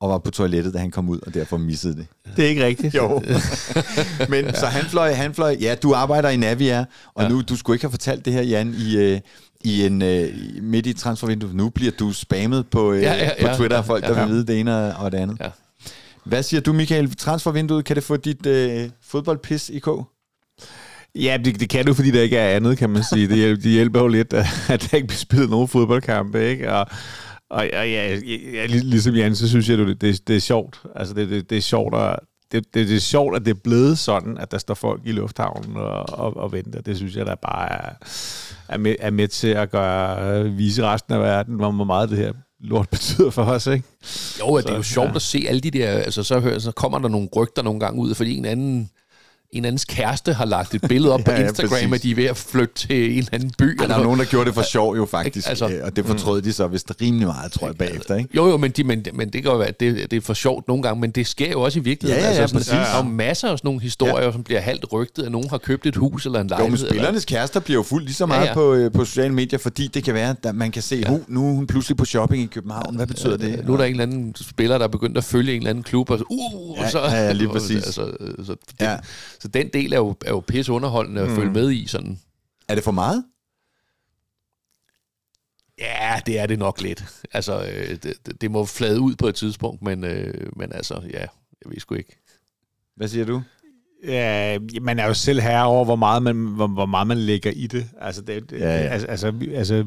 og 0.00 0.08
var 0.08 0.18
på 0.18 0.30
toilettet, 0.30 0.74
da 0.74 0.78
han 0.78 0.90
kom 0.90 1.08
ud, 1.08 1.20
og 1.26 1.34
derfor 1.34 1.56
missede 1.56 1.96
det. 1.96 2.06
Det 2.36 2.44
er 2.44 2.48
ikke 2.48 2.64
rigtigt. 2.64 2.94
Jo. 2.94 3.22
Men 4.32 4.54
så 4.54 4.66
han 4.66 4.84
fløj, 4.84 5.12
han 5.12 5.34
fløj, 5.34 5.56
ja, 5.60 5.74
du 5.74 5.94
arbejder 5.94 6.28
i 6.28 6.36
Navia, 6.36 6.84
og 7.14 7.22
ja. 7.22 7.28
nu, 7.28 7.40
du 7.40 7.56
skulle 7.56 7.74
ikke 7.74 7.84
have 7.84 7.90
fortalt 7.90 8.24
det 8.24 8.32
her, 8.32 8.42
Jan, 8.42 8.74
i, 8.78 9.20
i 9.64 9.86
en 9.86 10.02
øh, 10.02 10.28
midt 10.62 10.86
i 10.86 10.92
transfervinduet. 10.92 11.54
Nu 11.54 11.68
bliver 11.68 11.92
du 11.98 12.12
spammet 12.12 12.66
på, 12.70 12.92
øh, 12.92 13.02
ja, 13.02 13.14
ja, 13.14 13.30
ja, 13.38 13.48
på 13.48 13.56
Twitter 13.56 13.78
af 13.78 13.84
folk, 13.84 14.04
ja, 14.04 14.08
ja. 14.08 14.14
der 14.14 14.26
vil 14.26 14.34
vide 14.34 14.46
det 14.46 14.60
ene 14.60 14.96
og 14.96 15.12
det 15.12 15.18
andet. 15.18 15.36
Ja. 15.40 15.50
Hvad 16.24 16.42
siger 16.42 16.60
du, 16.60 16.72
Michael? 16.72 17.16
Transfervinduet, 17.16 17.84
kan 17.84 17.96
det 17.96 18.04
få 18.04 18.16
dit 18.16 18.46
øh, 18.46 18.88
fodboldpis 19.02 19.68
i 19.68 19.78
kog? 19.78 20.08
Ja, 21.14 21.38
det, 21.44 21.60
det 21.60 21.68
kan 21.68 21.86
du, 21.86 21.94
fordi 21.94 22.10
der 22.10 22.22
ikke 22.22 22.36
er 22.36 22.56
andet, 22.56 22.78
kan 22.78 22.90
man 22.90 23.02
sige. 23.12 23.28
Det 23.28 23.36
hjælper, 23.36 23.62
det 23.62 23.72
hjælper 23.72 24.00
jo 24.00 24.08
lidt, 24.08 24.32
at 24.34 24.88
der 24.90 24.96
ikke 24.96 25.06
bliver 25.06 25.18
spillet 25.18 25.50
nogen 25.50 25.68
fodboldkampe, 25.68 26.48
ikke? 26.48 26.72
Og, 26.72 26.86
og, 27.50 27.68
og 27.72 27.90
ja, 27.90 28.16
ja, 28.16 28.66
ligesom 28.66 29.14
Jan, 29.14 29.36
så 29.36 29.48
synes 29.48 29.68
jeg, 29.68 29.78
det, 29.78 30.00
det, 30.00 30.28
det 30.28 30.36
er 30.36 30.40
sjovt. 30.40 30.82
Altså, 30.96 31.14
det, 31.14 31.30
det, 31.30 31.50
det 31.50 31.58
er 31.58 31.62
sjovt 31.62 31.94
at, 31.96 32.18
det, 32.52 32.74
det, 32.74 32.88
det 32.88 32.96
er 32.96 33.00
sjovt, 33.00 33.36
at 33.36 33.44
det 33.44 33.50
er 33.50 33.60
blevet 33.64 33.98
sådan, 33.98 34.38
at 34.38 34.50
der 34.50 34.58
står 34.58 34.74
folk 34.74 35.00
i 35.04 35.12
lufthavnen 35.12 35.76
og, 35.76 36.18
og, 36.18 36.36
og 36.36 36.52
venter. 36.52 36.80
Det 36.80 36.96
synes 36.96 37.16
jeg, 37.16 37.26
der 37.26 37.34
bare 37.34 37.72
er, 37.72 37.90
er, 38.70 38.78
med, 38.78 38.96
er 38.98 39.10
med 39.10 39.28
til 39.28 39.48
at 39.48 39.70
gøre, 39.70 40.38
øh, 40.38 40.58
vise 40.58 40.82
resten 40.82 41.14
af 41.14 41.20
verden, 41.20 41.54
hvor 41.54 41.70
meget 41.70 42.10
det 42.10 42.18
her 42.18 42.32
lort 42.60 42.88
betyder 42.96 43.30
for 43.30 43.42
os, 43.42 43.66
ikke? 43.66 43.84
Jo, 44.40 44.56
det 44.56 44.70
er 44.70 44.76
jo 44.76 44.82
sjovt 44.82 45.08
ja. 45.08 45.14
at 45.14 45.22
se 45.22 45.44
alle 45.48 45.60
de 45.60 45.70
der, 45.70 45.90
altså 45.90 46.22
så, 46.22 46.40
hører, 46.40 46.58
så 46.58 46.72
kommer 46.72 46.98
der 46.98 47.08
nogle 47.08 47.28
rygter 47.36 47.62
nogle 47.62 47.80
gange 47.80 48.00
ud, 48.00 48.14
fordi 48.14 48.36
en 48.36 48.44
anden 48.44 48.90
en 49.52 49.64
andens 49.64 49.84
kæreste 49.84 50.32
har 50.32 50.44
lagt 50.44 50.74
et 50.74 50.82
billede 50.88 51.14
op 51.14 51.20
ja, 51.26 51.36
på 51.36 51.42
Instagram, 51.42 51.88
ja, 51.88 51.94
at 51.94 52.02
de 52.02 52.10
er 52.10 52.14
ved 52.14 52.24
at 52.24 52.36
flytte 52.36 52.74
til 52.74 53.12
en 53.12 53.18
eller 53.18 53.28
anden 53.32 53.50
by. 53.58 53.80
Ja, 53.80 53.86
der 53.86 53.94
er 53.94 54.02
nogen, 54.02 54.20
der 54.20 54.26
gjorde 54.26 54.46
det 54.46 54.54
for 54.54 54.62
sjov 54.62 54.96
jo 54.96 55.06
faktisk, 55.06 55.48
altså, 55.48 55.68
øh, 55.68 55.84
og 55.84 55.96
det 55.96 56.06
fortrød 56.06 56.40
mm. 56.40 56.44
de 56.44 56.52
så 56.52 56.66
vist 56.66 56.92
rimelig 57.00 57.26
meget, 57.26 57.52
tror 57.52 57.66
jeg, 57.66 57.76
bagefter. 57.76 58.16
Ikke? 58.16 58.30
Jo, 58.36 58.48
jo, 58.48 58.56
men, 58.56 58.70
de, 58.70 58.84
men, 58.84 59.04
men 59.14 59.30
det 59.30 59.42
kan 59.42 59.50
jo 59.50 59.56
være, 59.56 59.68
at 59.68 59.80
det, 59.80 60.10
det 60.10 60.16
er 60.16 60.20
for 60.20 60.34
sjovt 60.34 60.68
nogle 60.68 60.82
gange, 60.82 61.00
men 61.00 61.10
det 61.10 61.26
sker 61.26 61.50
jo 61.50 61.60
også 61.60 61.78
i 61.78 61.82
virkeligheden. 61.82 62.24
Ja, 62.24 62.30
ja, 62.30 62.36
ja, 62.36 62.42
altså, 62.42 62.64
sådan, 62.64 62.80
Der 62.80 62.86
er 62.86 63.04
jo 63.04 63.10
masser 63.10 63.48
af 63.48 63.58
sådan 63.58 63.66
nogle 63.68 63.80
historier, 63.80 64.24
ja. 64.24 64.32
som 64.32 64.42
bliver 64.42 64.60
halvt 64.60 64.92
rygtet, 64.92 65.22
at 65.22 65.32
nogen 65.32 65.50
har 65.50 65.58
købt 65.58 65.86
et 65.86 65.96
hus 65.96 66.26
eller 66.26 66.40
en 66.40 66.46
lejlighed. 66.46 66.78
Jo, 66.78 66.84
men 66.84 66.90
spillernes 66.90 67.24
eller... 67.24 67.38
kærester 67.38 67.60
bliver 67.60 67.78
jo 67.78 67.82
fuldt 67.82 68.06
lige 68.06 68.14
så 68.14 68.26
meget 68.26 68.42
ja, 68.42 68.48
ja. 68.48 68.54
På, 68.54 68.74
øh, 68.74 68.92
på 68.92 69.04
sociale 69.04 69.34
medier, 69.34 69.58
fordi 69.58 69.86
det 69.86 70.04
kan 70.04 70.14
være, 70.14 70.34
at 70.44 70.54
man 70.54 70.70
kan 70.70 70.82
se, 70.82 70.96
ja. 70.96 71.16
nu 71.28 71.48
er 71.48 71.54
hun 71.54 71.66
pludselig 71.66 71.96
på 71.96 72.04
shopping 72.04 72.42
i 72.42 72.46
København. 72.46 72.96
Hvad 72.96 73.06
betyder 73.06 73.36
ja, 73.40 73.46
det? 73.46 73.66
Nu 73.66 73.72
er 73.72 73.76
der 73.76 73.84
en 73.84 73.90
eller 73.90 74.02
anden 74.02 74.34
spiller, 74.40 74.78
der 74.78 74.84
er 74.84 74.88
begyndt 74.88 75.18
at 75.18 75.24
følge 75.24 75.52
en 75.52 75.58
eller 75.58 75.70
anden 75.70 75.84
klub, 75.84 76.10
og 76.10 76.18
så, 76.18 76.24
uh, 76.30 76.78
ja, 76.78 76.90
så, 76.90 77.00
ja, 77.00 77.32
lige 77.32 77.48
præcis. 77.58 77.84
Altså, 77.84 78.12
så, 78.46 78.56
det, 78.78 78.86
ja. 78.86 78.96
Så 79.40 79.48
den 79.48 79.68
del 79.68 79.92
er 79.92 79.96
jo 79.96 80.16
er 80.26 80.30
jo 80.30 80.40
pisse 80.40 80.72
underholdende 80.72 81.20
at 81.20 81.28
mm. 81.28 81.36
følge 81.36 81.50
med 81.50 81.70
i. 81.70 81.86
Sådan. 81.86 82.18
Er 82.68 82.74
det 82.74 82.84
for 82.84 82.92
meget? 82.92 83.24
Ja, 85.78 86.20
det 86.26 86.38
er 86.38 86.46
det 86.46 86.58
nok 86.58 86.80
lidt. 86.80 87.04
Altså, 87.32 87.64
øh, 87.72 87.96
det, 88.02 88.40
det 88.40 88.50
må 88.50 88.64
flade 88.64 89.00
ud 89.00 89.16
på 89.16 89.26
et 89.26 89.34
tidspunkt, 89.34 89.82
men, 89.82 90.04
øh, 90.04 90.52
men 90.56 90.72
altså, 90.72 91.02
ja, 91.10 91.26
jeg 91.64 91.70
ved 91.70 91.80
sgu 91.80 91.94
ikke. 91.94 92.16
Hvad 92.96 93.08
siger 93.08 93.24
du? 93.24 93.42
Ja, 94.04 94.58
man 94.82 94.98
er 94.98 95.06
jo 95.06 95.14
selv 95.14 95.40
herre 95.40 95.64
over, 95.64 95.84
hvor 95.84 95.96
meget 95.96 96.22
man, 96.22 96.36
hvor, 96.36 96.66
hvor 96.66 96.86
meget 96.86 97.06
man 97.06 97.18
lægger 97.18 97.50
i 97.50 97.66
det. 97.66 97.86
Altså, 98.00 98.22
det, 98.22 98.52
ja, 98.52 98.58
ja. 98.58 98.88
Altså, 98.88 99.06
altså, 99.06 99.32
altså, 99.54 99.84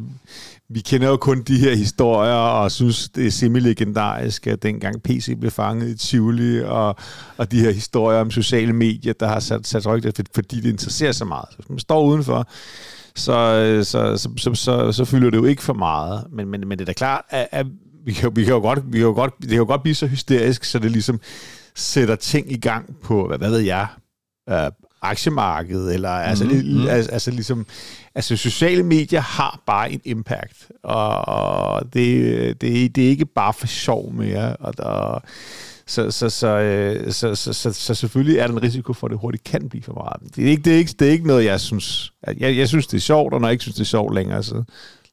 vi 0.69 0.79
kender 0.79 1.07
jo 1.07 1.17
kun 1.17 1.41
de 1.41 1.57
her 1.57 1.75
historier, 1.75 2.33
og 2.33 2.71
synes, 2.71 3.09
det 3.09 3.27
er 3.27 3.31
semi-legendarisk, 3.31 4.47
at 4.47 4.63
dengang 4.63 5.03
PC 5.03 5.39
blev 5.39 5.51
fanget 5.51 5.89
i 5.89 5.97
Tivoli, 5.97 6.63
og, 6.63 6.95
og 7.37 7.51
de 7.51 7.59
her 7.59 7.71
historier 7.71 8.19
om 8.19 8.31
sociale 8.31 8.73
medier, 8.73 9.13
der 9.13 9.27
har 9.27 9.39
sat, 9.39 9.67
sat 9.67 9.87
rygte, 9.87 10.13
fordi 10.35 10.61
det 10.61 10.69
interesserer 10.69 11.11
så 11.11 11.25
meget. 11.25 11.45
Så 11.49 11.57
hvis 11.57 11.69
man 11.69 11.79
står 11.79 12.03
udenfor, 12.03 12.47
så, 13.15 13.81
så, 13.83 14.17
så, 14.17 14.29
så, 14.37 14.55
så, 14.55 14.91
så 14.91 15.05
fylder 15.05 15.29
det 15.29 15.37
jo 15.37 15.45
ikke 15.45 15.61
for 15.61 15.73
meget. 15.73 16.23
Men, 16.31 16.47
men, 16.47 16.67
men 16.67 16.71
det 16.71 16.81
er 16.81 16.85
da 16.85 16.93
klart, 16.93 17.21
at, 17.29 17.47
at 17.51 17.65
vi, 18.05 18.13
kan, 18.13 18.35
vi 18.35 18.43
kan 18.43 18.53
jo 18.53 18.59
godt, 18.59 18.79
vi 18.85 18.97
kan 18.97 19.07
jo 19.07 19.13
godt, 19.13 19.33
det 19.41 19.49
kan 19.49 19.57
jo 19.57 19.65
godt 19.65 19.83
blive 19.83 19.95
så 19.95 20.07
hysterisk, 20.07 20.63
så 20.63 20.79
det 20.79 20.91
ligesom 20.91 21.19
sætter 21.75 22.15
ting 22.15 22.51
i 22.51 22.57
gang 22.57 22.95
på, 23.03 23.27
hvad, 23.27 23.37
hvad 23.37 23.49
ved 23.49 23.59
jeg, 23.59 23.87
øh, 24.49 24.71
aktiemarkedet, 25.01 25.93
eller 25.93 26.19
mm, 26.19 26.29
altså, 26.29 26.45
altså, 26.89 27.11
altså 27.11 27.31
ligesom, 27.31 27.65
altså 28.15 28.35
sociale 28.35 28.83
medier 28.83 29.21
har 29.21 29.61
bare 29.65 29.91
en 29.91 30.01
impact, 30.03 30.71
og, 30.83 31.27
og 31.27 31.93
det, 31.93 32.61
det, 32.61 32.95
det 32.95 33.05
er 33.05 33.09
ikke 33.09 33.25
bare 33.25 33.53
for 33.53 33.67
sjov 33.67 34.13
mere, 34.13 34.55
og 34.55 34.77
der, 34.77 35.23
så, 35.85 36.11
så, 36.11 36.29
så, 36.29 36.47
øh, 36.47 37.11
så, 37.11 37.35
så, 37.35 37.53
så, 37.53 37.73
så 37.73 37.93
selvfølgelig 37.95 38.37
er 38.37 38.47
der 38.47 38.53
en 38.53 38.63
risiko 38.63 38.93
for, 38.93 39.07
at 39.07 39.11
det 39.11 39.19
hurtigt 39.19 39.43
kan 39.43 39.69
blive 39.69 39.83
for 39.83 39.93
meget. 39.93 40.35
Det 40.35 40.45
er 40.45 40.49
ikke, 40.49 40.63
det 40.63 40.73
er 40.73 40.77
ikke, 40.77 40.93
det 40.99 41.07
er 41.07 41.11
ikke 41.11 41.27
noget, 41.27 41.45
jeg 41.45 41.59
synes. 41.59 42.13
Jeg, 42.37 42.57
jeg 42.57 42.67
synes, 42.67 42.87
det 42.87 42.97
er 42.97 43.01
sjovt, 43.01 43.33
og 43.33 43.41
når 43.41 43.47
jeg 43.47 43.51
ikke 43.53 43.61
synes, 43.61 43.75
det 43.75 43.81
er 43.81 43.85
sjovt 43.85 44.15
længere, 44.15 44.43
så 44.43 44.63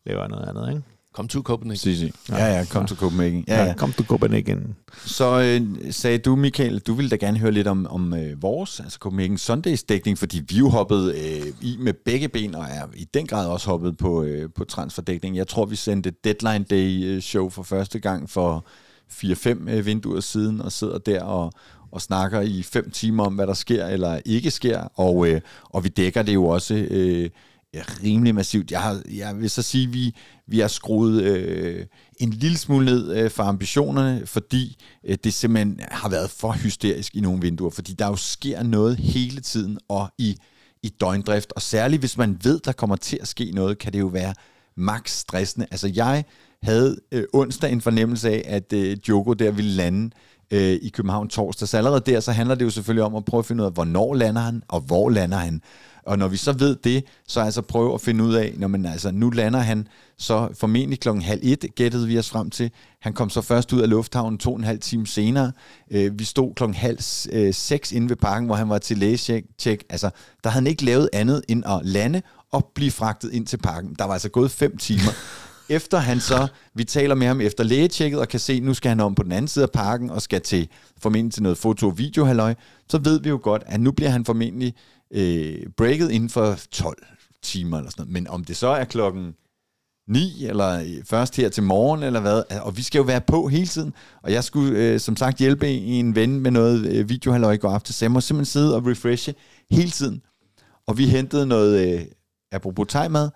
laver 0.07 0.21
jeg 0.21 0.29
noget 0.29 0.49
andet. 0.49 0.69
Ikke? 0.69 0.83
Kom 1.21 1.29
to 1.29 1.43
Copenhagen. 1.43 1.77
Si, 1.77 1.97
si. 1.97 2.13
Ja, 2.29 2.47
ja, 2.47 2.65
kom 2.65 2.83
ja. 2.83 2.87
til 2.87 2.97
Copenhagen. 2.97 3.45
Ja, 3.49 3.65
ja. 3.65 3.75
kom 3.75 3.93
til 3.93 4.07
Copenhagen. 4.07 4.77
Så 5.05 5.41
øh, 5.41 5.93
sagde 5.93 6.19
du, 6.19 6.37
Michael, 6.37 6.79
du 6.79 6.95
ville 6.95 7.11
da 7.11 7.17
gerne 7.17 7.39
høre 7.39 7.53
lidt 7.53 7.67
om, 7.67 7.87
om 7.91 8.15
øh, 8.15 8.43
vores, 8.43 8.81
altså 8.81 8.99
Copenhagen 8.99 9.39
Sundays 9.39 9.83
dækning, 9.83 10.19
fordi 10.19 10.43
vi 10.49 10.57
jo 10.57 10.69
hoppede 10.69 11.15
øh, 11.19 11.47
i 11.61 11.77
med 11.79 11.93
begge 11.93 12.29
ben, 12.29 12.55
og 12.55 12.63
er 12.63 12.87
i 12.95 13.05
den 13.15 13.27
grad 13.27 13.47
også 13.47 13.71
hoppet 13.71 13.97
på, 13.97 14.23
øh, 14.23 14.51
på 14.55 14.65
transferdækning. 14.65 15.37
Jeg 15.37 15.49
tror, 15.49 15.67
vi 15.67 15.77
sendte 15.77 16.13
Deadline 16.25 16.65
Day 16.65 17.05
øh, 17.05 17.23
show 17.23 17.49
for 17.49 17.63
første 17.63 17.99
gang 17.99 18.31
for 18.31 18.67
4-5 19.13 19.71
øh, 19.71 19.87
vinduer 19.87 20.21
siden, 20.21 20.61
og 20.61 20.73
sidder 20.73 20.99
der 20.99 21.23
og, 21.23 21.53
og 21.93 22.01
snakker 22.01 22.41
i 22.41 22.63
fem 22.63 22.91
timer 22.91 23.25
om, 23.25 23.35
hvad 23.35 23.47
der 23.47 23.55
sker 23.55 23.87
eller 23.87 24.21
ikke 24.25 24.51
sker, 24.51 24.81
og, 24.95 25.29
øh, 25.29 25.41
og 25.65 25.85
vi 25.85 25.89
dækker 25.89 26.23
det 26.23 26.35
jo 26.35 26.47
også... 26.47 26.75
Øh, 26.75 27.31
ja, 27.75 27.83
rimelig 28.05 28.35
massivt. 28.35 28.71
Jeg, 28.71 28.83
har, 28.83 29.03
jeg 29.11 29.41
vil 29.41 29.51
så 29.51 29.63
sige, 29.63 29.87
at 29.87 29.93
vi, 29.93 30.15
vi 30.47 30.59
har 30.59 30.69
skruet 30.69 31.23
øh, 31.23 31.87
en 32.21 32.31
lille 32.31 32.59
smule 32.59 32.85
ned 32.85 33.17
øh, 33.17 33.31
for 33.31 33.43
ambitionerne, 33.43 34.27
fordi 34.27 34.77
øh, 35.05 35.19
det 35.25 35.35
simpelthen 35.35 35.81
har 35.91 36.09
været 36.09 36.31
for 36.31 36.53
hysterisk 36.53 37.17
i 37.17 37.21
nogle 37.21 37.41
vinduer, 37.41 37.71
fordi 37.71 37.93
der 37.93 38.07
jo 38.07 38.17
sker 38.17 38.63
noget 38.63 38.97
hele 38.97 39.41
tiden 39.41 39.79
og 39.89 40.09
i, 40.19 40.37
i 40.83 40.89
døgndrift, 40.89 41.53
og 41.53 41.63
særligt 41.63 42.03
hvis 42.03 42.17
man 42.19 42.39
ved, 42.43 42.61
der 42.61 42.73
kommer 42.73 42.97
til 42.97 43.19
at 43.23 43.29
ske 43.29 43.51
noget, 43.55 43.79
kan 43.79 43.93
det 43.93 44.01
jo 44.01 44.07
være 44.07 44.35
max 44.77 45.11
stressende. 45.11 45.67
Altså 45.71 45.93
jeg 45.95 46.25
havde 46.63 46.97
øh, 47.13 47.25
onsdag 47.33 47.73
en 47.73 47.81
fornemmelse 47.81 48.31
af, 48.31 48.43
at 48.47 48.73
øh, 48.73 48.97
Djoko 48.97 49.33
der 49.33 49.51
ville 49.51 49.71
lande 49.71 50.11
øh, 50.51 50.79
i 50.83 50.89
København 50.89 51.29
torsdag, 51.29 51.69
så 51.69 51.77
allerede 51.77 52.03
der, 52.07 52.21
så 52.21 52.33
handler 52.33 52.55
det 52.55 52.65
jo 52.65 52.71
selvfølgelig 52.71 53.05
om 53.05 53.15
at 53.15 53.25
prøve 53.25 53.39
at 53.39 53.47
finde 53.47 53.63
ud 53.63 53.67
af, 53.67 53.73
hvornår 53.73 54.15
lander 54.15 54.43
han, 54.43 54.63
og 54.69 54.81
hvor 54.81 55.11
lander 55.11 55.39
han. 55.39 55.63
Og 56.07 56.19
når 56.19 56.29
vi 56.29 56.37
så 56.37 56.53
ved 56.53 56.77
det, 56.85 57.05
så 57.29 57.41
altså 57.41 57.63
prøve 57.63 57.95
at 57.95 58.01
finde 58.01 58.25
ud 58.25 58.35
af, 58.35 58.55
når 58.57 58.69
man 58.69 58.87
altså, 58.87 59.11
nu 59.11 59.31
lander 59.31 59.61
han 59.61 59.89
så 60.19 60.49
formentlig 60.55 61.01
klokken 61.01 61.23
halv 61.23 61.41
et, 61.43 61.65
gættede 61.75 62.07
vi 62.07 62.19
os 62.19 62.31
frem 62.31 62.51
til. 62.51 62.71
Han 63.01 63.13
kom 63.13 63.31
så 63.31 63.41
først 63.41 63.73
ud 63.73 63.81
af 63.81 63.91
lufthavnen 63.91 64.39
to 64.39 64.53
og 64.53 64.59
en 64.59 64.65
halv 64.65 64.79
time 64.79 65.07
senere. 65.07 65.53
Øh, 65.91 66.19
vi 66.19 66.25
stod 66.25 66.55
klokken 66.55 66.75
halv 66.75 66.99
øh, 67.33 67.55
seks 67.55 67.93
inde 67.93 68.09
ved 68.09 68.17
parken, 68.17 68.47
hvor 68.47 68.55
han 68.55 68.69
var 68.69 68.79
til 68.79 68.99
lægetjek. 68.99 69.85
Altså, 69.91 70.11
der 70.45 70.51
havde 70.51 70.63
han 70.63 70.67
ikke 70.67 70.85
lavet 70.85 71.09
andet 71.13 71.43
end 71.49 71.65
at 71.67 71.81
lande 71.85 72.23
og 72.53 72.71
blive 72.75 72.91
fragtet 72.91 73.33
ind 73.33 73.47
til 73.47 73.57
parken. 73.57 73.95
Der 73.99 74.05
var 74.05 74.13
altså 74.13 74.29
gået 74.29 74.51
fem 74.51 74.77
timer. 74.77 75.13
efter 75.71 75.99
han 75.99 76.21
så, 76.21 76.47
vi 76.75 76.85
taler 76.85 77.15
med 77.15 77.27
ham 77.27 77.41
efter 77.41 77.65
lægetjekket, 77.65 78.21
og 78.21 78.29
kan 78.29 78.41
se, 78.41 78.61
nu 78.61 78.75
skal 78.75 78.89
han 78.89 79.01
om 79.01 79.15
på 79.15 79.23
den 79.23 79.33
anden 79.33 79.49
side 79.49 79.63
af 79.63 79.71
parken, 79.71 80.11
og 80.11 80.23
skal 80.23 80.41
til, 80.41 80.69
formentlig 80.99 81.35
til 81.35 81.43
noget 81.43 81.59
foto- 81.59 81.87
og 81.87 81.99
video 81.99 82.55
så 82.89 82.99
ved 82.99 83.21
vi 83.21 83.29
jo 83.29 83.41
godt, 83.43 83.63
at 83.67 83.81
nu 83.81 83.93
bliver 83.93 84.11
han 84.11 84.25
formentlig 84.25 84.75
øh, 85.15 85.67
breaket 85.77 86.11
inden 86.11 86.31
for 86.31 86.59
12 86.73 86.97
timer 87.43 87.79
eller 87.79 87.91
sådan 87.91 88.03
noget. 88.03 88.13
Men 88.13 88.29
om 88.29 88.45
det 88.45 88.57
så 88.57 88.69
er 88.69 88.85
klokken 88.85 89.35
9, 90.09 90.47
eller 90.47 90.81
øh, 90.81 91.05
først 91.05 91.37
her 91.37 91.49
til 91.49 91.63
morgen, 91.63 92.03
eller 92.03 92.21
hvad. 92.21 92.43
Øh, 92.53 92.67
og 92.67 92.77
vi 92.77 92.83
skal 92.83 92.99
jo 92.99 93.05
være 93.05 93.21
på 93.21 93.49
hele 93.49 93.67
tiden. 93.67 93.95
Og 94.23 94.33
jeg 94.33 94.45
skulle 94.45 94.79
øh, 94.79 95.01
som 95.01 95.17
sagt 95.17 95.39
hjælpe 95.39 95.69
en 95.69 96.15
ven 96.15 96.41
med 96.41 96.51
noget 96.51 96.87
øh, 96.87 97.09
videohalløj 97.09 97.53
i 97.53 97.57
går 97.57 97.71
aftes, 97.71 97.95
så 97.95 98.05
jeg 98.05 98.13
må 98.13 98.21
simpelthen 98.21 98.53
sidde 98.53 98.77
og 98.77 98.87
refreshe 98.87 99.35
hele 99.71 99.91
tiden. 99.91 100.23
Og 100.87 100.99
vi 100.99 101.07
hentede 101.07 101.47
noget, 101.47 101.95
øh, 101.95 102.05
apropos 102.53 102.87
thai-mad, 102.89 103.31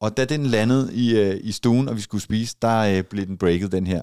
og 0.00 0.16
da 0.16 0.24
den 0.24 0.46
landede 0.46 0.94
i, 0.94 1.16
øh, 1.18 1.40
i 1.42 1.52
stuen, 1.52 1.88
og 1.88 1.96
vi 1.96 2.00
skulle 2.00 2.22
spise, 2.22 2.56
der 2.62 2.78
øh, 2.78 3.02
blev 3.02 3.26
den 3.26 3.38
breaket, 3.38 3.72
den 3.72 3.86
her. 3.86 4.00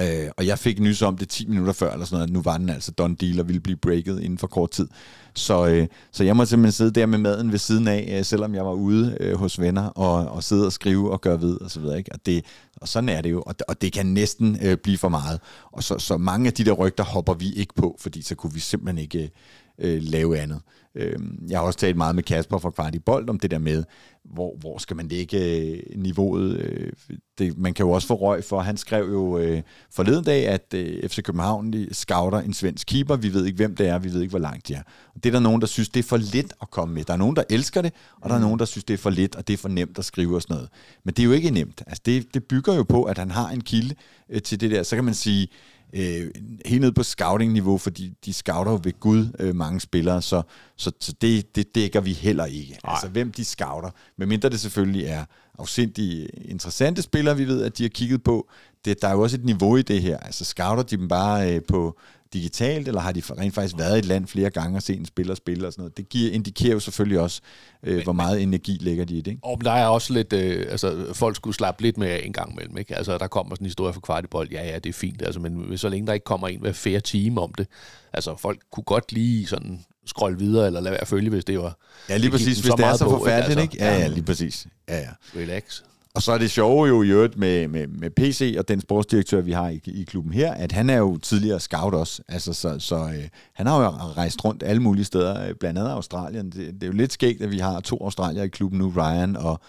Øh, 0.00 0.30
og 0.36 0.46
jeg 0.46 0.58
fik 0.58 0.80
nys 0.80 1.02
om 1.02 1.18
det 1.18 1.28
10 1.28 1.46
minutter 1.46 1.72
før, 1.72 1.92
eller 1.92 2.06
sådan 2.06 2.16
noget, 2.16 2.32
nu 2.32 2.42
var 2.42 2.58
den 2.58 2.68
altså 2.68 2.92
done 2.92 3.16
deal 3.16 3.40
og 3.40 3.48
ville 3.48 3.60
blive 3.60 3.76
breaket 3.76 4.20
inden 4.20 4.38
for 4.38 4.46
kort 4.46 4.70
tid. 4.70 4.88
Så, 5.36 5.66
øh, 5.66 5.86
så 6.12 6.24
jeg 6.24 6.36
må 6.36 6.44
simpelthen 6.44 6.72
sidde 6.72 6.90
der 6.90 7.06
med 7.06 7.18
maden 7.18 7.52
ved 7.52 7.58
siden 7.58 7.88
af, 7.88 8.16
øh, 8.18 8.24
selvom 8.24 8.54
jeg 8.54 8.66
var 8.66 8.72
ude 8.72 9.16
øh, 9.20 9.36
hos 9.36 9.60
venner, 9.60 9.88
og, 9.88 10.28
og 10.28 10.44
sidde 10.44 10.66
og 10.66 10.72
skrive 10.72 11.12
og 11.12 11.20
gøre 11.20 11.40
ved, 11.40 11.60
og 11.60 11.70
så 11.70 11.80
videre. 11.80 11.98
Ikke? 11.98 12.12
Og, 12.12 12.26
det, 12.26 12.44
og 12.76 12.88
sådan 12.88 13.08
er 13.08 13.20
det 13.20 13.30
jo, 13.30 13.42
og, 13.46 13.54
og 13.68 13.82
det 13.82 13.92
kan 13.92 14.06
næsten 14.06 14.58
øh, 14.62 14.76
blive 14.76 14.98
for 14.98 15.08
meget. 15.08 15.40
Og 15.72 15.82
så, 15.82 15.98
så 15.98 16.16
mange 16.16 16.46
af 16.46 16.52
de 16.52 16.64
der 16.64 16.72
rygter 16.72 17.04
hopper 17.04 17.34
vi 17.34 17.52
ikke 17.52 17.74
på, 17.74 17.96
fordi 18.00 18.22
så 18.22 18.34
kunne 18.34 18.52
vi 18.52 18.60
simpelthen 18.60 18.98
ikke 18.98 19.30
øh, 19.78 19.94
øh 19.94 20.02
lave 20.02 20.38
andet. 20.38 20.60
Øh, 20.96 21.18
jeg 21.48 21.58
har 21.58 21.66
også 21.66 21.78
talt 21.78 21.96
meget 21.96 22.14
med 22.14 22.22
Kasper 22.22 22.58
fra 22.58 22.70
Kvart 22.70 22.94
i 22.94 22.98
Bold 22.98 23.28
om 23.28 23.40
det 23.40 23.50
der 23.50 23.58
med, 23.58 23.84
hvor, 24.24 24.56
hvor 24.60 24.78
skal 24.78 24.96
man 24.96 25.08
lægge 25.08 25.44
øh, 25.44 25.78
niveauet? 25.96 26.58
Øh, 26.58 26.92
det, 27.38 27.58
man 27.58 27.74
kan 27.74 27.86
jo 27.86 27.92
også 27.92 28.08
få 28.08 28.14
røg 28.14 28.44
for, 28.44 28.60
han 28.60 28.76
skrev 28.76 29.08
jo 29.10 29.38
øh, 29.38 29.62
forleden 29.90 30.24
dag, 30.24 30.48
at 30.48 30.74
øh, 30.74 31.08
FC 31.08 31.22
København 31.22 31.74
scouter 31.92 32.38
en 32.38 32.54
svensk 32.54 32.86
keeper. 32.86 33.16
Vi 33.16 33.32
ved 33.34 33.44
ikke, 33.44 33.56
hvem 33.56 33.76
det 33.76 33.88
er, 33.88 33.98
vi 33.98 34.12
ved 34.12 34.20
ikke, 34.20 34.30
hvor 34.30 34.38
langt 34.38 34.68
de 34.68 34.74
er. 34.74 34.82
Og 35.14 35.24
det 35.24 35.26
er 35.26 35.32
der 35.32 35.40
nogen, 35.40 35.60
der 35.60 35.66
synes, 35.66 35.88
det 35.88 36.00
er 36.00 36.08
for 36.08 36.16
lidt 36.16 36.52
at 36.62 36.70
komme 36.70 36.94
med. 36.94 37.04
Der 37.04 37.12
er 37.12 37.16
nogen, 37.16 37.36
der 37.36 37.44
elsker 37.50 37.82
det, 37.82 37.92
og 38.20 38.28
der 38.28 38.34
er 38.34 38.38
mm. 38.38 38.44
nogen, 38.44 38.58
der 38.58 38.64
synes, 38.64 38.84
det 38.84 38.94
er 38.94 38.98
for 38.98 39.10
lidt, 39.10 39.36
og 39.36 39.48
det 39.48 39.54
er 39.54 39.58
for 39.58 39.68
nemt 39.68 39.98
at 39.98 40.04
skrive 40.04 40.34
og 40.34 40.42
sådan 40.42 40.54
noget. 40.54 40.68
Men 41.04 41.14
det 41.14 41.22
er 41.22 41.26
jo 41.26 41.32
ikke 41.32 41.50
nemt. 41.50 41.82
Altså, 41.86 42.02
det, 42.06 42.34
det 42.34 42.44
bygger 42.44 42.74
jo 42.74 42.82
på, 42.82 43.04
at 43.04 43.18
han 43.18 43.30
har 43.30 43.48
en 43.48 43.60
kilde 43.60 43.94
øh, 44.30 44.42
til 44.42 44.60
det 44.60 44.70
der. 44.70 44.82
Så 44.82 44.96
kan 44.96 45.04
man 45.04 45.14
sige, 45.14 45.48
øh, 45.92 46.30
helt 46.66 46.80
ned 46.80 46.92
på 46.92 47.02
scouting-niveau, 47.02 47.78
fordi 47.78 48.12
de 48.24 48.32
scouter 48.32 48.72
jo 48.72 48.80
ved 48.82 49.00
Gud 49.00 49.26
øh, 49.38 49.54
mange 49.54 49.80
spillere, 49.80 50.22
så, 50.22 50.42
så, 50.76 50.92
så 51.00 51.12
det, 51.20 51.56
det 51.56 51.74
dækker 51.74 52.00
vi 52.00 52.12
heller 52.12 52.44
ikke. 52.44 52.78
Ej. 52.84 52.92
Altså, 52.92 53.08
hvem 53.08 53.32
de 53.32 53.44
scouter. 53.44 53.90
Medmindre 54.18 54.48
det 54.48 54.60
selvfølgelig 54.60 55.04
er 55.04 55.24
afsindig 55.58 56.28
interessante 56.44 57.02
spillere, 57.02 57.36
vi 57.36 57.44
ved, 57.44 57.62
at 57.62 57.78
de 57.78 57.82
har 57.84 57.88
kigget 57.88 58.22
på. 58.22 58.48
Det, 58.84 59.02
der 59.02 59.08
er 59.08 59.12
jo 59.12 59.22
også 59.22 59.36
et 59.36 59.44
niveau 59.44 59.76
i 59.76 59.82
det 59.82 60.02
her. 60.02 60.16
Altså, 60.16 60.44
scouter 60.44 60.82
de 60.82 60.96
dem 60.96 61.08
bare 61.08 61.54
øh, 61.54 61.62
på 61.68 61.98
digitalt, 62.32 62.88
eller 62.88 63.00
har 63.00 63.12
de 63.12 63.22
rent 63.38 63.54
faktisk 63.54 63.78
været 63.78 63.96
i 63.96 63.98
et 63.98 64.04
land 64.04 64.26
flere 64.26 64.50
gange 64.50 64.78
og 64.78 64.82
set 64.82 64.98
en 64.98 65.06
spiller 65.06 65.34
spille 65.34 65.66
og 65.66 65.72
sådan 65.72 65.82
noget. 65.82 65.96
Det 65.96 66.08
giver, 66.08 66.32
indikerer 66.32 66.72
jo 66.72 66.80
selvfølgelig 66.80 67.20
også, 67.20 67.40
øh, 67.82 68.02
hvor 68.02 68.12
meget 68.12 68.42
energi 68.42 68.78
lægger 68.80 69.04
de 69.04 69.14
i 69.14 69.20
det. 69.20 69.30
Ikke? 69.30 69.44
Og 69.44 69.60
der 69.64 69.70
er 69.70 69.86
også 69.86 70.12
lidt, 70.12 70.32
øh, 70.32 70.66
altså 70.70 71.06
folk 71.12 71.36
skulle 71.36 71.56
slappe 71.56 71.82
lidt 71.82 71.98
med 71.98 72.20
en 72.22 72.32
gang 72.32 72.52
imellem. 72.52 72.78
Ikke? 72.78 72.96
Altså 72.96 73.18
der 73.18 73.26
kommer 73.26 73.54
sådan 73.54 73.64
en 73.64 73.66
historie 73.66 73.92
fra 73.92 74.00
kvartibold, 74.00 74.50
ja 74.50 74.66
ja, 74.66 74.78
det 74.78 74.88
er 74.88 74.92
fint, 74.92 75.22
altså, 75.22 75.40
men 75.40 75.78
så 75.78 75.88
længe 75.88 76.06
der 76.06 76.12
ikke 76.12 76.24
kommer 76.24 76.48
en 76.48 76.60
hver 76.60 76.72
færre 76.72 77.00
time 77.00 77.40
om 77.40 77.54
det, 77.54 77.66
altså 78.12 78.36
folk 78.36 78.60
kunne 78.72 78.84
godt 78.84 79.12
lige 79.12 79.46
sådan 79.46 79.80
scrolle 80.06 80.38
videre, 80.38 80.66
eller 80.66 80.80
lade 80.80 80.92
være 80.92 81.00
at 81.00 81.08
følge, 81.08 81.30
hvis 81.30 81.44
det 81.44 81.58
var... 81.58 81.78
Ja, 82.08 82.16
lige 82.16 82.30
præcis, 82.30 82.58
hvis 82.58 82.74
det 82.74 82.84
er 82.84 82.96
så 82.96 83.04
forfærdeligt, 83.04 83.60
ikke? 83.60 83.82
Altså, 83.82 83.84
ikke? 83.84 83.84
Ja, 83.84 83.98
ja, 83.98 84.06
lige 84.06 84.24
præcis. 84.24 84.66
Ja, 84.88 84.98
ja. 84.98 85.10
Relax. 85.40 85.82
Og 86.16 86.22
så 86.22 86.32
er 86.32 86.38
det 86.38 86.50
sjove 86.50 86.86
jo 86.86 87.02
i 87.02 87.08
øvrigt 87.08 87.38
med, 87.38 87.68
med, 87.68 87.86
med 87.86 88.10
PC 88.10 88.54
og 88.58 88.68
den 88.68 88.80
sportsdirektør, 88.80 89.40
vi 89.40 89.52
har 89.52 89.68
i, 89.68 89.80
i 89.84 90.04
klubben 90.04 90.32
her, 90.32 90.52
at 90.52 90.72
han 90.72 90.90
er 90.90 90.96
jo 90.96 91.16
tidligere 91.16 91.60
scout 91.60 91.94
også. 91.94 92.22
Altså, 92.28 92.52
så 92.52 92.76
så 92.78 92.96
øh, 92.96 93.28
han 93.52 93.66
har 93.66 93.82
jo 93.82 93.88
rejst 93.88 94.44
rundt 94.44 94.62
alle 94.62 94.82
mulige 94.82 95.04
steder, 95.04 95.48
øh, 95.48 95.54
blandt 95.54 95.78
andet 95.78 95.90
Australien. 95.90 96.50
Det, 96.50 96.74
det 96.74 96.82
er 96.82 96.86
jo 96.86 96.92
lidt 96.92 97.12
skægt, 97.12 97.42
at 97.42 97.50
vi 97.50 97.58
har 97.58 97.80
to 97.80 98.04
australier 98.04 98.42
i 98.42 98.48
klubben 98.48 98.78
nu, 98.78 98.92
Ryan 98.96 99.36
og, 99.36 99.60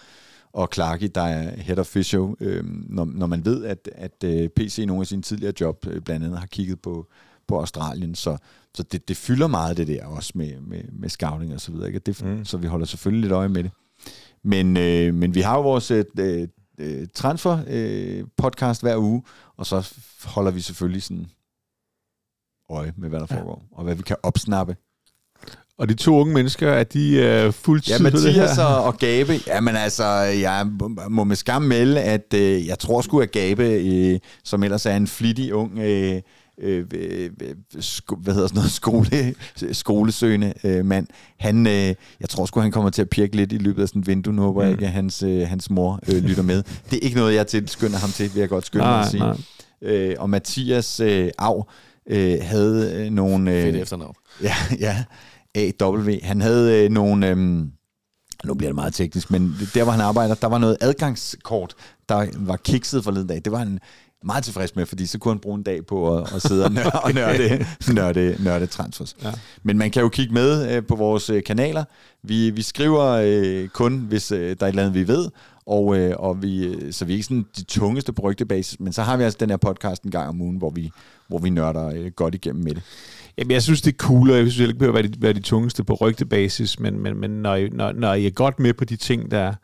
og 0.52 0.68
Clarky, 0.74 1.10
der 1.14 1.20
er 1.20 1.60
head 1.60 1.78
of 1.78 1.86
physio, 1.86 2.36
øh, 2.40 2.64
når, 2.66 3.04
når 3.04 3.26
man 3.26 3.44
ved, 3.44 3.64
at, 3.64 3.88
at 3.94 4.24
øh, 4.24 4.48
PC 4.48 4.78
i 4.78 4.84
nogle 4.84 5.00
af 5.00 5.06
sine 5.06 5.22
tidligere 5.22 5.52
job 5.60 5.86
øh, 5.90 6.00
blandt 6.00 6.26
andet 6.26 6.38
har 6.38 6.46
kigget 6.46 6.80
på, 6.80 7.06
på 7.48 7.58
Australien. 7.58 8.14
Så, 8.14 8.36
så 8.74 8.82
det, 8.82 9.08
det 9.08 9.16
fylder 9.16 9.46
meget 9.46 9.76
det 9.76 9.88
der 9.88 10.06
også 10.06 10.32
med, 10.34 10.60
med, 10.60 10.82
med 10.92 11.08
scouting 11.08 11.54
og 11.54 11.60
så 11.60 11.72
videre. 11.72 11.86
Ikke? 11.86 11.98
Det, 11.98 12.24
mm. 12.24 12.44
Så 12.44 12.56
vi 12.56 12.66
holder 12.66 12.86
selvfølgelig 12.86 13.22
lidt 13.22 13.32
øje 13.32 13.48
med 13.48 13.62
det. 13.62 13.70
Men, 14.48 14.76
øh, 14.76 15.14
men 15.14 15.34
vi 15.34 15.40
har 15.40 15.56
jo 15.56 15.62
vores 15.62 15.90
øh, 15.90 16.04
øh, 16.78 17.06
transfer 17.14 17.58
øh, 17.66 18.24
podcast 18.36 18.82
hver 18.82 18.96
uge, 18.96 19.22
og 19.56 19.66
så 19.66 19.94
holder 20.24 20.50
vi 20.50 20.60
selvfølgelig 20.60 21.02
sådan 21.02 21.26
øje 22.70 22.92
med, 22.96 23.08
hvad 23.08 23.20
der 23.20 23.26
foregår, 23.26 23.68
ja. 23.70 23.78
og 23.78 23.84
hvad 23.84 23.94
vi 23.94 24.02
kan 24.02 24.16
opsnappe. 24.22 24.76
Og 25.78 25.88
de 25.88 25.94
to 25.94 26.20
unge 26.20 26.34
mennesker, 26.34 26.70
er 26.70 26.84
de 26.84 27.16
øh, 27.16 27.52
fuldtid 27.52 27.96
Ja, 27.96 28.02
Mathias 28.02 28.58
og, 28.58 28.84
og 28.84 28.98
Gabe, 28.98 29.32
jamen 29.46 29.76
altså, 29.76 30.04
jeg 30.20 30.66
må 31.08 31.24
med 31.24 31.36
skam 31.36 31.62
melde, 31.62 32.00
at 32.00 32.34
øh, 32.34 32.66
jeg 32.66 32.78
tror 32.78 33.00
sgu, 33.00 33.20
at 33.20 33.32
Gabe, 33.32 33.64
øh, 33.64 34.18
som 34.44 34.62
ellers 34.62 34.86
er 34.86 34.96
en 34.96 35.06
flittig 35.06 35.54
ung 35.54 35.78
øh, 35.78 36.22
øh, 36.60 36.86
øh, 36.94 37.30
sko, 37.80 38.16
hvad 38.16 38.34
hedder 38.34 38.48
sådan 38.48 38.58
noget, 38.58 38.70
skole, 38.70 39.34
skolesøgende 39.82 40.52
øh, 40.64 40.84
mand. 40.84 41.06
Han, 41.38 41.66
øh, 41.66 41.94
jeg 42.20 42.28
tror 42.28 42.46
sgu, 42.46 42.60
han 42.60 42.70
kommer 42.70 42.90
til 42.90 43.02
at 43.02 43.10
pirke 43.10 43.36
lidt 43.36 43.52
i 43.52 43.58
løbet 43.58 43.82
af 43.82 43.88
sådan 43.88 44.00
et 44.00 44.06
vindue. 44.06 44.34
Nu 44.34 44.42
håber 44.42 44.62
jeg 44.62 44.72
ikke, 44.72 44.86
at 44.86 44.92
hans, 44.92 45.22
øh, 45.22 45.48
hans 45.48 45.70
mor 45.70 46.00
øh, 46.08 46.22
lytter 46.22 46.42
med. 46.42 46.62
Det 46.90 46.96
er 46.96 47.00
ikke 47.00 47.16
noget, 47.16 47.34
jeg 47.34 47.46
tilskynder 47.46 47.98
ham 47.98 48.10
til, 48.10 48.34
vil 48.34 48.40
jeg 48.40 48.48
godt 48.48 48.66
skynde 48.66 48.84
mig 48.84 49.00
at 49.00 49.10
sige. 49.10 49.20
Nej. 49.20 49.36
Øh, 49.82 50.16
og 50.18 50.30
Mathias 50.30 51.00
øh, 51.00 51.30
Av 51.38 51.68
øh, 52.10 52.38
havde 52.42 52.92
øh, 52.94 53.10
nogle... 53.10 53.52
Øh, 53.54 53.62
Fedt 53.62 53.76
efternavn. 53.76 54.14
Ja, 54.42 54.54
ja. 54.80 55.04
AW. 55.80 56.10
Han 56.22 56.40
havde 56.40 56.84
øh, 56.84 56.90
nogle... 56.90 57.28
Øh, 57.28 57.36
nu 58.44 58.54
bliver 58.54 58.68
det 58.70 58.74
meget 58.74 58.94
teknisk, 58.94 59.30
men 59.30 59.56
der, 59.74 59.82
hvor 59.82 59.92
han 59.92 60.00
arbejder, 60.00 60.34
der 60.34 60.46
var 60.46 60.58
noget 60.58 60.76
adgangskort, 60.80 61.74
der 62.08 62.26
var 62.36 62.56
kikset 62.56 63.04
forleden 63.04 63.26
dag. 63.26 63.40
Det 63.44 63.52
var 63.52 63.62
en, 63.62 63.80
meget 64.24 64.44
tilfreds 64.44 64.76
med, 64.76 64.86
fordi 64.86 65.06
så 65.06 65.18
kunne 65.18 65.34
han 65.34 65.38
bruge 65.38 65.56
en 65.56 65.62
dag 65.62 65.86
på 65.86 66.18
at, 66.18 66.34
at 66.34 66.42
sidde 66.42 66.64
og 66.64 66.72
nørde, 66.78 66.90
okay. 67.04 67.14
nørde, 67.14 67.66
nørde, 67.94 68.36
nørde 68.44 68.66
transfers. 68.66 69.16
Ja. 69.22 69.32
Men 69.62 69.78
man 69.78 69.90
kan 69.90 70.02
jo 70.02 70.08
kigge 70.08 70.34
med 70.34 70.76
øh, 70.76 70.86
på 70.86 70.96
vores 70.96 71.30
øh, 71.30 71.42
kanaler. 71.42 71.84
Vi, 72.22 72.50
vi 72.50 72.62
skriver 72.62 73.04
øh, 73.24 73.68
kun, 73.68 73.98
hvis 73.98 74.32
øh, 74.32 74.38
der 74.38 74.46
er 74.46 74.52
et 74.52 74.68
eller 74.68 74.82
andet, 74.82 74.94
vi 74.94 75.08
ved, 75.08 75.28
og, 75.66 75.98
øh, 75.98 76.14
og 76.18 76.42
vi, 76.42 76.66
øh, 76.66 76.92
så 76.92 77.04
vi 77.04 77.12
er 77.12 77.16
ikke 77.16 77.24
sådan 77.24 77.46
de 77.56 77.64
tungeste 77.64 78.12
på 78.12 78.22
rygtebasis, 78.22 78.80
men 78.80 78.92
så 78.92 79.02
har 79.02 79.16
vi 79.16 79.22
altså 79.22 79.36
den 79.40 79.50
her 79.50 79.56
podcast 79.56 80.02
en 80.02 80.10
gang 80.10 80.28
om 80.28 80.40
ugen, 80.40 80.56
hvor 80.56 80.70
vi, 80.70 80.90
hvor 81.28 81.38
vi 81.38 81.50
nørder 81.50 81.86
øh, 81.86 82.10
godt 82.16 82.34
igennem 82.34 82.64
med 82.64 82.74
det. 82.74 82.82
Jamen, 83.38 83.50
jeg 83.50 83.62
synes, 83.62 83.82
det 83.82 83.92
er 83.92 83.96
cool, 83.96 84.30
og 84.30 84.36
jeg 84.36 84.50
synes 84.50 84.68
ikke 84.68 84.78
behøver 84.78 84.98
at 84.98 85.04
være 85.04 85.12
de, 85.12 85.22
være 85.22 85.32
de 85.32 85.40
tungeste 85.40 85.84
på 85.84 85.94
rygtebasis, 85.94 86.80
men, 86.80 86.98
men, 87.02 87.20
men 87.20 87.30
når, 87.30 87.54
I, 87.54 87.68
når, 87.68 87.92
når 87.92 88.14
I 88.14 88.26
er 88.26 88.30
godt 88.30 88.60
med 88.60 88.74
på 88.74 88.84
de 88.84 88.96
ting, 88.96 89.30
der, 89.30 89.54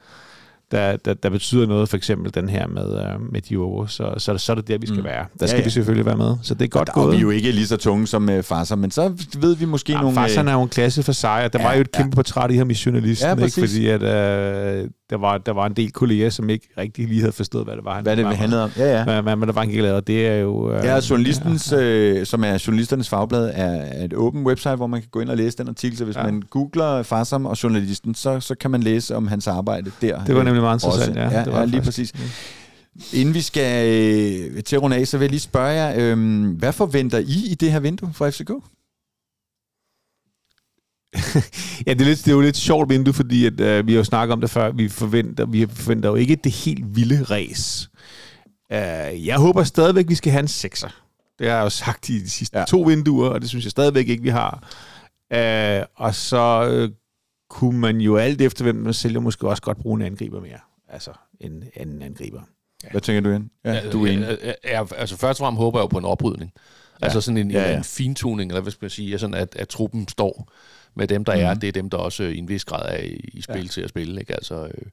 der, 0.75 0.97
der, 0.97 1.15
der 1.15 1.31
betyder 1.31 1.67
noget, 1.67 1.89
for 1.89 1.97
eksempel 1.97 2.35
den 2.35 2.49
her 2.49 2.67
med, 2.67 3.17
uh, 3.17 3.33
med 3.33 3.41
Diogo, 3.41 3.87
så, 3.87 4.15
så, 4.19 4.39
så 4.39 4.53
er 4.53 4.57
det 4.57 4.69
der, 4.69 4.79
vi 4.79 4.87
skal 4.87 4.99
mm. 4.99 5.05
være. 5.05 5.27
Der 5.41 5.47
skal 5.47 5.57
ja, 5.57 5.61
ja. 5.61 5.65
vi 5.65 5.71
selvfølgelig 5.71 6.07
være 6.07 6.17
med, 6.17 6.37
så 6.43 6.55
det 6.55 6.65
er 6.65 6.69
godt 6.69 6.89
og 6.89 6.95
der 6.95 7.01
gået. 7.01 7.13
er 7.13 7.17
vi 7.17 7.23
jo 7.23 7.31
ikke 7.31 7.53
lige 7.53 7.67
så 7.67 7.77
tunge 7.77 8.07
som 8.07 8.29
uh, 8.29 8.43
Farser, 8.43 8.77
men 8.77 8.91
så 8.91 9.13
ved 9.39 9.57
vi 9.57 9.65
måske 9.65 9.93
ja, 9.93 10.01
nogle... 10.01 10.15
Farser 10.15 10.45
er 10.45 10.53
jo 10.53 10.63
en 10.63 10.69
klasse 10.69 11.03
for 11.03 11.13
sig, 11.13 11.45
og 11.45 11.53
der 11.53 11.59
ja, 11.59 11.67
var 11.67 11.75
jo 11.75 11.81
et 11.81 11.93
kæmpe 11.93 12.11
ja. 12.13 12.15
portræt 12.15 12.51
i 12.51 12.57
ham 12.57 12.71
i 12.71 12.75
journalisten, 12.87 13.39
ja, 13.39 13.45
ikke? 13.45 13.61
fordi 13.61 13.87
at, 13.89 14.03
uh, 14.03 14.89
der, 15.11 15.17
var, 15.17 15.39
der 15.39 15.53
var 15.53 15.67
en 15.67 15.73
del 15.73 15.93
kolleger, 15.93 16.31
som 16.31 16.51
ikke 16.51 16.69
rigtig 16.79 17.09
lige 17.09 17.21
havde 17.21 17.33
forstået, 17.33 17.65
hvad 17.65 17.77
det 17.77 17.85
var. 17.85 17.95
Han 17.95 18.03
hvad 18.03 18.17
det 18.17 18.25
var, 18.25 18.33
handlede 18.33 18.65
om. 18.65 18.71
Ja, 18.77 18.99
ja. 18.99 19.23
Men, 19.23 19.39
men 19.39 19.49
der 19.49 19.55
var 19.55 19.63
ikke 19.63 19.83
lavet, 19.83 20.07
det 20.07 20.27
er 20.27 20.37
jo... 20.37 20.79
Uh, 20.79 20.85
ja, 20.85 21.01
journalistens, 21.11 21.73
ja, 21.73 21.79
ja. 21.79 21.85
Øh, 21.85 22.27
som 22.27 22.45
er 22.45 22.65
journalisternes 22.67 23.09
fagblad, 23.09 23.51
er 23.55 24.05
et 24.05 24.15
åbent 24.15 24.47
website, 24.47 24.77
hvor 24.77 24.87
man 24.87 25.01
kan 25.01 25.09
gå 25.13 25.21
ind 25.21 25.31
og 25.31 25.37
læse 25.37 25.59
den 25.59 25.69
artikel, 25.69 25.99
så 25.99 26.05
hvis 26.05 26.17
ja. 26.17 26.23
man 26.23 26.43
googler 26.51 27.03
Farsam 27.03 27.47
og 27.47 27.63
journalisten, 27.63 28.15
så, 28.15 28.41
så 28.41 28.55
kan 28.55 28.71
man 28.71 28.83
læse 28.83 29.17
om 29.17 29.27
hans 29.27 29.47
arbejde 29.47 29.91
der. 30.01 30.25
Det 30.25 30.35
var 30.35 30.43
nemlig 30.43 30.63
meget 30.65 30.83
interessant, 30.83 31.17
ja. 31.17 31.31
Ja, 31.31 31.45
det 31.45 31.53
var 31.53 31.59
ja 31.59 31.65
lige 31.65 31.83
præcis. 31.83 32.13
Inden 33.13 33.35
vi 33.35 33.41
skal 33.41 33.89
øh, 33.89 34.63
til 34.63 34.79
runde 34.79 34.97
af, 34.97 35.09
så 35.09 35.19
vil 35.19 35.25
jeg 35.25 35.31
lige 35.31 35.41
spørge 35.41 35.69
jer, 35.69 35.95
øh, 35.97 36.47
hvad 36.57 36.73
forventer 36.73 37.19
I 37.19 37.51
i 37.51 37.55
det 37.55 37.73
her 37.73 37.81
vindue 37.81 38.13
fra 38.13 38.31
FCK? 38.31 38.51
ja, 41.87 41.95
det 41.95 42.01
er, 42.01 42.05
lidt, 42.05 42.19
det 42.19 42.29
er 42.29 42.33
jo 42.35 42.41
lidt 42.41 42.57
sjovt 42.57 42.89
vindue, 42.89 43.15
fordi 43.15 43.47
at, 43.47 43.53
uh, 43.53 43.87
vi 43.87 43.93
har 43.93 43.99
jo 43.99 44.05
snakket 44.05 44.33
om 44.33 44.41
det 44.41 44.51
før. 44.51 44.73
Vi 44.73 44.89
forventer, 44.89 45.47
vi 45.47 45.67
forventer 45.71 46.09
jo 46.09 46.15
ikke 46.15 46.37
det 46.37 46.53
helt 46.53 46.97
vilde 46.97 47.23
race. 47.23 47.89
Uh, 48.71 49.27
jeg 49.27 49.37
håber 49.37 49.65
stadigvæk, 49.65 50.09
vi 50.09 50.15
skal 50.15 50.33
have 50.33 50.43
en 50.43 50.49
sekser. 50.49 50.89
Det 51.39 51.49
har 51.49 51.57
jeg 51.57 51.65
jo 51.65 51.71
sagt 51.71 52.09
i 52.09 52.19
de 52.19 52.31
sidste 52.31 52.59
ja. 52.59 52.65
to 52.65 52.81
vinduer, 52.81 53.29
og 53.29 53.41
det 53.41 53.49
synes 53.49 53.65
jeg 53.65 53.71
stadigvæk 53.71 54.09
ikke, 54.09 54.23
vi 54.23 54.29
har. 54.29 54.63
Uh, 55.35 55.87
og 55.97 56.15
så 56.15 56.71
uh, 56.85 56.95
kunne 57.55 57.81
man 57.81 58.01
jo 58.01 58.17
alt 58.17 58.41
efter, 58.41 58.65
hvem 58.65 58.77
man 58.77 58.95
sælger, 58.95 59.21
måske 59.21 59.49
også 59.49 59.63
godt 59.63 59.79
bruge 59.79 60.01
en 60.01 60.07
angriber 60.07 60.41
mere. 60.41 60.59
Altså 60.89 61.11
en, 61.41 61.65
en 61.77 62.03
angriber. 62.03 62.41
Ja. 62.85 62.89
Hvad 62.91 63.01
tænker 63.01 63.21
du 63.21 63.31
ind? 63.31 63.51
Ja, 63.65 63.73
ja, 63.73 63.91
du 63.91 64.05
er 64.05 64.13
enig. 64.13 64.39
Ja, 64.43 64.53
ja, 64.65 64.85
altså 64.97 65.17
først 65.17 65.41
og 65.41 65.45
fremmest 65.45 65.59
håber 65.59 65.79
jeg 65.79 65.83
jo 65.83 65.87
på 65.87 65.99
en 65.99 66.05
oprydning. 66.05 66.53
Ja. 67.01 67.05
Altså 67.05 67.21
sådan 67.21 67.39
en, 67.39 67.51
ja, 67.51 67.71
ja. 67.71 67.77
en 67.77 67.85
fintuning, 67.85 68.51
eller 68.51 68.63
hvad 68.63 68.73
skal 68.73 68.85
man 68.85 68.91
sige, 68.91 69.19
sådan 69.19 69.35
at, 69.35 69.57
at 69.57 69.69
truppen 69.69 70.09
står 70.09 70.53
med 70.95 71.07
dem, 71.07 71.25
der 71.25 71.35
mm. 71.35 71.41
er, 71.41 71.55
det 71.55 71.69
er 71.69 71.73
dem, 71.73 71.91
der 71.91 71.99
også 71.99 72.23
i 72.23 72.39
en 72.39 72.49
vis 72.49 72.65
grad 72.65 72.99
er 72.99 73.03
i, 73.03 73.41
spil 73.41 73.63
ja. 73.63 73.69
til 73.69 73.81
at 73.81 73.89
spille. 73.89 74.21
Ikke? 74.21 74.35
Altså, 74.35 74.65
øh, 74.65 74.85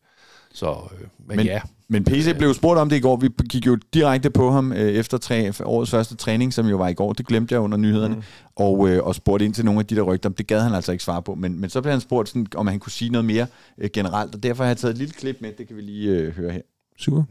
så, 0.53 0.89
øh, 0.99 1.07
men, 1.27 1.37
men 1.37 1.45
ja. 1.45 1.61
Men 1.87 2.03
PC 2.03 2.37
blev 2.37 2.53
spurgt 2.53 2.79
om 2.79 2.89
det 2.89 2.95
i 2.95 2.99
går. 2.99 3.15
Vi 3.15 3.29
gik 3.49 3.67
jo 3.67 3.75
direkte 3.93 4.29
på 4.29 4.51
ham 4.51 4.71
øh, 4.73 4.79
efter 4.79 5.17
tre, 5.17 5.53
årets 5.63 5.91
første 5.91 6.15
træning, 6.15 6.53
som 6.53 6.67
jo 6.67 6.77
var 6.77 6.87
i 6.87 6.93
går. 6.93 7.13
Det 7.13 7.27
glemte 7.27 7.53
jeg 7.53 7.61
under 7.61 7.77
nyhederne. 7.77 8.15
Mm. 8.15 8.21
Og, 8.55 8.89
øh, 8.89 9.03
og 9.03 9.15
spurgte 9.15 9.45
ind 9.45 9.53
til 9.53 9.65
nogle 9.65 9.79
af 9.79 9.85
de 9.85 9.95
der 9.95 10.01
rygter. 10.01 10.29
Det 10.29 10.47
gad 10.47 10.61
han 10.61 10.73
altså 10.73 10.91
ikke 10.91 11.03
svare 11.03 11.21
på. 11.21 11.35
Men, 11.35 11.61
men 11.61 11.69
så 11.69 11.81
blev 11.81 11.91
han 11.91 12.01
spurgt, 12.01 12.29
sådan, 12.29 12.47
om 12.55 12.67
han 12.67 12.79
kunne 12.79 12.91
sige 12.91 13.11
noget 13.11 13.25
mere 13.25 13.47
øh, 13.77 13.89
generelt. 13.93 14.35
Og 14.35 14.43
derfor 14.43 14.63
har 14.63 14.69
jeg 14.69 14.77
taget 14.77 14.91
et 14.91 14.97
lille 14.97 15.13
klip 15.13 15.37
med. 15.39 15.51
Det 15.57 15.67
kan 15.67 15.75
vi 15.75 15.81
lige 15.81 16.09
øh, 16.09 16.35
høre 16.35 16.51
her. 16.51 16.61
Super. 16.97 17.23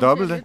Dobbelt 0.00 0.30
det 0.30 0.44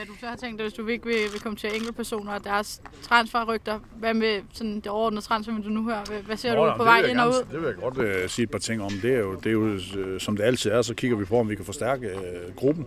hvad 0.00 0.06
du 0.06 0.20
så 0.20 0.26
har 0.26 0.36
tænkt 0.36 0.58
dig, 0.58 0.64
hvis 0.64 0.72
du 0.72 0.86
ikke 0.86 1.06
vil, 1.06 1.16
vil 1.32 1.40
komme 1.40 1.56
til 1.56 1.70
enkeltpersoner 1.74 2.32
og 2.32 2.44
deres 2.44 2.82
transferrygter. 3.02 3.78
Hvad 3.96 4.14
med 4.14 4.42
sådan 4.52 4.74
det 4.74 4.86
overordnede 4.86 5.22
transfer, 5.22 5.52
du 5.52 5.68
nu 5.68 5.84
hører? 5.84 6.22
Hvad, 6.26 6.36
ser 6.36 6.54
Nå, 6.54 6.66
du 6.66 6.76
på 6.76 6.84
vej 6.84 7.00
ind 7.00 7.20
og 7.20 7.28
ud? 7.28 7.44
Det 7.52 7.60
vil 7.60 7.66
jeg 7.66 7.76
godt 7.76 7.98
uh, 7.98 8.30
sige 8.30 8.44
et 8.44 8.50
par 8.50 8.58
ting 8.58 8.82
om. 8.82 8.90
Det 9.02 9.14
er 9.14 9.18
jo, 9.18 9.34
det 9.34 9.46
er 9.46 9.50
jo 9.50 9.74
uh, 9.74 10.18
som 10.18 10.36
det 10.36 10.44
altid 10.44 10.70
er, 10.70 10.82
så 10.82 10.94
kigger 10.94 11.16
vi 11.16 11.24
på, 11.24 11.38
om 11.38 11.48
vi 11.48 11.54
kan 11.54 11.64
forstærke 11.64 12.10
uh, 12.14 12.54
gruppen 12.54 12.86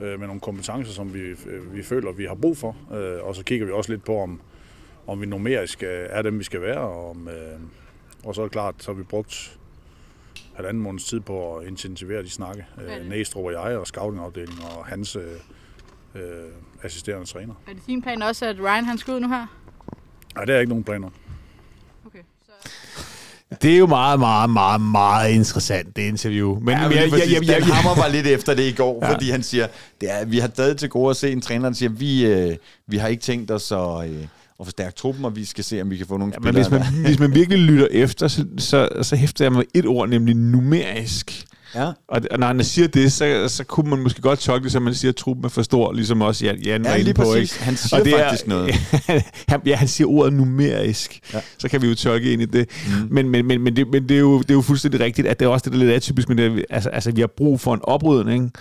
uh, 0.00 0.06
med 0.06 0.18
nogle 0.18 0.40
kompetencer, 0.40 0.92
som 0.92 1.14
vi, 1.14 1.32
uh, 1.32 1.74
vi 1.74 1.82
føler, 1.82 2.12
vi 2.12 2.24
har 2.24 2.34
brug 2.34 2.56
for. 2.56 2.76
Uh, 2.90 3.28
og 3.28 3.36
så 3.36 3.44
kigger 3.44 3.66
vi 3.66 3.72
også 3.72 3.92
lidt 3.92 4.04
på, 4.04 4.18
om, 4.18 4.40
om 5.06 5.20
vi 5.20 5.26
numerisk 5.26 5.78
uh, 5.82 5.88
er 5.88 6.22
dem, 6.22 6.38
vi 6.38 6.44
skal 6.44 6.60
være. 6.60 6.78
Og, 6.78 7.10
om, 7.10 7.26
uh, 7.26 8.26
og 8.28 8.34
så 8.34 8.40
er 8.40 8.44
det 8.44 8.52
klart, 8.52 8.74
så 8.78 8.92
har 8.92 8.98
vi 8.98 9.02
brugt 9.02 9.58
halvanden 10.54 10.82
måneds 10.82 11.04
tid 11.04 11.20
på 11.20 11.56
at 11.56 11.68
intensivere 11.68 12.22
de 12.22 12.30
snakke. 12.30 12.66
Uh, 12.76 13.08
Næstrup 13.08 13.44
og 13.44 13.52
jeg 13.52 13.78
og 13.78 13.86
scoutingafdelingen 13.86 14.62
og 14.76 14.86
hans 14.86 15.16
uh, 15.16 15.22
øh, 16.14 16.22
assisterende 16.82 17.26
træner. 17.26 17.54
Er 17.68 17.72
det 17.72 17.82
din 17.86 18.02
plan 18.02 18.22
også, 18.22 18.46
at 18.46 18.56
Ryan 18.60 18.84
han 18.84 18.98
skal 18.98 19.14
ud 19.14 19.20
nu 19.20 19.28
her? 19.28 19.46
Nej, 20.34 20.44
det 20.44 20.54
er 20.54 20.58
ikke 20.58 20.68
nogen 20.68 20.84
planer. 20.84 21.08
Okay, 22.06 22.18
så... 22.46 22.52
Det 23.62 23.74
er 23.74 23.78
jo 23.78 23.86
meget, 23.86 24.20
meget, 24.20 24.50
meget, 24.50 24.80
meget 24.80 25.30
interessant, 25.30 25.96
det 25.96 26.02
interview. 26.02 26.58
Men 26.60 26.68
ja, 26.68 26.82
jeg, 26.82 26.92
jeg, 26.92 27.10
jeg, 27.12 27.46
jeg, 27.46 27.48
jeg, 27.48 27.76
hammer 27.76 28.02
var 28.02 28.08
lidt 28.08 28.26
efter 28.26 28.54
det 28.54 28.62
i 28.62 28.72
går, 28.72 28.98
ja. 29.02 29.12
fordi 29.12 29.30
han 29.30 29.42
siger, 29.42 29.66
det 30.00 30.12
er, 30.12 30.24
vi 30.24 30.38
har 30.38 30.48
stadig 30.48 30.76
til 30.76 30.88
gode 30.88 31.10
at 31.10 31.16
se 31.16 31.32
en 31.32 31.40
træner, 31.40 31.68
der 31.68 31.76
siger, 31.76 31.90
vi, 31.90 32.26
øh, 32.26 32.56
vi 32.86 32.96
har 32.96 33.08
ikke 33.08 33.22
tænkt 33.22 33.50
os 33.50 33.72
at... 33.72 34.10
Øh, 34.10 34.26
at 34.60 34.66
forstærke 34.66 34.96
truppen, 34.96 35.24
og 35.24 35.36
vi 35.36 35.44
skal 35.44 35.64
se, 35.64 35.82
om 35.82 35.90
vi 35.90 35.96
kan 35.96 36.06
få 36.06 36.16
nogle 36.16 36.34
ja, 36.34 36.50
spillere. 36.50 36.70
Men 36.70 36.82
hvis 36.82 36.94
man, 36.94 37.06
hvis 37.06 37.18
man 37.18 37.34
virkelig 37.34 37.58
lytter 37.58 37.88
efter, 37.90 38.28
så, 38.28 38.46
så, 38.58 38.88
så 39.02 39.16
hæfter 39.16 39.44
jeg 39.44 39.52
mig 39.52 39.64
et 39.74 39.86
ord, 39.86 40.08
nemlig 40.08 40.36
numerisk. 40.36 41.46
Ja. 41.74 41.86
Og, 42.08 42.20
og 42.30 42.38
når 42.38 42.46
han 42.46 42.64
siger 42.64 42.88
det, 42.88 43.12
så, 43.12 43.44
så 43.48 43.64
kunne 43.64 43.90
man 43.90 43.98
måske 43.98 44.22
godt 44.22 44.38
tolke 44.38 44.64
det, 44.64 44.72
som 44.72 44.82
man 44.82 44.94
siger, 44.94 45.12
at 45.12 45.16
truppen 45.16 45.44
er 45.44 45.48
for 45.48 45.62
stor, 45.62 45.92
ligesom 45.92 46.20
også 46.20 46.44
Jan, 46.44 46.58
Jan 46.58 46.84
ja, 46.84 46.90
var 46.90 46.96
inde 46.96 47.14
på. 47.14 47.22
Præcis. 47.22 47.52
Ikke? 47.52 47.64
Han 47.64 47.76
siger 47.76 47.98
og 47.98 48.04
det 48.04 48.14
faktisk 48.14 48.44
er, 48.44 48.48
noget. 48.48 48.74
han, 49.48 49.60
ja, 49.66 49.76
han 49.76 49.88
siger 49.88 50.08
ordet 50.08 50.32
numerisk. 50.32 51.20
Ja. 51.34 51.40
Så 51.58 51.68
kan 51.68 51.82
vi 51.82 51.88
jo 51.88 51.94
tolke 51.94 52.32
ind 52.32 52.42
i 52.42 52.44
det. 52.44 52.68
Mm. 52.86 53.08
Men, 53.10 53.28
men, 53.28 53.46
men, 53.46 53.60
men, 53.60 53.76
det, 53.76 53.88
men 53.88 54.08
det, 54.08 54.14
er 54.14 54.20
jo, 54.20 54.38
det 54.38 54.50
er 54.50 54.54
jo 54.54 54.62
fuldstændig 54.62 55.00
rigtigt, 55.00 55.28
at 55.28 55.40
det 55.40 55.46
er 55.46 55.50
også 55.50 55.64
det, 55.64 55.72
der 55.72 55.78
er 55.78 55.84
lidt 55.84 55.96
atypisk, 55.96 56.28
men 56.28 56.38
det, 56.38 56.64
altså, 56.70 56.88
altså, 56.88 57.12
vi 57.12 57.20
har 57.20 57.30
brug 57.36 57.60
for 57.60 57.74
en 57.74 57.80
oprydning, 57.82 58.52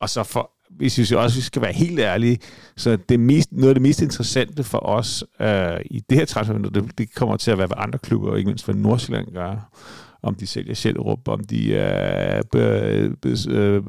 og 0.00 0.10
så 0.10 0.22
for 0.22 0.50
hvis 0.76 0.98
vi 0.98 1.16
også 1.16 1.36
vi 1.36 1.42
skal 1.42 1.62
være 1.62 1.72
helt 1.72 1.98
ærlige, 1.98 2.38
så 2.76 2.98
det 3.08 3.20
mest, 3.20 3.52
noget 3.52 3.68
af 3.68 3.74
det 3.74 3.82
mest 3.82 4.02
interessante 4.02 4.64
for 4.64 4.86
os 4.86 5.24
øh, 5.40 5.80
i 5.84 6.00
det 6.10 6.18
her 6.18 6.24
transfervindue, 6.24 6.72
det, 6.72 6.98
det 6.98 7.14
kommer 7.14 7.36
til 7.36 7.50
at 7.50 7.58
være, 7.58 7.66
hvad 7.66 7.76
andre 7.80 7.98
klubber, 7.98 8.30
og 8.30 8.38
ikke 8.38 8.48
mindst 8.48 8.64
hvad 8.64 8.74
Nordsjælland 8.74 9.26
gør 9.34 9.70
om 10.22 10.34
de 10.34 10.46
sælger 10.46 10.74
Sjælrup, 10.74 11.28
om 11.28 11.44
de 11.44 11.68
øh, 11.68 12.42
be, 12.52 13.36
øh, 13.48 13.82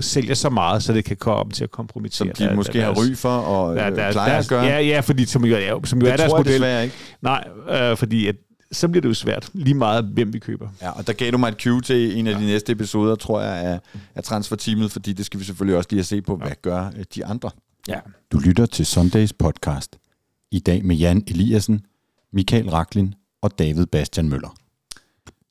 sælger 0.00 0.34
så 0.34 0.50
meget, 0.50 0.82
så 0.82 0.92
det 0.92 1.04
kan 1.04 1.16
komme 1.16 1.52
til 1.52 1.64
at 1.64 1.70
kompromittere. 1.70 2.16
Som 2.16 2.28
de 2.28 2.44
der, 2.44 2.54
måske 2.54 2.72
der, 2.72 2.84
har 2.84 2.92
ry 2.92 3.14
for 3.14 3.38
og 3.38 3.76
der, 3.76 3.90
der, 3.90 4.12
plejer 4.12 4.38
at 4.38 4.48
gøre. 4.48 4.64
Ja, 4.64 4.80
ja, 4.80 5.00
fordi 5.00 5.24
som 5.24 5.44
jo, 5.44 5.56
ja, 5.56 5.74
som 5.84 5.98
jo 5.98 6.06
det 6.06 6.12
er 6.12 6.16
deres 6.16 6.32
model. 6.36 6.52
Desværre 6.52 6.84
ikke. 6.84 6.96
Nej, 7.22 7.48
øh, 7.70 7.96
fordi 7.96 8.26
at 8.26 8.36
så 8.72 8.88
bliver 8.88 9.00
det 9.00 9.08
jo 9.08 9.14
svært, 9.14 9.50
lige 9.52 9.74
meget 9.74 10.04
hvem 10.04 10.32
vi 10.32 10.38
køber. 10.38 10.68
Ja, 10.82 10.90
og 10.90 11.06
der 11.06 11.12
gav 11.12 11.30
du 11.30 11.38
mig 11.38 11.48
et 11.48 11.62
cue 11.62 11.80
til 11.80 12.18
en 12.18 12.26
af 12.26 12.32
ja. 12.32 12.38
de 12.38 12.46
næste 12.46 12.72
episoder, 12.72 13.14
tror 13.14 13.40
jeg, 13.40 13.56
af, 13.56 13.80
af 14.14 14.22
transferteamet, 14.22 14.92
fordi 14.92 15.12
det 15.12 15.26
skal 15.26 15.40
vi 15.40 15.44
selvfølgelig 15.44 15.76
også 15.76 15.88
lige 15.90 16.00
at 16.00 16.06
se 16.06 16.22
på, 16.22 16.36
hvad 16.36 16.52
gør 16.62 16.86
øh, 16.96 17.04
de 17.14 17.26
andre. 17.26 17.50
Ja. 17.88 17.98
Du 18.32 18.38
lytter 18.38 18.66
til 18.66 18.86
Sundays 18.86 19.32
podcast. 19.32 19.98
I 20.50 20.58
dag 20.58 20.84
med 20.84 20.96
Jan 20.96 21.24
Eliassen, 21.26 21.80
Michael 22.32 22.70
Raklin 22.70 23.14
og 23.42 23.58
David 23.58 23.86
Bastian 23.86 24.28
Møller. 24.28 24.54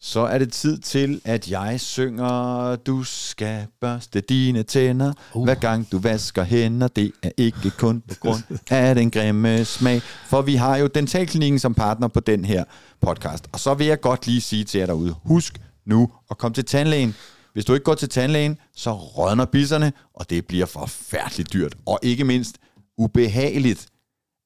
Så 0.05 0.19
er 0.19 0.37
det 0.37 0.53
tid 0.53 0.77
til, 0.77 1.21
at 1.23 1.51
jeg 1.51 1.79
synger, 1.81 2.75
du 2.75 3.03
skal 3.03 3.67
børste 3.81 4.21
dine 4.21 4.63
tænder, 4.63 5.13
uh. 5.33 5.43
hver 5.43 5.55
gang 5.55 5.91
du 5.91 5.99
vasker 5.99 6.43
hænder. 6.43 6.87
Det 6.87 7.11
er 7.23 7.31
ikke 7.37 7.71
kun 7.77 8.03
på 8.07 8.15
grund 8.19 8.43
af 8.69 8.95
den 8.95 9.11
grimme 9.11 9.65
smag. 9.65 10.01
For 10.01 10.41
vi 10.41 10.55
har 10.55 10.77
jo 10.77 10.87
Dentalklinikken 10.87 11.59
som 11.59 11.73
partner 11.73 12.07
på 12.07 12.19
den 12.19 12.45
her 12.45 12.63
podcast. 13.01 13.45
Og 13.51 13.59
så 13.59 13.73
vil 13.73 13.87
jeg 13.87 14.01
godt 14.01 14.27
lige 14.27 14.41
sige 14.41 14.63
til 14.63 14.79
jer 14.79 14.85
derude, 14.85 15.15
husk 15.23 15.61
nu 15.85 16.11
at 16.31 16.37
komme 16.37 16.55
til 16.55 16.65
tandlægen. 16.65 17.15
Hvis 17.53 17.65
du 17.65 17.73
ikke 17.73 17.83
går 17.83 17.95
til 17.95 18.09
tandlægen, 18.09 18.57
så 18.75 18.93
rådner 18.93 19.45
bisserne, 19.45 19.93
og 20.13 20.29
det 20.29 20.47
bliver 20.47 20.65
forfærdeligt 20.65 21.53
dyrt. 21.53 21.75
Og 21.85 21.99
ikke 22.03 22.23
mindst 22.23 22.57
ubehageligt. 22.97 23.87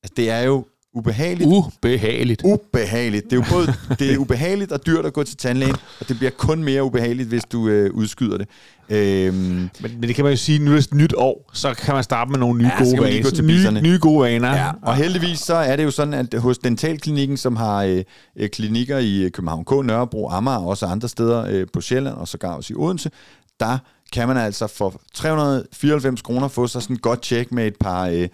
Altså, 0.03 0.13
det 0.17 0.29
er 0.29 0.41
jo 0.41 0.65
ubehageligt. 0.99 1.49
Ubehageligt. 1.49 2.41
Ubehageligt. 2.45 3.25
Det 3.25 3.33
er 3.33 3.37
jo 3.37 3.43
både 3.51 3.73
det 3.99 4.13
er 4.13 4.17
ubehageligt 4.17 4.71
og 4.71 4.85
dyrt 4.85 5.05
at 5.05 5.13
gå 5.13 5.23
til 5.23 5.37
tandlægen, 5.37 5.75
og 5.99 6.09
det 6.09 6.17
bliver 6.17 6.31
kun 6.31 6.63
mere 6.63 6.83
ubehageligt, 6.83 7.29
hvis 7.29 7.43
du 7.43 7.67
øh, 7.67 7.93
udskyder 7.93 8.37
det. 8.37 8.47
Øhm, 8.91 9.35
men, 9.35 9.71
men 9.81 10.01
det 10.01 10.15
kan 10.15 10.23
man 10.23 10.33
jo 10.33 10.37
sige, 10.37 10.59
nu 10.59 10.71
er 10.71 10.75
det 10.75 10.93
nyt 10.93 11.13
år, 11.17 11.49
så 11.53 11.73
kan 11.73 11.93
man 11.93 12.03
starte 12.03 12.31
med 12.31 12.39
nogle 12.39 12.57
nye 12.57 12.71
ja, 12.79 12.83
gode 12.83 13.01
vaner. 13.01 13.23
Gå 13.23 13.29
til 13.29 13.45
nye, 13.45 13.81
nye 13.81 13.99
gode 14.01 14.21
vaner. 14.21 14.55
Ja, 14.55 14.71
og 14.81 14.95
heldigvis 14.95 15.39
så 15.39 15.55
er 15.55 15.75
det 15.75 15.83
jo 15.83 15.91
sådan, 15.91 16.13
at 16.13 16.41
hos 16.41 16.57
Dentalklinikken, 16.57 17.37
som 17.37 17.55
har 17.55 17.83
øh, 17.83 18.03
øh 18.35 18.49
klinikker 18.49 18.97
i 18.97 19.29
København 19.33 19.65
K, 19.65 19.85
Nørrebro, 19.85 20.29
Amager 20.29 20.57
og 20.57 20.67
også 20.67 20.85
andre 20.85 21.07
steder 21.09 21.45
øh, 21.49 21.67
på 21.73 21.81
Sjælland 21.81 22.15
og 22.15 22.27
sågar 22.27 22.53
også 22.53 22.73
i 22.73 22.75
Odense, 22.75 23.11
der 23.59 23.77
kan 24.13 24.27
man 24.27 24.37
altså 24.37 24.67
for 24.67 25.01
394 25.13 26.21
kroner 26.21 26.47
få 26.47 26.67
sig 26.67 26.81
sådan 26.81 26.95
et 26.95 27.01
godt 27.01 27.21
tjek 27.21 27.51
med 27.51 27.67
et 27.67 27.75
par 27.79 28.07
øh, 28.07 28.27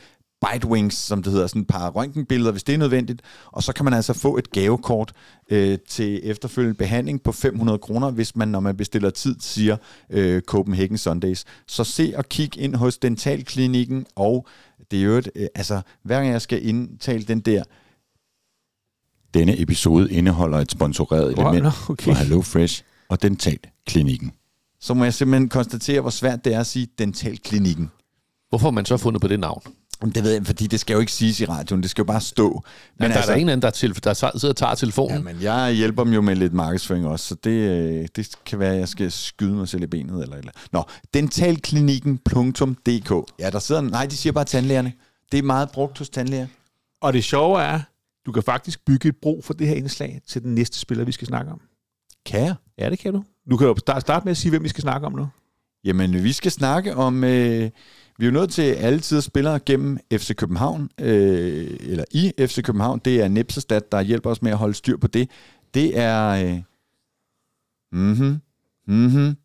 Bitewings, 0.52 0.96
som 0.96 1.24
det 1.24 1.32
hedder, 1.32 1.48
sådan 1.48 1.62
et 1.62 1.68
par 1.68 1.89
røntgenbilleder, 1.89 2.52
hvis 2.52 2.64
det 2.64 2.74
er 2.74 2.78
nødvendigt. 2.78 3.22
Og 3.46 3.64
så 3.64 3.74
kan 3.74 3.86
man 3.86 3.93
altså 3.93 4.14
få 4.14 4.38
et 4.38 4.52
gavekort 4.52 5.14
øh, 5.50 5.78
til 5.89 6.20
efterfølgende 6.24 6.78
behandling 6.78 7.22
på 7.22 7.32
500 7.32 7.80
kroner, 7.80 8.12
hvis 8.12 8.36
man, 8.36 8.48
når 8.48 8.60
man 8.60 8.78
bestiller 8.78 9.10
tid, 9.10 9.36
siger 9.39 9.78
øh, 10.10 10.41
Copenhagen 10.41 10.98
Sundays. 10.98 11.46
Så 11.68 11.84
se 11.84 12.14
og 12.16 12.30
kig 12.30 12.58
ind 12.58 12.76
hos 12.76 12.98
Dentalklinikken, 12.98 14.06
og 14.16 14.48
det 14.91 15.00
er 15.00 15.04
jo 15.04 15.12
et, 15.12 15.30
øh, 15.36 15.48
altså, 15.56 15.82
hver 16.04 16.16
gang 16.16 16.32
jeg 16.32 16.41
skal 16.41 16.68
indtale 16.68 17.24
den 17.24 17.39
der, 17.39 17.64
denne 19.34 19.62
episode 19.62 20.12
indeholder 20.12 20.58
et 20.58 20.72
sponsoreret 20.72 21.32
element 21.32 21.89
okay. 21.89 22.04
for 22.04 22.14
Hello 22.14 22.41
Fresh 22.41 22.84
og 23.10 23.22
Dentalklinikken. 23.22 24.32
Så 24.80 24.93
må 24.93 25.04
jeg 25.04 25.14
simpelthen 25.14 25.50
konstatere, 25.50 26.02
hvor 26.02 26.10
svært 26.10 26.46
det 26.46 26.54
er 26.54 26.60
at 26.60 26.68
sige 26.68 26.88
Dentalklinikken. 27.00 27.91
Hvorfor 28.50 28.66
har 28.66 28.72
man 28.72 28.86
så 28.86 28.98
fundet 28.98 29.22
på 29.22 29.28
det 29.28 29.39
navn? 29.39 29.62
Det 30.02 30.24
ved 30.24 30.32
jeg, 30.32 30.46
fordi 30.46 30.68
det 30.68 30.80
skal 30.80 30.93
jo 30.93 31.00
ikke 31.00 31.12
siges 31.12 31.39
i 31.39 31.46
radioen, 31.46 31.82
det 31.82 31.89
skal 31.89 32.02
jo 32.02 32.06
bare 32.06 32.22
stå. 32.22 32.50
Men 32.50 32.62
ja, 33.02 33.08
der 33.08 33.16
altså, 33.16 33.32
er 33.32 33.36
der 33.36 33.41
en 33.41 33.50
anden, 33.50 33.62
der, 33.62 33.70
til, 33.70 34.04
der 34.04 34.14
sidder 34.14 34.50
og 34.50 34.56
tager 34.56 34.76
telefonen. 34.76 35.18
Ja, 35.18 35.24
men 35.24 35.41
jeg 35.41 35.74
hjælper 35.74 36.04
dem 36.04 36.14
jo 36.14 36.22
med 36.22 36.36
lidt 36.36 36.54
markedsføring 36.54 37.08
også, 37.08 37.26
så 37.26 37.36
det, 37.36 37.52
øh, 37.52 38.08
det 38.16 38.30
kan 38.46 38.60
være, 38.60 38.74
at 38.74 38.80
jeg 38.80 38.88
skal 38.88 39.12
skyde 39.12 39.54
mig 39.54 39.68
selv 39.68 39.84
i 39.84 39.88
benet. 39.88 40.24
Eller, 40.24 40.38
eller. 40.38 40.52
Nå, 40.72 40.84
dentalklinikken.dk. 41.14 43.34
Ja, 43.39 43.50
der 43.50 43.60
sidder... 43.60 43.82
Nej, 43.82 44.06
de 44.06 44.18
siger 44.18 44.34
bare 44.34 44.46
tandlægerne. 44.46 44.93
Det 45.32 45.38
er 45.38 45.43
meget 45.43 45.72
brugt 45.72 45.98
hos 45.98 46.10
tandlæger. 46.10 46.48
Og 47.02 47.14
det 47.14 47.24
sjove 47.24 47.62
er, 47.62 47.80
du 48.26 48.32
kan 48.32 48.43
faktisk 48.43 48.86
bygge 48.86 49.10
et 49.10 49.16
bro 49.22 49.41
for 49.43 49.54
det 49.54 49.68
her 49.68 49.76
indslag 49.76 50.22
til 50.28 50.43
den 50.43 50.56
næste 50.56 50.80
spiller, 50.80 51.06
vi 51.06 51.12
skal 51.12 51.28
snakke 51.28 51.52
om. 51.52 51.62
Kan 52.26 52.46
jeg? 52.46 52.56
Ja, 52.78 52.89
det 52.89 53.00
kan 53.00 53.14
du. 53.14 53.24
Du 53.52 53.58
kan 53.58 53.68
jo 53.68 53.76
starte 54.00 54.24
med 54.24 54.32
at 54.32 54.38
sige, 54.38 54.50
hvem 54.50 54.64
vi 54.64 54.70
skal 54.70 54.82
snakke 54.82 55.08
om 55.08 55.14
nu. 55.14 55.28
Jamen, 55.84 56.24
vi 56.24 56.32
skal 56.32 56.52
snakke 56.52 56.96
om... 56.96 57.24
Øh, 57.24 57.70
vi 58.20 58.26
er 58.26 58.30
jo 58.30 58.34
nødt 58.34 58.51
til 58.51 58.61
alle 58.61 58.99
tider 58.99 59.22
spillere 59.22 59.59
gennem 59.59 59.97
FC 60.13 60.36
København, 60.36 60.89
øh, 61.01 61.78
eller 61.80 62.03
i 62.11 62.32
FC 62.39 62.63
København. 62.63 63.01
Det 63.05 63.22
er 63.22 63.28
Nipsestad, 63.28 63.82
der 63.91 64.01
hjælper 64.01 64.30
os 64.30 64.41
med 64.41 64.51
at 64.51 64.57
holde 64.57 64.74
styr 64.74 64.97
på 64.97 65.07
det. 65.07 65.30
Det 65.74 65.99
er... 65.99 66.28
Øh, 66.30 66.61
mhm, 67.91 68.41
mhm. 68.88 69.36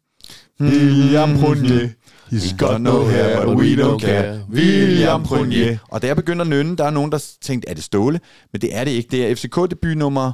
William 0.60 1.38
Prunier. 1.38 1.88
He's 2.32 2.56
got 2.56 2.80
no 2.80 3.04
hair, 3.04 3.46
but 3.46 3.56
we 3.56 3.74
don't 3.74 3.98
care. 3.98 4.44
William 4.50 5.22
Prunier. 5.22 5.78
Og 5.88 6.02
da 6.02 6.06
jeg 6.06 6.16
begyndte 6.16 6.42
at 6.42 6.48
nynne, 6.48 6.76
der 6.76 6.84
er 6.84 6.90
nogen, 6.90 7.12
der 7.12 7.24
tænkte, 7.40 7.68
er 7.68 7.74
det 7.74 7.84
Ståle? 7.84 8.20
Men 8.52 8.60
det 8.60 8.76
er 8.76 8.84
det 8.84 8.90
ikke. 8.90 9.08
Det 9.10 9.26
er 9.26 9.34
FCK-debut 9.34 9.96
nummer 9.96 10.32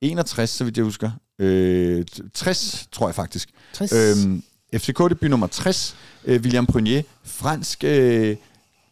61, 0.00 0.50
så 0.50 0.64
vidt 0.64 0.76
jeg 0.76 0.84
husker. 0.84 1.10
Øh, 1.38 2.04
60, 2.34 2.88
tror 2.92 3.08
jeg 3.08 3.14
faktisk. 3.14 3.50
60. 3.72 3.92
Øhm, 3.92 4.42
FCK-debut 4.74 5.30
nummer 5.30 5.46
60. 5.46 5.96
Øh, 6.24 6.40
William 6.40 6.66
Prunier, 6.66 7.02
fransk 7.24 7.84
øh, 7.84 8.36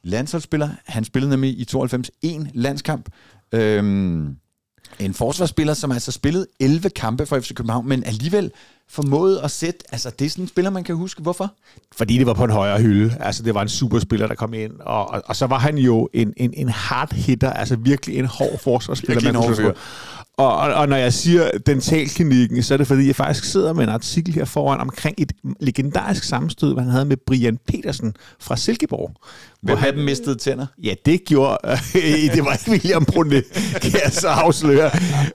landsholdsspiller. 0.02 0.68
Han 0.86 1.04
spillede 1.04 1.30
nemlig 1.30 1.60
i 1.60 1.64
92 1.64 2.10
en 2.22 2.50
landskamp. 2.54 3.08
Øhm, 3.52 4.36
en 4.98 5.14
forsvarsspiller, 5.14 5.74
som 5.74 5.92
altså 5.92 6.12
spillet 6.12 6.46
11 6.60 6.90
kampe 6.90 7.26
for 7.26 7.40
FC 7.40 7.54
København, 7.54 7.88
men 7.88 8.04
alligevel 8.04 8.50
formåede 8.90 9.42
at 9.42 9.50
sætte, 9.50 9.80
altså 9.92 10.10
det 10.18 10.24
er 10.24 10.30
sådan 10.30 10.44
en 10.44 10.48
spiller, 10.48 10.70
man 10.70 10.84
kan 10.84 10.94
huske. 10.94 11.22
Hvorfor? 11.22 11.54
Fordi 11.96 12.18
det 12.18 12.26
var 12.26 12.32
på 12.34 12.44
en 12.44 12.50
højere 12.50 12.80
hylde. 12.80 13.16
Altså, 13.20 13.42
det 13.42 13.54
var 13.54 13.62
en 13.62 13.68
superspiller, 13.68 14.26
der 14.26 14.34
kom 14.34 14.54
ind. 14.54 14.72
Og, 14.80 15.10
og, 15.10 15.22
og 15.26 15.36
så 15.36 15.46
var 15.46 15.58
han 15.58 15.78
jo 15.78 16.08
en, 16.12 16.34
en, 16.36 16.54
en 16.56 16.68
hard 16.68 17.14
hitter, 17.14 17.52
altså 17.52 17.76
virkelig 17.76 18.18
en 18.18 18.26
hård 18.26 18.58
forsvarsspiller. 18.60 19.14
Virkelig 19.14 19.30
en 19.30 19.64
hård. 19.66 19.76
Og, 20.38 20.56
og, 20.56 20.74
og 20.74 20.88
når 20.88 20.96
jeg 20.96 21.12
siger 21.12 21.50
dentalklinikken, 21.66 22.62
så 22.62 22.74
er 22.74 22.78
det 22.78 22.86
fordi, 22.86 23.06
jeg 23.06 23.16
faktisk 23.16 23.44
sidder 23.44 23.72
med 23.72 23.84
en 23.84 23.88
artikel 23.88 24.34
her 24.34 24.44
foran 24.44 24.80
omkring 24.80 25.14
et 25.18 25.32
legendarisk 25.60 26.24
sammenstød, 26.24 26.78
han 26.78 26.88
havde 26.88 27.04
med 27.04 27.16
Brian 27.26 27.58
Petersen 27.68 28.14
fra 28.40 28.56
Silkeborg. 28.56 29.12
Hvem 29.62 29.78
af 29.84 29.92
dem 29.92 30.04
mistede 30.04 30.34
tænder? 30.34 30.66
Ja, 30.82 30.94
det 31.06 31.24
gjorde... 31.24 31.58
det 32.34 32.44
var 32.44 32.52
ikke 32.52 32.70
William 32.70 33.04
Brunet, 33.04 33.44
kan 33.82 33.92
jeg 34.04 34.12
så 34.12 34.28
afsløre. 34.28 34.90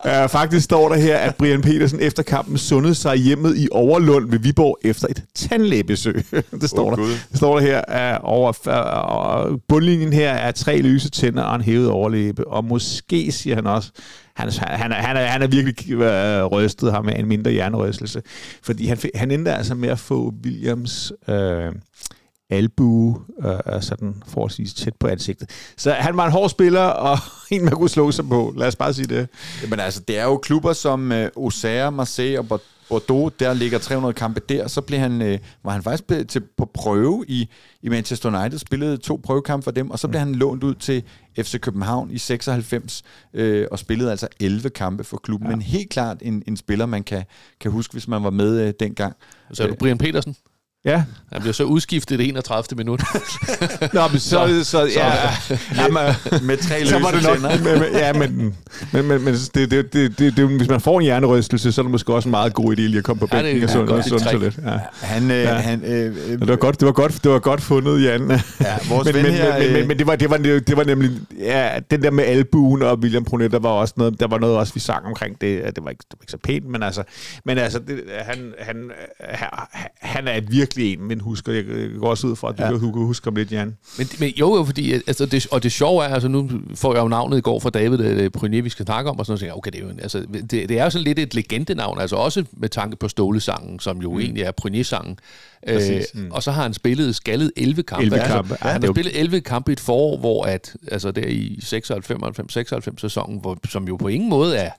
Uh, 0.05 0.29
faktisk 0.29 0.65
står 0.65 0.89
der 0.89 0.95
her, 0.95 1.17
at 1.17 1.35
Brian 1.35 1.61
Petersen 1.61 1.99
efter 1.99 2.23
kampen 2.23 2.57
sundede 2.57 2.95
sig 2.95 3.15
hjemmet 3.15 3.57
i 3.57 3.67
Overlund 3.71 4.29
ved 4.29 4.39
Viborg 4.39 4.77
efter 4.83 5.07
et 5.07 5.23
tandlægebesøg. 5.35 6.25
det 6.61 6.69
står 6.69 6.91
Åh, 6.91 6.97
der. 6.97 7.05
Det 7.05 7.37
står 7.37 7.59
der 7.59 7.65
her, 7.65 8.17
uh, 8.19 8.29
over 8.29 9.51
uh, 9.51 9.59
bundlinjen 9.67 10.13
her 10.13 10.31
er 10.31 10.51
tre 10.51 10.81
løse 10.81 11.09
tænder 11.09 11.43
og 11.43 11.55
en 11.55 11.61
hævet 11.61 11.89
overlæbe. 11.89 12.47
Og 12.47 12.65
måske, 12.65 13.31
siger 13.31 13.55
han 13.55 13.67
også, 13.67 13.91
han, 14.35 14.51
han, 14.51 14.91
er, 14.91 14.95
han, 14.95 15.17
er, 15.17 15.25
han 15.25 15.41
er 15.41 15.47
virkelig 15.47 15.93
øh, 15.93 16.45
rystet 16.45 16.91
ham 16.91 17.05
med 17.05 17.13
en 17.19 17.25
mindre 17.25 17.51
hjernerystelse. 17.51 18.21
Fordi 18.63 18.85
han, 18.87 18.97
han 19.15 19.31
endte 19.31 19.53
altså 19.53 19.75
med 19.75 19.89
at 19.89 19.99
få 19.99 20.33
Williams 20.43 21.13
øh, 21.27 21.71
albue 22.49 23.19
øh, 23.45 23.81
sådan 23.81 24.23
forholdsvis 24.27 24.73
tæt 24.73 24.93
på 24.99 25.07
ansigtet. 25.07 25.49
Så 25.77 25.91
han 25.91 26.17
var 26.17 26.25
en 26.25 26.31
hård 26.31 26.49
spiller, 26.49 26.81
og 26.81 27.17
en 27.51 27.65
man 27.65 27.73
kunne 27.73 27.89
slå 27.89 28.11
sig 28.11 28.29
på. 28.29 28.53
Lad 28.57 28.67
os 28.67 28.75
bare 28.75 28.93
sige 28.93 29.07
det. 29.07 29.27
Jamen 29.61 29.79
altså, 29.79 29.99
det 30.07 30.19
er 30.19 30.23
jo 30.23 30.37
klubber 30.37 30.73
som 30.73 31.11
øh, 31.11 31.29
Auxerre, 31.37 31.91
Marseille 31.91 32.39
og 32.39 32.61
Bordeaux, 32.93 33.33
der 33.39 33.53
ligger 33.53 33.77
300 33.77 34.13
kampe 34.13 34.41
der. 34.49 34.67
Så 34.67 34.81
blev 34.81 34.99
han, 34.99 35.21
øh, 35.21 35.39
var 35.63 35.71
han 35.71 35.83
faktisk 35.83 36.29
til, 36.29 36.41
på 36.57 36.65
prøve 36.73 37.25
i, 37.27 37.49
i 37.81 37.89
Manchester 37.89 38.39
United, 38.39 38.59
spillede 38.59 38.97
to 38.97 39.19
prøvekampe 39.23 39.63
for 39.63 39.71
dem, 39.71 39.91
og 39.91 39.99
så 39.99 40.07
blev 40.07 40.19
han 40.19 40.35
lånt 40.35 40.63
ud 40.63 40.75
til 40.75 41.03
FC 41.39 41.59
København 41.59 42.11
i 42.11 42.17
96, 42.17 43.03
øh, 43.33 43.67
og 43.71 43.79
spillede 43.79 44.11
altså 44.11 44.27
11 44.39 44.69
kampe 44.69 45.03
for 45.03 45.17
klubben. 45.17 45.49
Ja. 45.49 45.55
Men 45.55 45.61
helt 45.61 45.89
klart 45.89 46.17
en, 46.21 46.43
en 46.47 46.57
spiller, 46.57 46.85
man 46.85 47.03
kan, 47.03 47.23
kan 47.59 47.71
huske, 47.71 47.91
hvis 47.91 48.07
man 48.07 48.23
var 48.23 48.29
med 48.29 48.67
øh, 48.67 48.73
dengang. 48.79 49.15
Så 49.53 49.63
er 49.63 49.67
du 49.67 49.75
Brian 49.75 49.97
Petersen. 49.97 50.35
Ja. 50.85 51.03
Han 51.31 51.41
bliver 51.41 51.53
så 51.53 51.63
udskiftet 51.63 52.15
i 52.15 52.17
det 52.17 52.27
31. 52.29 52.77
minut. 52.77 53.01
Nå, 53.93 54.07
men 54.07 54.19
så, 54.19 54.47
så, 54.63 54.63
så 54.63 54.89
ja, 54.95 55.11
jamen, 55.83 56.03
Med 56.47 56.57
tre 56.57 56.85
så 56.85 56.99
var 56.99 57.11
løse 57.11 57.29
det 57.29 57.41
nok, 57.41 57.51
men, 57.63 57.79
men, 57.79 57.93
ja, 57.93 58.13
men, 58.13 58.55
men, 58.91 59.07
men, 59.07 59.23
men 59.23 59.33
det, 59.33 59.71
det, 59.71 59.93
det, 59.93 60.19
det, 60.19 60.37
det, 60.37 60.47
hvis 60.47 60.69
man 60.69 60.81
får 60.81 60.99
en 60.99 61.03
hjernerystelse, 61.03 61.71
så 61.71 61.81
er 61.81 61.83
det 61.83 61.91
måske 61.91 62.13
også 62.13 62.29
en 62.29 62.31
meget 62.31 62.53
god 62.53 62.73
idé 62.73 62.81
lige 62.81 62.97
at 62.97 63.03
komme 63.03 63.19
på 63.19 63.27
Ja, 63.31 63.37
det 63.37 63.43
bænken 63.45 63.63
og 63.89 64.03
Det 64.03 64.11
er 64.11 64.37
lidt. 64.37 64.59
Ja. 64.65 64.77
Han, 65.01 65.31
øh, 65.31 65.37
Ja. 65.37 65.53
han, 65.53 65.83
øh, 65.83 66.05
øh, 66.31 66.39
det 66.39 66.47
var 66.47 66.55
godt, 66.55 66.79
det 66.79 66.85
var 66.85 66.91
godt, 66.91 67.23
det 67.23 67.31
var 67.31 67.39
godt 67.39 67.61
fundet, 67.61 68.03
Jan. 68.03 68.31
Ja, 68.31 68.37
vores 68.89 69.05
men, 69.05 69.15
ven 69.15 69.23
men, 69.23 69.33
her, 69.33 69.59
men, 69.59 69.73
men, 69.73 69.87
men 69.87 69.99
det 69.99 70.07
var, 70.07 70.15
det 70.15 70.29
var, 70.29 70.37
det 70.37 70.77
var 70.77 70.83
nemlig, 70.83 71.11
ja, 71.39 71.69
den 71.91 72.03
der 72.03 72.11
med 72.11 72.23
albuen 72.23 72.81
og 72.81 72.97
William 72.99 73.23
Brunet, 73.25 73.51
der 73.51 73.59
var 73.59 73.69
også 73.69 73.93
noget, 73.97 74.19
der 74.19 74.27
var 74.27 74.37
noget 74.37 74.57
også, 74.57 74.73
vi 74.73 74.79
sang 74.79 75.05
omkring 75.05 75.41
det, 75.41 75.75
det 75.75 75.83
var 75.83 75.89
ikke, 75.89 76.03
det 76.11 76.17
var 76.19 76.23
ikke 76.23 76.31
så 76.31 76.37
pænt, 76.43 76.65
men 76.65 76.83
altså, 76.83 77.03
men 77.45 77.57
altså 77.57 77.79
det, 77.79 78.01
han, 78.21 78.53
han, 78.59 78.91
han, 79.19 79.49
han 80.01 80.27
er 80.27 80.41
virkelig 80.49 80.72
en, 80.77 81.07
men 81.07 81.21
husker, 81.21 81.53
jeg 81.53 81.65
jeg 81.67 81.89
går 81.99 82.09
også 82.09 82.27
ud 82.27 82.35
fra, 82.35 82.49
at 82.49 82.57
du, 82.57 82.63
Ja. 82.63 82.69
kan 82.69 82.79
huske 82.91 83.27
om 83.27 83.35
lidt, 83.35 83.51
Jan. 83.51 83.77
Men, 83.97 84.07
men 84.19 84.29
jo, 84.29 84.55
jo, 84.55 84.63
fordi, 84.63 84.93
altså 84.93 85.25
det, 85.25 85.47
og 85.51 85.63
det 85.63 85.71
sjove 85.71 86.03
er, 86.05 86.07
altså 86.07 86.27
nu 86.27 86.49
får 86.75 86.93
jeg 86.93 87.03
jo 87.03 87.07
navnet 87.07 87.37
i 87.37 87.41
går 87.41 87.59
fra 87.59 87.69
David 87.69 87.99
øh, 87.99 88.29
Prynier, 88.31 88.61
vi 88.61 88.69
skal 88.69 88.85
snakke 88.85 89.09
om, 89.09 89.19
og 89.19 89.25
sådan 89.25 89.31
noget, 89.31 89.39
så 89.39 89.43
tænker 89.43 89.53
jeg, 89.53 89.57
okay, 89.57 89.71
det 89.71 89.79
er 89.79 89.83
jo, 89.83 90.01
altså, 90.01 90.19
det, 90.51 90.69
det 90.69 90.79
er 90.79 90.83
jo 90.83 90.89
sådan 90.89 91.03
lidt 91.05 91.19
et 91.19 91.35
legendenavn, 91.35 91.99
altså 91.99 92.15
også 92.15 92.45
med 92.53 92.69
tanke 92.69 92.95
på 92.95 93.07
Stålesangen, 93.07 93.79
som 93.79 94.01
jo 94.01 94.11
mm. 94.13 94.19
egentlig 94.19 94.43
er 94.43 94.51
Prynier-sangen. 94.51 95.17
Øh, 95.67 95.79
mm. 96.13 96.27
Og 96.31 96.43
så 96.43 96.51
har 96.51 96.63
han 96.63 96.73
spillet 96.73 97.15
skaldet 97.15 97.51
11 97.57 97.83
kampe. 97.83 98.03
11 98.03 98.19
altså, 98.19 98.35
kampe, 98.35 98.57
ja, 98.63 98.69
han 98.69 98.81
har 98.81 98.87
jo- 98.87 98.93
spillet 98.93 99.19
11 99.19 99.41
kampe 99.41 99.71
i 99.71 99.73
et 99.73 99.79
forår, 99.79 100.17
hvor 100.17 100.43
at, 100.43 100.75
altså 100.91 101.11
der 101.11 101.25
i 101.27 101.59
96-96 101.63 102.93
sæsonen, 102.97 103.39
hvor, 103.41 103.57
som 103.69 103.87
jo 103.87 103.95
på 103.97 104.07
ingen 104.07 104.29
måde 104.29 104.57
er, 104.57 104.69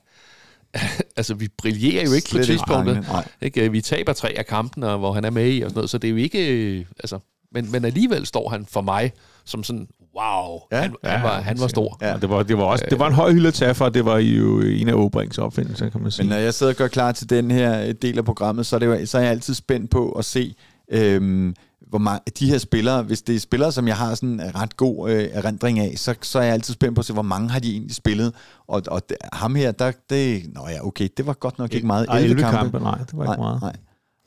altså 1.17 1.33
vi 1.33 1.47
brillerer 1.57 2.03
jo 2.05 2.11
ikke 2.11 2.25
på 2.25 2.29
Slet 2.29 2.49
ikke 2.49 2.53
tidspunktet. 2.53 3.07
nej. 3.11 3.27
Ikke? 3.41 3.71
Vi 3.71 3.81
taber 3.81 4.13
tre 4.13 4.33
af 4.37 4.45
kampene, 4.45 4.97
hvor 4.97 5.13
han 5.13 5.25
er 5.25 5.29
med 5.29 5.53
i 5.53 5.61
og 5.61 5.69
sådan 5.69 5.77
noget, 5.77 5.89
så 5.89 5.97
det 5.97 6.07
er 6.07 6.11
jo 6.11 6.17
ikke... 6.17 6.47
øh, 6.53 6.85
Altså, 6.99 7.19
men, 7.51 7.71
men 7.71 7.85
alligevel 7.85 8.25
står 8.25 8.49
han 8.49 8.65
for 8.69 8.81
mig 8.81 9.11
som 9.45 9.63
sådan, 9.63 9.87
wow, 10.17 10.59
Ja. 10.71 10.75
ja, 10.77 10.81
han, 10.81 10.95
han, 11.03 11.23
var, 11.23 11.41
han 11.41 11.59
var 11.59 11.67
stor. 11.67 11.97
Ja. 12.01 12.17
Det, 12.21 12.29
var, 12.29 12.43
det, 12.43 12.57
var 12.57 12.63
også, 12.63 12.85
det 12.89 12.99
var 12.99 13.07
en 13.07 13.13
høj 13.13 13.31
hylde 13.31 13.47
at 13.47 13.53
tage 13.53 13.75
for, 13.75 13.89
det 13.89 14.05
var 14.05 14.17
jo 14.17 14.61
en 14.61 14.89
af 14.89 14.93
Åbrings 14.93 15.37
opfindelser, 15.37 15.89
kan 15.89 16.01
man 16.01 16.11
sige. 16.11 16.23
Men 16.25 16.29
når 16.29 16.37
jeg 16.37 16.53
sidder 16.53 16.71
og 16.71 16.77
gør 16.77 16.87
klar 16.87 17.11
til 17.11 17.29
den 17.29 17.51
her 17.51 17.87
øh, 17.87 17.93
del 18.01 18.17
af 18.17 18.25
programmet, 18.25 18.65
så 18.65 18.75
er, 18.75 18.79
det 18.79 18.85
jo, 18.85 19.05
så 19.05 19.17
er 19.17 19.21
jeg 19.21 19.31
altid 19.31 19.53
spændt 19.53 19.91
på 19.91 20.09
at 20.11 20.25
se, 20.25 20.55
øhm, 20.91 21.55
hvor 21.89 21.99
mange, 21.99 22.19
de 22.39 22.49
her 22.49 22.57
spillere, 22.57 23.03
hvis 23.03 23.21
det 23.21 23.35
er 23.35 23.39
spillere, 23.39 23.71
som 23.71 23.87
jeg 23.87 23.97
har 23.97 24.15
sådan 24.15 24.39
en 24.39 24.55
ret 24.55 24.77
god 24.77 25.09
øh, 25.09 25.27
erindring 25.31 25.79
af, 25.79 25.93
så, 25.97 26.15
så 26.21 26.39
er 26.39 26.43
jeg 26.43 26.53
altid 26.53 26.73
spændt 26.73 26.95
på 26.95 26.99
at 26.99 27.05
se, 27.05 27.13
hvor 27.13 27.21
mange 27.21 27.49
har 27.49 27.59
de 27.59 27.71
egentlig 27.71 27.95
spillet. 27.95 28.33
Og, 28.67 28.81
og 28.87 29.01
ham 29.33 29.55
her, 29.55 29.71
der, 29.71 29.91
det, 30.09 30.53
nå 30.53 30.67
ja, 30.69 30.85
okay, 30.87 31.07
det 31.17 31.27
var 31.27 31.33
godt 31.33 31.59
nok 31.59 31.73
ikke 31.73 31.87
meget. 31.87 32.07
Ej, 32.09 32.17
11 32.17 32.29
11 32.29 32.41
kampe. 32.41 32.57
kampe, 32.57 32.79
nej, 32.79 32.97
det 32.97 33.17
var 33.17 33.23
ikke 33.33 33.41
meget. 33.41 33.61
Nej. 33.61 33.75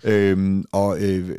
Øhm, 0.05 0.65
og 0.73 0.97
øh, 1.01 1.31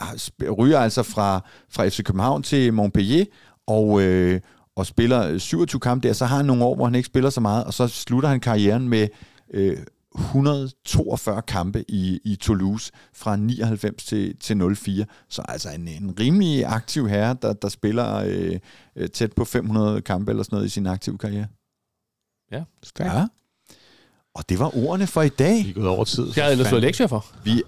sp- 0.00 0.50
ryger 0.50 0.78
altså 0.78 1.02
fra, 1.02 1.40
fra 1.70 1.88
FC 1.88 2.02
København 2.04 2.42
til 2.42 2.72
Montpellier, 2.72 3.24
og, 3.66 4.02
øh, 4.02 4.40
og 4.76 4.86
spiller 4.86 5.38
27 5.38 5.80
kampe 5.80 6.08
der. 6.08 6.14
Så 6.14 6.26
har 6.26 6.36
han 6.36 6.44
nogle 6.46 6.64
år, 6.64 6.74
hvor 6.74 6.84
han 6.84 6.94
ikke 6.94 7.06
spiller 7.06 7.30
så 7.30 7.40
meget, 7.40 7.64
og 7.64 7.74
så 7.74 7.88
slutter 7.88 8.28
han 8.28 8.40
karrieren 8.40 8.88
med 8.88 9.08
øh, 9.54 9.76
142 10.14 11.42
kampe 11.42 11.84
i, 11.88 12.20
i 12.24 12.36
Toulouse 12.36 12.92
fra 13.14 13.36
99 13.36 14.04
til, 14.04 14.36
til 14.36 14.76
04. 14.76 15.06
Så 15.28 15.42
altså 15.48 15.70
en, 15.70 15.88
en 15.88 16.14
rimelig 16.20 16.64
aktiv 16.66 17.08
herre, 17.08 17.36
der, 17.42 17.52
der 17.52 17.68
spiller 17.68 18.14
øh, 18.26 18.58
øh, 18.96 19.08
tæt 19.08 19.32
på 19.32 19.44
500 19.44 20.00
kampe 20.02 20.30
eller 20.30 20.42
sådan 20.42 20.56
noget 20.56 20.66
i 20.66 20.70
sin 20.70 20.86
aktive 20.86 21.18
karriere. 21.18 21.46
Stærkt. 22.82 23.14
Ja. 23.14 23.26
Og 24.34 24.48
det 24.48 24.58
var 24.58 24.76
ordene 24.76 25.06
for 25.06 25.22
i 25.22 25.28
dag. 25.28 25.64
Vi 25.64 25.70
er 25.70 25.74
gået 25.74 25.88
over 25.88 26.04
tid. 26.04 26.26
Jeg 26.36 26.44
havde 26.44 26.52
ellers 26.52 26.68
fået 26.68 26.82
lektier 26.82 27.06
for. 27.06 27.26
Vi, 27.44 27.62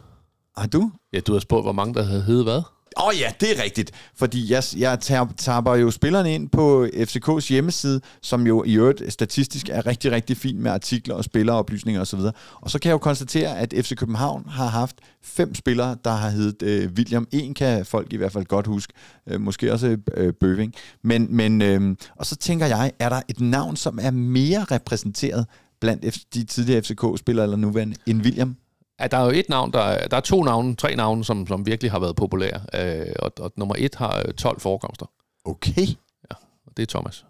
har 0.57 0.67
du? 0.67 0.91
Ja, 1.13 1.21
du 1.21 1.33
har 1.33 1.41
spurgt, 1.41 1.65
hvor 1.65 1.73
mange 1.73 1.95
der 1.95 2.03
havde 2.03 2.23
heddet 2.23 2.45
hvad? 2.45 2.63
Åh 2.99 3.07
oh 3.07 3.21
ja, 3.21 3.33
det 3.41 3.59
er 3.59 3.63
rigtigt. 3.63 3.91
Fordi 4.15 4.53
jeg, 4.53 4.63
jeg 4.77 5.01
taber 5.37 5.75
jo 5.75 5.91
spillerne 5.91 6.35
ind 6.35 6.49
på 6.49 6.87
FCK's 6.95 7.49
hjemmeside, 7.49 8.01
som 8.23 8.47
jo 8.47 8.65
i 8.65 8.75
øvrigt 8.75 9.13
statistisk 9.13 9.69
er 9.69 9.87
rigtig, 9.87 10.13
rigtig 10.13 10.37
fint 10.37 10.59
med 10.61 10.71
artikler 10.71 11.15
og 11.15 11.25
spilleroplysninger 11.25 12.01
osv. 12.01 12.21
Og 12.61 12.71
så 12.71 12.79
kan 12.79 12.89
jeg 12.89 12.93
jo 12.93 12.99
konstatere, 12.99 13.59
at 13.59 13.75
FC 13.77 13.97
København 13.97 14.49
har 14.49 14.67
haft 14.67 14.97
fem 15.23 15.55
spillere, 15.55 15.97
der 16.05 16.11
har 16.11 16.31
heddet 16.31 16.63
øh, 16.63 16.91
William. 16.97 17.29
En 17.33 17.55
kan 17.55 17.85
folk 17.87 18.13
i 18.13 18.17
hvert 18.17 18.33
fald 18.33 18.45
godt 18.45 18.67
huske. 18.67 18.93
Øh, 19.29 19.41
måske 19.41 19.73
også 19.73 19.97
øh, 20.15 20.33
Bøving. 20.41 20.75
Men, 21.05 21.27
men, 21.37 21.63
øh, 21.63 21.97
og 22.17 22.27
så 22.27 22.37
tænker 22.37 22.67
jeg, 22.67 22.93
er 22.99 23.09
der 23.09 23.23
et 23.29 23.41
navn, 23.41 23.77
som 23.77 23.99
er 24.03 24.11
mere 24.11 24.65
repræsenteret 24.65 25.47
blandt 25.81 26.05
F- 26.05 26.25
de 26.35 26.45
tidligere 26.45 26.83
FCK-spillere 26.83 27.45
eller 27.45 27.57
nuværende, 27.57 27.97
end 28.07 28.23
William? 28.23 28.57
Ja, 29.01 29.07
der 29.07 29.17
er 29.19 29.25
jo 29.25 29.31
et 29.31 29.49
navn, 29.49 29.73
der, 29.73 29.81
er- 29.81 30.09
der 30.09 30.17
er 30.17 30.21
to 30.21 30.43
navne, 30.43 30.77
tre 30.77 30.95
navne, 30.97 31.25
som, 31.25 31.47
som 31.47 31.67
virkelig 31.67 31.91
har 31.91 31.99
været 31.99 32.17
populære. 32.17 32.61
Øh, 32.75 33.13
og, 33.19 33.33
og 33.41 33.53
nummer 33.57 33.75
et 33.79 33.95
har 33.95 34.23
øh, 34.29 34.35
12 34.35 34.61
forekomster, 34.61 35.07
Okay. 35.45 35.87
og 36.31 36.77
det 36.77 36.83
er 36.83 36.87
Thomas. 36.87 37.25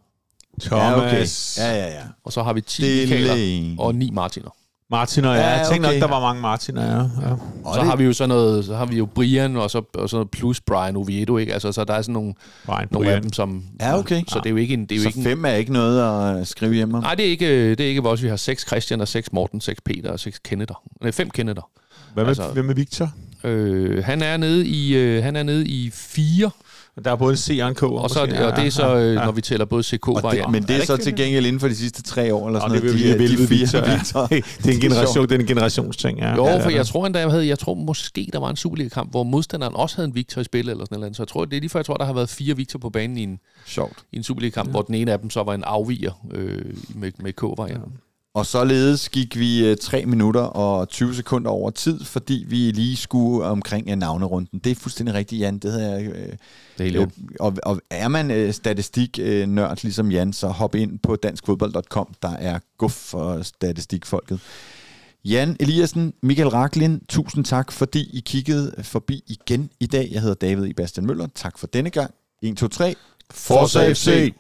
Thomas. 0.60 1.58
Ja, 1.60 1.72
ja, 1.74 1.88
ja. 1.94 2.02
Og 2.24 2.32
så 2.32 2.42
har 2.42 2.52
vi 2.52 2.60
10 2.60 2.82
Det 2.82 3.02
er 3.02 3.06
Michaeler 3.06 3.74
og 3.82 3.94
9 3.94 4.10
Martiner. 4.10 4.50
Martiner, 4.90 5.32
ja. 5.32 5.40
Ja, 5.40 5.46
Jeg 5.46 5.66
tænkte 5.70 5.86
okay. 5.88 5.98
nok, 6.00 6.08
der 6.10 6.14
var 6.16 6.20
mange 6.20 6.42
Martiner, 6.42 6.82
ja. 6.82 6.96
ja. 7.28 7.32
Og 7.64 7.74
så 7.74 7.80
det- 7.80 7.88
har 7.88 7.96
vi 7.96 8.04
jo 8.04 8.12
sådan 8.12 8.28
noget, 8.28 8.64
så 8.64 8.76
har 8.76 8.86
vi 8.86 8.96
jo 8.96 9.06
Brian, 9.06 9.56
og 9.56 9.70
så, 9.70 9.82
og 9.94 10.10
så 10.10 10.24
plus 10.24 10.60
Brian 10.60 10.96
Oviedo, 10.96 11.36
ikke? 11.36 11.52
Altså, 11.52 11.72
så 11.72 11.84
der 11.84 11.94
er 11.94 12.02
sådan 12.02 12.12
nogle, 12.12 12.34
Brian 12.66 12.88
nogle 12.90 13.08
af 13.08 13.12
Brian. 13.12 13.22
dem, 13.22 13.32
som... 13.32 13.64
Ja, 13.80 13.98
okay. 13.98 14.22
Så 14.28 14.38
det 14.38 14.46
er 14.46 14.50
jo 14.50 14.56
ikke 14.56 14.74
en... 14.74 14.80
Det 14.86 14.92
er 14.92 14.96
jo 14.96 15.02
så 15.02 15.08
ikke 15.08 15.18
en, 15.18 15.24
fem 15.24 15.44
er 15.44 15.50
ikke 15.52 15.72
noget 15.72 16.36
at 16.40 16.46
skrive 16.48 16.74
hjem 16.74 16.94
om? 16.94 17.02
Nej, 17.02 17.14
det 17.14 17.26
er 17.26 17.30
ikke, 17.30 17.70
det 17.70 17.80
er 17.80 17.88
ikke 17.88 18.02
vores. 18.02 18.22
Vi 18.22 18.28
har 18.28 18.36
seks 18.36 18.66
Christian, 18.66 19.00
og 19.00 19.08
seks 19.08 19.32
Morten, 19.32 19.60
seks 19.60 19.80
Peter 19.84 20.10
og 20.10 20.20
seks 20.20 20.38
Kenneder. 20.44 20.82
Nej, 21.02 21.12
fem 21.12 21.30
Kenneder. 21.30 21.68
Hvad 22.14 22.24
med, 22.24 22.28
Altså- 22.28 22.50
hvem 22.52 22.64
med 22.64 22.74
Victor? 22.74 23.10
Øh, 23.44 24.04
han 24.04 24.22
er 24.22 24.36
nede 24.36 24.66
i 24.66 24.96
øh, 24.96 25.22
han 25.22 25.36
er 25.36 25.42
nede 25.42 25.66
i 25.66 25.90
fire, 25.94 26.50
Der 27.04 27.10
er 27.10 27.16
både 27.16 27.30
en 27.30 27.36
C 27.36 27.58
og 27.62 27.68
en 27.68 27.74
K. 27.74 27.82
og, 27.82 28.10
så, 28.10 28.26
det, 28.26 28.38
og 28.46 28.56
det 28.56 28.66
er 28.66 28.70
så, 28.70 28.96
øh, 28.96 29.14
når 29.14 29.32
vi 29.32 29.40
tæller 29.40 29.64
både 29.66 29.82
CK 29.82 30.08
Og 30.08 30.14
det, 30.16 30.22
varianten. 30.22 30.52
men 30.52 30.62
det 30.62 30.70
er 30.70 30.74
Er 30.74 30.78
det 30.78 30.86
så 30.86 30.96
til 30.96 31.06
det? 31.06 31.14
gengæld 31.14 31.46
inden 31.46 31.60
for 31.60 31.68
de 31.68 31.76
sidste 31.76 32.02
tre 32.02 32.34
år, 32.34 32.46
eller 32.46 32.60
sådan 32.60 32.74
det 32.74 32.82
vil 32.82 32.92
noget. 32.92 33.18
vi 33.18 33.26
de, 33.26 33.42
de 33.42 33.46
fire 33.46 33.58
Victor. 33.58 33.78
Ja. 33.78 33.96
Victor. 33.96 34.26
Det 34.62 34.66
er 34.66 34.72
en 34.74 34.80
generation, 34.80 35.28
det 35.28 35.34
er 35.34 35.38
en 35.38 35.46
generationsting, 35.46 36.18
ja. 36.18 36.34
Jo, 36.34 36.46
ja, 36.46 36.64
for 36.64 36.70
ja. 36.70 36.76
jeg 36.76 36.86
tror 36.86 37.06
endda, 37.06 37.20
jeg, 37.20 37.30
havde, 37.30 37.46
jeg 37.46 37.58
tror 37.58 37.74
måske, 37.74 38.30
der 38.32 38.38
var 38.38 38.50
en 38.50 38.56
Superliga-kamp, 38.56 39.10
hvor 39.10 39.22
modstanderen 39.22 39.76
også 39.76 39.96
havde 39.96 40.08
en 40.08 40.14
Victor 40.14 40.40
i 40.40 40.44
spil, 40.44 40.68
eller 40.68 40.84
sådan 40.84 41.00
noget. 41.00 41.16
Så 41.16 41.22
jeg 41.22 41.28
tror, 41.28 41.44
det 41.44 41.56
er 41.56 41.60
lige 41.60 41.70
før, 41.70 41.78
jeg 41.80 41.86
tror, 41.86 41.94
der 41.96 42.04
har 42.04 42.12
været 42.12 42.28
fire 42.28 42.56
Victor 42.56 42.78
på 42.78 42.90
banen 42.90 43.16
i 43.18 43.22
en, 43.22 43.38
Sjovt. 43.66 43.98
i 44.12 44.16
en 44.16 44.22
Superliga-kamp, 44.22 44.68
ja. 44.68 44.70
hvor 44.70 44.82
den 44.82 44.94
ene 44.94 45.12
af 45.12 45.18
dem 45.18 45.30
så 45.30 45.42
var 45.42 45.54
en 45.54 45.64
afviger 45.64 46.12
øh, 46.34 46.64
med, 46.94 47.12
med 47.18 47.32
K-varianten. 47.32 47.92
Og 48.36 48.46
således 48.46 49.08
gik 49.08 49.38
vi 49.38 49.66
øh, 49.66 49.76
3 49.76 50.06
minutter 50.06 50.40
og 50.40 50.88
20 50.88 51.14
sekunder 51.14 51.50
over 51.50 51.70
tid, 51.70 52.04
fordi 52.04 52.44
vi 52.48 52.56
lige 52.56 52.96
skulle 52.96 53.46
omkring 53.46 53.90
øh, 53.90 53.96
navnerunden. 53.96 54.58
Det 54.58 54.70
er 54.70 54.74
fuldstændig 54.74 55.14
rigtigt, 55.14 55.40
Jan. 55.40 55.58
Det 55.58 55.72
havde 55.72 55.90
jeg... 55.92 56.04
Øh, 56.04 56.32
Det 56.78 56.96
er 56.96 57.02
øh, 57.02 57.08
og, 57.40 57.56
og 57.62 57.80
er 57.90 58.08
man 58.08 58.30
øh, 58.30 58.52
statistik-nørd 58.52 59.78
ligesom 59.82 60.10
Jan, 60.10 60.32
så 60.32 60.48
hop 60.48 60.74
ind 60.74 60.98
på 60.98 61.16
danskfodbold.com. 61.16 62.14
Der 62.22 62.30
er 62.30 62.58
guf 62.78 62.92
for 62.92 63.42
statistikfolket. 63.42 64.40
Jan 65.24 65.56
Eliassen, 65.60 66.12
Michael 66.22 66.48
Raklin, 66.48 67.00
tusind 67.08 67.44
tak, 67.44 67.72
fordi 67.72 68.10
I 68.12 68.22
kiggede 68.26 68.74
forbi 68.82 69.22
igen 69.26 69.70
i 69.80 69.86
dag. 69.86 70.08
Jeg 70.12 70.20
hedder 70.20 70.34
David 70.34 70.64
I. 70.64 70.72
Bastian 70.72 71.06
Møller. 71.06 71.28
Tak 71.34 71.58
for 71.58 71.66
denne 71.66 71.90
gang. 71.90 72.10
1, 72.42 72.56
2, 72.56 72.68
3. 72.68 72.94
Forza 73.30 73.92
FC! 73.92 74.34